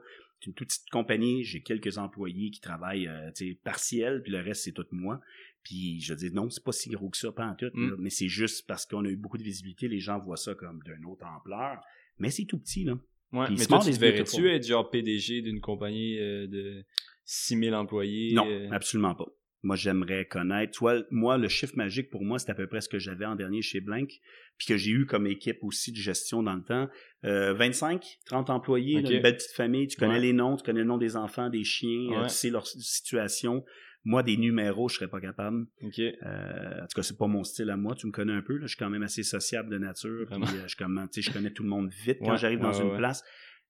une 0.47 0.55
toute 0.55 0.69
petite 0.69 0.91
compagnie, 0.91 1.45
j'ai 1.45 1.61
quelques 1.63 1.99
employés 1.99 2.51
qui 2.51 2.61
travaillent 2.61 3.09
euh, 3.09 3.31
partiel, 3.63 4.23
puis 4.23 4.33
le 4.33 4.41
reste 4.41 4.65
c'est 4.65 4.73
tout 4.73 4.87
moi. 4.93 5.21
Puis 5.63 6.01
je 6.01 6.15
dis 6.15 6.31
non, 6.31 6.49
c'est 6.49 6.65
pas 6.65 6.73
si 6.73 6.91
gros 6.91 7.11
que 7.11 7.17
ça, 7.17 7.33
pas 7.33 7.47
en 7.47 7.55
tout, 7.55 7.71
mm. 7.73 7.97
mais 7.99 8.11
c'est 8.11 8.29
juste 8.29 8.67
parce 8.67 8.87
qu'on 8.87 9.05
a 9.05 9.09
eu 9.09 9.17
beaucoup 9.17 9.39
de 9.39 9.43
visibilité, 9.43 9.89
les 9.89 10.01
gens 10.01 10.19
voient 10.19 10.37
ça 10.37 10.55
comme 10.55 10.83
d'une 10.83 11.05
autre 11.05 11.27
ampleur, 11.27 11.81
mais 12.19 12.31
c'est 12.31 12.45
tout 12.45 12.59
petit 12.59 12.85
là. 12.85 12.99
Ouais, 13.33 13.47
mais 13.51 13.65
toi, 13.65 13.79
tu 13.79 13.93
verrais-tu 13.93 14.51
être 14.51 14.67
genre 14.67 14.91
PDG 14.91 15.43
d'une 15.43 15.61
compagnie 15.61 16.19
euh, 16.19 16.49
de 16.49 16.85
6000 17.27 17.75
employés? 17.75 18.35
Non, 18.35 18.45
euh? 18.49 18.69
absolument 18.73 19.15
pas. 19.15 19.27
Moi, 19.63 19.77
j'aimerais 19.77 20.25
connaître. 20.25 20.73
Toi, 20.73 21.03
moi, 21.11 21.37
le 21.37 21.49
chiffre 21.49 21.77
magique 21.77 22.11
pour 22.11 22.25
moi, 22.25 22.39
c'est 22.39 22.51
à 22.51 22.55
peu 22.55 22.67
près 22.67 22.81
ce 22.81 22.89
que 22.89 22.99
j'avais 22.99 23.27
en 23.27 23.37
dernier 23.37 23.61
chez 23.63 23.81
Blank, 23.81 24.09
puis 24.57 24.67
que 24.67 24.77
j'ai 24.77 24.91
eu 24.91 25.07
comme 25.07 25.27
équipe 25.27 25.59
aussi 25.63 25.93
de 25.93 25.97
gestion 25.97 26.43
dans 26.43 26.55
le 26.55 26.63
temps. 26.63 26.89
Euh, 27.25 27.53
25, 27.55 28.19
30 28.27 28.51
employés, 28.51 29.01
une 29.01 29.23
belle 29.23 29.37
petite 29.37 29.53
famille. 29.53 29.87
Tu 29.89 29.99
connais 29.99 30.21
les 30.21 30.33
noms, 30.33 30.57
tu 30.57 30.65
connais 30.65 30.81
le 30.81 30.87
nom 30.87 30.99
des 30.99 31.17
enfants, 31.17 31.51
des 31.51 31.65
chiens, 31.65 32.11
euh, 32.13 32.25
tu 32.25 32.31
sais 32.31 32.51
leur 32.51 32.67
situation. 32.67 33.65
Moi, 34.05 34.23
des 34.23 34.39
numéros, 34.39 34.89
je 34.89 34.95
serais 34.95 35.09
pas 35.09 35.21
capable. 35.21 35.67
Okay. 35.83 36.17
Euh, 36.25 36.79
en 36.79 36.87
tout 36.87 36.97
cas, 36.97 37.03
c'est 37.03 37.19
pas 37.19 37.27
mon 37.27 37.45
style 37.45 37.69
à 37.69 37.77
moi. 37.77 37.95
Tu 37.95 38.07
me 38.07 38.13
connais 38.13 38.33
un 38.33 38.41
peu. 38.41 38.55
Là. 38.55 38.63
Je 38.63 38.69
suis 38.69 38.79
quand 38.79 38.89
même 38.89 39.03
assez 39.03 39.23
sociable 39.23 39.69
de 39.69 39.77
nature. 39.77 40.27
Puis, 40.27 40.41
euh, 40.41 40.67
je, 40.67 40.77
comme, 40.77 41.07
je 41.15 41.31
connais 41.31 41.51
tout 41.51 41.63
le 41.63 41.69
monde 41.69 41.91
vite 41.91 42.19
quand 42.25 42.37
j'arrive 42.37 42.61
dans 42.61 42.73
une 42.73 42.97
place 42.97 43.23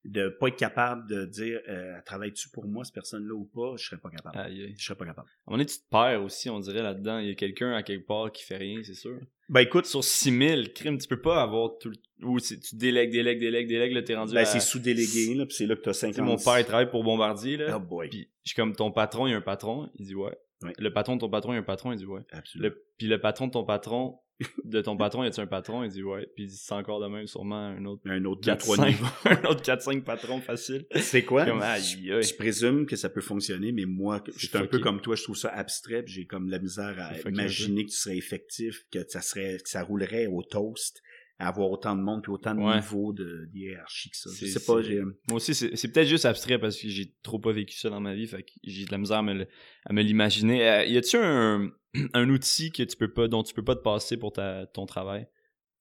de 0.04 0.28
pas 0.28 0.48
être 0.48 0.56
capable 0.56 1.08
de 1.08 1.26
dire 1.26 1.60
euh, 1.68 2.00
travailles-tu 2.06 2.48
pour 2.48 2.66
moi 2.66 2.84
cette 2.84 2.94
personne-là 2.94 3.34
ou 3.34 3.44
pas, 3.44 3.74
je 3.76 3.84
serais 3.84 3.98
pas 3.98 4.10
capable. 4.10 4.50
Je 4.50 4.82
serais 4.82 4.96
pas 4.96 5.04
capable. 5.04 5.28
À 5.28 5.50
moment 5.50 5.58
donné, 5.58 5.66
tu 5.66 5.78
te 5.78 5.88
perds 5.90 6.22
aussi, 6.22 6.48
on 6.48 6.58
dirait 6.58 6.82
là-dedans. 6.82 7.18
Il 7.18 7.28
y 7.28 7.30
a 7.30 7.34
quelqu'un 7.34 7.72
à 7.74 7.82
quelque 7.82 8.06
part 8.06 8.32
qui 8.32 8.44
fait 8.44 8.56
rien, 8.56 8.80
c'est 8.82 8.94
sûr. 8.94 9.18
Ben 9.50 9.60
écoute. 9.60 9.86
Sur 9.86 10.02
6000 10.02 10.72
crimes, 10.72 10.96
tu 10.96 11.08
peux 11.08 11.20
pas 11.20 11.42
avoir 11.42 11.76
tout 11.78 11.92
Ou 12.22 12.40
tu 12.40 12.56
délègues, 12.72 13.10
délègues, 13.10 13.40
délègues, 13.40 13.68
délègues, 13.68 13.92
là, 13.92 14.02
t'es 14.02 14.14
rendu. 14.14 14.32
Ben 14.32 14.44
c'est 14.44 14.60
sous-délégué, 14.60 15.34
là, 15.34 15.44
puis 15.44 15.56
c'est 15.56 15.66
là 15.66 15.76
que 15.76 15.82
t'as 15.82 15.92
50. 15.92 16.24
mon 16.24 16.36
père, 16.36 16.60
il 16.60 16.64
travaille 16.64 16.90
pour 16.90 17.04
Bombardier, 17.04 17.56
là. 17.56 17.76
Oh 17.76 17.80
boy. 17.80 18.08
Puis 18.08 18.30
je 18.44 18.50
suis 18.50 18.56
comme 18.56 18.74
ton 18.74 18.92
patron, 18.92 19.26
il 19.26 19.32
y 19.32 19.34
a 19.34 19.36
un 19.36 19.42
patron, 19.42 19.90
il 19.96 20.06
dit 20.06 20.14
ouais. 20.14 20.36
Le 20.78 20.92
patron 20.92 21.16
de 21.16 21.20
ton 21.20 21.30
patron, 21.30 21.52
il 21.52 21.56
y 21.56 21.58
a 21.58 21.60
un 21.60 21.64
patron, 21.64 21.92
il 21.92 21.98
dit 21.98 22.06
ouais. 22.06 22.22
Absolument. 22.30 22.74
puis 22.96 23.06
le 23.06 23.20
patron 23.20 23.48
de 23.48 23.52
ton 23.52 23.64
patron, 23.64 24.18
de 24.64 24.80
ton 24.80 24.96
patron, 24.96 25.24
y 25.24 25.26
a-tu 25.26 25.40
un 25.40 25.46
patron? 25.46 25.84
Il 25.84 25.90
dit 25.90 26.02
ouais. 26.02 26.28
Puis 26.34 26.48
c'est 26.50 26.74
encore 26.74 27.00
de 27.00 27.06
même, 27.06 27.26
sûrement 27.26 27.56
un 27.56 27.84
autre. 27.84 28.02
Un 28.06 28.24
autre 28.24 28.40
4, 28.42 28.64
5, 28.64 28.96
un 29.24 29.48
autre 29.48 29.62
4-5 29.62 30.02
patrons 30.02 30.40
facile. 30.40 30.86
C'est 30.96 31.24
quoi? 31.24 31.44
je, 31.44 32.34
présume 32.36 32.86
que 32.86 32.96
ça 32.96 33.08
peut 33.08 33.20
fonctionner, 33.20 33.72
mais 33.72 33.84
moi, 33.84 34.22
je 34.36 34.46
suis 34.46 34.56
un 34.56 34.66
peu 34.66 34.78
comme 34.78 35.00
toi, 35.00 35.16
je 35.16 35.24
trouve 35.24 35.36
ça 35.36 35.50
abstrait, 35.50 36.04
j'ai 36.06 36.26
comme 36.26 36.48
la 36.48 36.58
misère 36.58 36.96
à 36.98 37.28
imaginer 37.28 37.84
que 37.84 37.90
tu 37.90 37.96
serais 37.96 38.16
effectif, 38.16 38.86
que 38.90 39.04
ça 39.08 39.20
serait, 39.20 39.58
que 39.62 39.68
ça 39.68 39.82
roulerait 39.82 40.26
au 40.26 40.42
toast 40.42 41.02
avoir 41.40 41.70
autant 41.70 41.96
de 41.96 42.02
monde 42.02 42.22
puis 42.22 42.32
autant 42.32 42.54
de 42.54 42.60
niveaux 42.60 43.12
de, 43.12 43.48
hiérarchie 43.54 44.10
que 44.10 44.16
ça. 44.16 44.30
Je 44.32 44.46
sais 44.46 44.64
pas, 44.64 44.82
j'ai... 44.82 45.00
Moi 45.00 45.36
aussi, 45.36 45.54
c'est, 45.54 45.92
peut-être 45.92 46.08
juste 46.08 46.24
abstrait 46.24 46.58
parce 46.58 46.76
que 46.76 46.88
j'ai 46.88 47.14
trop 47.22 47.38
pas 47.38 47.52
vécu 47.52 47.76
ça 47.76 47.90
dans 47.90 48.00
ma 48.00 48.14
vie, 48.14 48.26
fait 48.26 48.42
que 48.42 48.50
j'ai 48.62 48.84
de 48.84 48.92
la 48.92 48.98
misère 48.98 49.18
à 49.18 49.22
me, 49.22 49.46
à 49.84 49.92
me 49.92 50.02
l'imaginer. 50.02 50.68
Euh, 50.68 50.84
y 50.84 50.96
a-tu 50.96 51.16
un, 51.16 51.70
un 52.14 52.28
outil 52.28 52.70
que 52.70 52.82
tu 52.82 52.96
peux 52.96 53.12
pas, 53.12 53.28
dont 53.28 53.42
tu 53.42 53.54
peux 53.54 53.64
pas 53.64 53.74
te 53.74 53.82
passer 53.82 54.16
pour 54.16 54.32
ta, 54.32 54.66
ton 54.66 54.86
travail? 54.86 55.26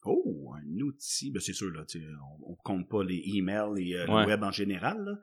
Oh, 0.06 0.54
un 0.56 0.80
outil, 0.80 1.30
ben 1.30 1.42
c'est 1.42 1.54
sûr, 1.54 1.72
là, 1.72 1.84
on, 1.94 2.52
on 2.52 2.56
compte 2.56 2.88
pas 2.88 3.04
les 3.04 3.22
emails 3.36 3.74
et 3.78 3.96
euh, 3.96 4.06
le 4.06 4.28
web 4.28 4.44
en 4.44 4.52
général, 4.52 5.04
là. 5.04 5.20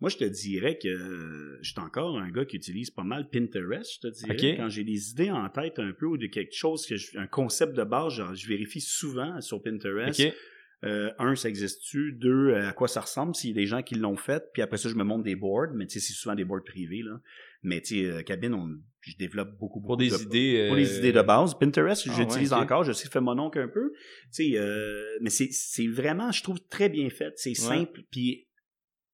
Moi, 0.00 0.08
je 0.08 0.16
te 0.16 0.24
dirais 0.24 0.78
que 0.78 0.88
euh, 0.88 1.58
je 1.60 1.72
suis 1.72 1.80
encore 1.80 2.18
un 2.18 2.30
gars 2.30 2.46
qui 2.46 2.56
utilise 2.56 2.90
pas 2.90 3.02
mal 3.02 3.28
Pinterest, 3.28 3.96
je 3.96 4.08
te 4.08 4.08
dirais. 4.08 4.56
Quand 4.56 4.68
j'ai 4.68 4.84
des 4.84 5.10
idées 5.10 5.30
en 5.30 5.48
tête 5.50 5.78
un 5.78 5.92
peu 5.92 6.06
ou 6.06 6.16
de 6.16 6.26
quelque 6.26 6.54
chose, 6.54 6.86
que 6.86 6.94
un 7.18 7.26
concept 7.26 7.76
de 7.76 7.84
base, 7.84 8.14
genre, 8.14 8.34
je 8.34 8.48
vérifie 8.48 8.80
souvent 8.80 9.40
sur 9.40 9.62
Pinterest. 9.62 10.22
Euh, 10.82 11.10
un, 11.18 11.36
ça 11.36 11.50
existe-tu? 11.50 12.12
Deux, 12.12 12.48
euh, 12.48 12.70
à 12.70 12.72
quoi 12.72 12.88
ça 12.88 13.02
ressemble? 13.02 13.34
S'il 13.34 13.50
y 13.50 13.52
a 13.52 13.56
des 13.56 13.66
gens 13.66 13.82
qui 13.82 13.96
l'ont 13.96 14.16
fait? 14.16 14.50
Puis 14.54 14.62
après 14.62 14.78
ça, 14.78 14.88
je 14.88 14.94
me 14.94 15.04
montre 15.04 15.22
des 15.22 15.36
boards, 15.36 15.74
mais 15.74 15.86
tu 15.86 16.00
sais, 16.00 16.06
c'est 16.06 16.14
souvent 16.14 16.34
des 16.34 16.44
boards 16.46 16.64
privés, 16.64 17.02
là. 17.02 17.20
Mais 17.62 17.82
tu 17.82 18.10
sais, 18.10 18.24
cabine, 18.24 18.54
on, 18.54 18.78
je 19.02 19.14
développe 19.18 19.50
beaucoup, 19.58 19.80
beaucoup 19.80 19.88
Pour 19.88 19.96
des 19.98 20.22
idées... 20.22 20.64
Pour 20.68 20.76
des 20.76 20.96
idées 20.96 21.12
de 21.12 21.20
base. 21.20 21.52
Pinterest, 21.58 22.08
ah, 22.08 22.14
j'utilise 22.16 22.54
encore, 22.54 22.84
je 22.84 22.92
sais 22.92 23.10
fait 23.10 23.20
mon 23.20 23.38
oncle 23.38 23.58
un 23.58 23.68
peu. 23.68 23.92
Tu 24.34 24.54
sais, 24.54 25.18
mais 25.20 25.28
c'est 25.28 25.86
vraiment, 25.86 26.32
je 26.32 26.42
trouve, 26.42 26.58
très 26.70 26.88
bien 26.88 27.10
fait. 27.10 27.34
C'est 27.36 27.52
simple, 27.52 28.00
puis 28.10 28.46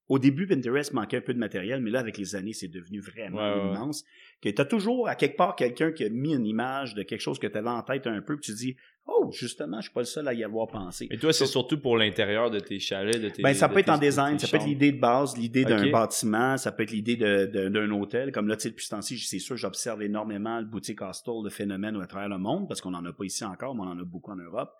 au 0.09 0.19
début, 0.19 0.47
Pinterest 0.47 0.93
manquait 0.93 1.17
un 1.17 1.21
peu 1.21 1.33
de 1.33 1.39
matériel, 1.39 1.81
mais 1.81 1.91
là, 1.91 1.99
avec 1.99 2.17
les 2.17 2.35
années, 2.35 2.53
c'est 2.53 2.67
devenu 2.67 2.99
vraiment 2.99 3.71
immense. 3.71 4.05
Que 4.41 4.49
tu 4.49 4.61
as 4.61 4.65
toujours, 4.65 5.07
à 5.07 5.15
quelque 5.15 5.35
part, 5.35 5.55
quelqu'un 5.55 5.91
qui 5.91 6.03
a 6.03 6.09
mis 6.09 6.33
une 6.33 6.45
image 6.45 6.93
de 6.93 7.03
quelque 7.03 7.21
chose 7.21 7.39
que 7.39 7.47
tu 7.47 7.57
avais 7.57 7.69
en 7.69 7.81
tête 7.81 8.07
un 8.07 8.21
peu, 8.21 8.35
que 8.35 8.41
tu 8.41 8.53
dis, 8.53 8.75
Oh, 9.09 9.31
justement, 9.31 9.77
je 9.77 9.83
suis 9.83 9.93
pas 9.93 10.01
le 10.01 10.05
seul 10.05 10.27
à 10.27 10.33
y 10.33 10.43
avoir 10.43 10.67
pensé. 10.67 11.07
Et 11.09 11.17
toi, 11.17 11.31
c'est 11.31 11.45
surtout 11.45 11.79
pour 11.79 11.97
l'intérieur 11.97 12.51
de 12.51 12.59
tes 12.59 12.77
chalets, 12.79 13.21
de 13.21 13.29
tes. 13.29 13.41
Ben, 13.41 13.53
ça 13.53 13.69
peut 13.69 13.79
être 13.79 13.89
en 13.89 13.97
design, 13.97 14.37
ça 14.37 14.47
peut 14.47 14.57
être 14.57 14.65
l'idée 14.65 14.91
de 14.91 14.99
base, 14.99 15.37
l'idée 15.37 15.63
d'un 15.63 15.89
bâtiment, 15.89 16.57
ça 16.57 16.73
peut 16.73 16.83
être 16.83 16.91
l'idée 16.91 17.15
d'un 17.15 17.91
hôtel. 17.91 18.31
Comme 18.31 18.47
là, 18.47 18.57
tu 18.57 18.63
sais, 18.63 18.69
depuis 18.69 18.85
ce 18.85 18.89
temps-ci, 18.91 19.17
c'est 19.17 19.39
sûr, 19.39 19.55
j'observe 19.55 20.01
énormément 20.01 20.59
le 20.59 20.65
boutique 20.65 21.01
hostel 21.01 21.35
de 21.43 21.49
phénomènes 21.49 21.99
à 22.01 22.07
travers 22.07 22.29
le 22.29 22.37
monde, 22.37 22.67
parce 22.67 22.81
qu'on 22.81 22.93
en 22.93 23.05
a 23.05 23.13
pas 23.13 23.23
ici 23.23 23.45
encore, 23.45 23.75
mais 23.75 23.81
on 23.81 23.91
en 23.91 23.99
a 23.99 24.03
beaucoup 24.03 24.31
en 24.31 24.35
Europe, 24.35 24.73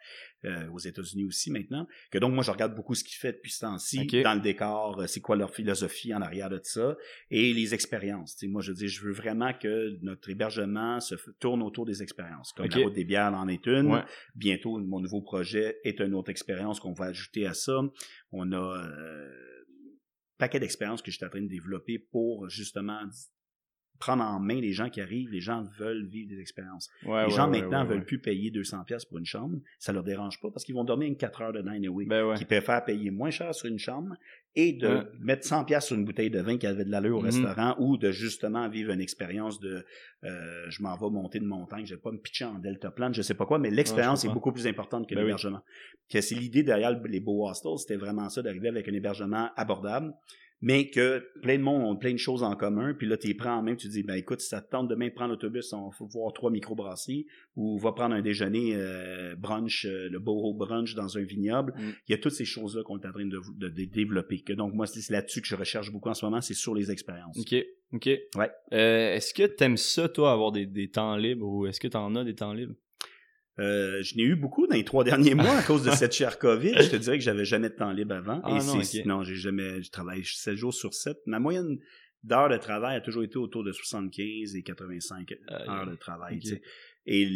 euh, 0.43 0.67
aux 0.73 0.79
États-Unis 0.79 1.25
aussi 1.25 1.49
maintenant. 1.49 1.87
Que 2.11 2.17
donc, 2.17 2.33
moi, 2.33 2.43
je 2.43 2.51
regarde 2.51 2.75
beaucoup 2.75 2.95
ce 2.95 3.03
qu'ils 3.05 3.17
font 3.17 3.29
depuis 3.29 3.51
ce 3.51 3.61
temps-ci, 3.61 4.07
dans 4.23 4.33
le 4.33 4.41
décor, 4.41 4.99
euh, 4.99 5.07
c'est 5.07 5.21
quoi 5.21 5.37
leur 5.37 5.51
philosophie 5.51 6.13
en 6.13 6.21
arrière 6.21 6.49
de 6.49 6.59
ça, 6.61 6.97
et 7.31 7.53
les 7.53 7.73
expériences. 7.73 8.35
Tu 8.35 8.45
sais, 8.45 8.51
moi, 8.51 8.61
je 8.61 8.73
dis, 8.73 8.89
je 8.89 9.03
veux 9.05 9.13
vraiment 9.13 9.46
que 9.53 9.97
notre 10.01 10.29
hébergement 10.29 10.99
se 10.99 11.15
tourne 11.39 11.61
autour 11.61 11.85
des 11.85 12.03
expériences. 12.03 12.53
Comme 12.53 12.67
la 12.67 12.83
route 12.83 12.93
des 12.93 13.05
bières 13.05 13.33
en 13.33 13.47
est 13.47 13.65
une. 13.67 14.03
Bientôt, 14.35 14.77
mon 14.79 14.99
nouveau 14.99 15.21
projet 15.21 15.77
est 15.83 15.99
une 15.99 16.13
autre 16.13 16.29
expérience 16.29 16.79
qu'on 16.79 16.93
va 16.93 17.05
ajouter 17.05 17.45
à 17.45 17.53
ça. 17.53 17.79
On 18.31 18.51
a 18.51 18.57
euh, 18.57 19.27
un 19.27 20.37
paquet 20.37 20.59
d'expériences 20.59 21.01
que 21.01 21.11
je 21.11 21.17
suis 21.17 21.25
en 21.25 21.29
train 21.29 21.41
de 21.41 21.47
développer 21.47 21.99
pour 21.99 22.49
justement 22.49 22.99
prendre 23.99 24.23
en 24.23 24.39
main 24.39 24.59
les 24.61 24.71
gens 24.73 24.89
qui 24.89 25.01
arrivent. 25.01 25.29
Les 25.31 25.41
gens 25.41 25.63
veulent 25.77 26.05
vivre 26.05 26.29
des 26.29 26.39
expériences. 26.39 26.89
Ouais, 27.05 27.21
les 27.25 27.31
ouais, 27.31 27.35
gens 27.37 27.49
ouais, 27.51 27.61
maintenant 27.61 27.83
veulent 27.85 28.05
plus 28.05 28.19
payer 28.19 28.51
200 28.51 28.83
pièces 28.85 29.05
pour 29.05 29.17
une 29.17 29.25
chambre. 29.25 29.57
Ça 29.79 29.91
leur 29.93 30.03
dérange 30.03 30.39
pas 30.41 30.49
parce 30.51 30.63
qu'ils 30.65 30.75
vont 30.75 30.83
dormir 30.83 31.07
une 31.07 31.17
4 31.17 31.41
heures 31.41 31.53
dedans 31.53 31.71
anyway. 31.71 32.05
Ben. 32.05 32.33
Qui 32.35 32.45
préfèrent 32.45 32.83
payer 32.85 33.11
moins 33.11 33.29
cher 33.31 33.53
sur 33.55 33.67
une 33.67 33.79
chambre 33.79 34.15
et 34.55 34.73
de 34.73 35.05
mettre 35.19 35.45
100 35.45 35.65
pièces 35.65 35.85
sur 35.85 35.95
une 35.95 36.03
bouteille 36.05 36.31
de 36.31 36.39
vin 36.39 36.57
qui 36.57 36.65
avait 36.65 36.83
de 36.85 36.89
l'allure 36.89 37.17
au 37.17 37.21
Mhm. 37.21 37.25
restaurant 37.25 37.75
ou 37.79 37.97
de 37.97 38.11
justement 38.11 38.67
vivre 38.69 38.91
une 38.91 39.01
expérience 39.01 39.59
de 39.59 39.85
euh, 40.23 40.65
je 40.69 40.81
m'en 40.81 40.95
vais 40.97 41.09
monter 41.11 41.39
de 41.39 41.45
montagne, 41.45 41.85
je 41.85 41.93
vais 41.93 42.01
pas 42.01 42.11
me 42.11 42.17
pitcher 42.17 42.45
en 42.45 42.57
deltaplane, 42.57 43.13
je 43.13 43.21
sais 43.21 43.35
pas 43.35 43.45
quoi, 43.45 43.59
mais 43.59 43.69
l'expérience 43.69 44.25
est 44.25 44.29
beaucoup 44.29 44.51
plus 44.51 44.65
importante 44.65 45.07
que 45.07 45.13
Ben 45.13 45.21
oui. 45.21 45.25
l'hébergement. 45.27 45.61
Que 46.09 46.21
c'est 46.21 46.33
l'idée 46.33 46.63
derrière 46.63 46.91
le- 46.91 47.07
les 47.07 47.19
beaux 47.19 47.47
hostels, 47.47 47.77
c'était 47.77 47.97
vraiment 47.97 48.27
ça 48.29 48.41
d'arriver 48.41 48.67
avec 48.69 48.87
un 48.87 48.93
hébergement 48.93 49.51
abordable 49.55 50.13
mais 50.61 50.89
que 50.89 51.23
plein 51.41 51.57
de 51.57 51.63
monde 51.63 51.83
ont 51.83 51.95
plein 51.95 52.13
de 52.13 52.17
choses 52.17 52.41
en 52.43 52.55
commun, 52.55 52.93
puis 52.93 53.07
là, 53.07 53.15
tu 53.17 53.27
les 53.27 53.33
prends 53.35 53.57
en 53.57 53.61
main, 53.63 53.75
tu 53.75 53.87
te 53.87 53.93
dis, 53.93 54.03
ben 54.03 54.15
écoute, 54.15 54.41
si 54.41 54.47
ça 54.49 54.61
te 54.61 54.69
tente 54.71 54.87
demain 54.87 55.07
de 55.09 55.13
prendre 55.13 55.31
l'autobus, 55.31 55.71
on 55.73 55.89
va 55.89 55.95
voir 56.11 56.33
trois 56.33 56.49
microbrasseries, 56.51 57.27
ou 57.55 57.77
va 57.77 57.91
prendre 57.91 58.15
un 58.15 58.21
déjeuner 58.21 58.75
euh, 58.75 59.35
brunch, 59.35 59.85
euh, 59.85 60.09
le 60.09 60.19
boho 60.19 60.53
brunch 60.53 60.95
dans 60.95 61.17
un 61.17 61.21
vignoble. 61.23 61.73
Mm. 61.77 61.89
Il 62.07 62.11
y 62.11 62.15
a 62.15 62.17
toutes 62.17 62.31
ces 62.33 62.45
choses-là 62.45 62.83
qu'on 62.83 62.97
est 62.99 63.05
en 63.05 63.11
train 63.11 63.25
de, 63.25 63.39
de- 63.55 63.69
de 63.69 63.85
développer. 63.85 64.41
Que 64.41 64.53
donc, 64.53 64.73
moi, 64.73 64.87
c'est 64.87 65.01
c'est 65.01 65.13
là-dessus 65.13 65.41
que 65.41 65.47
je 65.47 65.55
recherche 65.55 65.91
beaucoup 65.91 66.09
en 66.09 66.13
ce 66.15 66.25
moment, 66.25 66.41
c'est 66.41 66.53
sur 66.53 66.73
les 66.73 66.89
expériences. 66.91 67.37
Ok, 67.37 67.55
ok. 67.93 68.09
Ouais. 68.35 68.51
Euh, 68.73 69.13
est-ce 69.13 69.33
que 69.33 69.43
t'aimes 69.43 69.77
ça, 69.77 70.09
toi, 70.09 70.31
avoir 70.31 70.51
des, 70.51 70.65
des 70.65 70.89
temps 70.89 71.15
libres 71.17 71.45
ou 71.47 71.67
est-ce 71.67 71.79
que 71.79 71.87
t'en 71.87 72.15
as 72.15 72.23
des 72.23 72.35
temps 72.35 72.53
libres? 72.53 72.73
Euh, 73.59 74.03
je 74.03 74.15
n'ai 74.15 74.23
eu 74.23 74.35
beaucoup 74.35 74.67
dans 74.67 74.75
les 74.75 74.83
trois 74.83 75.03
derniers 75.03 75.33
mois 75.33 75.57
à 75.57 75.63
cause 75.63 75.83
de 75.83 75.91
cette 75.91 76.13
chère 76.13 76.37
COVID. 76.37 76.75
Je 76.79 76.89
te 76.89 76.95
dirais 76.95 77.17
que 77.17 77.23
j'avais 77.23 77.45
jamais 77.45 77.69
de 77.69 77.75
temps 77.75 77.91
libre 77.91 78.15
avant. 78.15 78.39
Ah 78.43 78.51
et 78.51 78.65
non, 78.65 79.17
non, 79.17 79.23
j'ai 79.23 79.35
jamais, 79.35 79.81
je 79.81 79.89
travaille 79.89 80.23
7 80.23 80.55
jours 80.55 80.73
sur 80.73 80.93
7. 80.93 81.17
Ma 81.25 81.39
moyenne 81.39 81.79
d'heures 82.23 82.49
de 82.49 82.57
travail 82.57 82.97
a 82.97 83.01
toujours 83.01 83.23
été 83.23 83.37
autour 83.37 83.63
de 83.63 83.71
75 83.71 84.55
et 84.55 84.63
85 84.63 85.31
Aïe. 85.47 85.67
heures 85.67 85.87
de 85.87 85.95
travail. 85.95 86.35
Ok. 86.35 86.41
tu 86.41 86.47
sais. 86.49 86.61
Et 87.05 87.27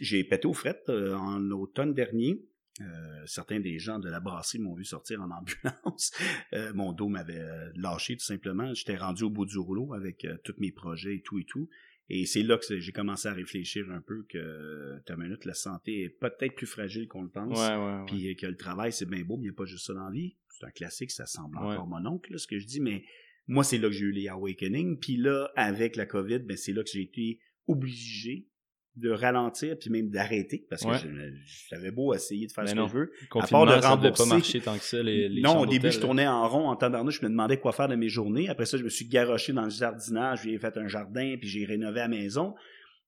j'ai 0.00 0.24
pété 0.24 0.48
aux 0.48 0.52
frettes 0.52 0.88
euh, 0.88 1.14
en 1.14 1.50
automne 1.50 1.94
dernier. 1.94 2.42
Euh, 2.80 3.22
certains 3.26 3.60
des 3.60 3.78
gens 3.78 3.98
de 3.98 4.08
la 4.08 4.20
brasserie 4.20 4.58
m'ont 4.58 4.74
vu 4.74 4.84
sortir 4.84 5.20
en 5.20 5.30
ambulance. 5.30 6.12
Euh, 6.52 6.72
mon 6.74 6.92
dos 6.92 7.08
m'avait 7.08 7.38
euh, 7.38 7.70
lâché 7.76 8.16
tout 8.16 8.24
simplement. 8.24 8.74
J'étais 8.74 8.96
rendu 8.96 9.22
au 9.22 9.30
bout 9.30 9.46
du 9.46 9.58
rouleau 9.58 9.94
avec 9.94 10.24
euh, 10.24 10.36
tous 10.42 10.54
mes 10.58 10.72
projets 10.72 11.16
et 11.16 11.22
tout 11.22 11.38
et 11.38 11.44
tout. 11.44 11.68
Et 12.12 12.26
c'est 12.26 12.42
là 12.42 12.58
que 12.58 12.80
j'ai 12.80 12.92
commencé 12.92 13.28
à 13.28 13.32
réfléchir 13.32 13.88
un 13.90 14.00
peu 14.00 14.24
que, 14.28 14.98
ta 15.06 15.16
minute, 15.16 15.44
la 15.44 15.54
santé 15.54 16.02
est 16.02 16.10
peut-être 16.10 16.56
plus 16.56 16.66
fragile 16.66 17.06
qu'on 17.06 17.22
le 17.22 17.30
pense. 17.30 17.56
Ouais. 17.56 18.04
Puis 18.08 18.28
euh, 18.28 18.34
que 18.34 18.46
le 18.46 18.56
travail, 18.56 18.92
c'est 18.92 19.08
bien 19.08 19.22
beau, 19.22 19.36
mais 19.36 19.44
il 19.44 19.50
n'y 19.50 19.54
a 19.54 19.56
pas 19.56 19.64
juste 19.64 19.86
ça 19.86 19.94
dans 19.94 20.06
la 20.06 20.10
vie. 20.10 20.36
C'est 20.48 20.66
un 20.66 20.70
classique, 20.70 21.12
ça 21.12 21.26
semble 21.26 21.56
encore 21.56 21.86
mon 21.86 22.04
oncle, 22.06 22.32
là, 22.32 22.38
ce 22.38 22.48
que 22.48 22.58
je 22.58 22.66
dis, 22.66 22.80
mais 22.80 23.04
moi, 23.46 23.62
c'est 23.62 23.78
là 23.78 23.88
que 23.88 23.94
j'ai 23.94 24.06
eu 24.06 24.12
les 24.12 24.28
awakening. 24.28 24.98
Puis 24.98 25.16
là, 25.16 25.52
avec 25.54 25.94
la 25.94 26.04
COVID, 26.04 26.40
ben, 26.40 26.56
c'est 26.56 26.72
là 26.72 26.82
que 26.82 26.90
j'ai 26.92 27.02
été 27.02 27.38
obligé 27.68 28.48
de 28.96 29.10
ralentir, 29.10 29.76
puis 29.78 29.88
même 29.90 30.10
d'arrêter, 30.10 30.66
parce 30.68 30.82
que 30.82 30.88
Ouais. 30.88 31.32
j'avais 31.70 31.90
beau 31.90 32.12
essayer 32.12 32.46
de 32.46 32.52
faire 32.52 32.64
Mais 32.64 32.70
ce 32.70 32.74
non. 32.76 32.86
que 32.86 32.92
je 32.92 32.96
veux. 32.98 33.12
À 33.40 33.46
part 33.46 33.64
de 33.66 33.70
ça 33.70 33.76
devait 33.96 34.10
pas 34.10 34.24
rembourser- 34.24 34.28
marcher 34.28 34.60
tant 34.60 34.76
que 34.76 34.84
ça, 34.84 35.02
les, 35.02 35.28
les 35.28 35.40
non, 35.42 35.58
au 35.60 35.66
début, 35.66 35.90
je 35.90 36.00
tournais 36.00 36.26
en 36.26 36.48
rond 36.48 36.68
en 36.68 36.76
tabarnouche, 36.76 37.20
je 37.20 37.24
me 37.24 37.30
demandais 37.30 37.58
quoi 37.58 37.72
faire 37.72 37.88
de 37.88 37.94
mes 37.94 38.08
journées. 38.08 38.48
Après 38.48 38.66
ça, 38.66 38.76
je 38.76 38.82
me 38.84 38.88
suis 38.88 39.06
garoché 39.06 39.52
dans 39.52 39.64
le 39.64 39.70
jardinage, 39.70 40.42
j'ai 40.42 40.58
fait 40.58 40.76
un 40.76 40.88
jardin, 40.88 41.36
puis 41.38 41.48
j'ai 41.48 41.64
rénové 41.64 42.00
la 42.00 42.08
maison. 42.08 42.54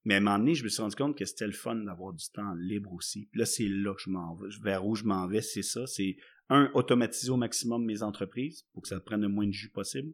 Mais 0.05 0.15
à 0.15 0.17
un 0.17 0.21
moment 0.21 0.39
donné, 0.39 0.55
je 0.55 0.65
me 0.65 0.69
suis 0.69 0.83
rendu 0.83 0.97
compte 0.97 1.17
que 1.17 1.25
c'était 1.25 1.47
le 1.47 1.53
fun 1.53 1.77
d'avoir 1.77 2.13
du 2.13 2.25
temps 2.35 2.55
libre 2.59 2.93
aussi. 2.93 3.29
Puis 3.31 3.39
là, 3.39 3.45
c'est 3.47 3.69
là 3.69 3.95
que 3.95 4.01
je 4.05 4.11
m'en 4.11 4.35
vais. 4.35 4.49
Vers 4.63 4.85
où 4.87 4.95
je 4.97 5.05
m'en 5.05 5.29
vais, 5.29 5.43
c'est 5.43 5.63
ça. 5.63 5.87
C'est 5.87 6.17
un, 6.53 6.71
automatiser 6.75 7.31
au 7.31 7.37
maximum 7.37 7.85
mes 7.85 8.03
entreprises 8.03 8.67
pour 8.73 8.83
que 8.83 8.89
ça 8.89 9.01
prenne 9.01 9.23
le 9.23 9.29
moins 9.29 9.47
de 9.47 9.53
jus 9.53 9.71
possible. 9.71 10.13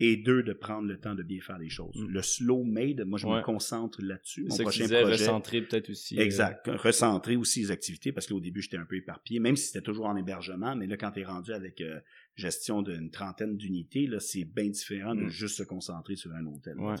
Et 0.00 0.16
deux, 0.16 0.42
de 0.42 0.52
prendre 0.52 0.88
le 0.88 0.98
temps 0.98 1.14
de 1.14 1.22
bien 1.22 1.40
faire 1.40 1.58
les 1.58 1.68
choses. 1.68 1.94
Mm. 1.96 2.08
Le 2.08 2.22
slow 2.22 2.64
made, 2.64 3.04
moi, 3.06 3.18
je 3.18 3.26
Ouais. 3.26 3.36
me 3.38 3.42
concentre 3.42 4.02
là-dessus. 4.02 4.46
Mon 4.48 4.56
prochain 4.56 4.84
disais, 4.84 5.00
projet. 5.02 5.12
recentrer 5.24 5.62
peut-être 5.62 5.90
aussi. 5.90 6.18
euh, 6.18 6.22
Exact. 6.22 6.66
Recentrer 6.68 7.36
aussi 7.36 7.60
les 7.60 7.70
activités 7.70 8.12
parce 8.12 8.26
qu'au 8.26 8.40
début, 8.40 8.62
j'étais 8.62 8.76
un 8.78 8.86
peu 8.86 8.96
éparpillé, 8.96 9.40
même 9.40 9.56
si 9.56 9.66
c'était 9.66 9.82
toujours 9.82 10.06
en 10.06 10.16
hébergement, 10.16 10.74
mais 10.76 10.86
là, 10.86 10.96
quand 10.96 11.10
tu 11.12 11.20
es 11.20 11.24
rendu 11.24 11.52
avec 11.52 11.80
euh, 11.80 12.00
gestion 12.36 12.82
d'une 12.82 13.10
trentaine 13.10 13.56
d'unités, 13.56 14.06
là, 14.06 14.20
c'est 14.20 14.44
bien 14.44 14.68
différent 14.68 15.14
de 15.14 15.24
Mm. 15.24 15.28
juste 15.28 15.58
se 15.58 15.62
concentrer 15.62 16.16
sur 16.16 16.32
un 16.32 16.44
hôtel. 16.46 16.78
Ouais. 16.78 16.94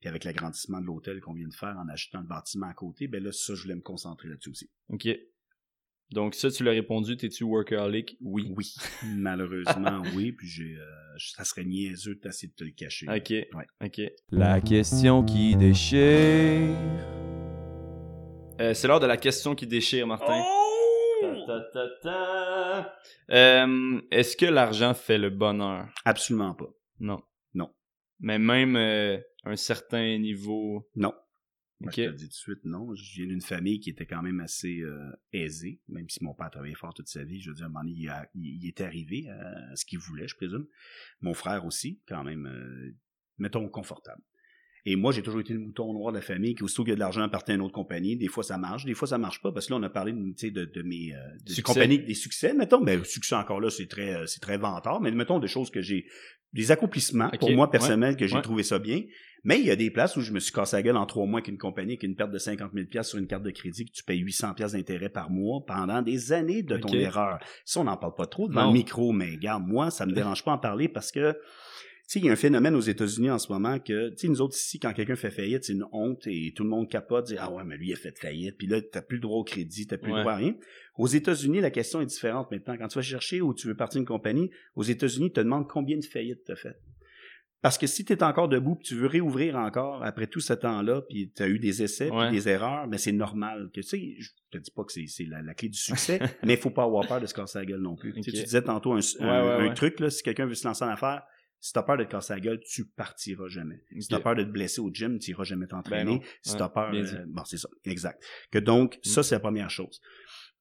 Puis 0.00 0.08
avec 0.08 0.24
l'agrandissement 0.24 0.80
de 0.80 0.86
l'hôtel 0.86 1.20
qu'on 1.20 1.34
vient 1.34 1.48
de 1.48 1.52
faire 1.54 1.76
en 1.78 1.86
achetant 1.88 2.20
le 2.20 2.26
bâtiment 2.26 2.66
à 2.68 2.72
côté, 2.74 3.06
ben 3.08 3.22
là, 3.22 3.32
ça, 3.32 3.54
je 3.54 3.62
voulais 3.62 3.74
me 3.74 3.82
concentrer 3.82 4.28
là-dessus 4.28 4.50
aussi. 4.50 4.70
Ok. 4.88 5.06
Donc 6.12 6.34
ça, 6.34 6.50
tu 6.50 6.64
l'as 6.64 6.72
répondu, 6.72 7.16
t'es-tu 7.16 7.44
workaholic? 7.44 8.16
Oui. 8.20 8.52
Oui. 8.56 8.74
Malheureusement, 9.16 10.02
oui. 10.16 10.32
Puis 10.32 10.48
j'ai, 10.48 10.74
euh, 10.76 10.84
ça 11.18 11.44
serait 11.44 11.64
niaiseux 11.64 12.16
d'essayer 12.16 12.48
de 12.48 12.54
te 12.54 12.64
le 12.64 12.72
cacher. 12.72 13.06
Ok. 13.08 13.30
Ouais. 13.30 13.66
Ok. 13.84 14.00
La 14.30 14.60
question 14.60 15.24
qui 15.24 15.54
déchire. 15.56 16.76
Euh, 18.60 18.74
c'est 18.74 18.88
l'heure 18.88 19.00
de 19.00 19.06
la 19.06 19.16
question 19.16 19.54
qui 19.54 19.66
déchire, 19.66 20.06
Martin. 20.06 20.42
Oh! 20.44 20.56
Ta, 21.46 21.60
ta, 21.60 21.60
ta, 21.72 21.88
ta. 22.02 22.94
Euh, 23.30 24.00
Est-ce 24.10 24.36
que 24.36 24.46
l'argent 24.46 24.94
fait 24.94 25.18
le 25.18 25.30
bonheur? 25.30 25.86
Absolument 26.04 26.54
pas. 26.54 26.68
Non. 26.98 27.22
Non. 27.54 27.70
Mais 28.18 28.38
même 28.38 28.76
euh, 28.76 29.18
un 29.44 29.56
certain 29.56 30.18
niveau. 30.18 30.88
Non. 30.96 31.14
Moi, 31.80 31.88
Ok. 31.90 31.96
Je 31.96 32.04
te 32.10 32.14
dis 32.14 32.24
tout 32.24 32.28
de 32.28 32.32
suite, 32.34 32.64
non. 32.64 32.94
Je 32.94 33.14
viens 33.14 33.26
d'une 33.26 33.40
famille 33.40 33.80
qui 33.80 33.90
était 33.90 34.06
quand 34.06 34.22
même 34.22 34.40
assez 34.40 34.80
euh, 34.80 35.10
aisée, 35.32 35.80
même 35.88 36.08
si 36.10 36.22
mon 36.22 36.34
père 36.34 36.50
travaillait 36.50 36.74
fort 36.74 36.92
toute 36.92 37.08
sa 37.08 37.24
vie. 37.24 37.40
Je 37.40 37.50
veux 37.50 37.56
dire, 37.56 37.64
à 37.64 37.66
un 37.66 37.70
moment 37.70 37.84
donné, 37.84 37.94
il, 37.98 38.08
a- 38.08 38.28
il- 38.34 38.56
il 38.62 38.66
est 38.66 38.80
arrivé 38.82 39.30
à 39.30 39.74
ce 39.76 39.84
qu'il 39.86 39.98
voulait, 39.98 40.28
je 40.28 40.36
présume. 40.36 40.66
Mon 41.20 41.32
frère 41.34 41.64
aussi, 41.64 42.00
quand 42.06 42.22
même, 42.22 42.46
euh, 42.46 42.94
mettons, 43.38 43.68
confortable. 43.68 44.22
Et 44.86 44.96
moi, 44.96 45.12
j'ai 45.12 45.22
toujours 45.22 45.40
été 45.40 45.52
le 45.52 45.60
mouton 45.60 45.92
noir 45.92 46.12
de 46.12 46.18
la 46.18 46.22
famille 46.22 46.54
qui, 46.54 46.62
aussitôt 46.62 46.84
qu'il 46.84 46.90
y 46.90 46.92
a 46.92 46.96
de 46.96 47.00
l'argent, 47.00 47.28
partait 47.28 47.52
à 47.52 47.54
une 47.54 47.60
autre 47.60 47.74
compagnie. 47.74 48.16
Des 48.16 48.28
fois, 48.28 48.42
ça 48.42 48.58
marche, 48.58 48.84
des 48.84 48.94
fois, 48.94 49.08
ça 49.08 49.18
marche 49.18 49.42
pas. 49.42 49.52
Parce 49.52 49.66
que 49.66 49.72
là, 49.72 49.78
on 49.78 49.82
a 49.82 49.90
parlé 49.90 50.12
de, 50.12 50.48
de, 50.48 50.64
de 50.64 50.82
mes 50.82 51.14
euh, 51.14 51.18
de 51.44 51.52
Succès. 51.52 51.62
compagnies, 51.62 51.98
des 51.98 52.14
succès, 52.14 52.54
mettons. 52.54 52.80
Ben, 52.80 53.04
succès 53.04 53.34
encore 53.34 53.60
là, 53.60 53.70
c'est 53.70 53.86
très, 53.86 54.14
euh, 54.14 54.26
c'est 54.26 54.40
très 54.40 54.56
vantard. 54.56 55.00
Mais 55.00 55.10
mettons 55.10 55.38
des 55.38 55.48
choses 55.48 55.70
que 55.70 55.82
j'ai, 55.82 56.06
des 56.52 56.70
accomplissements 56.70 57.30
pour 57.38 57.50
moi 57.52 57.66
ouais, 57.66 57.70
personnels 57.70 58.16
que 58.16 58.26
j'ai 58.26 58.36
ouais. 58.36 58.42
trouvé 58.42 58.62
ça 58.62 58.78
bien. 58.78 59.02
Mais 59.44 59.58
il 59.58 59.64
y 59.64 59.70
a 59.70 59.76
des 59.76 59.90
places 59.90 60.16
où 60.16 60.20
je 60.20 60.32
me 60.32 60.40
suis 60.40 60.52
cassé 60.52 60.76
la 60.76 60.82
gueule 60.82 60.96
en 60.96 61.06
trois 61.06 61.24
mois 61.24 61.38
avec 61.38 61.48
une 61.48 61.56
compagnie 61.56 61.92
avec 61.92 62.02
une 62.02 62.14
perte 62.14 62.30
de 62.30 62.38
50 62.38 62.72
000 62.74 62.86
pièces 62.88 63.08
sur 63.08 63.18
une 63.18 63.26
carte 63.26 63.42
de 63.42 63.50
crédit 63.50 63.86
que 63.86 63.92
tu 63.92 64.04
payes 64.04 64.18
800 64.18 64.52
pièces 64.54 64.72
d'intérêt 64.72 65.08
par 65.08 65.30
mois 65.30 65.64
pendant 65.66 66.02
des 66.02 66.32
années 66.32 66.62
de 66.62 66.76
ton 66.76 66.92
erreur. 66.92 67.38
Ça, 67.64 67.80
on 67.80 67.84
n'en 67.84 67.96
parle 67.96 68.14
pas 68.14 68.26
trop 68.26 68.48
devant 68.48 68.62
Non. 68.62 68.66
le 68.68 68.74
micro, 68.74 69.12
mais 69.12 69.30
regarde, 69.30 69.62
moi, 69.66 69.90
ça 69.90 70.04
me 70.04 70.12
dérange 70.12 70.44
pas 70.44 70.52
en 70.52 70.58
parler 70.58 70.88
parce 70.88 71.10
que 71.10 71.34
sais, 72.12 72.18
il 72.20 72.26
y 72.26 72.28
a 72.28 72.32
un 72.32 72.36
phénomène 72.36 72.74
aux 72.74 72.80
États-Unis 72.80 73.30
en 73.30 73.38
ce 73.38 73.52
moment 73.52 73.78
que, 73.78 74.10
tu 74.10 74.16
sais, 74.18 74.28
nous 74.28 74.40
autres 74.40 74.56
ici, 74.56 74.78
quand 74.78 74.92
quelqu'un 74.92 75.16
fait 75.16 75.30
faillite, 75.30 75.64
c'est 75.64 75.72
une 75.74 75.86
honte 75.92 76.26
et 76.26 76.52
tout 76.54 76.64
le 76.64 76.68
monde 76.70 76.88
capote, 76.88 77.26
dit, 77.26 77.36
ah 77.38 77.50
ouais, 77.52 77.62
mais 77.64 77.76
lui, 77.76 77.88
il 77.88 77.92
a 77.92 77.96
fait 77.96 78.16
faillite, 78.18 78.56
puis 78.58 78.66
là, 78.66 78.80
t'as 78.82 79.02
plus 79.02 79.16
le 79.16 79.22
droit 79.22 79.38
au 79.38 79.44
crédit, 79.44 79.86
t'as 79.86 79.96
plus 79.98 80.10
Ouais. 80.10 80.16
le 80.18 80.22
droit 80.22 80.32
à 80.32 80.36
rien. 80.36 80.54
Aux 80.96 81.06
États-Unis, 81.06 81.60
la 81.60 81.70
question 81.70 82.00
est 82.00 82.06
différente 82.06 82.50
maintenant. 82.50 82.76
Quand 82.76 82.88
tu 82.88 82.96
vas 82.98 83.02
chercher 83.02 83.40
ou 83.40 83.54
tu 83.54 83.66
veux 83.68 83.76
partir 83.76 84.00
d'une 84.00 84.06
compagnie, 84.08 84.50
aux 84.74 84.82
États-Unis, 84.82 85.26
ils 85.26 85.32
te 85.32 85.40
demandent 85.40 85.68
combien 85.68 85.96
de 85.98 86.04
faillites 86.04 86.44
t'as 86.44 86.56
fait. 86.56 86.76
Parce 87.62 87.76
que 87.76 87.86
si 87.86 88.06
tu 88.06 88.14
es 88.14 88.22
encore 88.22 88.48
debout, 88.48 88.76
puis 88.76 88.86
tu 88.88 88.94
veux 88.94 89.06
réouvrir 89.06 89.56
encore 89.56 90.02
après 90.02 90.26
tout 90.26 90.40
ce 90.40 90.54
temps-là, 90.54 91.02
puis 91.10 91.30
tu 91.36 91.42
as 91.42 91.48
eu 91.48 91.58
des 91.58 91.82
essais, 91.82 92.08
puis 92.08 92.30
des 92.30 92.48
erreurs, 92.48 92.86
mais 92.88 92.96
c'est 92.96 93.12
normal. 93.12 93.68
que 93.74 93.80
Tu 93.80 93.86
sais, 93.86 94.14
je 94.18 94.30
te 94.50 94.56
dis 94.56 94.70
pas 94.70 94.82
que 94.82 94.92
c'est 94.92 95.24
la, 95.26 95.42
la 95.42 95.52
clé 95.52 95.68
du 95.68 95.78
succès, 95.78 96.18
mais 96.42 96.54
il 96.54 96.58
faut 96.58 96.70
pas 96.70 96.84
avoir 96.84 97.06
peur 97.06 97.20
de 97.20 97.26
se 97.26 97.34
casser 97.34 97.58
la 97.58 97.66
gueule 97.66 97.82
non 97.82 97.96
plus. 97.96 98.14
Tu 98.14 98.22
sais. 98.22 98.30
Tu 98.32 98.42
disais 98.44 98.62
tantôt 98.62 98.94
un, 98.94 98.96
un- 98.96 99.00
Ouais, 99.20 99.26
ouais, 99.26 99.64
un 99.64 99.68
ouais. 99.68 99.74
truc, 99.74 100.00
là, 100.00 100.08
si 100.08 100.22
quelqu'un 100.22 100.46
veut 100.46 100.54
se 100.54 100.66
lancer 100.66 100.84
en 100.84 100.88
affaires, 100.88 101.22
si 101.60 101.72
t'as 101.72 101.82
peur 101.82 101.96
de 101.98 102.04
te 102.04 102.10
casser 102.10 102.32
la 102.34 102.40
gueule, 102.40 102.60
tu 102.60 102.86
partiras 102.86 103.48
jamais. 103.48 103.82
Si 103.98 104.08
t'as 104.08 104.20
peur 104.20 104.34
de 104.34 104.42
te 104.44 104.48
blesser 104.50 104.80
au 104.80 104.90
gym, 104.92 105.18
tu 105.18 105.30
iras 105.32 105.44
jamais 105.44 105.66
Ben 105.66 105.76
t'entraîner. 105.76 106.14
non. 106.16 106.20
si 106.42 106.56
t'as 106.56 106.68
peur, 106.70 106.92
euh, 106.94 107.24
bon, 107.28 107.44
c'est 107.44 107.58
ça, 107.58 107.68
exact. 107.84 108.22
Que 108.50 108.58
donc, 108.58 108.96
Mm. 108.96 109.08
ça, 109.08 109.22
c'est 109.22 109.34
la 109.34 109.40
première 109.40 109.70
chose. 109.70 110.00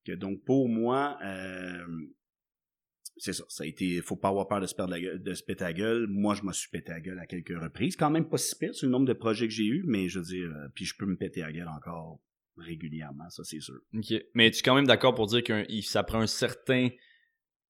Que 0.06 0.12
donc, 0.12 0.44
pour 0.44 0.68
moi, 0.70 1.18
euh, 1.24 1.86
c'est 3.18 3.34
ça. 3.34 3.44
Ça 3.50 3.64
a 3.64 3.68
été, 3.68 4.02
faut 4.02 4.16
pas 4.16 4.30
avoir 4.30 4.48
peur 4.48 4.62
de 4.62 4.66
se 4.68 4.76
perdre 4.76 4.92
la 4.92 5.00
gueule, 5.00 5.22
de 5.22 5.34
se 5.34 5.44
péter 5.44 5.64
la 5.66 5.74
gueule. 5.74 6.08
Moi, 6.08 6.36
je 6.36 6.44
me 6.44 6.54
suis 6.54 6.70
pété 6.70 6.92
la 6.92 7.02
gueule 7.02 7.20
à 7.20 7.26
quelques 7.28 7.58
reprises. 7.58 7.96
Quand 7.98 8.10
même 8.10 8.28
pas 8.30 8.38
si 8.38 8.56
pire 8.58 8.74
sur 8.74 8.88
le 8.88 8.92
nombre 8.92 9.06
de 9.08 9.14
projets 9.14 9.48
que 9.48 9.54
j'ai 9.54 9.66
eu, 9.66 9.84
mais 9.88 10.08
je 10.10 10.20
veux 10.20 10.26
dire, 10.26 10.50
euh, 10.50 10.68
puis 10.74 10.86
je 10.86 10.96
peux 10.98 11.06
me 11.06 11.16
péter 11.18 11.42
la 11.42 11.52
gueule 11.52 11.68
encore 11.68 12.22
régulièrement, 12.58 13.30
ça 13.30 13.44
c'est 13.46 13.62
sûr. 13.62 13.80
Ok. 13.94 14.14
Mais 14.34 14.52
tu 14.52 14.60
es 14.60 14.62
quand 14.64 14.76
même 14.76 14.88
d'accord 14.88 15.16
pour 15.16 15.28
dire 15.28 15.44
que 15.44 15.66
ça 15.82 16.04
prend 16.04 16.20
un 16.20 16.28
certain 16.28 16.90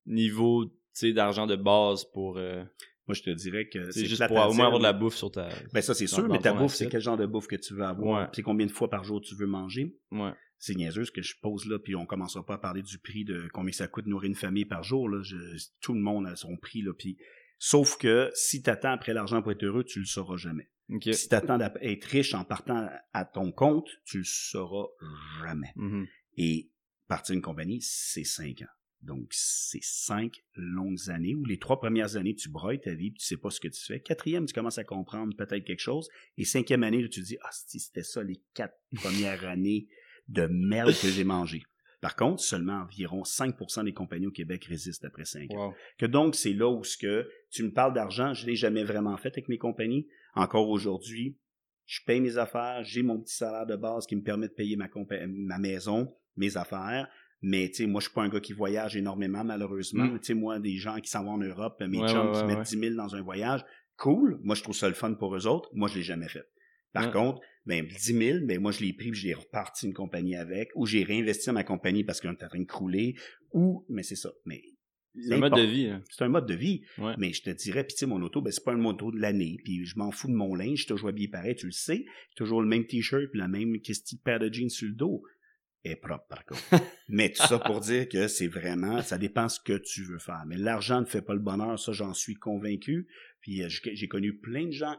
niveau 0.07 0.65
tu 0.65 0.71
sais, 0.93 1.13
d'argent 1.13 1.45
de 1.47 1.55
base 1.55 2.05
pour. 2.13 2.37
euh, 2.37 2.63
Moi, 3.09 3.15
je 3.15 3.23
te 3.23 3.29
dirais 3.31 3.67
que 3.67 3.89
c'est 3.91 4.05
juste 4.05 4.25
pour 4.27 4.37
au 4.37 4.53
moins 4.53 4.67
avoir 4.67 4.79
de 4.79 4.83
la 4.83 4.93
bouffe 4.93 5.15
sur 5.15 5.31
ta. 5.31 5.49
Ben 5.73 5.81
ça 5.81 5.93
c'est 5.95 6.05
sûr, 6.07 6.27
mais 6.29 6.37
ta 6.39 6.53
bouffe, 6.53 6.75
c'est 6.75 6.87
quel 6.87 7.01
genre 7.01 7.17
de 7.17 7.25
bouffe 7.25 7.47
que 7.47 7.55
tu 7.55 7.73
veux 7.73 7.83
avoir, 7.83 8.21
Ouais. 8.23 8.27
c'est 8.33 8.43
combien 8.43 8.65
de 8.67 8.71
fois 8.71 8.89
par 8.89 9.03
jour 9.03 9.19
tu 9.21 9.33
veux 9.35 9.47
manger? 9.47 9.97
Ouais. 10.11 10.31
c'est 10.61 10.75
niaiseux 10.75 11.05
ce 11.05 11.11
que 11.11 11.21
je 11.21 11.35
pose 11.41 11.65
là, 11.67 11.79
puis 11.79 11.95
on 11.95 12.05
commencera 12.05 12.45
pas 12.45 12.55
à 12.55 12.57
parler 12.57 12.81
du 12.83 12.97
prix 12.99 13.23
de 13.23 13.47
combien 13.53 13.71
ça 13.71 13.87
coûte 13.87 14.03
de 14.05 14.09
nourrir 14.09 14.27
une 14.29 14.35
famille 14.35 14.65
par 14.65 14.83
jour. 14.83 15.07
Là. 15.07 15.21
Je- 15.23 15.37
tout 15.79 15.93
le 15.93 16.01
monde 16.01 16.27
a 16.27 16.35
son 16.35 16.57
prix. 16.57 16.81
Là, 16.81 16.91
puis, 16.93 17.17
sauf 17.57 17.97
que 17.97 18.29
si 18.33 18.61
tu 18.61 18.69
attends 18.69 18.91
après 18.91 19.13
l'argent 19.13 19.41
pour 19.41 19.53
être 19.53 19.63
heureux, 19.63 19.85
tu 19.85 19.99
le 19.99 20.05
sauras 20.05 20.35
jamais. 20.35 20.69
Ok. 20.89 21.03
Puis 21.03 21.13
Si 21.15 21.29
tu 21.29 21.35
attends 21.35 21.57
d'être 21.57 22.03
riche 22.07 22.33
en 22.33 22.43
partant 22.43 22.89
à 23.13 23.23
ton 23.25 23.53
compte, 23.53 23.87
tu 24.03 24.17
le 24.17 24.23
sauras 24.25 24.87
jamais. 25.41 25.71
Mhm. 25.77 26.05
Et 26.35 26.69
partir 27.07 27.35
une 27.35 27.41
compagnie, 27.41 27.79
c'est 27.81 28.25
cinq 28.25 28.61
ans. 28.61 28.73
Donc, 29.01 29.27
c'est 29.31 29.81
cinq 29.81 30.43
longues 30.55 31.09
années 31.09 31.33
où 31.33 31.45
les 31.45 31.57
trois 31.57 31.79
premières 31.79 32.17
années, 32.17 32.35
tu 32.35 32.49
broyes 32.49 32.77
ta 32.77 32.93
vie, 32.93 33.11
puis 33.11 33.19
tu 33.19 33.25
sais 33.25 33.37
pas 33.37 33.49
ce 33.49 33.59
que 33.59 33.69
tu 33.69 33.81
fais. 33.81 34.01
Quatrième, 34.01 34.45
tu 34.45 34.53
commences 34.53 34.77
à 34.77 34.83
comprendre 34.83 35.35
peut-être 35.35 35.63
quelque 35.63 35.79
chose. 35.79 36.09
Et 36.37 36.43
cinquième 36.43 36.83
année, 36.83 37.01
là, 37.01 37.07
tu 37.07 37.21
te 37.21 37.25
dis, 37.25 37.37
ah, 37.41 37.49
si 37.51 37.79
c'était 37.79 38.03
ça 38.03 38.23
les 38.23 38.41
quatre 38.53 38.77
premières 38.95 39.45
années 39.45 39.87
de 40.27 40.47
merde 40.47 40.93
que 41.01 41.07
j'ai 41.07 41.23
mangé. 41.23 41.63
Par 42.01 42.15
contre, 42.15 42.41
seulement 42.41 42.81
environ 42.83 43.23
5% 43.23 43.83
des 43.83 43.93
compagnies 43.93 44.27
au 44.27 44.31
Québec 44.31 44.65
résistent 44.65 45.05
après 45.05 45.25
5 45.25 45.51
ans. 45.51 45.67
Wow. 45.67 45.73
Que 45.97 46.05
donc, 46.05 46.35
c'est 46.35 46.53
là 46.53 46.69
où 46.69 46.83
ce 46.83 46.97
que 46.97 47.29
tu 47.51 47.63
me 47.63 47.71
parles 47.71 47.93
d'argent, 47.93 48.33
je 48.33 48.45
l'ai 48.45 48.55
jamais 48.55 48.83
vraiment 48.83 49.17
fait 49.17 49.29
avec 49.29 49.49
mes 49.49 49.57
compagnies. 49.57 50.07
Encore 50.35 50.69
aujourd'hui, 50.69 51.37
je 51.85 51.99
paye 52.05 52.21
mes 52.21 52.37
affaires, 52.37 52.83
j'ai 52.83 53.01
mon 53.01 53.19
petit 53.19 53.35
salaire 53.35 53.65
de 53.65 53.75
base 53.75 54.05
qui 54.05 54.15
me 54.15 54.21
permet 54.21 54.47
de 54.47 54.53
payer 54.53 54.77
ma 54.77 55.57
maison, 55.57 56.15
mes 56.37 56.55
affaires. 56.55 57.09
Mais, 57.41 57.69
tu 57.69 57.75
sais, 57.75 57.85
moi, 57.87 58.01
je 58.01 58.07
suis 58.07 58.13
pas 58.13 58.23
un 58.23 58.29
gars 58.29 58.39
qui 58.41 58.53
voyage 58.53 58.97
énormément, 58.97 59.43
malheureusement. 59.43 60.05
Mm. 60.05 60.19
Tu 60.19 60.25
sais, 60.25 60.33
moi, 60.33 60.59
des 60.59 60.75
gens 60.77 60.99
qui 60.99 61.09
s'en 61.09 61.23
vont 61.23 61.31
en 61.31 61.37
Europe, 61.37 61.81
mes 61.81 61.99
Ouais, 61.99 62.07
chums 62.09 62.27
ouais, 62.27 62.33
qui 62.33 62.39
ouais, 62.41 62.47
mettent 62.47 62.57
ouais. 62.57 62.63
10 62.63 62.79
000 62.79 62.95
dans 62.95 63.15
un 63.15 63.21
voyage, 63.21 63.63
cool. 63.97 64.39
Moi, 64.43 64.55
je 64.55 64.63
trouve 64.63 64.75
ça 64.75 64.87
le 64.87 64.93
fun 64.93 65.13
pour 65.13 65.35
eux 65.35 65.47
autres. 65.47 65.69
Moi, 65.73 65.87
je 65.87 65.95
l'ai 65.95 66.03
jamais 66.03 66.27
fait. 66.27 66.43
Par 66.91 67.11
contre, 67.11 67.39
ben, 67.65 67.85
10 67.85 67.97
000, 68.13 68.39
ben, 68.45 68.59
moi, 68.59 68.71
je 68.71 68.83
l'ai 68.83 68.93
pris 68.93 69.11
puis 69.11 69.19
j'ai 69.19 69.33
reparti 69.33 69.85
une 69.85 69.93
compagnie 69.93 70.35
avec, 70.35 70.69
ou 70.75 70.85
j'ai 70.87 71.03
réinvesti 71.03 71.45
dans 71.47 71.53
ma 71.53 71.63
compagnie 71.63 72.03
parce 72.03 72.19
qu'on 72.19 72.33
était 72.33 72.45
en 72.45 72.49
train 72.49 72.59
de 72.59 72.65
crouler, 72.65 73.15
ou, 73.53 73.85
mais 73.89 74.01
c'est 74.03 74.15
ça. 74.15 74.31
Mais, 74.45 74.61
C'est 75.15 75.33
un 75.33 75.37
mode 75.37 75.55
de 75.55 75.61
vie. 75.61 75.85
hein. 75.87 76.03
c'est 76.09 76.23
un 76.23 76.29
mode 76.29 76.47
de 76.47 76.55
vie. 76.55 76.81
Ouais. 76.97 77.13
Mais 77.19 77.31
je 77.31 77.43
te 77.43 77.51
dirais, 77.51 77.83
puis 77.83 77.93
tu 77.93 77.99
sais, 77.99 78.05
mon 78.07 78.21
auto, 78.23 78.41
ben, 78.41 78.51
c'est 78.51 78.63
pas 78.63 78.73
un 78.73 78.77
moto 78.77 79.11
de 79.11 79.19
l'année. 79.19 79.57
Puis 79.63 79.85
je 79.85 79.97
m'en 79.97 80.11
fous 80.11 80.27
de 80.27 80.33
mon 80.33 80.55
linge, 80.55 80.77
je 80.79 80.83
suis 80.83 80.87
toujours 80.87 81.09
habillé 81.09 81.27
pareil, 81.27 81.55
tu 81.55 81.67
le 81.67 81.71
sais. 81.71 82.05
Toujours 82.35 82.61
le 82.61 82.67
même 82.67 82.85
t-shirt, 82.85 83.27
puis 83.31 83.39
la 83.39 83.47
même 83.47 83.71
de 83.73 84.17
paire 84.23 84.39
de 84.39 84.51
jeans 84.51 84.69
sur 84.69 84.87
le 84.87 84.95
dos. 84.95 85.21
Est 85.83 85.95
propre, 85.95 86.25
par 86.27 86.45
contre. 86.45 86.61
Mais 87.09 87.31
tout 87.31 87.45
ça 87.45 87.59
pour 87.59 87.79
dire 87.79 88.07
que 88.09 88.27
c'est 88.27 88.47
vraiment, 88.47 89.01
ça 89.01 89.17
dépend 89.17 89.47
ce 89.49 89.59
que 89.59 89.77
tu 89.77 90.03
veux 90.03 90.19
faire. 90.19 90.43
Mais 90.47 90.57
l'argent 90.57 90.99
ne 91.01 91.05
fait 91.05 91.21
pas 91.21 91.33
le 91.33 91.39
bonheur, 91.39 91.79
ça, 91.79 91.91
j'en 91.91 92.13
suis 92.13 92.35
convaincu. 92.35 93.07
Puis 93.41 93.63
euh, 93.63 93.67
j'ai 93.69 94.07
connu 94.07 94.37
plein 94.37 94.65
de 94.65 94.71
gens 94.71 94.95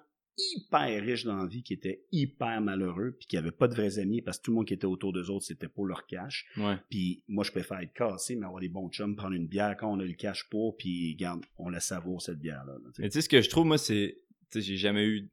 hyper 0.56 1.02
riches 1.02 1.24
dans 1.24 1.36
la 1.36 1.46
vie 1.46 1.62
qui 1.62 1.74
étaient 1.74 2.04
hyper 2.12 2.62
malheureux 2.62 3.14
puis 3.18 3.26
qui 3.28 3.36
avaient 3.36 3.50
pas 3.50 3.68
de 3.68 3.74
vrais 3.74 3.98
amis 3.98 4.22
parce 4.22 4.38
que 4.38 4.44
tout 4.44 4.50
le 4.52 4.56
monde 4.56 4.66
qui 4.66 4.72
était 4.72 4.86
autour 4.86 5.12
d'eux 5.12 5.28
autres 5.28 5.44
c'était 5.44 5.68
pour 5.68 5.84
leur 5.84 6.06
cash 6.06 6.46
Ouais. 6.56 6.76
puis 6.88 7.22
moi 7.28 7.44
je 7.44 7.50
préfère 7.50 7.78
être 7.80 7.92
cassé 7.92 8.36
mais 8.36 8.46
avoir 8.46 8.62
des 8.62 8.70
bons 8.70 8.88
chums 8.88 9.16
prendre 9.16 9.34
une 9.34 9.48
bière 9.48 9.76
quand 9.76 9.92
on 9.92 10.00
a 10.00 10.04
le 10.04 10.14
cash 10.14 10.48
pour 10.48 10.78
puis 10.78 11.12
regarde 11.12 11.44
on 11.58 11.68
la 11.68 11.80
savoure 11.80 12.22
cette 12.22 12.38
bière 12.38 12.64
là, 12.64 12.72
Mais 12.98 13.10
tu 13.10 13.14
sais, 13.14 13.20
ce 13.22 13.28
que 13.28 13.42
je 13.42 13.50
trouve, 13.50 13.66
moi, 13.66 13.76
c'est. 13.76 14.16
Tu 14.50 14.60
sais, 14.60 14.66
j'ai 14.66 14.76
jamais 14.78 15.04
eu 15.04 15.28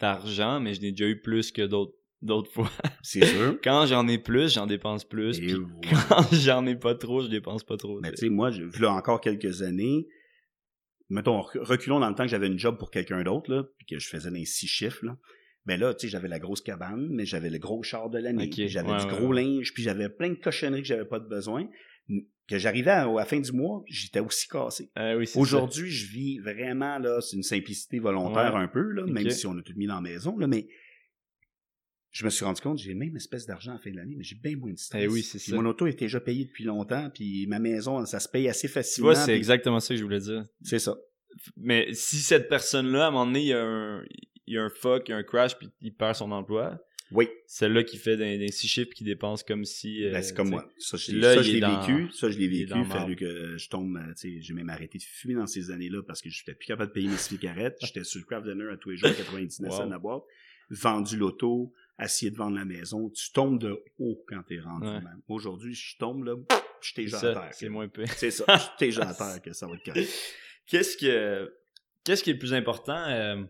d'argent, 0.00 0.58
mais 0.58 0.74
je 0.74 0.80
n'ai 0.80 0.90
déjà 0.90 1.08
eu 1.08 1.20
plus 1.20 1.52
que 1.52 1.62
d'autres 1.62 1.94
d'autres 2.22 2.50
fois. 2.52 2.70
c'est 3.02 3.24
sûr 3.24 3.58
Quand 3.64 3.86
j'en 3.86 4.06
ai 4.08 4.18
plus, 4.18 4.54
j'en 4.54 4.66
dépense 4.66 5.04
plus. 5.04 5.38
Et 5.40 5.54
quand 6.08 6.22
j'en 6.32 6.66
ai 6.66 6.76
pas 6.76 6.94
trop, 6.94 7.22
je 7.22 7.28
dépense 7.28 7.64
pas 7.64 7.76
trop. 7.76 8.00
Mais 8.00 8.10
tu 8.12 8.16
sais. 8.16 8.28
moi, 8.28 8.50
je, 8.50 8.64
là 8.80 8.92
encore 8.92 9.20
quelques 9.20 9.62
années, 9.62 10.06
mettons, 11.08 11.40
rec- 11.42 11.62
reculons 11.62 12.00
dans 12.00 12.08
le 12.08 12.14
temps 12.14 12.24
que 12.24 12.30
j'avais 12.30 12.48
une 12.48 12.58
job 12.58 12.78
pour 12.78 12.90
quelqu'un 12.90 13.22
d'autre, 13.22 13.50
là, 13.52 13.64
puis 13.78 13.86
que 13.86 13.98
je 13.98 14.08
faisais 14.08 14.30
les 14.30 14.44
six 14.44 14.66
chiffres, 14.66 15.04
là. 15.04 15.16
Ben 15.66 15.78
là, 15.78 15.92
tu 15.92 16.06
sais, 16.06 16.10
j'avais 16.10 16.28
la 16.28 16.38
grosse 16.38 16.62
cabane, 16.62 17.08
mais 17.10 17.26
j'avais 17.26 17.50
le 17.50 17.58
gros 17.58 17.82
char 17.82 18.08
de 18.08 18.18
l'année, 18.18 18.48
j'avais 18.68 18.90
ouais, 18.90 19.00
du 19.00 19.06
gros 19.06 19.26
ouais. 19.34 19.42
linge, 19.42 19.74
puis 19.74 19.82
j'avais 19.82 20.08
plein 20.08 20.30
de 20.30 20.34
cochonneries 20.36 20.80
que 20.80 20.88
j'avais 20.88 21.04
pas 21.04 21.18
de 21.20 21.28
besoin. 21.28 21.68
Que 22.48 22.56
j'arrivais 22.58 22.92
à, 22.92 23.02
à 23.02 23.12
la 23.14 23.26
fin 23.26 23.38
du 23.38 23.52
mois, 23.52 23.84
j'étais 23.86 24.20
aussi 24.20 24.48
cassé. 24.48 24.90
Ah 24.94 25.14
oui. 25.14 25.28
Aujourd'hui, 25.36 25.90
je 25.90 26.10
vis 26.10 26.38
vraiment, 26.38 26.98
là, 26.98 27.20
c'est 27.20 27.36
une 27.36 27.42
simplicité 27.42 27.98
volontaire 27.98 28.54
Ouais. 28.54 28.60
un 28.62 28.68
peu, 28.68 28.80
là, 28.92 29.04
même 29.04 29.28
si 29.28 29.46
on 29.46 29.58
a 29.58 29.62
tout 29.62 29.74
mis 29.76 29.86
dans 29.86 29.96
la 29.96 30.00
maison, 30.00 30.38
là, 30.38 30.46
mais 30.46 30.66
je 32.10 32.24
me 32.24 32.30
suis 32.30 32.44
rendu 32.44 32.60
compte, 32.60 32.78
j'ai 32.78 32.94
même 32.94 33.14
espèce 33.16 33.46
d'argent 33.46 33.72
à 33.72 33.74
la 33.74 33.80
fin 33.80 33.90
de 33.90 33.96
l'année, 33.96 34.14
mais 34.16 34.24
j'ai 34.24 34.36
bien 34.36 34.56
moins 34.56 34.72
de 34.72 34.78
stress. 34.78 35.02
Eh 35.04 35.08
oui, 35.08 35.22
c'est 35.22 35.38
ça. 35.38 35.54
Mon 35.54 35.64
auto 35.66 35.86
est 35.86 35.98
déjà 35.98 36.20
payée 36.20 36.44
depuis 36.46 36.64
longtemps, 36.64 37.10
puis 37.12 37.46
ma 37.46 37.58
maison, 37.58 38.04
ça 38.06 38.18
se 38.20 38.28
paye 38.28 38.48
assez 38.48 38.66
Tu 38.66 38.72
facilement. 38.72 39.10
vois, 39.10 39.14
c'est 39.14 39.26
puis 39.32 39.34
exactement 39.36 39.80
ça 39.80 39.94
que 39.94 39.98
je 39.98 40.04
voulais 40.04 40.20
dire. 40.20 40.44
C'est 40.62 40.78
ça. 40.78 40.96
Mais 41.56 41.88
si 41.92 42.16
cette 42.16 42.48
personne-là, 42.48 43.04
à 43.04 43.08
un 43.08 43.10
moment 43.10 43.26
donné, 43.26 43.40
il 43.42 43.46
y 43.48 43.52
a 43.52 43.62
un, 43.62 44.02
il 44.46 44.54
y 44.54 44.58
a 44.58 44.62
un 44.64 44.70
fuck, 44.70 45.08
il 45.08 45.12
y 45.12 45.14
a 45.14 45.18
un 45.18 45.22
crash, 45.22 45.56
puis 45.58 45.68
il 45.82 45.94
perd 45.94 46.14
son 46.16 46.32
emploi, 46.32 46.82
Oui, 47.10 47.28
celle-là 47.46 47.84
qui 47.84 47.96
fait 47.98 48.16
des, 48.16 48.38
des 48.38 48.48
six 48.50 48.66
chiffres 48.68 48.90
qui 48.94 49.04
dépense 49.04 49.42
comme 49.42 49.64
si. 49.64 50.04
euh, 50.04 50.12
ben, 50.12 50.22
c'est 50.22 50.34
comme 50.34 50.46
tu 50.50 50.56
sais, 50.56 50.62
moi. 50.62 50.72
Ça, 50.78 50.96
je, 50.96 51.12
Là, 51.16 51.34
ça, 51.36 51.42
je 51.42 51.52
l'ai 51.52 51.60
dans- 51.60 51.80
vécu. 51.80 52.10
Ça, 52.12 52.30
je 52.30 52.38
l'ai 52.38 52.48
vécu. 52.48 52.72
Il 52.74 52.84
fallu 52.86 53.16
que 53.16 53.56
je 53.58 53.68
tombe, 53.68 53.96
euh, 53.96 54.12
tu 54.14 54.34
sais, 54.36 54.40
j'ai 54.40 54.54
même 54.54 54.70
arrêté 54.70 54.96
de 54.98 55.02
fumer 55.04 55.34
dans 55.34 55.46
ces 55.46 55.70
années-là 55.70 56.02
parce 56.06 56.22
que 56.22 56.30
j'étais 56.30 56.54
plus 56.54 56.66
capable 56.66 56.88
de 56.88 56.94
payer 56.94 57.08
mes 57.08 57.16
cigarettes. 57.18 57.76
J'étais 57.82 58.04
sur 58.04 58.18
le 58.20 58.24
craft 58.26 58.46
dinner 58.46 58.66
à 58.72 58.76
tous 58.78 58.90
les 58.90 58.96
jours, 58.96 59.10
99 59.14 59.70
cents 59.72 59.86
Wow. 59.86 59.92
à 59.92 59.98
boîte. 59.98 60.22
Vendu 60.70 61.16
l'auto, 61.16 61.72
assis 61.98 62.30
devant 62.30 62.48
la 62.50 62.64
maison. 62.64 63.10
Tu 63.10 63.32
tombes 63.32 63.60
de 63.60 63.82
haut 63.98 64.24
quand 64.28 64.42
t'es 64.44 64.60
rendu. 64.60 64.86
Ouais. 64.86 65.00
même. 65.00 65.20
Aujourd'hui, 65.28 65.74
je 65.74 65.98
tombe 65.98 66.24
là, 66.24 66.34
je 66.80 66.94
t'ai 66.94 67.12
à 67.14 67.20
terre. 67.20 67.48
c'est 67.52 67.68
moins 67.68 67.88
peu. 67.88 68.06
C'est 68.06 68.30
ça, 68.30 68.44
je 68.56 68.78
t'ai 68.78 68.86
déjà 68.86 69.08
à 69.08 69.14
terre 69.14 69.42
que 69.42 69.52
ça 69.52 69.66
va 69.66 69.74
être 69.74 69.84
correct. 69.84 70.10
Qu'est-ce 70.66 70.96
que 70.96 71.52
qu'est-ce 72.04 72.22
qui 72.22 72.30
est 72.30 72.34
le 72.34 72.38
plus 72.38 72.54
important 72.54 73.04
euh, 73.08 73.42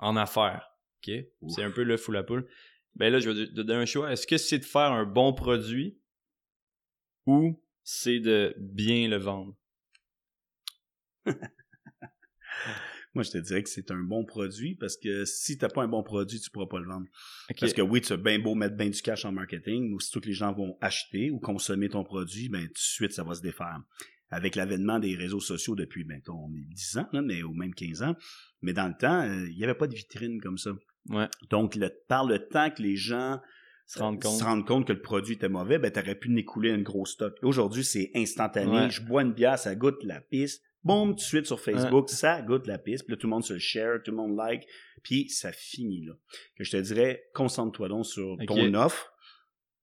en 0.00 0.16
affaires 0.16 0.66
Ok, 0.98 1.14
c'est 1.48 1.62
un 1.62 1.70
peu 1.70 1.82
le 1.82 1.96
fou 1.96 2.12
la 2.12 2.22
poule. 2.22 2.46
Ben 2.96 3.10
là, 3.10 3.20
je 3.20 3.30
vais 3.30 3.46
te 3.46 3.52
donner 3.52 3.74
un 3.74 3.86
choix. 3.86 4.12
Est-ce 4.12 4.26
que 4.26 4.36
c'est 4.36 4.58
de 4.58 4.64
faire 4.64 4.92
un 4.92 5.04
bon 5.04 5.32
produit 5.32 5.98
ou 7.24 7.62
c'est 7.84 8.20
de 8.20 8.54
bien 8.58 9.08
le 9.08 9.16
vendre? 9.16 9.56
Moi, 13.14 13.24
je 13.24 13.30
te 13.30 13.38
dirais 13.38 13.62
que 13.62 13.68
c'est 13.68 13.90
un 13.90 14.02
bon 14.02 14.24
produit 14.24 14.76
parce 14.76 14.96
que 14.96 15.24
si 15.24 15.58
t'as 15.58 15.68
pas 15.68 15.82
un 15.82 15.88
bon 15.88 16.02
produit, 16.02 16.38
tu 16.38 16.48
pourras 16.50 16.66
pas 16.66 16.78
le 16.78 16.86
vendre. 16.86 17.06
Parce 17.58 17.72
que 17.72 17.82
oui, 17.82 18.00
tu 18.00 18.12
as 18.12 18.16
bien 18.16 18.38
beau 18.38 18.54
mettre 18.54 18.76
bien 18.76 18.88
du 18.88 19.02
cash 19.02 19.24
en 19.24 19.32
marketing, 19.32 19.88
mais 19.88 19.94
aussitôt 19.94 20.20
que 20.20 20.26
les 20.26 20.32
gens 20.32 20.52
vont 20.52 20.76
acheter 20.80 21.30
ou 21.30 21.40
consommer 21.40 21.88
ton 21.88 22.04
produit, 22.04 22.48
ben 22.48 22.66
tout 22.66 22.72
de 22.72 22.78
suite, 22.78 23.12
ça 23.12 23.24
va 23.24 23.34
se 23.34 23.42
défaire. 23.42 23.80
Avec 24.30 24.54
l'avènement 24.54 25.00
des 25.00 25.16
réseaux 25.16 25.40
sociaux 25.40 25.74
depuis, 25.74 26.04
ben, 26.04 26.20
on 26.28 26.54
est 26.54 26.72
10 26.72 26.98
ans, 26.98 27.08
là, 27.12 27.20
mais 27.20 27.42
ou 27.42 27.52
même 27.52 27.74
15 27.74 28.02
ans. 28.04 28.14
Mais 28.62 28.72
dans 28.72 28.86
le 28.86 28.94
temps, 28.94 29.22
euh, 29.22 29.48
il 29.50 29.56
n'y 29.56 29.64
avait 29.64 29.74
pas 29.74 29.88
de 29.88 29.94
vitrine 29.94 30.40
comme 30.40 30.56
ça. 30.56 30.70
Ouais. 31.08 31.26
Donc, 31.50 31.74
le, 31.74 31.90
par 32.06 32.24
le 32.24 32.46
temps 32.46 32.70
que 32.70 32.80
les 32.80 32.94
gens 32.94 33.40
Se 33.86 33.98
rendre 33.98 34.20
compte. 34.20 34.38
se 34.38 34.44
rendent 34.44 34.66
compte 34.66 34.86
que 34.86 34.92
le 34.92 35.00
produit 35.00 35.34
était 35.34 35.48
mauvais, 35.48 35.80
ben, 35.80 35.90
t'aurais 35.90 36.14
pu 36.14 36.32
écouler 36.38 36.70
un 36.70 36.80
gros 36.80 37.06
stock. 37.06 37.34
Aujourd'hui, 37.42 37.82
c'est 37.82 38.12
instantané. 38.14 38.70
Ouais. 38.70 38.90
Je 38.90 39.02
bois 39.02 39.22
une 39.22 39.32
bière, 39.32 39.58
ça 39.58 39.74
goûte 39.74 40.04
la 40.04 40.20
piste. 40.20 40.62
Boum, 40.82 41.10
tout 41.10 41.16
de 41.16 41.20
suite 41.20 41.46
sur 41.46 41.60
Facebook, 41.60 42.08
ça 42.08 42.40
goûte 42.42 42.66
la 42.66 42.78
piste. 42.78 43.04
Puis 43.04 43.12
là, 43.12 43.16
tout 43.18 43.26
le 43.26 43.30
monde 43.30 43.44
se 43.44 43.52
le 43.52 43.58
share, 43.58 44.02
tout 44.02 44.10
le 44.12 44.16
monde 44.16 44.36
like. 44.36 44.66
Puis 45.02 45.28
ça 45.28 45.52
finit 45.52 46.04
là. 46.06 46.14
Que 46.56 46.64
je 46.64 46.70
te 46.70 46.76
dirais, 46.78 47.24
concentre-toi 47.34 47.88
donc 47.88 48.06
sur 48.06 48.38
ton 48.46 48.74
offre. 48.74 49.12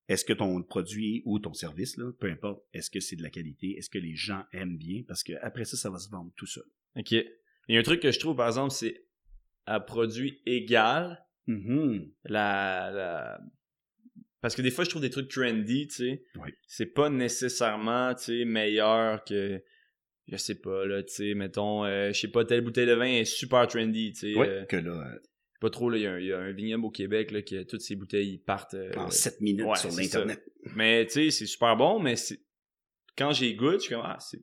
Est-ce 0.08 0.24
que 0.24 0.34
ton 0.34 0.64
produit 0.64 1.22
ou 1.26 1.38
ton 1.40 1.54
service, 1.54 1.98
là, 1.98 2.12
peu 2.20 2.32
importe, 2.32 2.64
est-ce 2.74 2.90
que 2.90 3.00
c'est 3.02 3.18
de 3.18 3.24
la 3.24 3.30
qualité? 3.30 3.76
Est-ce 3.78 3.90
que 3.90 4.00
les 4.00 4.16
gens 4.16 4.44
aiment 4.54 4.78
bien? 4.78 5.04
Parce 5.08 5.22
que 5.22 5.34
après 5.42 5.66
ça, 5.66 5.76
ça 5.76 5.90
va 5.90 6.00
se 6.00 6.10
vendre 6.10 6.32
tout 6.38 6.46
seul. 6.46 6.64
Ok. 6.96 7.12
Il 7.12 7.26
y 7.68 7.76
a 7.76 7.80
un 7.80 7.84
truc 7.84 8.00
que 8.02 8.12
je 8.12 8.20
trouve, 8.20 8.38
par 8.38 8.48
exemple, 8.48 8.72
c'est 8.72 9.04
à 9.66 9.80
produit 9.80 10.42
égal, 10.46 11.24
Mhm. 11.48 12.12
la, 12.26 12.92
la... 12.92 13.40
Parce 14.42 14.56
que 14.56 14.62
des 14.62 14.72
fois, 14.72 14.84
je 14.84 14.90
trouve 14.90 15.02
des 15.02 15.10
trucs 15.10 15.30
trendy, 15.30 15.88
tu 15.88 15.96
sais. 15.96 16.24
Oui. 16.36 16.52
C'est 16.68 16.86
pas 16.94 17.10
nécessairement, 17.10 18.14
tu 18.16 18.24
sais, 18.24 18.46
meilleur 18.46 19.24
que... 19.26 19.62
Je 20.30 20.36
sais 20.36 20.56
pas, 20.56 20.86
là, 20.86 21.04
tu 21.04 21.14
sais, 21.14 21.34
mettons, 21.36 21.86
euh, 21.86 22.12
je 22.12 22.20
sais 22.20 22.28
pas, 22.28 22.44
telle 22.44 22.62
bouteille 22.62 22.86
de 22.88 22.94
vin 22.94 23.06
est 23.06 23.26
super 23.26 23.66
trendy, 23.68 24.12
tu 24.14 24.34
sais. 24.34 24.38
Ouais, 24.38 24.48
euh, 24.50 24.66
que 24.66 24.76
là, 24.76 24.92
euh, 25.14 25.20
pas 25.62 25.70
trop, 25.70 25.90
là, 25.90 25.98
il 25.98 26.04
y 26.04 26.08
a 26.08 26.12
un- 26.12 26.20
il 26.20 26.26
y, 26.28 26.34
a 26.34 26.38
un 26.40 26.52
vignoble 26.52 26.86
au 26.86 26.90
Québec, 26.92 27.32
là, 27.32 27.42
qui 27.42 27.66
toutes 27.66 27.82
ses 27.82 27.96
bouteilles 27.96 28.34
ils 28.34 28.38
partent... 28.40 28.74
euh, 28.74 28.92
en 28.98 29.10
7 29.10 29.40
minutes 29.42 29.66
ouais, 29.66 29.76
sur 29.78 29.90
l'Internet. 29.92 30.44
Mais, 30.76 31.06
tu 31.06 31.14
sais, 31.14 31.32
c'est 31.32 31.46
super 31.46 31.76
bon, 31.78 32.00
mais 32.00 32.16
c'est... 32.18 32.40
Quand 33.18 33.32
j'ai 33.32 33.56
goût, 33.56 33.72
je 33.74 33.78
suis 33.80 33.94
comme, 33.96 34.04
ah, 34.06 34.18
c'est... 34.20 34.40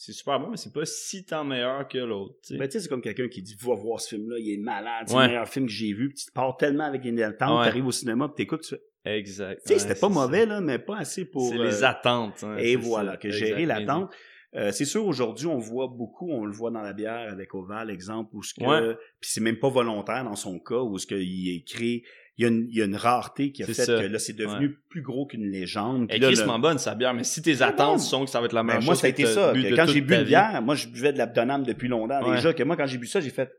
C'est 0.00 0.12
super 0.12 0.38
bon, 0.38 0.50
mais 0.50 0.56
c'est 0.56 0.72
pas 0.72 0.84
si 0.86 1.24
tant 1.24 1.42
meilleur 1.42 1.88
que 1.88 1.98
l'autre, 1.98 2.36
tu 2.44 2.52
sais. 2.52 2.56
Ben, 2.56 2.68
tu 2.68 2.74
sais, 2.74 2.80
c'est 2.80 2.88
comme 2.88 3.02
quelqu'un 3.02 3.26
qui 3.26 3.42
dit 3.42 3.56
Va 3.60 3.74
voir 3.74 4.00
ce 4.00 4.10
film-là, 4.14 4.36
il 4.38 4.52
est 4.52 4.56
malade, 4.56 5.06
c'est 5.08 5.14
Ouais. 5.16 5.22
le 5.24 5.28
meilleur 5.30 5.48
film 5.48 5.66
que 5.66 5.72
j'ai 5.72 5.92
vu. 5.92 6.08
Puis 6.10 6.24
tu 6.24 6.30
pars 6.32 6.56
tellement 6.56 6.84
avec 6.84 7.04
une 7.04 7.20
attente, 7.20 7.58
Ouais. 7.58 7.64
t'arrives 7.64 7.86
au 7.88 7.90
cinéma, 7.90 8.28
puis 8.28 8.36
t'écoutes. 8.44 8.62
Tu 8.62 8.76
fais, 8.76 8.82
Exact. 9.18 9.60
Tu 9.66 9.72
sais, 9.72 9.80
c'était 9.80 9.98
pas 9.98 10.08
mauvais, 10.08 10.42
ça. 10.42 10.46
là, 10.46 10.60
mais 10.60 10.78
pas 10.78 10.98
assez 10.98 11.24
pour. 11.24 11.48
C'est 11.48 11.58
les 11.58 11.82
attentes. 11.82 12.44
hein, 12.44 12.56
Et 12.58 12.76
voilà, 12.76 13.12
ça. 13.12 13.16
que 13.16 13.30
gérer 13.30 13.66
l'attente. 13.66 14.12
Euh, 14.56 14.72
c'est 14.72 14.86
sûr, 14.86 15.04
aujourd'hui, 15.06 15.46
on 15.46 15.58
voit 15.58 15.88
beaucoup, 15.88 16.30
on 16.30 16.46
le 16.46 16.52
voit 16.52 16.70
dans 16.70 16.80
la 16.80 16.94
bière 16.94 17.30
avec 17.30 17.54
Oval, 17.54 17.90
exemple, 17.90 18.34
où 18.34 18.42
ce 18.42 18.54
que, 18.54 18.64
Ouais. 18.64 18.96
puis 19.20 19.30
c'est 19.30 19.42
même 19.42 19.58
pas 19.58 19.68
volontaire 19.68 20.24
dans 20.24 20.36
son 20.36 20.58
cas, 20.58 20.78
où 20.80 20.96
ce 20.98 21.06
qu'il 21.06 21.64
créé, 21.64 22.02
il 22.38 22.42
y, 22.42 22.44
a 22.46 22.48
une, 22.48 22.66
il 22.70 22.76
y 22.76 22.80
a 22.80 22.86
une 22.86 22.96
rareté 22.96 23.52
qui 23.52 23.62
a 23.62 23.66
fait 23.66 23.74
ça. 23.74 23.84
que 24.00 24.06
là, 24.06 24.18
c'est 24.18 24.32
devenu 24.32 24.78
plus 24.88 25.02
gros 25.02 25.26
qu'une 25.26 25.50
légende. 25.50 26.06
Elle 26.08 26.22
est 26.24 26.30
le- 26.30 26.58
bonne, 26.60 26.78
sa 26.78 26.94
bière, 26.94 27.12
mais 27.12 27.24
si 27.24 27.42
tes 27.42 27.56
bon. 27.56 27.62
attentes 27.62 28.00
sont 28.00 28.24
que 28.24 28.30
ça 28.30 28.40
va 28.40 28.46
être 28.46 28.52
la 28.54 28.62
Ben, 28.62 28.74
même 28.74 28.84
moi, 28.84 28.94
chose 28.94 29.00
ça 29.02 29.08
a 29.08 29.10
été 29.10 29.26
ça. 29.26 29.52
quand 29.76 29.86
j'ai 29.86 30.00
bu 30.00 30.14
une 30.14 30.22
bière, 30.24 30.62
moi, 30.62 30.74
je 30.76 30.88
buvais 30.88 31.12
de 31.12 31.18
l'abdonam 31.18 31.64
depuis 31.64 31.88
longtemps 31.88 32.22
Ouais. 32.26 32.36
déjà, 32.36 32.54
que 32.54 32.62
moi, 32.62 32.76
quand 32.76 32.86
j'ai 32.86 32.98
bu 32.98 33.06
ça, 33.06 33.20
j'ai 33.20 33.30
fait, 33.30 33.50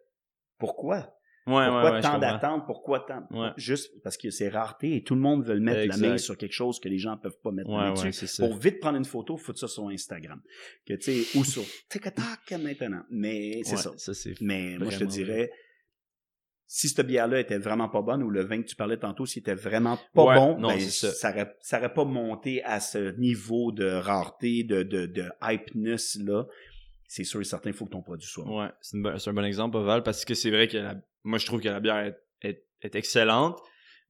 pourquoi? 0.57 1.13
Ouais, 1.47 1.65
Pourquoi 1.67 1.91
ouais, 1.93 2.01
tant 2.01 2.19
d'attentes? 2.19 2.65
Pourquoi 2.67 2.99
tant? 2.99 3.25
Ouais. 3.31 3.49
Juste 3.57 3.91
parce 4.03 4.17
que 4.17 4.29
c'est 4.29 4.49
rareté 4.49 4.95
et 4.97 5.03
tout 5.03 5.15
le 5.15 5.21
monde 5.21 5.43
veut 5.43 5.55
le 5.55 5.61
mettre 5.61 5.79
Exact. 5.81 6.01
la 6.01 6.09
main 6.09 6.17
sur 6.17 6.37
quelque 6.37 6.53
chose 6.53 6.79
que 6.79 6.87
les 6.89 6.99
gens 6.99 7.17
peuvent 7.17 7.39
pas 7.43 7.51
mettre 7.51 7.69
la 7.71 7.91
main 7.91 8.09
dessus. 8.09 8.27
Pour 8.39 8.55
vite 8.55 8.79
prendre 8.79 8.97
une 8.97 9.05
photo, 9.05 9.35
faut 9.37 9.55
ça 9.55 9.67
sur 9.67 9.87
Instagram. 9.87 10.41
Que, 10.85 10.93
tu 10.93 11.23
sais, 11.23 11.37
ou 11.39 11.43
sur 11.43 11.63
TikTok 11.89 12.51
maintenant. 12.61 13.03
Mais 13.09 13.61
c'est 13.63 13.77
ça. 13.77 13.91
Ça, 13.97 14.11
Mais 14.41 14.77
moi, 14.77 14.89
je 14.91 14.99
te 14.99 15.03
dirais, 15.05 15.51
si 16.67 16.87
cette 16.87 17.07
bière-là 17.07 17.39
était 17.39 17.57
vraiment 17.57 17.89
pas 17.89 18.03
bonne 18.03 18.21
ou 18.21 18.29
le 18.29 18.43
vin 18.43 18.61
que 18.61 18.67
tu 18.67 18.75
parlais 18.75 18.97
tantôt, 18.97 19.25
s'il 19.25 19.39
était 19.39 19.55
vraiment 19.55 19.97
pas 20.13 20.23
Ouais, 20.23 20.35
bon, 20.35 20.59
non, 20.59 20.67
ben, 20.67 20.79
ça. 20.79 21.11
ça 21.11 21.31
aurait, 21.31 21.55
ça 21.61 21.79
aurait 21.79 21.93
pas 21.93 22.05
monté 22.05 22.63
à 22.63 22.79
ce 22.79 23.17
niveau 23.17 23.71
de 23.71 23.87
rareté, 23.87 24.63
de, 24.63 24.83
de, 24.83 25.07
de 25.07 25.25
hypeness, 25.41 26.19
là. 26.23 26.45
C'est 27.07 27.23
sûr 27.23 27.41
et 27.41 27.43
certain, 27.43 27.71
il 27.71 27.75
faut 27.75 27.85
que 27.85 27.91
ton 27.91 28.03
produit 28.03 28.27
soit 28.29 28.45
bon. 28.45 28.61
Ouais, 28.61 28.69
c'est 28.81 29.29
un 29.29 29.33
bon 29.33 29.43
exemple, 29.43 29.77
Oval, 29.77 30.03
parce 30.03 30.25
que 30.25 30.35
c'est 30.35 30.51
vrai 30.51 30.67
que 30.67 30.77
la- 30.77 30.95
moi, 31.24 31.38
je 31.39 31.45
trouve 31.45 31.61
que 31.61 31.70
la 31.70 31.80
bière 31.80 31.97
est, 31.97 32.17
est- 32.41 32.65
est 32.82 32.95
excellente, 32.95 33.59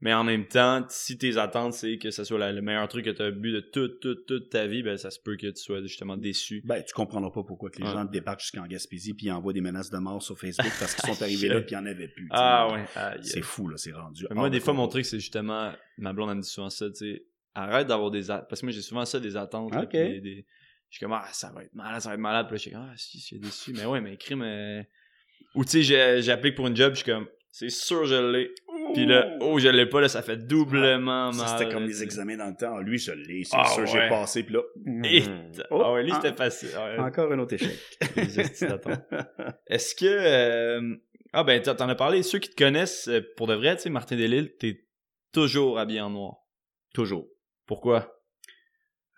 mais 0.02 0.14
en 0.14 0.24
même 0.24 0.48
temps, 0.48 0.86
si 0.90 1.18
tes 1.18 1.38
attentes, 1.38 1.74
c'est 1.74 1.98
que 1.98 2.10
ce 2.12 2.24
soit 2.24 2.40
la- 2.40 2.54
le 2.54 2.62
meilleur 2.62 2.88
truc 2.88 3.04
que 3.06 3.10
tu 3.10 3.22
as 3.22 3.32
bu 3.32 3.52
de 3.52 3.60
toute, 3.60 4.00
toute, 4.00 4.26
toute 4.26 4.50
ta 4.50 4.66
vie, 4.68 4.82
ben, 4.84 4.96
ça 4.98 5.12
se 5.12 5.20
peut 5.20 5.36
que 5.36 5.48
tu 5.48 5.62
sois 5.62 5.82
justement 5.82 6.16
déçu. 6.16 6.62
Ben, 6.66 6.82
tu 6.84 6.94
comprendras 6.94 7.32
pas 7.32 7.44
pourquoi 7.44 7.70
que 7.70 7.80
les 7.80 7.86
Ouais. 7.88 7.92
gens 7.94 8.06
débarquent 8.06 8.40
jusqu'en 8.42 8.66
Gaspésie 8.66 9.14
puis 9.14 9.30
envoient 9.32 9.52
des 9.54 9.60
menaces 9.62 9.90
de 9.90 9.98
mort 9.98 10.22
sur 10.24 10.38
Facebook 10.40 10.72
parce 10.80 10.96
qu'ils 10.96 11.10
sont 11.20 11.22
arrivés 11.22 11.50
là 11.50 11.62
puis 11.62 11.76
il 11.76 11.78
n'y 11.80 11.84
en 11.84 11.86
avait 11.86 12.08
plus. 12.08 12.28
Ah 12.32 12.68
ouais. 12.72 12.86
aïe, 12.96 13.20
C'est 13.24 13.38
aïe. 13.38 13.44
fou, 13.44 13.68
là, 13.68 13.76
c'est 13.78 13.92
rendu. 13.92 14.26
Mais 14.30 14.36
Moi, 14.36 14.50
des 14.50 14.60
de 14.60 14.64
fois, 14.64 14.74
mon 14.74 14.88
truc, 14.88 15.06
c'est 15.06 15.20
justement, 15.20 15.74
ma 15.98 16.14
blonde, 16.14 16.30
elle 16.30 16.38
me 16.38 16.42
dit 16.44 16.50
souvent 16.50 16.70
ça, 16.70 16.90
tu 16.90 16.96
sais, 16.96 17.26
arrête 17.56 17.88
d'avoir 17.88 18.12
des 18.12 18.32
attentes, 18.32 18.48
parce 18.48 18.62
que 18.62 18.68
moi, 18.68 18.72
j'ai 18.72 18.82
souvent 18.82 19.04
ça, 19.06 19.20
des 19.20 19.36
attentes, 19.36 19.74
là, 19.74 19.86
des, 19.86 20.22
des- 20.22 20.46
je 20.92 20.98
suis 20.98 21.04
comme, 21.06 21.14
ah, 21.14 21.28
ça 21.34 21.52
va 21.52 21.64
être 21.66 21.74
malade, 21.74 22.00
ça 22.02 22.10
va 22.10 22.16
être 22.16 22.22
malade, 22.22 22.46
puis 22.48 22.54
là, 22.54 22.58
je 22.58 22.62
suis 22.62 22.72
comme, 22.72 22.88
ah, 22.90 22.94
si, 22.96 23.20
je 23.20 23.24
suis 23.26 23.40
déçu, 23.40 23.74
mais 23.74 23.86
ouais, 23.86 24.00
mais 24.02 24.16
crime, 24.18 24.44
euh... 24.44 24.82
ou 25.56 25.66
tu 25.66 25.84
sais, 25.84 26.22
j'applique 26.22 26.56
pour 26.56 26.68
une 26.68 26.76
job, 26.76 26.94
je 26.94 27.02
suis 27.04 27.12
comme, 27.12 27.28
c'est 27.52 27.70
sûr, 27.70 28.06
je 28.06 28.16
l'ai, 28.32 28.52
puis 28.94 29.06
là, 29.06 29.38
oh, 29.42 29.60
je 29.60 29.68
l'ai 29.70 29.86
pas, 29.88 30.02
là, 30.02 30.08
ça 30.08 30.22
fait 30.22 30.38
doublement 30.38 31.32
Ça, 31.32 31.44
mal. 31.46 31.58
c'était 31.60 31.72
comme 31.72 31.86
les 31.86 32.02
examens 32.04 32.38
dans 32.38 32.48
le 32.48 32.56
temps. 32.56 32.76
Ah, 32.78 32.82
Lui, 32.82 32.98
je 32.98 33.12
l'ai, 33.12 33.44
c'est 33.44 33.56
Ah, 33.60 33.66
sûr, 33.68 33.86
j'ai 33.86 34.08
passé, 34.10 34.44
puis 34.44 34.56
là. 34.56 34.62
Et- 35.04 35.24
Oh, 35.70 35.82
ah 35.84 35.94
ouais, 35.94 36.04
lui, 36.04 36.12
ah, 36.14 36.20
c'était 36.22 36.36
facile. 36.36 36.70
Ouais. 36.76 36.98
Encore 37.00 37.32
un 37.32 37.40
autre 37.40 37.54
échec. 37.54 37.78
Est-ce 39.68 39.96
que. 39.96 40.06
euh, 40.06 40.96
Ah, 41.34 41.44
ben, 41.44 41.62
t'en 41.62 41.76
t'en 41.76 41.90
as 41.90 41.96
parlé. 41.96 42.24
Ceux 42.24 42.40
qui 42.40 42.50
te 42.50 42.56
connaissent, 42.56 43.08
euh, 43.08 43.22
pour 43.38 43.46
de 43.48 43.54
vrai, 43.54 43.76
tu 43.76 43.84
sais, 43.84 43.90
Martin 43.90 44.16
Delille, 44.16 44.52
t'es 44.58 44.86
toujours 45.32 45.78
habillé 45.80 46.02
en 46.02 46.10
noir. 46.10 46.38
Toujours. 46.94 47.28
Pourquoi? 47.68 48.19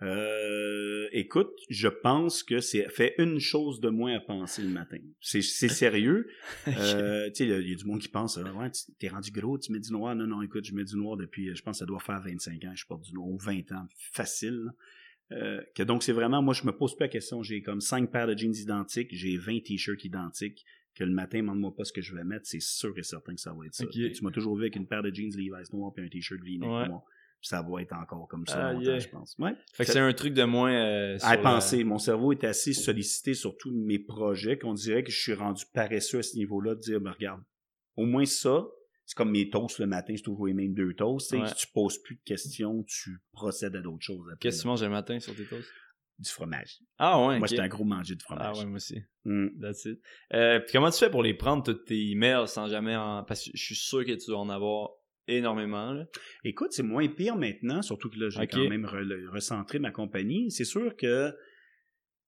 Euh, 0.03 1.07
écoute, 1.11 1.51
je 1.69 1.87
pense 1.87 2.43
que 2.43 2.59
c'est 2.59 2.89
fait 2.89 3.13
une 3.19 3.39
chose 3.39 3.79
de 3.79 3.89
moins 3.89 4.15
à 4.15 4.19
penser 4.19 4.63
le 4.63 4.69
matin. 4.69 4.97
C'est 5.19 5.41
c'est 5.41 5.69
sérieux. 5.69 6.27
Euh, 6.67 7.27
tu 7.29 7.35
sais, 7.35 7.43
il 7.45 7.49
y, 7.49 7.53
a- 7.53 7.59
il 7.59 7.69
y 7.69 7.73
a 7.73 7.75
du 7.75 7.85
monde 7.85 7.99
qui 7.99 8.07
pense, 8.07 8.37
euh, 8.37 8.43
ouais, 8.53 8.69
t'es 8.99 9.07
rendu 9.09 9.31
gros, 9.31 9.57
tu 9.57 9.71
mets 9.71 9.79
du 9.79 9.91
noir. 9.91 10.15
Non, 10.15 10.25
non, 10.27 10.41
écoute, 10.41 10.65
je 10.65 10.73
mets 10.73 10.83
du 10.83 10.95
noir 10.95 11.17
depuis, 11.17 11.49
euh, 11.49 11.55
je 11.55 11.61
pense 11.61 11.75
que 11.77 11.79
ça 11.79 11.85
doit 11.85 11.99
faire 11.99 12.19
25 12.21 12.63
ans, 12.65 12.71
je 12.75 12.85
porte 12.85 13.03
du 13.03 13.13
noir, 13.13 13.27
ou 13.27 13.37
20 13.37 13.71
ans, 13.71 13.87
facile. 14.11 14.71
Euh, 15.31 15.61
que 15.75 15.83
donc 15.83 16.03
c'est 16.03 16.11
vraiment, 16.11 16.41
moi 16.41 16.53
je 16.53 16.65
me 16.65 16.71
pose 16.71 16.95
pas 16.97 17.05
la 17.05 17.09
question, 17.09 17.41
j'ai 17.41 17.61
comme 17.61 17.79
5 17.81 18.11
paires 18.11 18.27
de 18.27 18.37
jeans 18.37 18.53
identiques, 18.55 19.09
j'ai 19.11 19.37
20 19.37 19.63
t-shirts 19.63 20.03
identiques, 20.03 20.65
que 20.95 21.03
le 21.05 21.11
matin, 21.11 21.37
demande-moi 21.39 21.73
pas 21.75 21.85
ce 21.85 21.93
que 21.93 22.01
je 22.01 22.13
vais 22.15 22.23
mettre, 22.25 22.45
c'est 22.45 22.61
sûr 22.61 22.97
et 22.97 23.03
certain 23.03 23.33
que 23.33 23.39
ça 23.41 23.53
va 23.53 23.65
être 23.65 23.73
ça. 23.73 23.85
Tu 23.87 24.11
m'as 24.23 24.31
toujours 24.31 24.55
vu 24.57 24.63
avec 24.63 24.75
une 24.75 24.87
paire 24.87 25.03
de 25.03 25.13
jeans 25.13 25.31
Levi's 25.35 25.71
noir 25.73 25.93
puis 25.93 26.03
un 26.03 26.09
t-shirt 26.09 26.41
Ouais. 26.41 26.57
noir. 26.57 27.03
Puis 27.05 27.20
ça 27.41 27.61
va 27.61 27.81
être 27.81 27.93
encore 27.93 28.27
comme 28.27 28.45
ça 28.47 28.67
Ah, 28.67 28.73
longtemps, 28.73 28.85
yeah. 28.85 28.99
je 28.99 29.07
pense. 29.09 29.35
Ouais. 29.39 29.53
Fait 29.73 29.85
que 29.85 29.91
c'est 29.91 29.99
un 29.99 30.13
truc 30.13 30.33
de 30.33 30.43
moins. 30.43 30.71
euh, 30.73 31.17
À 31.21 31.35
la- 31.35 31.41
penser, 31.41 31.83
mon 31.83 31.97
cerveau 31.97 32.31
est 32.31 32.43
assez 32.43 32.73
sollicité 32.73 33.33
sur 33.33 33.57
tous 33.57 33.71
mes 33.71 33.99
projets 33.99 34.57
qu'on 34.57 34.73
dirait 34.73 35.03
que 35.03 35.11
je 35.11 35.19
suis 35.19 35.33
rendu 35.33 35.63
paresseux 35.73 36.19
à 36.19 36.23
ce 36.23 36.35
niveau-là 36.37 36.75
de 36.75 36.79
dire, 36.79 36.99
ben, 37.01 37.11
regarde, 37.11 37.41
au 37.97 38.05
moins 38.05 38.25
ça, 38.25 38.63
c'est 39.05 39.15
comme 39.17 39.31
mes 39.31 39.49
toasts 39.49 39.79
le 39.79 39.87
matin, 39.87 40.13
c'est 40.15 40.21
toujours 40.23 40.47
les 40.47 40.53
mêmes 40.53 40.73
deux 40.73 40.93
toasts. 40.93 41.33
Ouais. 41.33 41.47
Si 41.47 41.55
tu 41.55 41.67
poses 41.73 41.97
plus 42.01 42.15
de 42.15 42.21
questions, 42.23 42.83
tu 42.83 43.19
procèdes 43.33 43.75
à 43.75 43.81
d'autres 43.81 44.03
choses. 44.05 44.25
Qu'est-ce 44.39 44.57
que 44.57 44.61
tu 44.61 44.67
manges 44.67 44.83
le 44.83 44.89
matin 44.89 45.19
sur 45.19 45.35
tes 45.35 45.45
toasts? 45.45 45.67
Du 46.19 46.29
fromage. 46.29 46.77
Ah 46.99 47.17
ouais, 47.19 47.39
Moi, 47.39 47.47
ok. 47.47 47.47
j'étais 47.47 47.63
un 47.63 47.67
gros 47.67 47.83
manger 47.83 48.13
de 48.13 48.21
Ah 48.21 48.35
fromage. 48.35 48.59
ouais, 48.59 48.65
moi 48.67 48.75
aussi. 48.75 49.01
Mm. 49.25 49.47
That's 49.59 49.85
it. 49.85 49.99
Euh, 50.35 50.59
puis 50.59 50.71
comment 50.73 50.91
tu 50.91 50.99
fais 50.99 51.09
pour 51.09 51.23
les 51.23 51.33
prendre, 51.33 51.63
tous 51.63 51.73
tes 51.73 52.11
emails, 52.11 52.47
sans 52.47 52.67
jamais 52.67 52.95
en... 52.95 53.23
Parce 53.23 53.43
que 53.45 53.49
je 53.55 53.63
suis 53.65 53.75
sûr 53.75 54.05
que 54.05 54.11
tu 54.11 54.27
dois 54.27 54.37
en 54.37 54.49
avoir 54.49 54.91
énormément, 55.37 55.91
là. 55.93 56.05
Écoute, 56.43 56.69
c'est 56.71 56.83
moins 56.83 57.07
pire 57.07 57.35
maintenant, 57.35 57.81
surtout 57.81 58.09
que 58.09 58.17
là, 58.19 58.29
j'ai 58.29 58.41
quand 58.47 58.69
même 58.69 58.85
re- 58.85 59.27
recentré 59.29 59.79
ma 59.79 59.91
compagnie. 59.91 60.51
C'est 60.51 60.63
sûr 60.65 60.95
que, 60.95 61.33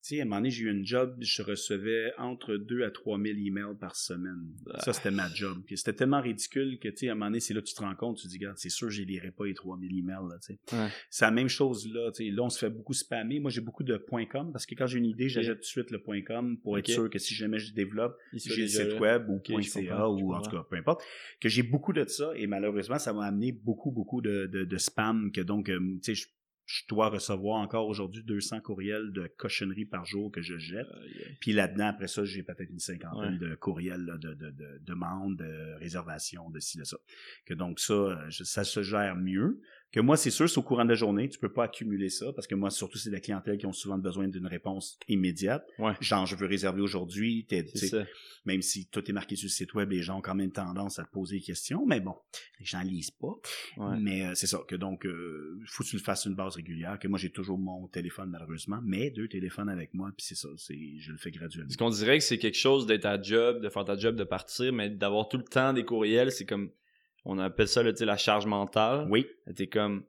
sais, 0.08 0.20
à 0.20 0.24
un 0.24 0.26
moment 0.26 0.38
donné, 0.38 0.52
j'ai 0.52 0.64
eu 0.64 0.72
une 0.72 0.86
job, 0.86 1.16
je 1.20 1.42
recevais 1.42 2.14
entre 2.18 2.56
2 2.56 2.84
à 2.84 2.92
3 2.92 3.20
000 3.20 3.38
emails 3.38 3.76
par 3.80 3.96
semaine. 3.96 4.54
Ça, 4.80 4.94
c'était 4.94 5.12
ma 5.12 5.28
job. 5.34 5.60
C'était 5.74 5.94
tellement 5.94 6.22
ridicule 6.22 6.78
que, 6.80 6.90
tu 6.90 6.98
sais, 6.98 7.10
à 7.10 7.14
un 7.14 7.16
moment 7.16 7.28
donné, 7.28 7.40
c'est 7.40 7.54
là 7.54 7.62
que 7.62 7.68
tu 7.68 7.74
te 7.74 7.82
rends 7.82 7.96
compte, 7.96 8.18
tu 8.18 8.24
te 8.24 8.28
dis, 8.28 8.38
regarde, 8.38 8.58
c'est 8.58 8.70
sûr, 8.70 8.90
je 8.90 9.00
les 9.00 9.06
lirai 9.06 9.32
pas 9.32 9.46
les 9.46 9.54
3 9.54 9.80
000 9.80 9.92
emails, 9.92 10.30
là, 10.30 10.38
tu 10.40 10.54
sais. 10.54 10.76
Ouais. 10.76 10.90
C'est 11.10 11.26
la 11.26 11.32
même 11.32 11.48
chose 11.48 11.88
là, 11.94 12.12
tu 12.12 12.26
sais. 12.26 12.32
Là, 12.32 12.44
on 12.44 12.50
se 12.50 12.60
fait 12.60 12.70
beaucoup 12.70 12.94
spammer. 12.94 13.40
Moi, 13.40 13.52
j'ai 13.52 13.62
beaucoup 13.62 13.84
de 13.84 13.98
.com 13.98 14.52
parce 14.52 14.66
que 14.66 14.76
quand 14.76 14.88
j'ai 14.88 15.00
une 15.00 15.06
idée, 15.06 15.30
j'achète 15.30 15.58
tout 15.58 15.62
de 15.62 15.66
suite 15.66 15.92
le 15.92 16.00
.com 16.00 16.58
pour 16.62 16.78
être 16.78 16.90
sûr 16.90 17.10
que 17.10 17.20
si 17.20 17.34
jamais 17.34 17.60
je 17.60 17.74
développe, 17.74 18.18
j'ai 18.34 18.62
le 18.62 18.68
site 18.68 18.88
là. 18.88 19.00
web 19.00 19.30
ou 19.30 19.42
.ca 19.62 20.10
ou 20.10 20.34
en 20.34 20.42
tout 20.42 20.52
cas, 20.52 20.66
peu 20.70 20.76
importe, 20.76 21.04
que 21.40 21.50
j'ai 21.50 21.64
beaucoup 21.64 21.94
de 21.94 22.06
ça 22.06 22.32
et 22.36 22.48
malheureusement, 22.48 23.00
ça 23.00 23.14
m'a 23.14 23.26
amené 23.26 23.52
beaucoup, 23.52 23.92
beaucoup 23.92 24.22
de, 24.22 24.48
de, 24.48 24.66
de 24.66 24.78
spam 24.78 25.32
que 25.32 25.42
donc, 25.42 25.70
euh, 25.70 25.80
tu 26.04 26.16
sais, 26.16 26.28
je, 26.66 26.84
dois 26.88 27.10
recevoir 27.10 27.60
encore 27.60 27.88
aujourd'hui 27.88 28.24
200 28.24 28.62
courriels 28.62 29.12
de 29.12 29.28
cochonneries 29.38 29.86
par 29.86 30.06
jour 30.06 30.32
que 30.32 30.42
je 30.42 30.58
jette. 30.58 30.88
Euh, 30.88 31.08
Puis 31.42 31.54
là-dedans, 31.54 31.88
après 31.88 32.08
ça, 32.08 32.24
j'ai 32.26 32.44
peut-être 32.44 32.70
une 32.70 32.80
cinquantaine 32.80 33.34
Ouais. 33.42 33.50
de 33.50 33.56
courriels 33.56 34.06
là, 34.06 34.18
de, 34.18 34.34
de, 34.34 34.52
de 34.52 34.80
demandes, 34.82 35.38
de 35.38 35.74
réservations, 35.80 36.50
de 36.50 36.60
ci, 36.60 36.78
de 36.78 36.84
ça. 36.84 36.98
Que 37.46 37.54
donc 37.54 37.80
ça, 37.80 37.94
euh, 37.94 38.30
je- 38.30 38.44
ça 38.44 38.64
se 38.64 38.82
gère 38.84 39.16
mieux. 39.16 39.62
Que 39.94 40.00
moi, 40.00 40.18
c'est 40.18 40.32
sûr, 40.32 40.50
c'est 40.50 40.58
au 40.58 40.64
courant 40.64 40.86
de 40.86 40.90
la 40.90 40.96
journée, 40.96 41.30
tu 41.30 41.38
peux 41.38 41.54
pas 41.54 41.66
accumuler 41.66 42.10
ça, 42.10 42.34
parce 42.34 42.48
que 42.48 42.56
moi, 42.56 42.72
surtout, 42.72 42.98
c'est 42.98 43.12
la 43.12 43.20
clientèle 43.20 43.60
qui 43.60 43.68
ont 43.68 43.74
souvent 43.74 44.00
besoin 44.00 44.28
d'une 44.28 44.48
réponse 44.48 44.98
immédiate. 45.08 45.64
Ouais. 45.78 45.94
Genre, 46.02 46.26
je 46.26 46.36
veux 46.36 46.48
réserver 46.48 46.82
aujourd'hui, 46.82 47.48
même 48.46 48.64
si 48.64 48.88
tout 48.88 49.08
est 49.08 49.14
marqué 49.14 49.36
sur 49.36 49.46
le 49.46 49.52
site 49.52 49.76
web, 49.76 49.92
les 49.92 50.02
gens 50.02 50.18
ont 50.18 50.22
quand 50.22 50.34
même 50.34 50.52
tendance 50.52 50.98
à 50.98 51.04
te 51.04 51.12
poser 51.12 51.38
des 51.38 51.44
questions, 51.44 51.86
mais 51.86 52.00
bon, 52.00 52.16
les 52.60 52.66
gens 52.66 52.82
lisent 52.82 53.12
pas. 53.12 53.36
Ouais. 53.78 54.00
Mais 54.00 54.26
euh, 54.26 54.32
c'est 54.34 54.48
ça, 54.48 54.64
que 54.68 54.76
donc, 54.76 55.06
euh, 55.06 55.60
faut 55.68 55.84
que 55.84 55.90
tu 55.90 55.98
le 55.98 56.02
fasses 56.02 56.26
une 56.26 56.34
base 56.34 56.56
régulière, 56.56 56.98
que 56.98 57.08
moi, 57.08 57.20
j'ai 57.20 57.30
toujours 57.30 57.60
mon 57.60 57.88
téléphone, 57.88 58.32
malheureusement, 58.32 58.80
mais 58.84 59.12
deux 59.12 59.28
téléphones 59.28 59.70
avec 59.70 59.94
moi, 59.94 60.10
puis 60.18 60.26
c'est 60.26 60.36
ça, 60.36 60.50
c'est, 60.58 60.98
je 60.98 61.12
le 61.12 61.20
fais 61.20 61.30
graduellement. 61.30 61.68
Parce 61.68 61.78
qu'on 61.78 61.92
dirait 61.92 62.18
que 62.18 62.24
c'est 62.24 62.40
quelque 62.40 62.58
chose 62.58 62.88
d'être 62.88 63.06
à 63.06 63.22
job, 63.22 63.62
de 63.62 63.70
faire 63.70 63.86
ta 63.86 63.96
job, 63.96 64.16
de 64.16 64.24
partir, 64.24 64.74
mais 64.74 64.90
d'avoir 64.90 65.30
tout 65.30 65.38
le 65.38 65.44
temps 65.44 65.72
des 65.72 65.86
courriels, 65.86 66.32
c'est 66.32 66.46
comme, 66.46 66.72
on 67.26 67.40
appelle 67.40 67.68
ça, 67.68 67.84
là, 67.84 67.92
la 68.00 68.18
charge 68.18 68.46
mentale. 68.46 69.08
Oui, 69.10 69.26
T'es 69.56 69.68
comme, 69.68 70.04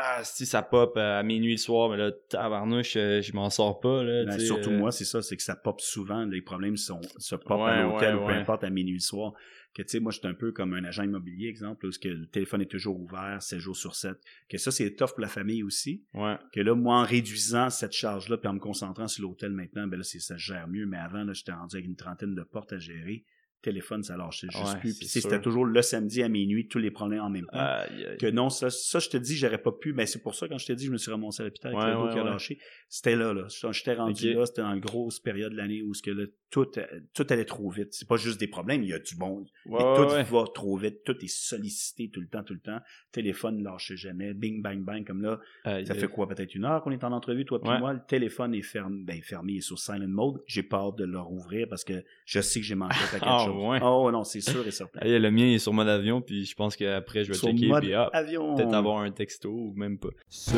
ah, 0.00 0.22
si 0.22 0.46
ça 0.46 0.62
pop 0.62 0.96
à 0.96 1.20
minuit 1.24 1.52
le 1.52 1.58
soir, 1.58 1.90
mais 1.90 1.96
là, 1.96 2.12
tabarnouche, 2.12 2.96
euh, 2.96 3.20
je 3.20 3.32
m'en 3.32 3.50
sors 3.50 3.80
pas, 3.80 4.04
là. 4.04 4.26
Ben, 4.26 4.38
surtout 4.38 4.70
euh, 4.70 4.78
moi, 4.78 4.92
c'est 4.92 5.04
ça, 5.04 5.22
c'est 5.22 5.36
que 5.36 5.42
ça 5.42 5.56
pop 5.56 5.80
souvent. 5.80 6.24
Les 6.24 6.40
problèmes 6.40 6.76
sont, 6.76 7.00
se 7.16 7.34
pop 7.34 7.60
Ouais, 7.60 7.70
à 7.70 7.82
l'hôtel 7.82 8.14
ouais, 8.14 8.22
ou 8.22 8.26
peu 8.26 8.32
ouais. 8.32 8.38
importe 8.38 8.62
à 8.62 8.70
minuit 8.70 8.94
le 8.94 9.00
soir. 9.00 9.32
Que 9.74 9.82
tu 9.82 9.88
sais, 9.88 10.00
moi, 10.00 10.12
je 10.12 10.20
suis 10.20 10.28
un 10.28 10.34
peu 10.34 10.52
comme 10.52 10.72
un 10.72 10.84
agent 10.84 11.02
immobilier, 11.02 11.48
exemple, 11.48 11.84
où 11.84 11.90
que 11.90 12.08
le 12.08 12.26
téléphone 12.28 12.62
est 12.62 12.70
toujours 12.70 13.00
ouvert, 13.00 13.42
7 13.42 13.58
jours 13.58 13.76
sur 13.76 13.96
7. 13.96 14.16
Que 14.48 14.56
ça, 14.56 14.70
c'est 14.70 14.94
tough 14.94 15.08
pour 15.08 15.20
la 15.20 15.28
famille 15.28 15.64
aussi. 15.64 16.04
Ouais. 16.14 16.36
Que 16.52 16.60
là, 16.60 16.76
moi, 16.76 17.00
en 17.00 17.04
réduisant 17.04 17.68
cette 17.68 17.92
charge-là, 17.92 18.38
puis 18.38 18.48
en 18.48 18.54
me 18.54 18.60
concentrant 18.60 19.08
sur 19.08 19.24
l'hôtel 19.24 19.50
maintenant, 19.50 19.88
ben 19.88 19.96
là, 19.96 20.04
ça 20.04 20.20
se 20.20 20.36
gère 20.36 20.68
mieux. 20.68 20.86
Mais 20.86 20.98
avant, 20.98 21.24
là, 21.24 21.32
j'étais 21.32 21.52
rendu 21.52 21.74
avec 21.74 21.86
une 21.86 21.96
trentaine 21.96 22.36
de 22.36 22.42
portes 22.44 22.72
à 22.72 22.78
gérer. 22.78 23.24
Téléphone, 23.62 24.02
ça 24.02 24.16
lâchait 24.16 24.46
juste 24.50 24.64
Ouais, 24.64 24.78
plus. 24.80 24.98
Puis 24.98 25.08
c'était 25.08 25.40
toujours 25.40 25.64
le 25.64 25.82
samedi 25.82 26.22
à 26.22 26.28
minuit, 26.28 26.68
tous 26.68 26.78
les 26.78 26.90
problèmes 26.92 27.22
en 27.22 27.30
même 27.30 27.46
temps 27.46 27.58
Aïe, 27.58 28.06
aïe. 28.06 28.16
que 28.18 28.26
non, 28.30 28.50
ça, 28.50 28.70
ça 28.70 28.98
je 29.00 29.08
te 29.08 29.16
dis, 29.16 29.36
j'aurais 29.36 29.58
pas 29.60 29.72
pu. 29.72 29.92
Ben, 29.92 30.06
c'est 30.06 30.22
pour 30.22 30.34
ça, 30.36 30.46
quand 30.48 30.58
je 30.58 30.66
t'ai 30.66 30.76
dit, 30.76 30.86
je 30.86 30.92
me 30.92 30.96
suis 30.96 31.10
ramassé 31.10 31.42
à 31.42 31.44
l'hôpital 31.46 31.72
avec 31.74 31.84
Ouais, 31.84 31.92
le 31.92 31.98
ouais, 32.06 32.12
qui 32.12 32.18
a 32.18 32.24
lâché. 32.24 32.58
C'était 32.88 33.16
là, 33.16 33.32
là. 33.34 33.46
J'étais 33.72 33.94
rendu 33.94 34.32
là, 34.34 34.46
c'était 34.46 34.62
dans 34.62 34.72
une 34.74 34.80
grosse 34.80 35.18
période 35.20 35.52
de 35.52 35.56
l'année 35.56 35.82
où 35.82 35.92
ce 35.92 36.02
que 36.02 36.10
là, 36.10 36.24
tout, 36.50 36.66
euh, 36.78 36.86
tout 37.14 37.26
allait 37.28 37.44
trop 37.44 37.68
vite. 37.68 37.88
C'est 37.92 38.08
pas 38.08 38.16
juste 38.16 38.38
des 38.40 38.46
problèmes, 38.46 38.82
il 38.82 38.88
y 38.88 38.94
a 38.94 38.98
du 38.98 39.16
bon. 39.16 39.44
Mais 39.66 39.78
tout 39.78 40.34
va 40.34 40.44
trop 40.54 40.76
vite, 40.76 41.02
tout 41.04 41.16
est 41.22 41.28
sollicité 41.28 42.10
tout 42.10 42.20
le 42.20 42.28
temps, 42.28 42.42
tout 42.42 42.54
le 42.54 42.60
temps. 42.60 42.78
Téléphone 43.12 43.58
ne 43.58 43.64
lâchait 43.64 43.96
jamais, 43.96 44.34
bing, 44.34 44.62
bang, 44.62 44.82
bang, 44.82 45.04
comme 45.06 45.20
là. 45.22 45.40
Aïe, 45.64 45.86
Ça 45.86 45.94
fait 45.94 46.08
quoi, 46.08 46.28
peut-être 46.28 46.54
une 46.54 46.64
heure 46.64 46.82
qu'on 46.82 46.90
est 46.92 47.04
en 47.04 47.12
entrevue, 47.12 47.44
toi 47.44 47.60
puis 47.60 47.70
moi, 47.78 47.92
le 47.92 48.00
téléphone 48.06 48.54
est 48.54 48.62
fermé, 48.62 49.02
ben, 49.04 49.20
fermé, 49.22 49.54
il 49.54 49.58
est 49.58 49.60
sur 49.62 49.78
silent 49.78 50.06
mode. 50.08 50.42
J'ai 50.46 50.62
peur 50.62 50.92
de 50.92 51.04
le 51.04 51.18
rouvrir 51.18 51.66
parce 51.68 51.84
que 51.84 52.04
je 52.24 52.40
sais 52.40 52.60
que 52.60 52.66
j'ai 52.66 52.74
manqué 52.76 52.96
à 52.96 53.10
quelque 53.10 53.24
Ah, 53.26 53.47
chose. 53.52 53.68
ouais. 53.70 53.78
Oh, 53.82 54.10
non, 54.10 54.24
c'est 54.24 54.40
sûr 54.40 54.66
et 54.66 54.70
certain. 54.70 55.00
Aïe, 55.02 55.18
le 55.18 55.30
mien 55.30 55.46
est 55.46 55.58
sur 55.58 55.72
mode 55.72 55.88
avion, 55.88 56.20
puis 56.20 56.44
je 56.44 56.54
pense 56.54 56.76
qu'après, 56.76 57.24
je 57.24 57.30
vais 57.32 57.38
Sur 57.38 57.48
checker, 57.48 57.68
mode 57.68 57.82
puis 57.82 57.94
ah, 57.94 58.10
avion. 58.12 58.54
peut-être 58.54 58.74
avoir 58.74 58.98
un 59.00 59.10
texto, 59.10 59.50
ou 59.50 59.72
même 59.76 59.98
pas. 59.98 60.08
Ça 60.28 60.54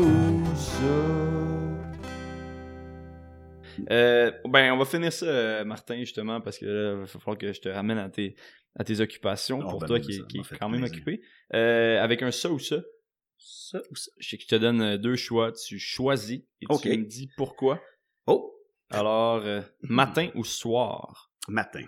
ou 0.00 0.44
ça? 0.54 0.84
Euh, 3.90 4.32
ben, 4.46 4.72
on 4.72 4.76
va 4.76 4.84
finir 4.84 5.12
ça, 5.12 5.26
euh, 5.26 5.64
Martin, 5.64 5.98
justement, 6.00 6.40
parce 6.40 6.58
que 6.58 6.66
là, 6.66 6.92
il 6.94 7.00
va 7.00 7.06
falloir 7.06 7.38
que 7.38 7.52
je 7.52 7.60
te 7.60 7.68
ramène 7.68 7.98
à 7.98 8.08
tes, 8.08 8.34
à 8.76 8.82
tes 8.84 9.00
occupations 9.00 9.60
Oh, 9.64 9.70
pour 9.70 9.78
ben 9.80 9.86
toi 9.86 10.00
qui, 10.00 10.20
qui 10.26 10.38
est 10.38 10.58
quand 10.58 10.68
même 10.68 10.80
plaisir. 10.80 10.96
occupé. 10.96 11.20
Euh, 11.54 12.02
avec 12.02 12.22
un 12.22 12.30
ça 12.32 12.50
ou 12.50 12.58
ça, 12.58 12.76
Ça 13.38 13.78
ou 13.90 13.94
ça? 13.94 14.10
je 14.18 14.28
sais 14.28 14.36
que 14.36 14.42
je 14.42 14.48
te 14.48 14.56
donne 14.56 14.96
deux 14.96 15.14
choix. 15.16 15.52
Tu 15.52 15.78
choisis 15.78 16.40
et 16.60 16.66
Ok. 16.68 16.82
tu 16.82 16.88
me 16.98 17.04
dis 17.04 17.30
pourquoi. 17.36 17.80
Oh! 18.26 18.52
Alors, 18.90 19.42
euh, 19.44 19.60
matin 19.82 20.28
ou 20.34 20.44
soir? 20.44 21.30
Matin. 21.48 21.84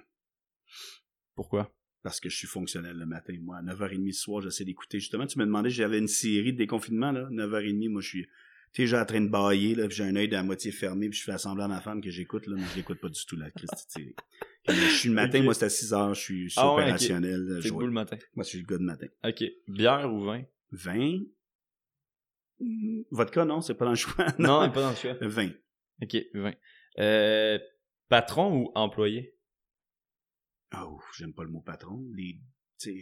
Pourquoi? 1.40 1.74
parce 2.02 2.18
que 2.20 2.28
je 2.28 2.36
suis 2.36 2.46
fonctionnel 2.46 2.96
le 2.98 3.06
matin. 3.06 3.34
Moi, 3.40 3.56
à 3.58 3.62
9h30 3.62 4.12
ce 4.12 4.20
soir, 4.22 4.40
j'essaie 4.42 4.64
d'écouter. 4.64 5.00
Justement, 5.00 5.26
tu 5.26 5.38
me 5.38 5.44
demandais, 5.46 5.68
j'avais 5.70 5.98
une 5.98 6.06
série 6.08 6.52
de 6.52 6.58
déconfinement, 6.58 7.12
là. 7.12 7.28
9h30, 7.30 7.88
moi, 7.90 8.00
je 8.02 8.08
suis 8.08 8.28
déjà 8.76 9.02
en 9.02 9.04
train 9.06 9.20
de 9.22 9.28
bailler, 9.28 9.74
là, 9.74 9.86
j'ai 9.88 10.04
un 10.04 10.16
œil 10.16 10.34
à 10.34 10.42
moitié 10.42 10.70
fermé, 10.72 11.08
puis 11.10 11.18
je 11.18 11.24
fais 11.24 11.36
semblant 11.38 11.64
à 11.64 11.68
ma 11.68 11.80
femme 11.80 12.00
que 12.02 12.10
j'écoute, 12.10 12.46
là, 12.46 12.56
mais 12.58 12.64
je 12.72 12.76
l'écoute 12.76 13.00
pas 13.00 13.08
du 13.10 13.20
tout, 13.26 13.36
la 13.36 13.48
série. 13.88 14.14
Je 14.68 14.72
suis 14.96 15.08
le 15.10 15.14
matin, 15.14 15.42
moi 15.42 15.52
c'est 15.54 15.64
à 15.66 15.68
6 15.70 15.92
heures, 15.94 16.14
je 16.14 16.20
suis, 16.20 16.44
je 16.44 16.48
suis 16.50 16.60
Ah 16.62 16.74
ouais, 16.74 16.82
opérationnel. 16.82 17.40
euh, 17.50 17.60
T'es 17.62 17.68
le 17.70 17.90
matin. 17.90 18.16
Moi, 18.34 18.44
je 18.44 18.48
suis 18.50 18.58
le 18.60 18.66
gars 18.66 18.78
de 18.78 18.82
matin. 18.84 19.06
Ok. 19.24 19.44
Bière 19.68 20.12
ou 20.12 20.20
vin? 20.24 20.42
20. 20.72 21.20
Hmm, 22.60 23.02
Vodka, 23.10 23.44
non, 23.44 23.60
c'est 23.62 23.74
pas 23.74 23.84
dans 23.86 23.90
le 23.92 23.96
choix. 23.96 24.24
Non, 24.38 24.70
pas 24.70 24.80
dans 24.82 24.90
le 24.90 24.96
choix. 24.96 25.14
20. 25.20 25.50
Ok, 26.02 26.16
vin. 26.34 26.52
Euh, 26.98 27.58
patron 28.08 28.56
ou 28.56 28.72
employé? 28.74 29.34
Oh, 30.76 30.98
j'aime 31.18 31.32
pas 31.32 31.44
le 31.44 31.50
mot 31.50 31.60
patron. 31.60 32.04
Les, 32.14 32.38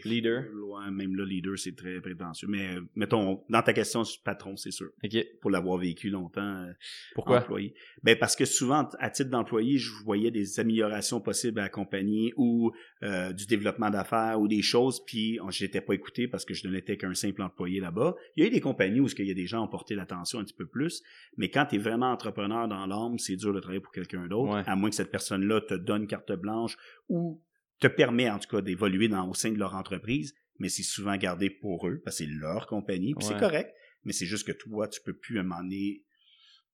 Leader. 0.04 0.42
Ouais, 0.66 0.90
même 0.90 1.14
là, 1.14 1.24
leader, 1.24 1.56
c'est 1.56 1.76
très 1.76 2.00
prétentieux. 2.00 2.48
Mais 2.48 2.74
euh, 2.74 2.80
mettons, 2.96 3.44
dans 3.48 3.62
ta 3.62 3.72
question, 3.72 4.02
patron, 4.24 4.56
c'est 4.56 4.72
sûr. 4.72 4.88
Ok. 5.04 5.16
Pour 5.40 5.52
l'avoir 5.52 5.78
vécu 5.78 6.10
longtemps. 6.10 6.40
euh, 6.64 6.72
Pourquoi? 7.14 7.38
employé. 7.38 7.74
Ben 8.02 8.18
parce 8.18 8.34
que 8.34 8.44
souvent, 8.44 8.88
à 8.98 9.08
titre 9.10 9.30
d'employé, 9.30 9.78
je 9.78 9.92
voyais 10.02 10.32
des 10.32 10.58
améliorations 10.58 11.20
possibles 11.20 11.60
à 11.60 11.62
la 11.62 11.68
compagnie 11.68 12.32
ou 12.36 12.72
euh, 13.04 13.32
du 13.32 13.46
développement 13.46 13.88
d'affaires 13.88 14.40
ou 14.40 14.48
des 14.48 14.62
choses, 14.62 15.00
puis 15.06 15.38
on- 15.44 15.50
je 15.52 15.62
n'étais 15.62 15.80
pas 15.80 15.94
écouté 15.94 16.26
parce 16.26 16.44
que 16.44 16.54
je 16.54 16.66
n'étais 16.66 16.96
qu'un 16.96 17.14
simple 17.14 17.42
employé 17.42 17.78
là-bas. 17.78 18.16
Il 18.34 18.42
y 18.42 18.44
a 18.44 18.48
eu 18.48 18.52
des 18.52 18.60
compagnies 18.60 18.98
où 18.98 19.06
il 19.06 19.26
y 19.26 19.30
a 19.30 19.34
des 19.34 19.46
gens 19.46 19.58
qui 19.60 19.64
ont 19.68 19.70
porté 19.70 19.94
l'attention 19.94 20.40
un 20.40 20.44
petit 20.44 20.54
peu 20.54 20.66
plus, 20.66 21.04
mais 21.36 21.50
quand 21.50 21.66
tu 21.66 21.76
es 21.76 21.78
vraiment 21.78 22.10
entrepreneur 22.10 22.66
dans 22.66 22.84
l'âme, 22.86 23.16
c'est 23.20 23.36
dur 23.36 23.54
de 23.54 23.60
travailler 23.60 23.80
pour 23.80 23.92
quelqu'un 23.92 24.26
d'autre, 24.26 24.54
Ouais. 24.54 24.62
à 24.66 24.74
moins 24.74 24.90
que 24.90 24.96
cette 24.96 25.12
personne-là 25.12 25.60
te 25.60 25.74
donne 25.74 26.08
carte 26.08 26.32
blanche 26.32 26.76
ou 27.08 27.40
te 27.80 27.86
permet 27.86 28.28
en 28.30 28.38
tout 28.38 28.48
cas 28.48 28.60
d'évoluer 28.60 29.08
au 29.12 29.34
sein 29.34 29.52
de 29.52 29.58
leur 29.58 29.74
entreprise, 29.74 30.34
mais 30.58 30.68
c'est 30.68 30.82
souvent 30.82 31.16
gardé 31.16 31.50
pour 31.50 31.88
eux, 31.88 32.00
parce 32.04 32.18
que 32.18 32.24
c'est 32.24 32.30
leur 32.30 32.66
compagnie, 32.66 33.14
puis 33.14 33.26
Ouais. 33.26 33.34
c'est 33.34 33.40
correct, 33.40 33.74
mais 34.04 34.12
c'est 34.12 34.26
juste 34.26 34.46
que 34.46 34.52
toi, 34.52 34.88
tu 34.88 35.00
peux 35.02 35.16
plus 35.16 35.38
à 35.38 35.40
un 35.40 35.44
moment 35.44 35.62
donné 35.62 36.02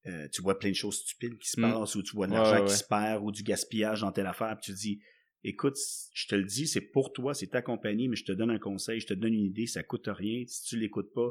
euh, 0.06 0.28
tu 0.28 0.43
vois 0.43 0.59
plein 0.59 0.68
de 0.68 0.74
choses 0.74 0.98
stupides 0.98 1.39
qui 1.39 1.48
se 1.48 1.59
Mm. 1.59 1.62
passent, 1.72 1.94
ou 1.94 2.02
tu 2.02 2.14
vois 2.14 2.26
de 2.26 2.32
l'argent 2.32 2.62
ouais, 2.62 2.66
qui 2.66 2.76
se 2.76 2.85
perd, 2.85 3.22
ou 3.24 3.32
du 3.32 3.43
gaspillage 3.43 4.02
dans 4.02 4.12
telle 4.12 4.26
affaire, 4.26 4.55
puis 4.60 4.66
tu 4.66 4.72
te 4.72 4.76
dis, 4.78 5.01
écoute, 5.44 5.76
je 6.12 6.26
te 6.26 6.35
le 6.35 6.44
dis, 6.44 6.66
c'est 6.66 6.82
pour 6.82 7.12
toi, 7.14 7.32
c'est 7.32 7.47
ta 7.47 7.62
compagnie, 7.62 8.09
mais 8.09 8.16
je 8.16 8.24
te 8.24 8.32
donne 8.32 8.51
un 8.51 8.59
conseil, 8.59 9.01
je 9.01 9.06
te 9.06 9.14
donne 9.14 9.32
une 9.32 9.47
idée, 9.47 9.66
ça 9.66 9.82
coûte 9.82 10.09
rien, 10.09 10.44
si 10.47 10.62
tu 10.64 10.78
l'écoutes 10.78 11.12
pas, 11.14 11.31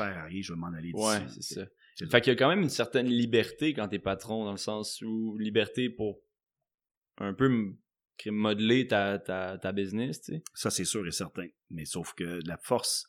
à 0.00 0.24
rien, 0.24 0.42
je 0.42 0.52
vais 0.52 0.58
m'en 0.58 0.72
aller 0.72 0.92
d'ici. 0.92 1.06
Ouais, 1.06 1.26
c'est 1.40 1.54
ça. 1.54 1.66
c'est 1.94 2.10
Fait 2.10 2.20
qu'il 2.20 2.32
y 2.32 2.36
a 2.36 2.36
quand 2.36 2.48
même 2.48 2.62
une 2.62 2.68
certaine 2.68 3.06
liberté 3.06 3.74
quand 3.74 3.86
t'es 3.88 3.98
patron, 4.00 4.44
dans 4.44 4.50
le 4.52 4.56
sens 4.58 5.00
où 5.02 5.38
liberté 5.38 5.88
pour 5.88 6.20
un 7.18 7.32
peu 7.32 7.74
modeler 8.28 8.86
ta, 8.86 9.18
ta, 9.18 9.56
ta 9.56 9.72
business, 9.72 10.20
tu 10.20 10.34
sais. 10.34 10.42
Ça, 10.54 10.70
c'est 10.70 10.84
sûr 10.84 11.06
et 11.06 11.12
certain. 11.12 11.46
Mais 11.70 11.86
sauf 11.86 12.12
que 12.12 12.40
la 12.46 12.58
force 12.58 13.06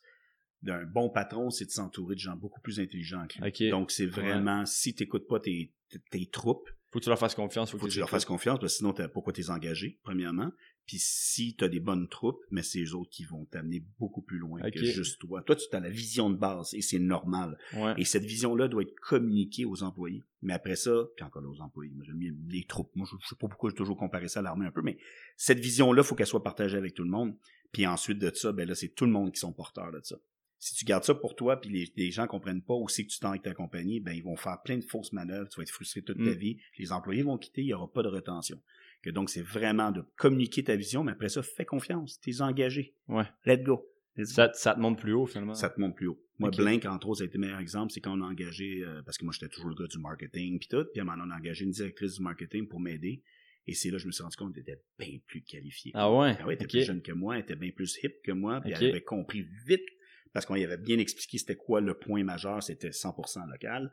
d'un 0.62 0.84
bon 0.84 1.10
patron, 1.10 1.50
c'est 1.50 1.66
de 1.66 1.70
s'entourer 1.70 2.14
de 2.14 2.20
gens 2.20 2.36
beaucoup 2.36 2.60
plus 2.60 2.80
intelligents 2.80 3.26
que 3.28 3.34
lui. 3.34 3.44
Donc, 3.70 3.90
c'est 3.90 4.06
vraiment, 4.06 4.64
si 4.64 4.94
tu 4.94 5.02
n'écoutes 5.02 5.26
pas 5.28 5.40
tes, 5.40 5.72
tes- 5.90 5.98
tes 6.10 6.26
troupes, 6.26 6.70
Faut 6.92 6.98
que 6.98 7.04
tu 7.04 7.08
leur 7.08 7.18
fasses 7.18 7.34
confiance, 7.34 7.70
faut, 7.70 7.78
faut 7.78 7.86
que 7.86 7.92
tu 7.92 7.98
leur 7.98 8.08
fasses 8.10 8.24
confiance, 8.24 8.58
parce 8.60 8.74
que 8.74 8.76
sinon, 8.78 8.94
pourquoi 9.12 9.32
t'es 9.32 9.50
engagé, 9.50 9.98
premièrement? 10.02 10.50
Puis 10.86 10.98
si 10.98 11.54
tu 11.54 11.64
as 11.64 11.68
des 11.68 11.78
bonnes 11.80 12.08
troupes, 12.08 12.40
mais 12.50 12.62
c'est 12.62 12.82
eux 12.82 12.94
autres 12.96 13.10
qui 13.10 13.24
vont 13.24 13.44
t'amener 13.44 13.82
beaucoup 13.98 14.20
plus 14.20 14.38
loin 14.38 14.60
que 14.70 14.78
juste 14.84 15.20
toi. 15.20 15.42
Toi, 15.42 15.54
tu 15.56 15.64
as 15.74 15.80
la 15.80 15.88
vision 15.88 16.28
de 16.28 16.36
base 16.36 16.74
et 16.74 16.82
c'est 16.82 16.98
normal. 16.98 17.56
Ouais. 17.74 17.94
Et 17.98 18.04
cette 18.04 18.24
vision-là 18.24 18.68
doit 18.68 18.82
être 18.82 18.94
communiquée 19.00 19.64
aux 19.64 19.82
employés. 19.84 20.22
Mais 20.42 20.52
après 20.52 20.76
ça, 20.76 20.92
puis 21.16 21.24
encore 21.24 21.40
là, 21.42 21.48
aux 21.48 21.60
employés, 21.60 21.92
moi 21.94 22.04
j'aime 22.04 22.18
bien 22.18 22.32
les 22.48 22.64
troupes. 22.64 22.90
Moi, 22.96 23.06
je, 23.10 23.16
je 23.22 23.28
sais 23.28 23.36
pas 23.36 23.46
pourquoi 23.48 23.70
j'ai 23.70 23.76
toujours 23.76 23.96
comparé 23.96 24.26
ça 24.28 24.40
à 24.40 24.42
l'armée 24.42 24.66
un 24.66 24.72
peu, 24.72 24.82
mais 24.82 24.98
cette 25.36 25.60
vision-là, 25.60 26.02
faut 26.02 26.14
qu'elle 26.16 26.26
soit 26.26 26.42
partagée 26.42 26.76
avec 26.76 26.94
tout 26.94 27.04
le 27.04 27.10
monde. 27.10 27.36
Puis 27.70 27.86
ensuite 27.86 28.18
de 28.18 28.30
ça, 28.34 28.52
ben 28.52 28.68
là, 28.68 28.74
c'est 28.74 28.88
tout 28.90 29.06
le 29.06 29.12
monde 29.12 29.32
qui 29.32 29.38
sont 29.40 29.52
porteurs 29.52 29.92
de 29.92 30.00
ça. 30.02 30.16
Si 30.58 30.74
tu 30.74 30.84
gardes 30.84 31.04
ça 31.04 31.14
pour 31.14 31.34
toi, 31.34 31.60
puis 31.60 31.70
les, 31.70 31.92
les 31.96 32.10
gens 32.10 32.26
comprennent 32.26 32.62
pas 32.62 32.74
aussi 32.74 33.04
que 33.06 33.10
tu 33.12 33.18
t'en 33.18 33.30
avec 33.30 33.42
ta 33.42 33.54
compagnie, 33.54 33.98
ben 34.00 34.12
ils 34.12 34.22
vont 34.22 34.36
faire 34.36 34.60
plein 34.62 34.76
de 34.76 34.84
fausses 34.84 35.12
manœuvres, 35.12 35.48
tu 35.48 35.56
vas 35.56 35.62
être 35.62 35.70
frustré 35.70 36.02
toute 36.02 36.18
ta 36.18 36.22
Mm. 36.30 36.34
vie, 36.34 36.58
les 36.78 36.92
employés 36.92 37.22
vont 37.22 37.38
quitter, 37.38 37.62
il 37.62 37.68
y 37.68 37.74
aura 37.74 37.90
pas 37.90 38.02
de 38.02 38.08
rétention. 38.08 38.60
Que 39.02 39.10
donc 39.10 39.30
c'est 39.30 39.42
vraiment 39.42 39.90
de 39.90 40.04
communiquer 40.16 40.64
ta 40.64 40.76
vision, 40.76 41.02
mais 41.02 41.12
après 41.12 41.28
ça, 41.28 41.42
fais 41.42 41.64
confiance, 41.64 42.20
t'es 42.20 42.40
engagé. 42.40 42.94
Ouais. 43.08 43.24
Go. 43.44 43.84
Let's 44.16 44.28
go. 44.28 44.34
Ça, 44.34 44.50
ça 44.54 44.74
te 44.74 44.80
monte 44.80 45.00
plus 45.00 45.12
haut, 45.12 45.26
finalement. 45.26 45.54
Ça 45.54 45.70
te 45.70 45.80
monte 45.80 45.96
plus 45.96 46.06
haut. 46.06 46.22
Moi. 46.38 46.50
Blink, 46.50 46.84
entre 46.86 47.08
autres, 47.08 47.18
ça 47.18 47.24
a 47.24 47.26
été 47.26 47.38
le 47.38 47.42
meilleur 47.42 47.60
exemple, 47.60 47.92
c'est 47.92 48.00
quand 48.00 48.18
on 48.18 48.22
a 48.22 48.26
engagé, 48.26 48.82
euh, 48.82 49.02
parce 49.02 49.16
que 49.16 49.24
moi, 49.24 49.32
j'étais 49.32 49.48
toujours 49.48 49.70
le 49.70 49.76
gars 49.76 49.86
du 49.86 49.98
marketing, 49.98 50.58
puis 50.58 50.68
tout, 50.68 50.84
puis 50.92 51.00
à 51.00 51.02
un 51.02 51.06
moment, 51.06 51.24
on 51.26 51.30
a 51.30 51.36
engagé 51.36 51.64
une 51.64 51.70
directrice 51.70 52.14
du 52.14 52.22
marketing 52.22 52.68
pour 52.68 52.80
m'aider. 52.80 53.22
Et 53.66 53.74
c'est 53.74 53.90
là 53.90 53.96
que 53.96 54.02
je 54.02 54.06
me 54.06 54.12
suis 54.12 54.22
rendu 54.22 54.36
compte 54.36 54.54
qu'elle 54.54 54.62
était 54.62 54.82
bien 54.98 55.18
plus 55.26 55.42
qualifiée. 55.42 55.92
Ah 55.94 56.12
ouais? 56.12 56.36
Ah 56.38 56.46
ouais, 56.46 56.54
elle 56.54 56.54
était 56.54 56.66
plus 56.66 56.84
jeune 56.84 57.00
que 57.00 57.12
moi, 57.12 57.36
elle 57.36 57.42
était 57.42 57.54
bien 57.54 57.70
plus 57.70 57.96
hip 58.02 58.14
que 58.24 58.32
moi, 58.32 58.60
puis 58.60 58.72
elle 58.72 58.90
avait 58.90 59.02
compris 59.02 59.46
vite, 59.66 59.86
parce 60.32 60.46
qu'on 60.46 60.56
y 60.56 60.64
avait 60.64 60.78
bien 60.78 60.98
expliqué 60.98 61.38
c'était 61.38 61.56
quoi 61.56 61.80
le 61.80 61.94
point 61.94 62.24
majeur, 62.24 62.62
c'était 62.62 62.90
100% 62.90 63.48
local. 63.48 63.92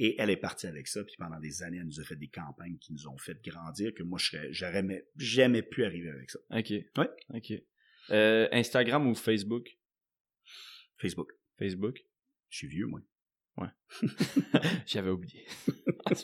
Et 0.00 0.14
elle 0.20 0.30
est 0.30 0.36
partie 0.36 0.66
avec 0.66 0.86
ça, 0.86 1.02
puis 1.04 1.16
pendant 1.18 1.40
des 1.40 1.62
années, 1.62 1.78
elle 1.78 1.86
nous 1.86 2.00
a 2.00 2.04
fait 2.04 2.16
des 2.16 2.28
campagnes 2.28 2.78
qui 2.78 2.92
nous 2.92 3.08
ont 3.08 3.18
fait 3.18 3.36
grandir, 3.42 3.92
que 3.94 4.02
moi, 4.04 4.18
j'aurais 4.20 4.52
jamais, 4.52 5.62
pu 5.62 5.84
arriver 5.84 6.10
avec 6.10 6.30
ça. 6.30 6.38
Ok. 6.50 6.70
Ouais. 6.70 7.10
Ok. 7.34 7.52
Euh, 8.10 8.48
Instagram 8.52 9.06
ou 9.08 9.14
Facebook? 9.14 9.66
Facebook. 10.98 11.32
Facebook. 11.58 11.98
Je 12.48 12.58
suis 12.58 12.68
vieux, 12.68 12.86
moi. 12.86 13.00
J'avais 14.86 15.10
oublié. 15.10 15.46
Ah. 16.10 16.14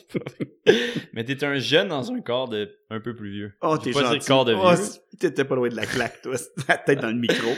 Mais 1.13 1.23
t'es 1.25 1.43
un 1.43 1.59
jeune 1.59 1.89
dans 1.89 2.11
un 2.11 2.19
corps 2.21 2.49
de 2.49 2.75
un 2.89 2.99
peu 2.99 3.15
plus 3.15 3.29
vieux. 3.31 3.57
Oh, 3.61 3.77
t'es 3.77 3.91
dire 3.91 3.99
gentil. 4.01 4.25
corps 4.25 4.45
de 4.45 4.53
Oh, 4.55 4.73
vieux. 4.73 4.83
c- 4.83 4.99
t'étais 5.19 5.45
pas 5.45 5.55
loin 5.55 5.69
de 5.69 5.75
la 5.75 5.85
claque, 5.85 6.23
toi. 6.23 6.35
La 6.67 6.77
tête 6.77 7.01
dans 7.01 7.09
le 7.11 7.19
micro. 7.19 7.51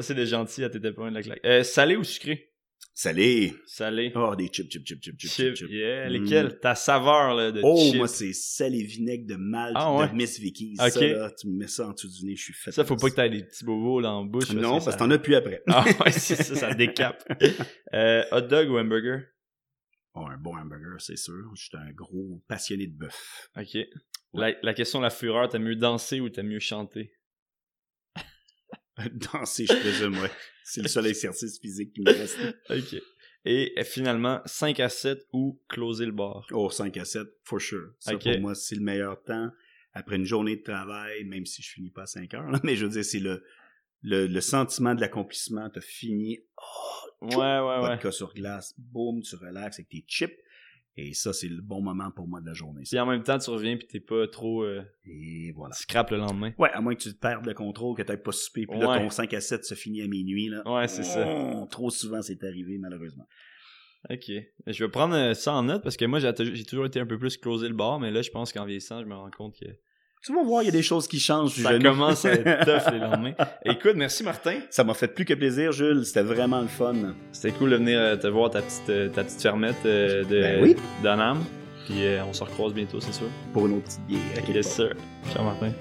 C'est 0.00 0.14
des 0.14 0.26
gentils 0.26 0.62
t'étais 0.62 0.90
pas 0.90 1.02
loin 1.02 1.10
de 1.10 1.14
la 1.16 1.22
claque. 1.22 1.40
Euh, 1.44 1.62
salé 1.62 1.94
ou 1.96 2.02
sucré? 2.02 2.52
Salé. 2.96 3.52
Salé. 3.66 4.12
Oh, 4.14 4.36
des 4.36 4.46
chips, 4.46 4.70
chips, 4.70 4.86
chips, 4.86 5.02
chips, 5.02 5.18
chips, 5.18 5.32
Chip, 5.32 5.46
chips. 5.56 5.58
chips. 5.66 5.70
yeah. 5.72 6.08
Mm. 6.08 6.12
Lesquels? 6.12 6.58
Ta 6.60 6.76
saveur, 6.76 7.34
là, 7.34 7.50
de 7.50 7.60
Oh, 7.64 7.76
chip. 7.76 7.96
moi, 7.96 8.06
c'est 8.06 8.32
sel 8.32 8.72
et 8.76 8.84
vinaigre 8.84 9.26
de 9.26 9.34
Malte 9.34 9.74
Ah, 9.76 9.92
ouais? 9.96 10.08
de 10.08 10.14
Miss 10.14 10.38
Vicky. 10.38 10.76
Ok. 10.78 10.90
Ça, 10.90 11.00
là, 11.06 11.30
tu 11.32 11.48
me 11.48 11.56
mets 11.58 11.66
ça 11.66 11.88
en 11.88 11.92
dessous 11.92 12.08
du 12.08 12.24
nez, 12.24 12.36
je 12.36 12.42
suis 12.44 12.52
fait. 12.54 12.70
Ça, 12.70 12.84
faut 12.84 12.94
pas 12.96 13.10
que 13.10 13.16
t'aies 13.16 13.28
des 13.30 13.42
petits 13.42 13.64
bobos 13.64 14.00
dans 14.00 14.22
la 14.22 14.28
bouche. 14.28 14.50
Non, 14.52 14.74
parce 14.74 14.84
que 14.86 14.90
ça- 14.92 14.96
t'en 14.98 15.10
as 15.10 15.18
plus 15.18 15.34
après. 15.34 15.60
Ah 15.66 15.84
ouais, 16.04 16.12
c'est 16.12 16.36
ça, 16.36 16.54
ça 16.54 16.74
décape. 16.74 17.24
Euh, 17.94 18.22
hot 18.30 18.42
dog 18.42 18.70
ou 18.70 18.78
hamburger? 18.78 19.22
Oh, 20.14 20.26
un 20.30 20.36
bon 20.38 20.56
hamburger, 20.56 21.00
c'est 21.00 21.16
sûr. 21.16 21.50
Je 21.56 21.62
suis 21.64 21.76
un 21.76 21.90
gros 21.90 22.40
passionné 22.46 22.86
de 22.86 22.96
bœuf. 22.96 23.48
Ok. 23.56 23.76
La, 24.34 24.52
la 24.62 24.72
question 24.74 25.00
de 25.00 25.04
la 25.04 25.10
fureur, 25.10 25.48
t'aimes 25.48 25.64
mieux 25.64 25.74
danser 25.76 26.20
ou 26.20 26.28
t'aimes 26.28 26.46
mieux 26.48 26.60
chanter? 26.60 27.12
Danser, 29.12 29.66
je 29.66 29.74
présume, 29.74 30.18
ouais. 30.18 30.30
C'est 30.64 30.82
le 30.82 30.88
seul 30.88 31.06
exercice 31.06 31.58
physique 31.58 31.92
qui 31.92 32.00
me 32.02 32.10
reste. 32.12 32.38
Ok. 32.70 33.00
Et 33.46 33.74
euh, 33.78 33.84
finalement, 33.84 34.40
5 34.46 34.80
à 34.80 34.88
7 34.88 35.26
ou 35.32 35.60
closer 35.68 36.06
le 36.06 36.12
bar? 36.12 36.46
Oh, 36.52 36.70
5 36.70 36.96
à 36.96 37.04
7, 37.04 37.26
for 37.44 37.60
sure. 37.60 37.90
Ça, 37.98 38.14
Ok. 38.14 38.22
pour 38.22 38.40
moi, 38.40 38.54
c'est 38.54 38.74
le 38.74 38.80
meilleur 38.80 39.22
temps. 39.22 39.50
Après 39.92 40.16
une 40.16 40.24
journée 40.24 40.56
de 40.56 40.62
travail, 40.62 41.24
même 41.24 41.44
si 41.46 41.62
je 41.62 41.70
finis 41.70 41.90
pas 41.90 42.02
à 42.02 42.06
5 42.06 42.32
heures, 42.34 42.50
là, 42.50 42.60
mais 42.64 42.74
je 42.76 42.86
veux 42.86 42.90
dire, 42.92 43.04
c'est 43.04 43.20
le, 43.20 43.44
le, 44.02 44.26
le 44.26 44.40
sentiment 44.40 44.94
de 44.94 45.00
l'accomplissement. 45.00 45.68
T'as 45.70 45.80
fini, 45.80 46.40
Ouais, 47.20 47.36
ouais, 47.36 47.60
ouais. 47.60 47.80
vodka 47.80 48.10
sur 48.12 48.34
glace, 48.34 48.74
boum, 48.78 49.22
tu 49.22 49.34
relaxes 49.36 49.78
avec 49.78 49.88
tes 49.88 50.04
chips. 50.06 50.36
Et 50.96 51.12
ça, 51.12 51.32
c'est 51.32 51.48
le 51.48 51.60
bon 51.60 51.80
moment 51.82 52.10
pour 52.12 52.28
moi 52.28 52.40
de 52.40 52.46
la 52.46 52.52
journée. 52.52 52.82
Puis 52.88 52.98
en 53.00 53.06
même 53.06 53.24
temps, 53.24 53.38
tu 53.38 53.50
reviens 53.50 53.76
pis 53.76 53.86
t'es 53.86 53.98
pas 53.98 54.28
trop 54.28 54.62
euh, 54.62 54.82
Et 55.04 55.50
voilà. 55.52 55.74
scrap 55.74 56.10
le 56.10 56.18
lendemain. 56.18 56.52
Ouais, 56.56 56.70
à 56.70 56.80
moins 56.80 56.94
que 56.94 57.02
tu 57.02 57.12
te 57.12 57.18
perdes 57.18 57.46
le 57.46 57.54
contrôle, 57.54 57.96
que 57.96 58.02
tu 58.02 58.16
pas 58.16 58.32
soupé, 58.32 58.66
puis 58.66 58.78
là, 58.78 58.98
ton 58.98 59.10
5 59.10 59.34
à 59.34 59.40
7 59.40 59.64
se 59.64 59.74
finit 59.74 60.02
à 60.02 60.06
minuit. 60.06 60.48
Là. 60.48 60.62
Ouais, 60.70 60.86
c'est 60.86 61.02
ça. 61.02 61.26
Oh, 61.28 61.66
Trop 61.68 61.90
souvent, 61.90 62.22
c'est 62.22 62.44
arrivé, 62.44 62.78
malheureusement. 62.78 63.26
Ok. 64.10 64.30
Je 64.66 64.84
vais 64.84 64.90
prendre 64.90 65.14
euh, 65.16 65.34
ça 65.34 65.54
en 65.54 65.64
note 65.64 65.82
parce 65.82 65.96
que 65.96 66.04
moi, 66.04 66.20
j'ai 66.20 66.64
toujours 66.64 66.86
été 66.86 67.00
un 67.00 67.06
peu 67.06 67.18
plus 67.18 67.36
closer 67.38 67.68
le 67.68 67.74
bar, 67.74 67.98
mais 67.98 68.10
là, 68.10 68.22
je 68.22 68.30
pense 68.30 68.52
qu'en 68.52 68.64
vieillissant, 68.64 69.00
je 69.00 69.06
me 69.06 69.14
rends 69.14 69.30
compte 69.30 69.58
que 69.58 69.66
Tu 70.24 70.34
vas 70.34 70.42
voir, 70.42 70.62
il 70.62 70.66
y 70.66 70.68
a 70.68 70.72
des 70.72 70.82
choses 70.82 71.06
qui 71.06 71.20
changent. 71.20 71.52
ça 71.54 71.72
jeune. 71.72 71.82
commence 71.82 72.24
à 72.24 72.32
être 72.32 72.64
tough 72.64 72.92
les 72.92 72.98
lendemains. 72.98 73.34
Écoute, 73.66 73.92
merci 73.94 74.24
Martin. 74.24 74.54
Ça 74.70 74.82
m'a 74.82 74.94
fait 74.94 75.08
plus 75.08 75.26
que 75.26 75.34
plaisir, 75.34 75.70
Jules. 75.72 76.06
C'était 76.06 76.22
vraiment 76.22 76.62
le 76.62 76.66
fun. 76.66 76.94
C'était 77.30 77.52
cool 77.52 77.70
de 77.70 77.76
venir 77.76 78.00
euh, 78.00 78.16
te 78.16 78.26
voir 78.26 78.48
ta 78.48 78.62
petite, 78.62 78.88
euh, 78.88 79.08
ta 79.10 79.22
petite 79.22 79.42
fermette 79.42 79.76
euh, 79.84 80.24
de 80.24 80.40
Ben 80.40 80.62
oui. 80.62 80.76
d'Anam. 81.02 81.44
Puis 81.84 82.06
euh, 82.06 82.24
on 82.24 82.32
se 82.32 82.42
recroise 82.42 82.72
bientôt, 82.72 83.00
c'est 83.00 83.12
sûr. 83.12 83.26
Pour 83.52 83.66
une 83.66 83.74
autre 83.74 83.84
petite 83.84 84.06
bière. 84.06 84.20
à 84.38 84.40
quelque 84.40 84.54
Yes 84.56 84.74
sir. 84.74 84.94
Ciao 85.30 85.44
Martin. 85.44 85.72